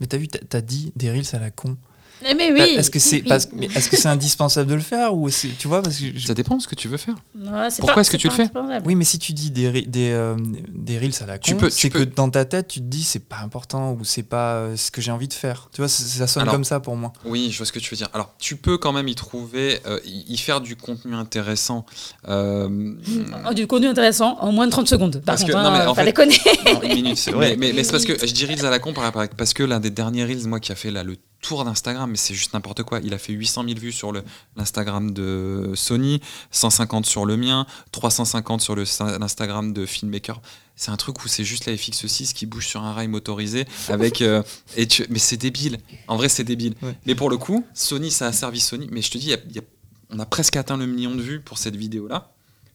[0.00, 1.76] Mais t'as vu, t'as dit des reels à la con.
[2.24, 2.60] Eh, mais oui.
[2.76, 3.22] Est-ce que c'est oui.
[3.28, 6.04] parce- mais est-ce que c'est indispensable de le faire ou c'est tu vois parce que
[6.16, 7.14] je- Ça dépend de ce que tu veux faire.
[7.38, 8.48] Ouais, Pourquoi est-ce que tu le fais
[8.84, 9.66] oui mais si tu dis des
[10.12, 10.36] euh,
[10.74, 12.84] des reels à la con, Tu peux- tu c'est que dans ta tête tu te
[12.86, 15.68] dis c'est pas important ou c'est pas euh, ce que j'ai envie de faire.
[15.72, 17.12] Tu vois ça, ça sonne Alors- comme ça pour moi.
[17.24, 18.08] Oui, je vois ce que tu veux dire.
[18.14, 21.84] Alors, tu peux quand même y trouver, euh, y faire du contenu intéressant.
[22.28, 22.94] Euh,
[23.48, 25.16] Oh, du contenu intéressant en moins de 30 secondes.
[25.16, 26.44] Par Parce que- contre, non, mais hein, en fallait fait- connaître.
[26.74, 27.16] Non, une minute.
[27.16, 27.56] C'est mais vrai.
[27.56, 29.62] mais, mais c'est parce que je dis Reels à la con par- par- parce que
[29.62, 32.54] l'un des derniers Reels, moi, qui a fait là, le tour d'Instagram, mais c'est juste
[32.54, 33.00] n'importe quoi.
[33.04, 34.12] Il a fait 800 000 vues sur
[34.56, 40.40] l'Instagram de Sony, 150 sur le mien, 350 sur l'Instagram de Filmmaker.
[40.76, 43.64] C'est un truc où c'est juste la FX6 qui bouge sur un rail motorisé
[43.94, 44.22] avec.
[44.22, 44.42] euh,
[44.76, 45.78] et tu- mais c'est débile.
[46.08, 46.74] En vrai, c'est débile.
[46.82, 46.94] Ouais.
[47.06, 48.88] Mais pour le coup, Sony, ça a servi Sony.
[48.90, 49.62] Mais je te dis, il y a- il y a-
[50.10, 52.32] on a presque atteint le million de vues pour cette vidéo-là.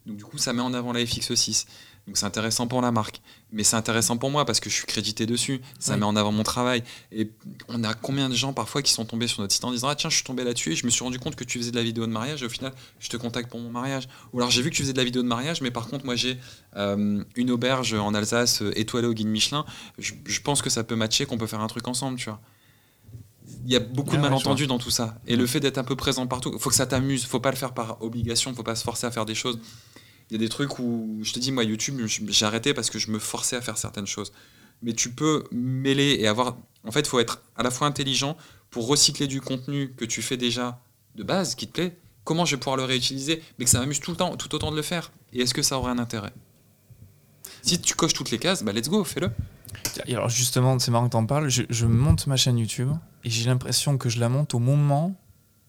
[0.08, 1.66] Donc du coup, ça met en avant la FX6.
[2.08, 3.22] Donc c'est intéressant pour la marque.
[3.52, 5.62] Mais c'est intéressant pour moi parce que je suis crédité dessus.
[5.80, 6.00] Ça Oui.
[6.00, 6.84] met en avant mon travail.
[7.12, 7.30] Et
[7.68, 9.96] on a combien de gens parfois qui sont tombés sur notre site en disant Ah
[9.96, 11.76] tiens, je suis tombé là-dessus et je me suis rendu compte que tu faisais de
[11.76, 14.10] la vidéo de mariage et au final, je te contacte pour mon mariage.
[14.34, 16.06] Ou alors j'ai vu que tu faisais de la vidéo de mariage, mais par contre,
[16.06, 16.38] moi j'ai
[16.76, 19.64] euh, une auberge en Alsace euh, étoilée au guide Michelin.
[20.00, 22.42] Je, je pense que ça peut matcher, qu'on peut faire un truc ensemble, tu vois.
[23.66, 25.20] Il y a beaucoup Ah de ouais, malentendus dans tout ça.
[25.28, 27.26] Et le fait d'être un peu présent partout, faut que ça t'amuse.
[27.26, 28.54] Faut pas le faire par obligation.
[28.56, 29.60] Faut pas se forcer à faire des choses.
[30.32, 32.98] Il y a des trucs où, je te dis, moi, YouTube, j'ai arrêté parce que
[32.98, 34.32] je me forçais à faire certaines choses.
[34.82, 36.56] Mais tu peux mêler et avoir.
[36.86, 38.38] En fait, il faut être à la fois intelligent
[38.70, 40.80] pour recycler du contenu que tu fais déjà
[41.16, 41.98] de base, qui te plaît.
[42.24, 44.72] Comment je vais pouvoir le réutiliser, mais que ça m'amuse tout le temps, tout autant
[44.72, 45.12] de le faire.
[45.34, 46.32] Et est-ce que ça aurait un intérêt?
[47.62, 49.32] Si tu coches toutes les cases, bah let's go, fais-le.
[50.06, 52.92] Et alors justement, c'est marrant que t'en parles, je monte ma chaîne YouTube
[53.24, 55.16] et j'ai l'impression que je la monte au moment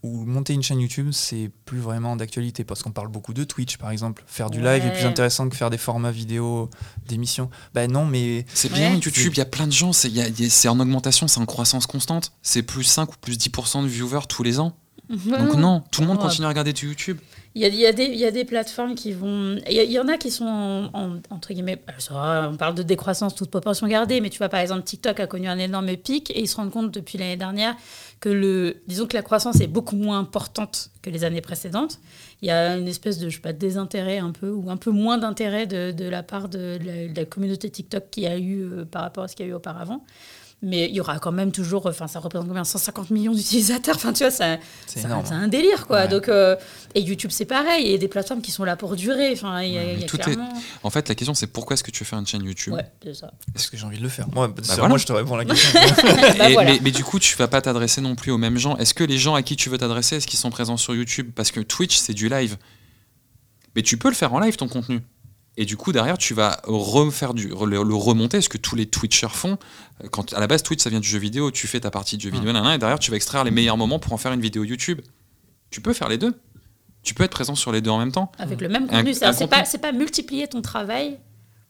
[0.03, 3.77] où monter une chaîne YouTube, c'est plus vraiment d'actualité parce qu'on parle beaucoup de Twitch
[3.77, 4.25] par exemple.
[4.27, 6.69] Faire du live est plus intéressant que faire des formats vidéo
[7.07, 7.51] d'émissions.
[7.75, 8.79] Ben non, mais C'est Ouais.
[8.79, 12.33] bien YouTube, il y a plein de gens, c'est en augmentation, c'est en croissance constante.
[12.43, 14.73] C'est plus 5 ou plus 10% de viewers tous les ans.
[15.09, 17.19] Donc non, tout le monde continue à regarder du YouTube.
[17.55, 19.59] Il y a, y a des, il y a des plateformes qui vont.
[19.69, 21.83] Il y, en a qui sont, en, en- entre guillemets.
[22.11, 25.27] va, on parle de décroissance, toute proportion gardée, mais tu vois, par exemple, TikTok a
[25.27, 27.77] connu un énorme pic et ils se rendent compte depuis l'année dernière
[28.23, 28.77] que le.
[28.87, 31.99] Disons que la croissance est beaucoup moins importante que les années précédentes.
[32.41, 34.93] Il y a une espèce de je sais pas, désintérêt un peu, ou un peu
[34.93, 36.79] moins d'intérêt de, la part de,
[37.15, 39.53] la, communauté TikTok qu'il y a eu euh, par rapport à ce qu'il y a
[39.53, 40.05] eu auparavant
[40.63, 44.13] mais il y aura quand même toujours, enfin ça représente combien 150 millions d'utilisateurs, enfin
[44.13, 46.03] tu vois, c'est un délire quoi.
[46.03, 46.09] Ouais.
[46.09, 46.57] Donc, euh,
[46.95, 49.33] et YouTube c'est pareil, il y a des plateformes qui sont là pour durer.
[49.33, 50.49] Enfin, il y a, y a clairement...
[50.51, 50.85] est...
[50.85, 53.15] En fait, la question c'est pourquoi est-ce que tu faire une chaîne YouTube Ouais, c'est
[53.15, 53.33] ça.
[53.53, 54.29] Parce que j'ai envie de le faire.
[54.33, 54.89] Moi, bah voilà.
[54.89, 55.81] moi je te réponds la question.
[56.39, 56.73] bah et, voilà.
[56.73, 58.77] mais, mais, du coup, tu vas pas t'adresser non plus aux mêmes gens.
[58.77, 61.33] Est-ce que les gens à qui tu veux t'adresser, est-ce qu'ils sont présents sur YouTube?
[61.35, 62.57] Parce que Twitch c'est du live.
[63.75, 65.01] Mais tu peux le faire en live ton contenu.
[65.57, 68.87] Et du coup, derrière, tu vas refaire du, le, le, remonter, ce que tous les
[68.87, 69.59] Twitchers font.
[70.11, 72.23] Quand, à la base, Twitch, ça vient du jeu vidéo, tu fais ta partie de
[72.23, 72.55] jeu vidéo, mmh.
[72.55, 75.01] nanana, et derrière, tu vas extraire les meilleurs moments pour en faire une vidéo YouTube.
[75.71, 76.35] Tu peux faire les deux.
[77.03, 78.33] Tu peux être présent sur les deux en même temps.
[78.39, 79.13] Avec le même contenu.
[79.13, 81.19] C'est pas, pas multiplier ton travail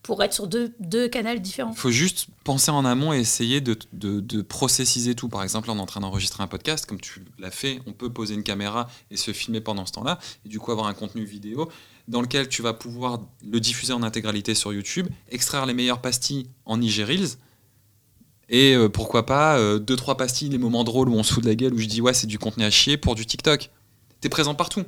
[0.03, 1.71] pour être sur deux, deux canaux différents.
[1.73, 5.29] Il faut juste penser en amont et essayer de, de, de processiser tout.
[5.29, 8.11] Par exemple, on est en train d'enregistrer un podcast, comme tu l'as fait, on peut
[8.13, 11.25] poser une caméra et se filmer pendant ce temps-là, et du coup avoir un contenu
[11.25, 11.71] vidéo
[12.13, 16.47] dans lequel tu vas pouvoir le diffuser en intégralité sur YouTube, extraire les meilleures pastilles
[16.67, 17.39] en IG Reels,
[18.51, 21.43] et euh, pourquoi pas euh, deux trois pastilles, les moments drôles où on se fout
[21.43, 23.71] de la gueule, où je dis ouais c'est du contenu à chier pour du TikTok.
[24.21, 24.85] T'es présent partout.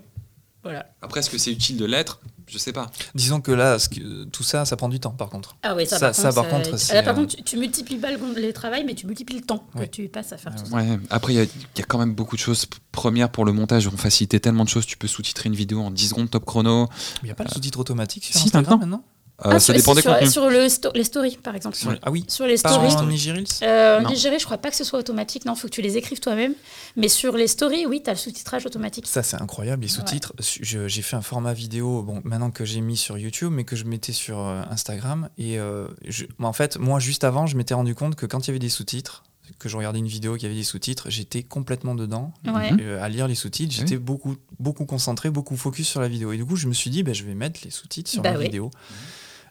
[0.62, 0.86] Voilà.
[1.00, 2.20] Après, est-ce que c'est utile de l'être?
[2.46, 2.90] Je sais pas.
[3.14, 5.56] Disons que là, ce que, tout ça, ça prend du temps, par contre.
[5.62, 7.96] Ah oui, ça, ça, par, ça, contre, par contre, ça, par contre, tu, tu, multiplies
[7.96, 9.86] pas le, les travail, mais tu multiplies le temps Ouais.
[9.86, 10.76] que tu passes à faire tout ça.
[10.76, 10.98] Ouais.
[11.10, 12.66] Après, il y, y, a quand même beaucoup de choses.
[12.92, 14.86] Première, pour le montage, on facilité tellement de choses.
[14.86, 16.88] Tu peux sous-titrer une vidéo en 10 secondes top chrono.
[17.22, 19.04] Il n'y a pas le sous-titre automatique sur si, Instagram maintenant?
[19.44, 21.76] Euh, ah, ça sur, dépend des sur, sur le sto les stories, par exemple.
[21.76, 22.94] Sur- Ah oui Sur les stories.
[22.94, 24.00] en IG Reels Euh.
[24.02, 25.44] Nigéré, je crois pas que ce soit automatique.
[25.44, 26.54] Non, faut que tu les écrives toi-même.
[26.96, 29.06] Mais sur les stories, oui, tu as le sous-titrage automatique.
[29.08, 30.32] Ça, c'est incroyable, les sous-titres.
[30.40, 33.84] J'ai fait un format vidéo, bon, maintenant que j'ai mis sur YouTube, mais que je
[33.84, 35.28] mettais sur euh, Instagram.
[35.36, 38.48] Et euh, je- en fait, moi, juste avant, je m'étais rendu compte que quand il
[38.48, 39.24] y avait des sous-titres,
[39.58, 42.70] que je regardais une vidéo qui avait des sous-titres, j'étais complètement dedans Ouais.
[42.80, 43.74] euh, à lire les sous-titres.
[43.74, 46.32] J'étais beaucoup, beaucoup concentré, beaucoup focus sur la vidéo.
[46.32, 48.32] Et du coup, je me suis dit, bah, je vais mettre les sous-titres sur Bah
[48.32, 48.44] la oui.
[48.46, 48.70] vidéo.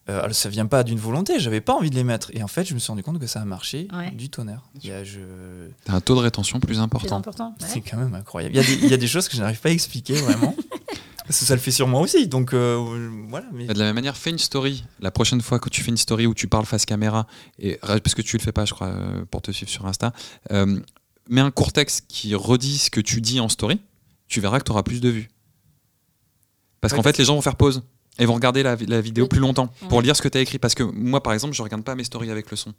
[0.09, 2.29] Euh, alors, ça vient pas d'une volonté, j'avais pas envie de les mettre.
[2.33, 4.11] Et en fait, je me suis rendu compte que ça a marché Ouais.
[4.11, 4.61] du tonnerre.
[4.81, 5.19] Il y a- je...
[5.85, 7.15] T'as un taux de rétention plus important.
[7.17, 7.55] important.
[7.61, 7.67] ouais.
[7.69, 8.53] C'est quand même incroyable.
[8.55, 10.15] Il y, a des, il y a des choses que je n'arrive pas à expliquer
[10.15, 10.55] vraiment.
[11.25, 12.27] Parce que ça le fait sur moi aussi.
[12.27, 12.75] Donc euh,
[13.29, 13.45] voilà.
[13.53, 13.65] Mais...
[13.67, 14.83] De la même manière, fais une story.
[14.99, 17.25] La prochaine fois que tu fais une story où tu parles face caméra,
[17.59, 20.11] et parce que tu le fais pas, je crois, euh, pour te suivre sur Insta,
[20.51, 20.81] euh,
[21.29, 23.79] mets un court texte qui redit ce que tu dis en story.
[24.27, 25.29] Tu verras que tu auras plus de vues.
[26.81, 26.97] Parce Ouais.
[26.97, 27.83] qu'en fait, les gens vont faire pause
[28.19, 30.59] et vont regarder la, la vidéo plus longtemps pour lire ce que tu as écrit.
[30.59, 32.73] Parce que moi, par exemple, je regarde pas mes stories avec le son.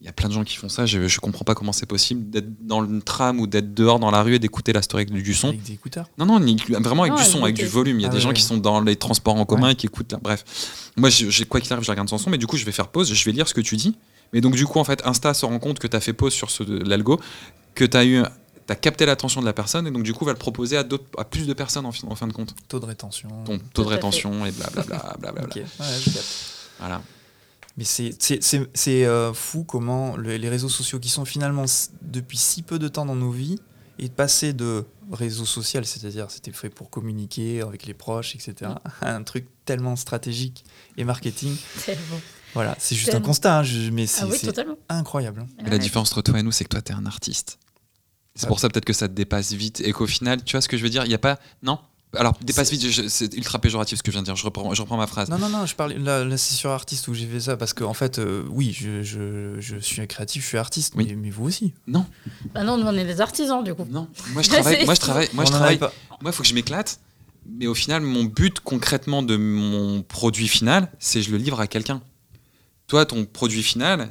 [0.00, 0.86] Il y a plein de gens qui font ça.
[0.86, 4.12] Je, je comprends pas comment c'est possible d'être dans le tram ou d'être dehors dans
[4.12, 5.48] la rue et d'écouter la story avec du son.
[5.48, 6.08] Avec des écouteurs.
[6.18, 7.98] Non, non, ni- vraiment avec Non, du avec son, des avec du volume.
[7.98, 8.34] Il y a Ah des ouais, gens ouais.
[8.34, 10.12] qui sont dans les transports en commun et qui écoutent.
[10.12, 10.18] là.
[10.22, 10.44] Bref,
[10.96, 12.70] moi, je- j'ai- quoi qu'il arrive, je regarde sans son, mais du coup, je vais
[12.70, 13.96] faire pause, je vais lire ce que tu dis.
[14.32, 16.32] Mais donc, du coup, en fait, Insta se rend compte que tu as fait pause
[16.32, 17.18] sur ce- l'algo,
[17.74, 18.22] que tu as eu.
[18.68, 21.46] T'as capté l'attention de la personne et donc du coup va le proposer à, plus
[21.46, 22.54] de personnes en, fin- en fin de compte.
[22.68, 23.28] Taux de rétention.
[23.46, 25.16] Ton taux Tout de rétention et blablabla.
[25.18, 25.44] blablabla.
[25.44, 25.56] Ok.
[25.56, 26.26] Ouais, je capte.
[26.78, 27.02] Voilà.
[27.78, 31.64] Mais c'est c'est- c'est- c'est, euh, fou comment le- les réseaux sociaux qui sont finalement
[32.02, 33.58] depuis si peu de temps dans nos vies
[33.98, 38.72] et de passer de réseau social, c'est-à-dire c'était fait pour communiquer avec les proches, etc.,
[39.00, 40.64] à un truc tellement stratégique
[40.98, 41.56] et marketing.
[41.86, 42.20] Tellement.
[42.54, 44.76] Voilà, c'est juste un constat, hein, je- mais c'est Ah oui, c'est totalement.
[44.90, 45.40] incroyable.
[45.40, 45.46] hein.
[45.64, 47.58] Mais la différence entre toi et nous, c'est que toi, t'es un artiste.
[48.38, 50.68] C'est pour ça peut-être que ça te dépasse vite et qu'au final, tu vois ce
[50.68, 51.38] que je veux dire Il n'y a pas.
[51.62, 51.78] Non?
[52.16, 54.34] Alors, dépasse vite, je- c'est ultra péjoratif ce que je viens de dire.
[54.36, 55.28] Je reprends, je reprends ma phrase.
[55.28, 57.74] Non, non, non, je parle, là, là, c'est sur artiste où j'ai fait ça, parce
[57.74, 61.04] qu'en en fait, euh, oui, je, je, je suis créatif, je suis artiste, Oui.
[61.10, 61.74] mais, mais vous aussi.
[61.86, 63.84] Bah non, nous, on est des artisans, du coup.
[63.90, 64.84] Non, moi je travaille.
[64.86, 65.28] Moi je travaille.
[65.34, 65.78] Moi je On en travaille.
[65.78, 65.90] Moi,
[66.26, 66.98] il faut que je m'éclate.
[67.46, 71.66] Mais au final, mon but concrètement de mon produit final, c'est je le livre à
[71.66, 72.00] quelqu'un.
[72.86, 74.08] Toi, ton produit final,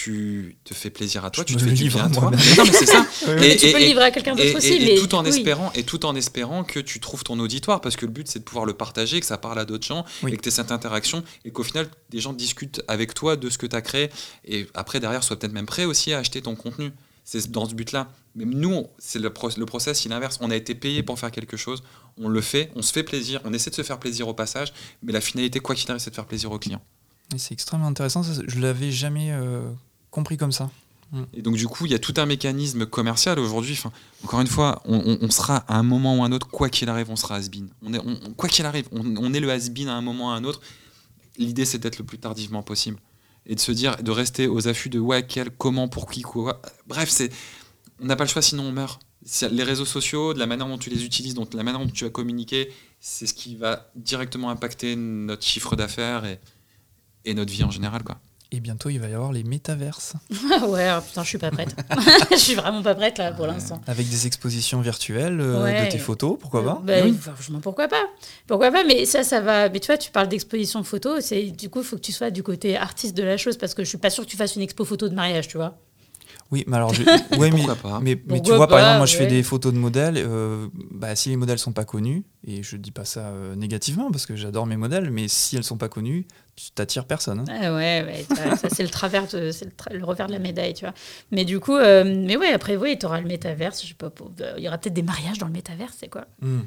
[0.00, 2.30] tu te fais plaisir à toi, Je tu te fais du bien à toi.
[2.30, 3.04] non, mais c'est ça.
[3.18, 3.34] Tu peux
[3.80, 5.28] le livrer à quelqu'un et- d'autre aussi, et- et mais tout en oui.
[5.30, 8.38] espérant et tout en espérant que tu trouves ton auditoire parce que le but c'est
[8.38, 10.32] de pouvoir le partager que ça parle à d'autres gens Oui.
[10.32, 13.50] et que tu aies cette interaction et qu'au final des gens discutent avec toi de
[13.50, 14.08] ce que tu as créé
[14.44, 16.92] et après derrière soient peut-être même prêts aussi à acheter ton contenu
[17.24, 20.50] c'est dans ce but là mais nous c'est le, pro- le process il inverse on
[20.52, 21.82] a été payé pour faire quelque chose
[22.18, 24.72] on le fait on se fait plaisir on essaie de se faire plaisir au passage
[25.02, 26.80] mais la finalité quoi qu'il arrive c'est de faire plaisir au client
[27.36, 29.68] C'est extrêmement intéressant, ça, je l'avais jamais euh,
[30.18, 30.70] compris comme ça.
[31.32, 33.72] Et donc, du coup, il y a tout un mécanisme commercial aujourd'hui.
[33.72, 33.92] Enfin,
[34.24, 37.08] encore une fois, on, sera à un moment ou à un autre, quoi qu'il arrive,
[37.10, 37.68] on sera has-been.
[37.82, 40.34] On est, on- quoi qu'il arrive, on, est le has-been à un moment ou à
[40.34, 40.60] un autre.
[41.38, 42.98] L'idée, c'est d'être le plus tardivement possible.
[43.46, 46.60] Et de se dire, de rester aux affûts de ouais, quel, comment, pour qui, quoi.
[46.86, 47.32] Bref, c'est,
[48.02, 49.00] on n'a pas le choix, sinon on meurt.
[49.50, 52.04] Les réseaux sociaux, de la manière dont tu les utilises, donc la manière dont tu
[52.04, 52.70] vas communiquer,
[53.00, 56.24] c'est ce qui va directement impacter notre chiffre d'affaires
[57.24, 58.04] et notre vie en général.
[58.04, 58.20] Quoi.
[58.50, 60.14] Et bientôt, il va y avoir les métaverses.
[60.60, 61.76] Ah ouais, oh, putain, je suis pas prête.
[62.30, 63.80] je suis vraiment pas prête là pour l'instant.
[63.86, 65.84] Avec des expositions virtuelles euh, Ouais.
[65.86, 67.14] de tes photos, pourquoi pas Bah, Oui.
[67.20, 68.02] Franchement, pourquoi pas
[68.46, 69.68] Pourquoi pas Mais ça, ça va.
[69.68, 71.20] Mais tu vois, tu parles d'exposition photo.
[71.20, 73.74] C'est du coup, il faut que tu sois du côté artiste de la chose parce
[73.74, 75.76] que je suis pas sûre que tu fasses une expo photo de mariage, tu vois.
[76.50, 77.02] Oui, mais alors, je...
[77.02, 79.70] ouais, mais, Pourquoi pas mais, mais tu vois, par exemple, moi, je fais des photos
[79.74, 80.14] de modèles.
[80.16, 84.10] euh, bah, si les modèles sont pas connus, et je dis pas ça euh, négativement
[84.10, 86.26] parce que j'adore mes modèles, mais si elles sont pas connues,
[86.58, 87.40] tu t'attires personne.
[87.40, 87.44] hein.
[87.62, 88.26] Ah ouais,
[88.56, 90.94] ça c'est le travers, de- c'est le, tra- le revers de la médaille, tu vois.
[91.30, 93.82] Mais du coup, euh, mais ouais, après, oui, tu auras le métaverse.
[93.82, 96.08] Je sais pas, pour- euh, il y aura peut-être des mariages dans le métaverse, c'est
[96.08, 96.26] quoi?
[96.40, 96.60] Hmm.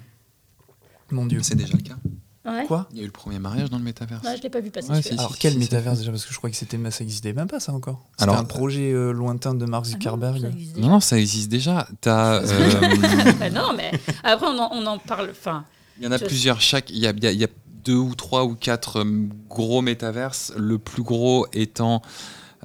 [1.11, 1.39] Mon Dieu.
[1.43, 1.95] C'est déjà le cas.
[2.43, 2.65] Ouais.
[2.65, 2.87] Quoi?
[2.91, 4.23] Il y a eu le premier mariage dans le métaverse.
[4.25, 4.89] Ouais, je l'ai pas vu passer.
[4.89, 5.17] Ouais, celui-là.
[5.17, 7.47] si, Alors, quel si, métaverse déjà Parce que je crois que c'était, ça existait même
[7.47, 8.03] pas, ça encore.
[8.13, 10.41] C'était Alors- un projet euh, lointain de Mark Ah non, Zuckerberg.
[10.41, 11.87] ça existe Non, ça existe déjà.
[11.99, 13.91] T'as, euh, Bah non, mais
[14.23, 15.29] après, on en, on en parle.
[15.29, 15.65] Enfin,
[15.99, 16.61] Il y en a plusieurs.
[16.61, 17.47] Chaque, il y a, il y a- il y a
[17.83, 20.53] deux ou trois ou quatre euh, gros métaverses.
[20.57, 22.01] Le plus gros étant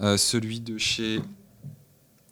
[0.02, 1.20] euh, celui de chez.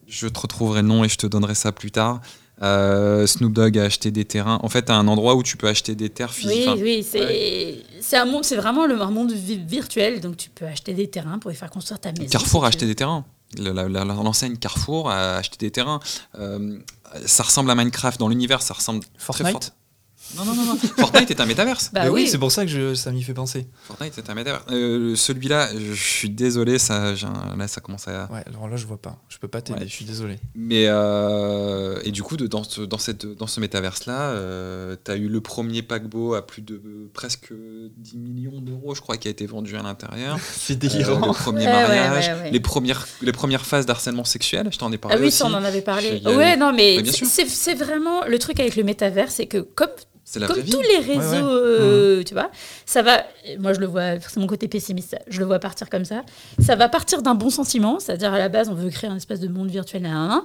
[0.07, 2.21] Je te retrouverai le nom et je te donnerai ça plus tard.
[2.63, 4.61] Euh, Snoop Dogg a acheté des terrains.
[4.63, 6.57] En fait, à un endroit où tu peux acheter des terres physiques.
[6.67, 10.21] oui, Enfin, oui, c'est c'est un monde, c'est vraiment le, monde vi- virtuel.
[10.21, 12.29] Donc, tu peux acheter des terrains pour y faire construire ta maison.
[12.31, 13.25] Carrefour si a acheté des terrains.
[13.59, 16.01] L'enseigne Carrefour a acheté des terrains.
[16.39, 16.79] Euh,
[17.27, 18.63] ça ressemble à Minecraft dans l'univers.
[18.63, 19.53] Ça ressemble très Fortnite?
[19.53, 19.63] fort.
[20.37, 20.77] Non, non, non, non.
[20.77, 21.91] Fortnite est un métaverse.
[21.93, 22.29] Bah oui, oui.
[22.29, 23.67] c'est pour ça que je- ça m'y fait penser.
[23.85, 24.65] Fortnite est un métaverse.
[24.71, 27.13] Euh, Celui-là, je suis désolé, ça,
[27.57, 28.29] là, ça commence à.
[28.33, 29.17] Ouais, alors là, je vois pas.
[29.29, 29.87] Je peux pas t'aider, Ouais.
[29.89, 30.39] je suis désolé.
[30.55, 34.35] Mais euh, et du coup, de- dans ce, dans cette, dans ce métaverse-là,
[35.05, 37.53] tu as eu le premier paquebot à plus de euh, presque
[37.97, 40.39] 10 millions d'euros, je crois, qui a été vendu à l'intérieur.
[40.53, 41.27] C'est Euh, délirant.
[41.27, 42.51] le premier Ouais, ouais, mariage, ouais, ouais.
[42.51, 45.43] Les, premières, les premières phases d'harcèlement sexuel, je t'en ai parlé Ah oui, aussi.
[45.43, 46.21] on en avait parlé.
[46.27, 49.89] Ouais, non, mais c'est vraiment le truc avec le métavers, c'est que comme
[50.41, 50.73] la comme vraie vie.
[50.73, 51.79] tous les réseaux, Ouais, ouais.
[51.81, 52.51] euh, tu vois,
[52.87, 53.25] ça va.
[53.59, 55.17] Moi, je le vois, c'est mon côté pessimiste.
[55.29, 56.23] Je le vois partir comme ça.
[56.61, 59.41] Ça va partir d'un bon sentiment, c'est-à-dire à la base, on veut créer un espèce
[59.41, 60.41] de monde virtuel, nan, nan,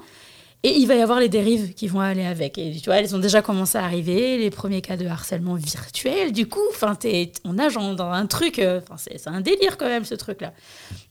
[0.64, 2.58] et il va y avoir les dérives qui vont aller avec.
[2.58, 6.34] Et tu vois, elles ont déjà commencé à arriver, les premiers cas de harcèlement virtuel.
[6.34, 8.60] Du coup, enfin, t'es- on nage dans un truc.
[8.60, 10.52] euh, Enfin, c'est un délire quand même ce truc-là.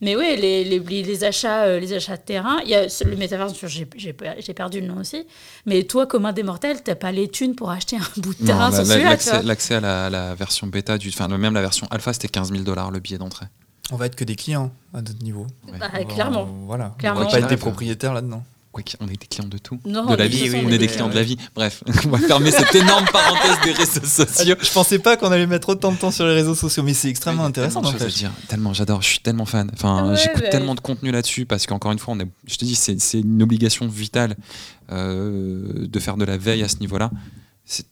[0.01, 3.15] Mais oui, les, les, les achats, euh, les achats de terrain, il y a le
[3.15, 3.53] métaverse.
[3.65, 5.25] J'ai j'ai per- j'ai perdu le nom aussi.
[5.65, 8.69] Mais toi, commun des mortels, t'as pas les thunes pour acheter un bout de terrain
[9.43, 12.63] L'accès à la, la version bêta, du, enfin même la version alpha, c'était 15 000
[12.63, 13.47] dollars le billet d'entrée.
[13.91, 15.47] On va être que des clients à notre niveau.
[15.71, 15.79] Ouais.
[15.79, 16.45] Bah, On va- clairement.
[16.67, 16.93] Voilà.
[16.99, 17.21] Clairement.
[17.21, 18.43] On va pas être des propriétaires là-dedans.
[18.99, 19.79] On est des clients de tout.
[19.85, 21.37] Non, de la vie, oui, on est des clients de la vie.
[21.55, 24.55] Bref, on va fermer cette énorme parenthèse des réseaux sociaux.
[24.61, 27.09] Je pensais pas qu'on allait mettre autant de temps sur les réseaux sociaux, mais c'est
[27.09, 28.07] extrêmement a intéressant en fait.
[28.07, 28.31] dire.
[28.47, 29.69] Tellement, j'adore, je suis tellement fan.
[29.73, 30.49] Enfin, Ouais, j'écoute ouais.
[30.49, 33.19] tellement de contenu là-dessus parce qu'encore une fois, on est, je te dis, c'est c'est
[33.19, 34.35] une obligation vitale
[34.91, 37.11] euh, de faire de la veille à ce niveau-là.
[37.65, 37.85] C'est-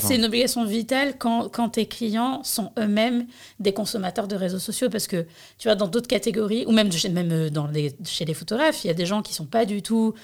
[0.00, 3.26] C'est- une obligation vitale quand, quand tes clients sont eux-mêmes
[3.60, 4.88] des consommateurs de réseaux sociaux.
[4.90, 5.24] Parce que
[5.58, 8.34] tu vois dans d'autres catégories ou même, de chez, même euh, dans les- chez les
[8.34, 10.14] photographes il y a des gens qui sont pas du tout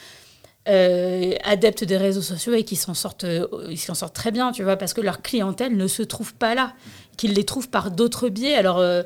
[0.69, 4.53] euh, adeptes des réseaux sociaux et qui s'en sortent euh, ils s'en sortent très bien
[4.53, 6.75] tu vois parce que leur clientèle ne se trouve pas là.
[7.17, 8.55] Qu'ils les trouvent par d'autres biais.
[8.55, 9.03] Alors euh,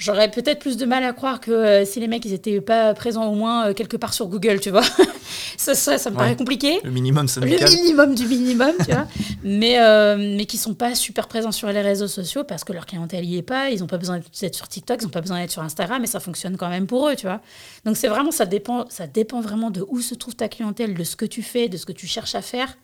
[0.00, 2.94] J'aurais peut-être plus de mal à croire que euh, si les mecs ils étaient pas
[2.94, 4.82] présents au moins euh, quelque part sur Google, tu vois.
[5.58, 6.22] ça, ça, ça me Ouais.
[6.22, 7.68] paraît compliqué Le minimum le syndical.
[7.70, 9.06] minimum du minimum, tu vois.
[9.44, 12.86] Mais, euh, mais qui sont pas super présents sur les réseaux sociaux parce que leur
[12.86, 13.68] clientèle y est pas.
[13.70, 16.06] Ils ont pas besoin d'être sur TikTok, ils ont pas besoin d'être sur Instagram et
[16.06, 17.42] ça fonctionne quand même pour eux, tu vois.
[17.84, 21.04] Donc c'est vraiment, ça dépend, ça dépend vraiment de où se trouve ta clientèle, de
[21.04, 22.78] ce que tu fais, de ce que tu cherches à faire.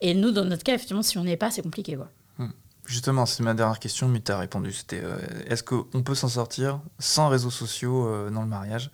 [0.00, 2.10] Et nous, dans notre cas, effectivement, si on n'y est pas, c'est compliqué, quoi.
[2.86, 4.72] Justement, c'est ma dernière question, mais tu as répondu.
[4.72, 5.16] C'était euh,
[5.48, 8.90] est-ce qu'on peut s'en sortir sans réseaux sociaux euh, dans le mariage?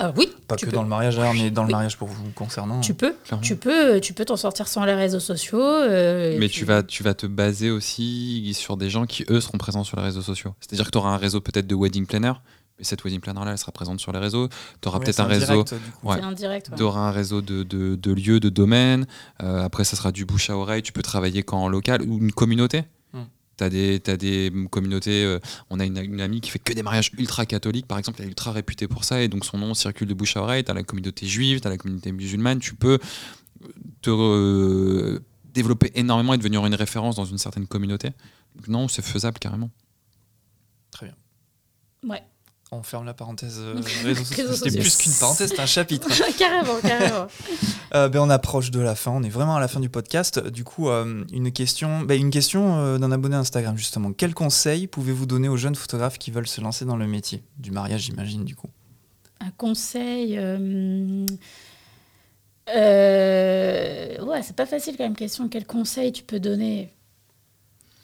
[0.00, 0.74] Ah oui, Pas tu que peux.
[0.76, 1.72] dans le mariage, mais dans le Oui.
[1.74, 2.80] mariage pour vous concernant.
[2.80, 3.42] Tu peux, Clairement.
[3.44, 5.60] tu peux, tu peux t'en sortir sans les réseaux sociaux.
[5.62, 9.58] euh, mais tu vas, tu vas te baser aussi sur des gens qui, eux, seront
[9.58, 10.54] présents sur les réseaux sociaux.
[10.58, 12.32] C'est-à-dire que tu auras un réseau peut-être de wedding planner,
[12.78, 14.48] mais cette wedding planner-là, elle sera présente sur les réseaux.
[14.80, 15.64] Tu auras Ouais, peut-être un réseau.
[16.02, 16.20] Ouais.
[16.20, 16.70] Indirect.
[16.70, 16.76] ouais.
[16.76, 19.06] Tu auras un réseau de, de, de lieux, de domaines.
[19.44, 20.82] Euh, après, ça sera du bouche à oreille.
[20.82, 22.82] Tu peux travailler qu'en local ou une communauté.
[23.56, 23.58] Hmm.
[23.58, 25.24] Tu as des, t'as des communautés.
[25.24, 25.38] euh,
[25.70, 28.18] on a une, une amie qui fait que des mariages ultra catholiques, par exemple.
[28.20, 29.22] Elle est ultra réputée pour ça.
[29.22, 30.64] Et donc, son nom circule de bouche à oreille.
[30.64, 32.58] Tu as la communauté juive, tu as la communauté musulmane.
[32.58, 32.98] Tu peux
[34.02, 35.20] te euh,
[35.54, 38.10] développer énormément et devenir une référence dans une certaine communauté.
[38.54, 39.70] Donc, non, c'est faisable carrément.
[40.90, 41.16] Très bien.
[42.08, 42.22] Ouais.
[42.72, 44.48] On ferme la parenthèse euh, réseaux sociaux.
[44.48, 46.08] Réseaux C'était plus qu'une parenthèse, c'était un chapitre.
[46.38, 47.26] carrément, carrément.
[47.94, 50.44] Euh, ben, on approche de la fin, on est vraiment à la fin du podcast.
[50.48, 54.12] Du coup, euh, une question, ben, une question d'un abonné Instagram justement.
[54.12, 57.44] Quel conseil pouvez-vous donner aux jeunes photographes qui veulent se lancer dans le métier?
[57.58, 58.66] Du mariage, j'imagine du coup
[59.40, 60.36] Un conseil.
[60.36, 61.26] Ouais,
[64.42, 65.48] c'est pas facile quand même question.
[65.48, 66.92] Quel conseil tu peux donner?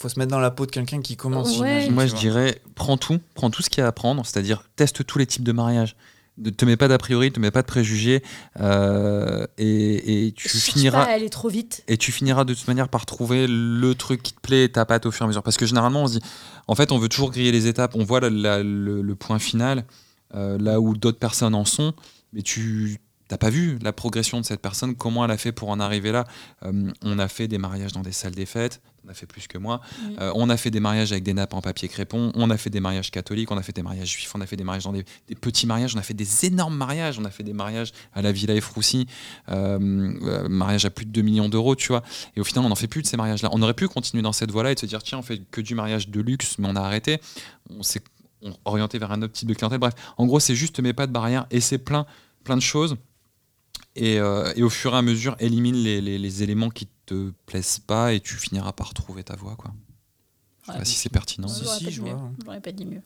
[0.03, 1.59] Faut se mettre dans la peau de quelqu'un qui commence.
[1.59, 1.89] Ouais.
[1.91, 5.07] Moi, je dirais, prends tout, prends tout ce qu'il y a à prendre, c'est-à-dire teste
[5.07, 5.97] tous les types de mariages.
[6.39, 8.23] Ne te mets pas d'a priori, te mets pas de préjugés,
[8.61, 11.05] euh, et, et tu finiras.
[11.05, 11.85] pas à aller trop vite.
[11.89, 15.05] Et tu finiras de toute manière par trouver le truc qui te plaît, ta patte
[15.07, 15.43] au fur et à mesure.
[15.43, 16.25] Parce que généralement, on se dit,
[16.69, 17.95] en fait, on veut toujours griller les étapes.
[17.97, 19.85] On voit la- la- le, le point final,
[20.35, 21.93] euh, là où d'autres personnes en sont,
[22.33, 22.99] mais tu
[23.31, 26.13] n'as pas vu la progression de cette personne, comment elle a fait pour en arriver
[26.13, 26.25] là.
[26.65, 29.49] Euh, on a fait des mariages dans des salles des fêtes, on a fait plus
[29.49, 29.81] que moi.
[30.21, 32.71] Euh, on a fait des mariages avec des nappes en papier crépon, on a fait
[32.71, 34.93] des mariages catholiques, on a fait des mariages juifs, on a fait des mariages dans
[34.93, 37.93] des, des petits mariages, on a fait des énormes mariages, on a fait des mariages
[38.15, 39.07] à la Villa Efroussi,
[39.49, 39.79] euh,
[40.23, 42.03] euh, mariage à plus de 2 millions d'euros, tu vois.
[42.37, 43.49] Et au final, on n'en fait plus de ces mariages-là.
[43.53, 45.61] On aurait pu continuer dans cette voie-là et de se dire, tiens, on fait que
[45.61, 47.21] du mariage de luxe, mais on a arrêté.
[47.71, 48.03] On s'est
[48.65, 49.79] orienté vers un autre type de clientèle.
[49.79, 52.07] Bref, en gros, c'est juste, mets pas de barrière et c'est plein,
[52.45, 52.97] plein de choses.
[53.95, 57.31] Et, euh, et au fur et à mesure, élimine les, les- les éléments qui te
[57.47, 59.73] plaisent pas et tu finiras par trouver ta voie, quoi.
[60.63, 60.79] Je sais Ouais.
[60.79, 61.49] pas si c'est pertinent.
[61.49, 62.13] Si, si, je mieux.
[62.13, 62.31] vois.
[62.45, 63.03] J'aurais pas dit mieux.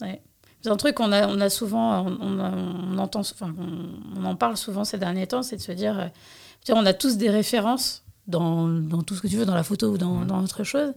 [0.00, 0.22] Ouais.
[0.62, 4.20] C'est un truc qu'on a, on a souvent, on, on a- on entend, enfin, on,
[4.20, 6.08] on en parle souvent ces derniers temps, c'est de se dire, euh,
[6.70, 9.88] on a tous des références dans, dans tout ce que tu veux, dans la photo
[9.92, 10.92] ou dans, dans autre chose.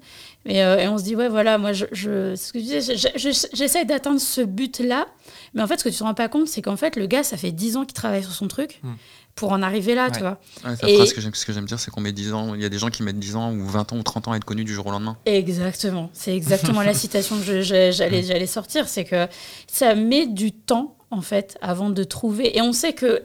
[0.45, 2.81] Et, euh, et on se dit, ouais, voilà, moi, je, je, ce que je disais,
[2.95, 5.07] je- je- j'essaie d'atteindre ce but-là.
[5.53, 7.23] Mais en fait, ce que tu te rends pas compte, c'est qu'en fait, le gars,
[7.23, 8.93] ça fait 10 ans qu'il travaille sur son truc Mm.
[9.35, 10.11] pour en arriver là, Ouais.
[10.13, 10.39] tu vois.
[10.65, 12.55] Ouais, Et- phrase que j'aime, ce que j'aime dire, c'est qu'on met 10 ans.
[12.55, 14.31] Il y a des gens qui mettent 10 ans ou 20 ans ou 30 ans
[14.31, 15.17] à être connus du jour au lendemain.
[15.25, 16.09] Exactement.
[16.13, 18.87] C'est exactement la citation que j'allais sortir.
[18.87, 19.27] C'est que
[19.67, 22.57] ça met du temps, en fait, avant de trouver.
[22.57, 23.21] Et on sait que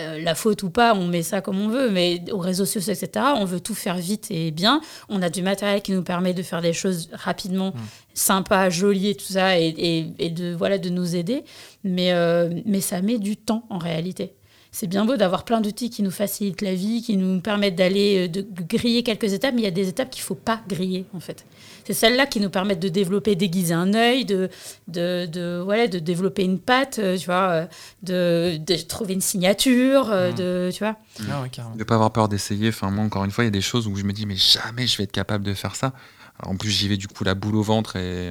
[0.00, 2.92] euh, la faute ou pas, on met ça comme on veut, mais aux réseaux sociaux,
[2.92, 4.80] etc., on veut tout faire vite et bien.
[5.08, 7.74] On a du matériel qui nous permet de faire des choses rapidement,
[8.14, 11.44] sympas, jolies et tout ça, et, et- et de, voilà, de nous aider.
[11.84, 14.32] Mais, euh, mais ça met du temps, en réalité.
[14.74, 18.24] C'est bien beau d'avoir plein d'outils qui nous facilitent la vie, qui nous permettent d'aller,
[18.24, 20.62] euh, de griller quelques étapes, mais il y a des étapes qu'il ne faut pas
[20.66, 21.44] griller, en fait.
[21.84, 24.48] C'est celles-là qui nous permettent de développer, d'aiguiser un œil, de,
[24.88, 27.66] de, de, voilà, de développer une patte, euh, tu vois, euh,
[28.02, 30.36] de, de trouver une signature, euh, Mhm.
[30.36, 30.96] de, tu vois.
[31.30, 31.50] Ah ouais.
[31.76, 32.68] De pas avoir peur d'essayer.
[32.68, 34.36] Enfin, moi, encore une fois, il y a des choses où je me dis, mais
[34.36, 35.92] jamais je vais être capable de faire ça.
[36.38, 38.30] Alors, en plus, j'y vais du coup la boule au ventre et.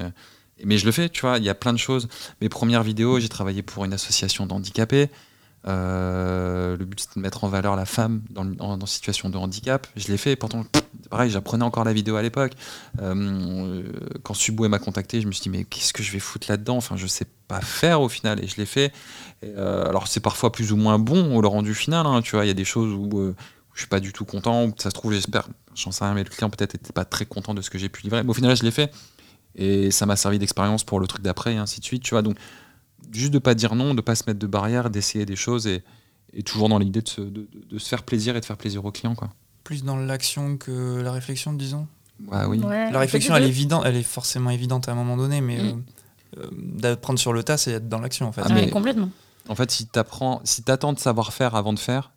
[0.64, 2.08] Mais je le fais, tu vois, il y a plein de choses.
[2.40, 5.10] Mes premières vidéos, j'ai travaillé pour une association d'handicapés.
[5.68, 9.38] Euh, le but, c'est de mettre en valeur la femme dans, en, en situation de
[9.38, 9.86] handicap.
[9.96, 10.66] Je l'ai fait, pourtant,
[11.10, 12.54] pareil, j'apprenais encore la vidéo à l'époque.
[13.00, 13.84] Euh,
[14.24, 16.78] quand Subway m'a contacté, je me suis dit, mais qu'est-ce que je vais foutre là-dedans?
[16.78, 18.92] Enfin, je sais pas faire au final, et je l'ai fait.
[19.44, 22.48] Euh, alors, c'est parfois plus ou moins bon au rendu final, hein, tu vois, il
[22.48, 23.34] y a des choses où,
[23.74, 26.24] je suis pas du tout content, ou ça se trouve, j'espère, j'en sais rien, mais
[26.24, 28.24] le client peut-être était pas très content de ce que j'ai pu livrer.
[28.24, 28.92] Mais au final, je l'ai fait.
[29.56, 32.22] Et ça m'a servi d'expérience pour le truc d'après, et ainsi de suite, tu vois.
[32.22, 32.38] Donc,
[33.12, 35.84] juste de pas dire non, de pas se mettre de barrière, d'essayer des choses, et,
[36.34, 38.58] et toujours dans l'idée de se, de, de- de se faire plaisir et de faire
[38.58, 39.30] plaisir au client, quoi.
[39.64, 41.88] Plus dans l'action que la réflexion, disons.
[42.32, 42.60] Ah oui.
[42.60, 45.58] Ouais, La réflexion, elle est évidente, elle est forcément évidente à un moment donné, mais
[45.62, 45.84] Mm.
[46.38, 48.42] euh, euh, d'apprendre sur le tas, c'est être dans l'action en fait.
[48.46, 49.10] Ah, mais- complètement.
[49.50, 52.12] En fait, si t'apprends, si t'attends de savoir faire avant de faire,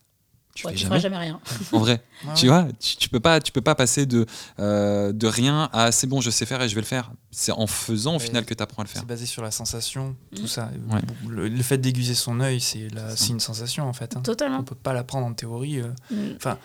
[0.54, 1.00] tu Ouais, fais tu jamais.
[1.00, 1.40] feras jamais rien.
[1.72, 4.24] En vrai, Ouais, tu vois, tu, tu peux pas, tu peux pas passer de
[4.60, 7.10] euh, de rien à c'est bon, je sais faire et je vais le faire.
[7.32, 9.02] C'est en faisant au final que tu apprends à le faire.
[9.02, 10.46] C'est basé sur la sensation, tout Mm.
[10.46, 10.70] ça.
[10.90, 11.00] Ouais.
[11.28, 14.14] Le, le fait d'aiguiser son œil, c'est C'est une sensation en fait.
[14.14, 14.20] hein.
[14.20, 14.62] On Totalement.
[14.62, 16.56] peut pas l'apprendre en théorie, euh, Mm.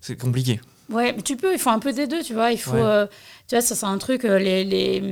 [0.00, 0.60] c'est compliqué.
[0.88, 2.52] Ouais, mais tu peux, il faut un peu des deux, tu vois.
[2.52, 2.80] Il faut, Ouais.
[2.82, 3.06] euh,
[3.48, 5.02] tu vois, ça c'est un truc, euh, les, les,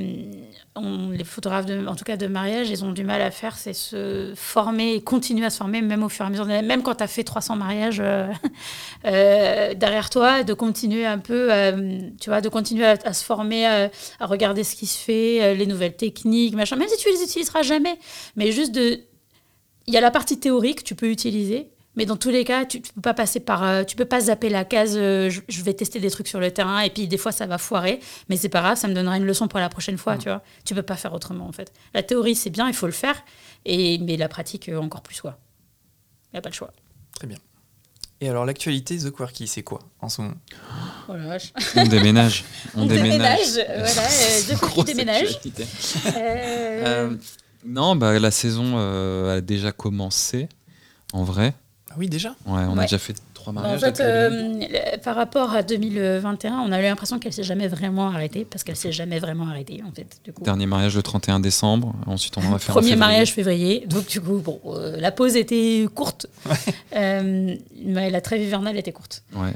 [0.76, 3.56] on- les photographes, de, en tout cas de mariage, ils ont du mal à faire,
[3.58, 6.82] c'est se former et continuer à se former, même au fur et à mesure, même
[6.82, 8.28] quand tu as fait 300 mariages euh,
[9.04, 13.24] euh, derrière toi, de continuer un peu, euh, tu vois, de continuer à, à se
[13.24, 13.90] former, à,
[14.20, 17.62] à regarder ce qui se fait, les nouvelles techniques, machin, même si tu les utiliseras
[17.62, 17.98] jamais,
[18.36, 19.00] mais juste de...
[19.86, 22.64] Il y a la partie théorique que tu peux utiliser, mais dans tous les cas,
[22.64, 24.94] tu, tu peux pas passer par, euh, tu peux pas zapper la case.
[24.96, 27.46] euh, je, je vais tester des trucs sur le terrain et puis des fois ça
[27.46, 30.16] va foirer, mais c'est pas grave, ça me donnera une leçon pour la prochaine fois,
[30.18, 30.42] tu vois.
[30.64, 31.72] Tu peux pas faire autrement en fait.
[31.94, 33.16] La théorie c'est bien, il faut le faire,
[33.64, 35.38] et mais la pratique euh, encore plus quoi.
[36.32, 36.72] Y a pas le choix.
[37.16, 37.38] Très bien.
[38.20, 40.34] Et alors l'actualité The Quirky, c'est quoi en ce moment?
[41.08, 41.52] Oh la vache.
[41.76, 42.44] On déménage,
[42.74, 43.38] on, On déménage.
[43.54, 45.38] déménage, voilà, euh, The Quirky Grosse déménage.
[46.16, 47.16] Euh, Euh,
[47.66, 50.48] non, bah, la saison euh, a déjà commencé.
[51.12, 51.54] En vrai,
[51.94, 53.80] Ah oui, déjà ouais, on a déjà fait trois en mariages.
[53.80, 54.74] fait, le début.
[54.74, 58.64] euh, par rapport à 2021, on a eu l'impression qu'elle s'est jamais vraiment arrêtée, parce
[58.64, 60.06] qu'elle s'est jamais vraiment arrêtée en fait.
[60.24, 60.42] Du coup.
[60.42, 61.94] Dernier mariage le 31 décembre.
[62.06, 62.96] Ensuite, on en a fait un en Premier février.
[62.96, 66.26] mariage février, donc du coup, bon, euh, la pause était courte,
[66.96, 67.54] Euh,
[67.84, 69.22] mais la trêve hivernale était courte.
[69.34, 69.52] Ouais.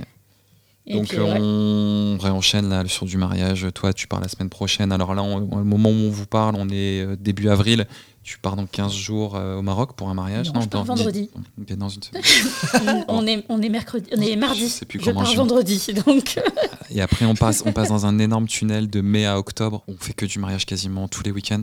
[0.86, 1.38] Et Donc puis, euh, ouais.
[1.40, 3.66] on réenchaîne là sur du mariage.
[3.74, 4.90] Toi, tu pars la semaine prochaine.
[4.90, 7.86] Alors là, on- au moment où on vous parle, on est début avril.
[8.30, 11.30] Tu pars dans 15 jours euh, au Maroc pour un mariage Non, je pars vendredi.
[11.78, 13.04] Dans une semaine.
[13.08, 14.60] on, est, on est mercredi, on est mardi.
[14.60, 16.38] Je sais plus je pars je- vendredi, donc
[16.90, 19.82] Et après, on passe, on passe dans un énorme tunnel de mai à octobre.
[19.88, 21.62] On fait que du mariage quasiment tous les week-ends.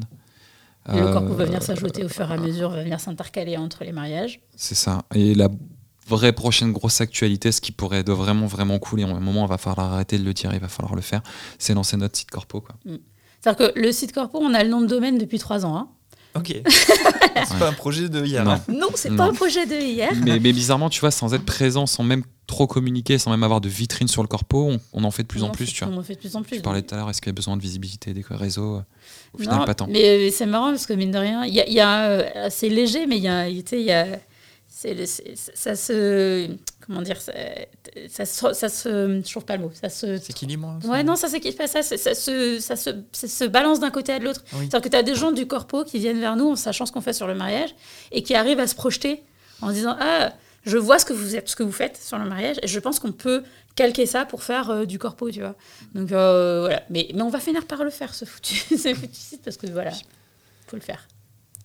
[0.91, 3.57] Et le corpo Euh, va venir s'ajouter au fur et à mesure, va venir s'intercaler
[3.57, 4.39] entre les mariages.
[4.55, 5.03] C'est ça.
[5.13, 5.49] Et la
[6.07, 9.45] vraie prochaine grosse actualité, ce qui pourrait être vraiment, vraiment cool, et à un moment,
[9.45, 11.21] il va falloir arrêter de le dire, il va falloir le faire,
[11.59, 12.59] c'est lancer notre site corpo.
[12.61, 12.75] Quoi.
[13.39, 15.75] C'est-à-dire que le site corpo, on a le nom de domaine depuis trois ans.
[15.77, 15.87] hein.
[16.35, 16.53] Ok.
[17.45, 18.43] c'est pas un projet de hier.
[18.43, 18.51] Non.
[18.51, 18.61] hein.
[18.67, 19.17] Non, c'est Non.
[19.17, 20.11] pas un projet de hier.
[20.23, 23.61] mais, mais bizarrement, tu vois, sans être présent, sans même trop communiquer, sans même avoir
[23.61, 25.65] de vitrine sur le corpo, on, on en fait de plus On en plus.
[25.65, 25.93] fait- Tu vois.
[25.93, 26.57] On en fait de plus en plus.
[26.57, 28.81] Tu parlais tout à l'heure, est-ce qu'il y a besoin de visibilité des réseaux
[29.33, 29.87] Au final, Non, pas tant.
[29.89, 32.47] Mais euh, c'est marrant parce que mine de rien, il y a, y a, euh,
[32.49, 34.05] c'est léger, mais il y a, tu sais, il y a,
[34.83, 36.49] le- c'est- ça se,
[36.85, 37.31] comment dire, ça,
[38.09, 40.77] ça, se, ça se, je trouve pas le mot, ça se, C'est équilibre.
[40.81, 41.27] ça ouais non, ça
[41.57, 44.43] pas ça, c'est- ça se, ça se, ça se balance d'un côté à de l'autre.
[44.53, 44.59] Oui.
[44.69, 46.91] C'est-à-dire que tu as des gens du corpo qui viennent vers nous en sachant ce
[46.91, 47.73] qu'on fait sur le mariage
[48.11, 49.23] et qui arrivent à se projeter
[49.61, 50.33] en disant ah
[50.65, 52.79] je vois ce que vous êtes, ce que vous faites sur le mariage et je
[52.79, 53.43] pense qu'on peut
[53.75, 55.55] calquer ça pour faire euh, du corpo, tu vois.
[55.93, 59.09] Donc euh, voilà, mais, mais on va finir par le faire ce foutu, ce foutu
[59.13, 59.91] site parce que voilà,
[60.67, 61.07] faut le faire.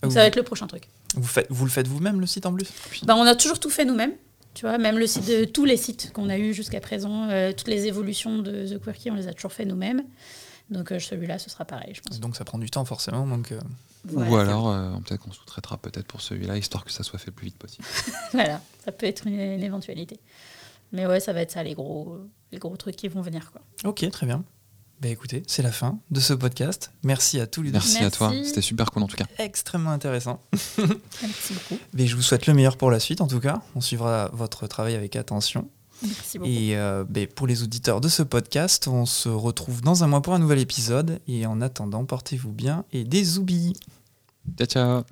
[0.02, 0.84] Donc Vous, ça va être le prochain truc.
[1.16, 2.68] Vous, faites, vous le faites vous-même le site en plus?
[3.04, 4.12] Bah, on a toujours tout fait nous-mêmes.
[4.54, 7.52] Tu vois, même le site de tous les sites qu'on a eu jusqu'à présent, euh,
[7.52, 10.02] toutes les évolutions de The Quirky, on les a toujours fait nous-mêmes.
[10.70, 12.18] Donc euh, celui-là, ce sera pareil, je pense.
[12.20, 13.26] Donc ça prend du temps forcément.
[13.26, 13.60] Donc, euh,
[14.04, 14.30] Voilà.
[14.30, 17.32] Ou alors, euh, peut-être qu'on sous-traitera peut-être pour celui-là, histoire que ça soit fait le
[17.34, 17.86] plus vite possible.
[18.32, 20.18] Voilà, ça peut être une, une éventualité.
[20.92, 22.18] Mais ouais, ça va être ça, les gros,
[22.50, 23.52] les gros trucs qui vont venir.
[23.52, 23.60] Quoi.
[23.84, 24.44] Ok, très bien.
[25.00, 26.92] Bah écoutez, c'est la fin de ce podcast.
[27.04, 27.78] Merci à tous les deux.
[27.78, 29.24] Merci, à toi, c'était super cool en tout cas.
[29.38, 30.42] Extrêmement intéressant.
[30.52, 31.78] Merci beaucoup.
[31.94, 33.62] Mais je vous souhaite le meilleur pour la suite en tout cas.
[33.74, 35.68] On suivra votre travail avec attention.
[36.02, 36.50] Merci beaucoup.
[36.50, 40.20] Et euh, ben, pour les auditeurs de ce podcast, on se retrouve dans un mois
[40.20, 41.20] pour un nouvel épisode.
[41.26, 43.72] Et en attendant, portez-vous bien et des zoubis.
[44.58, 45.04] Ciao, ciao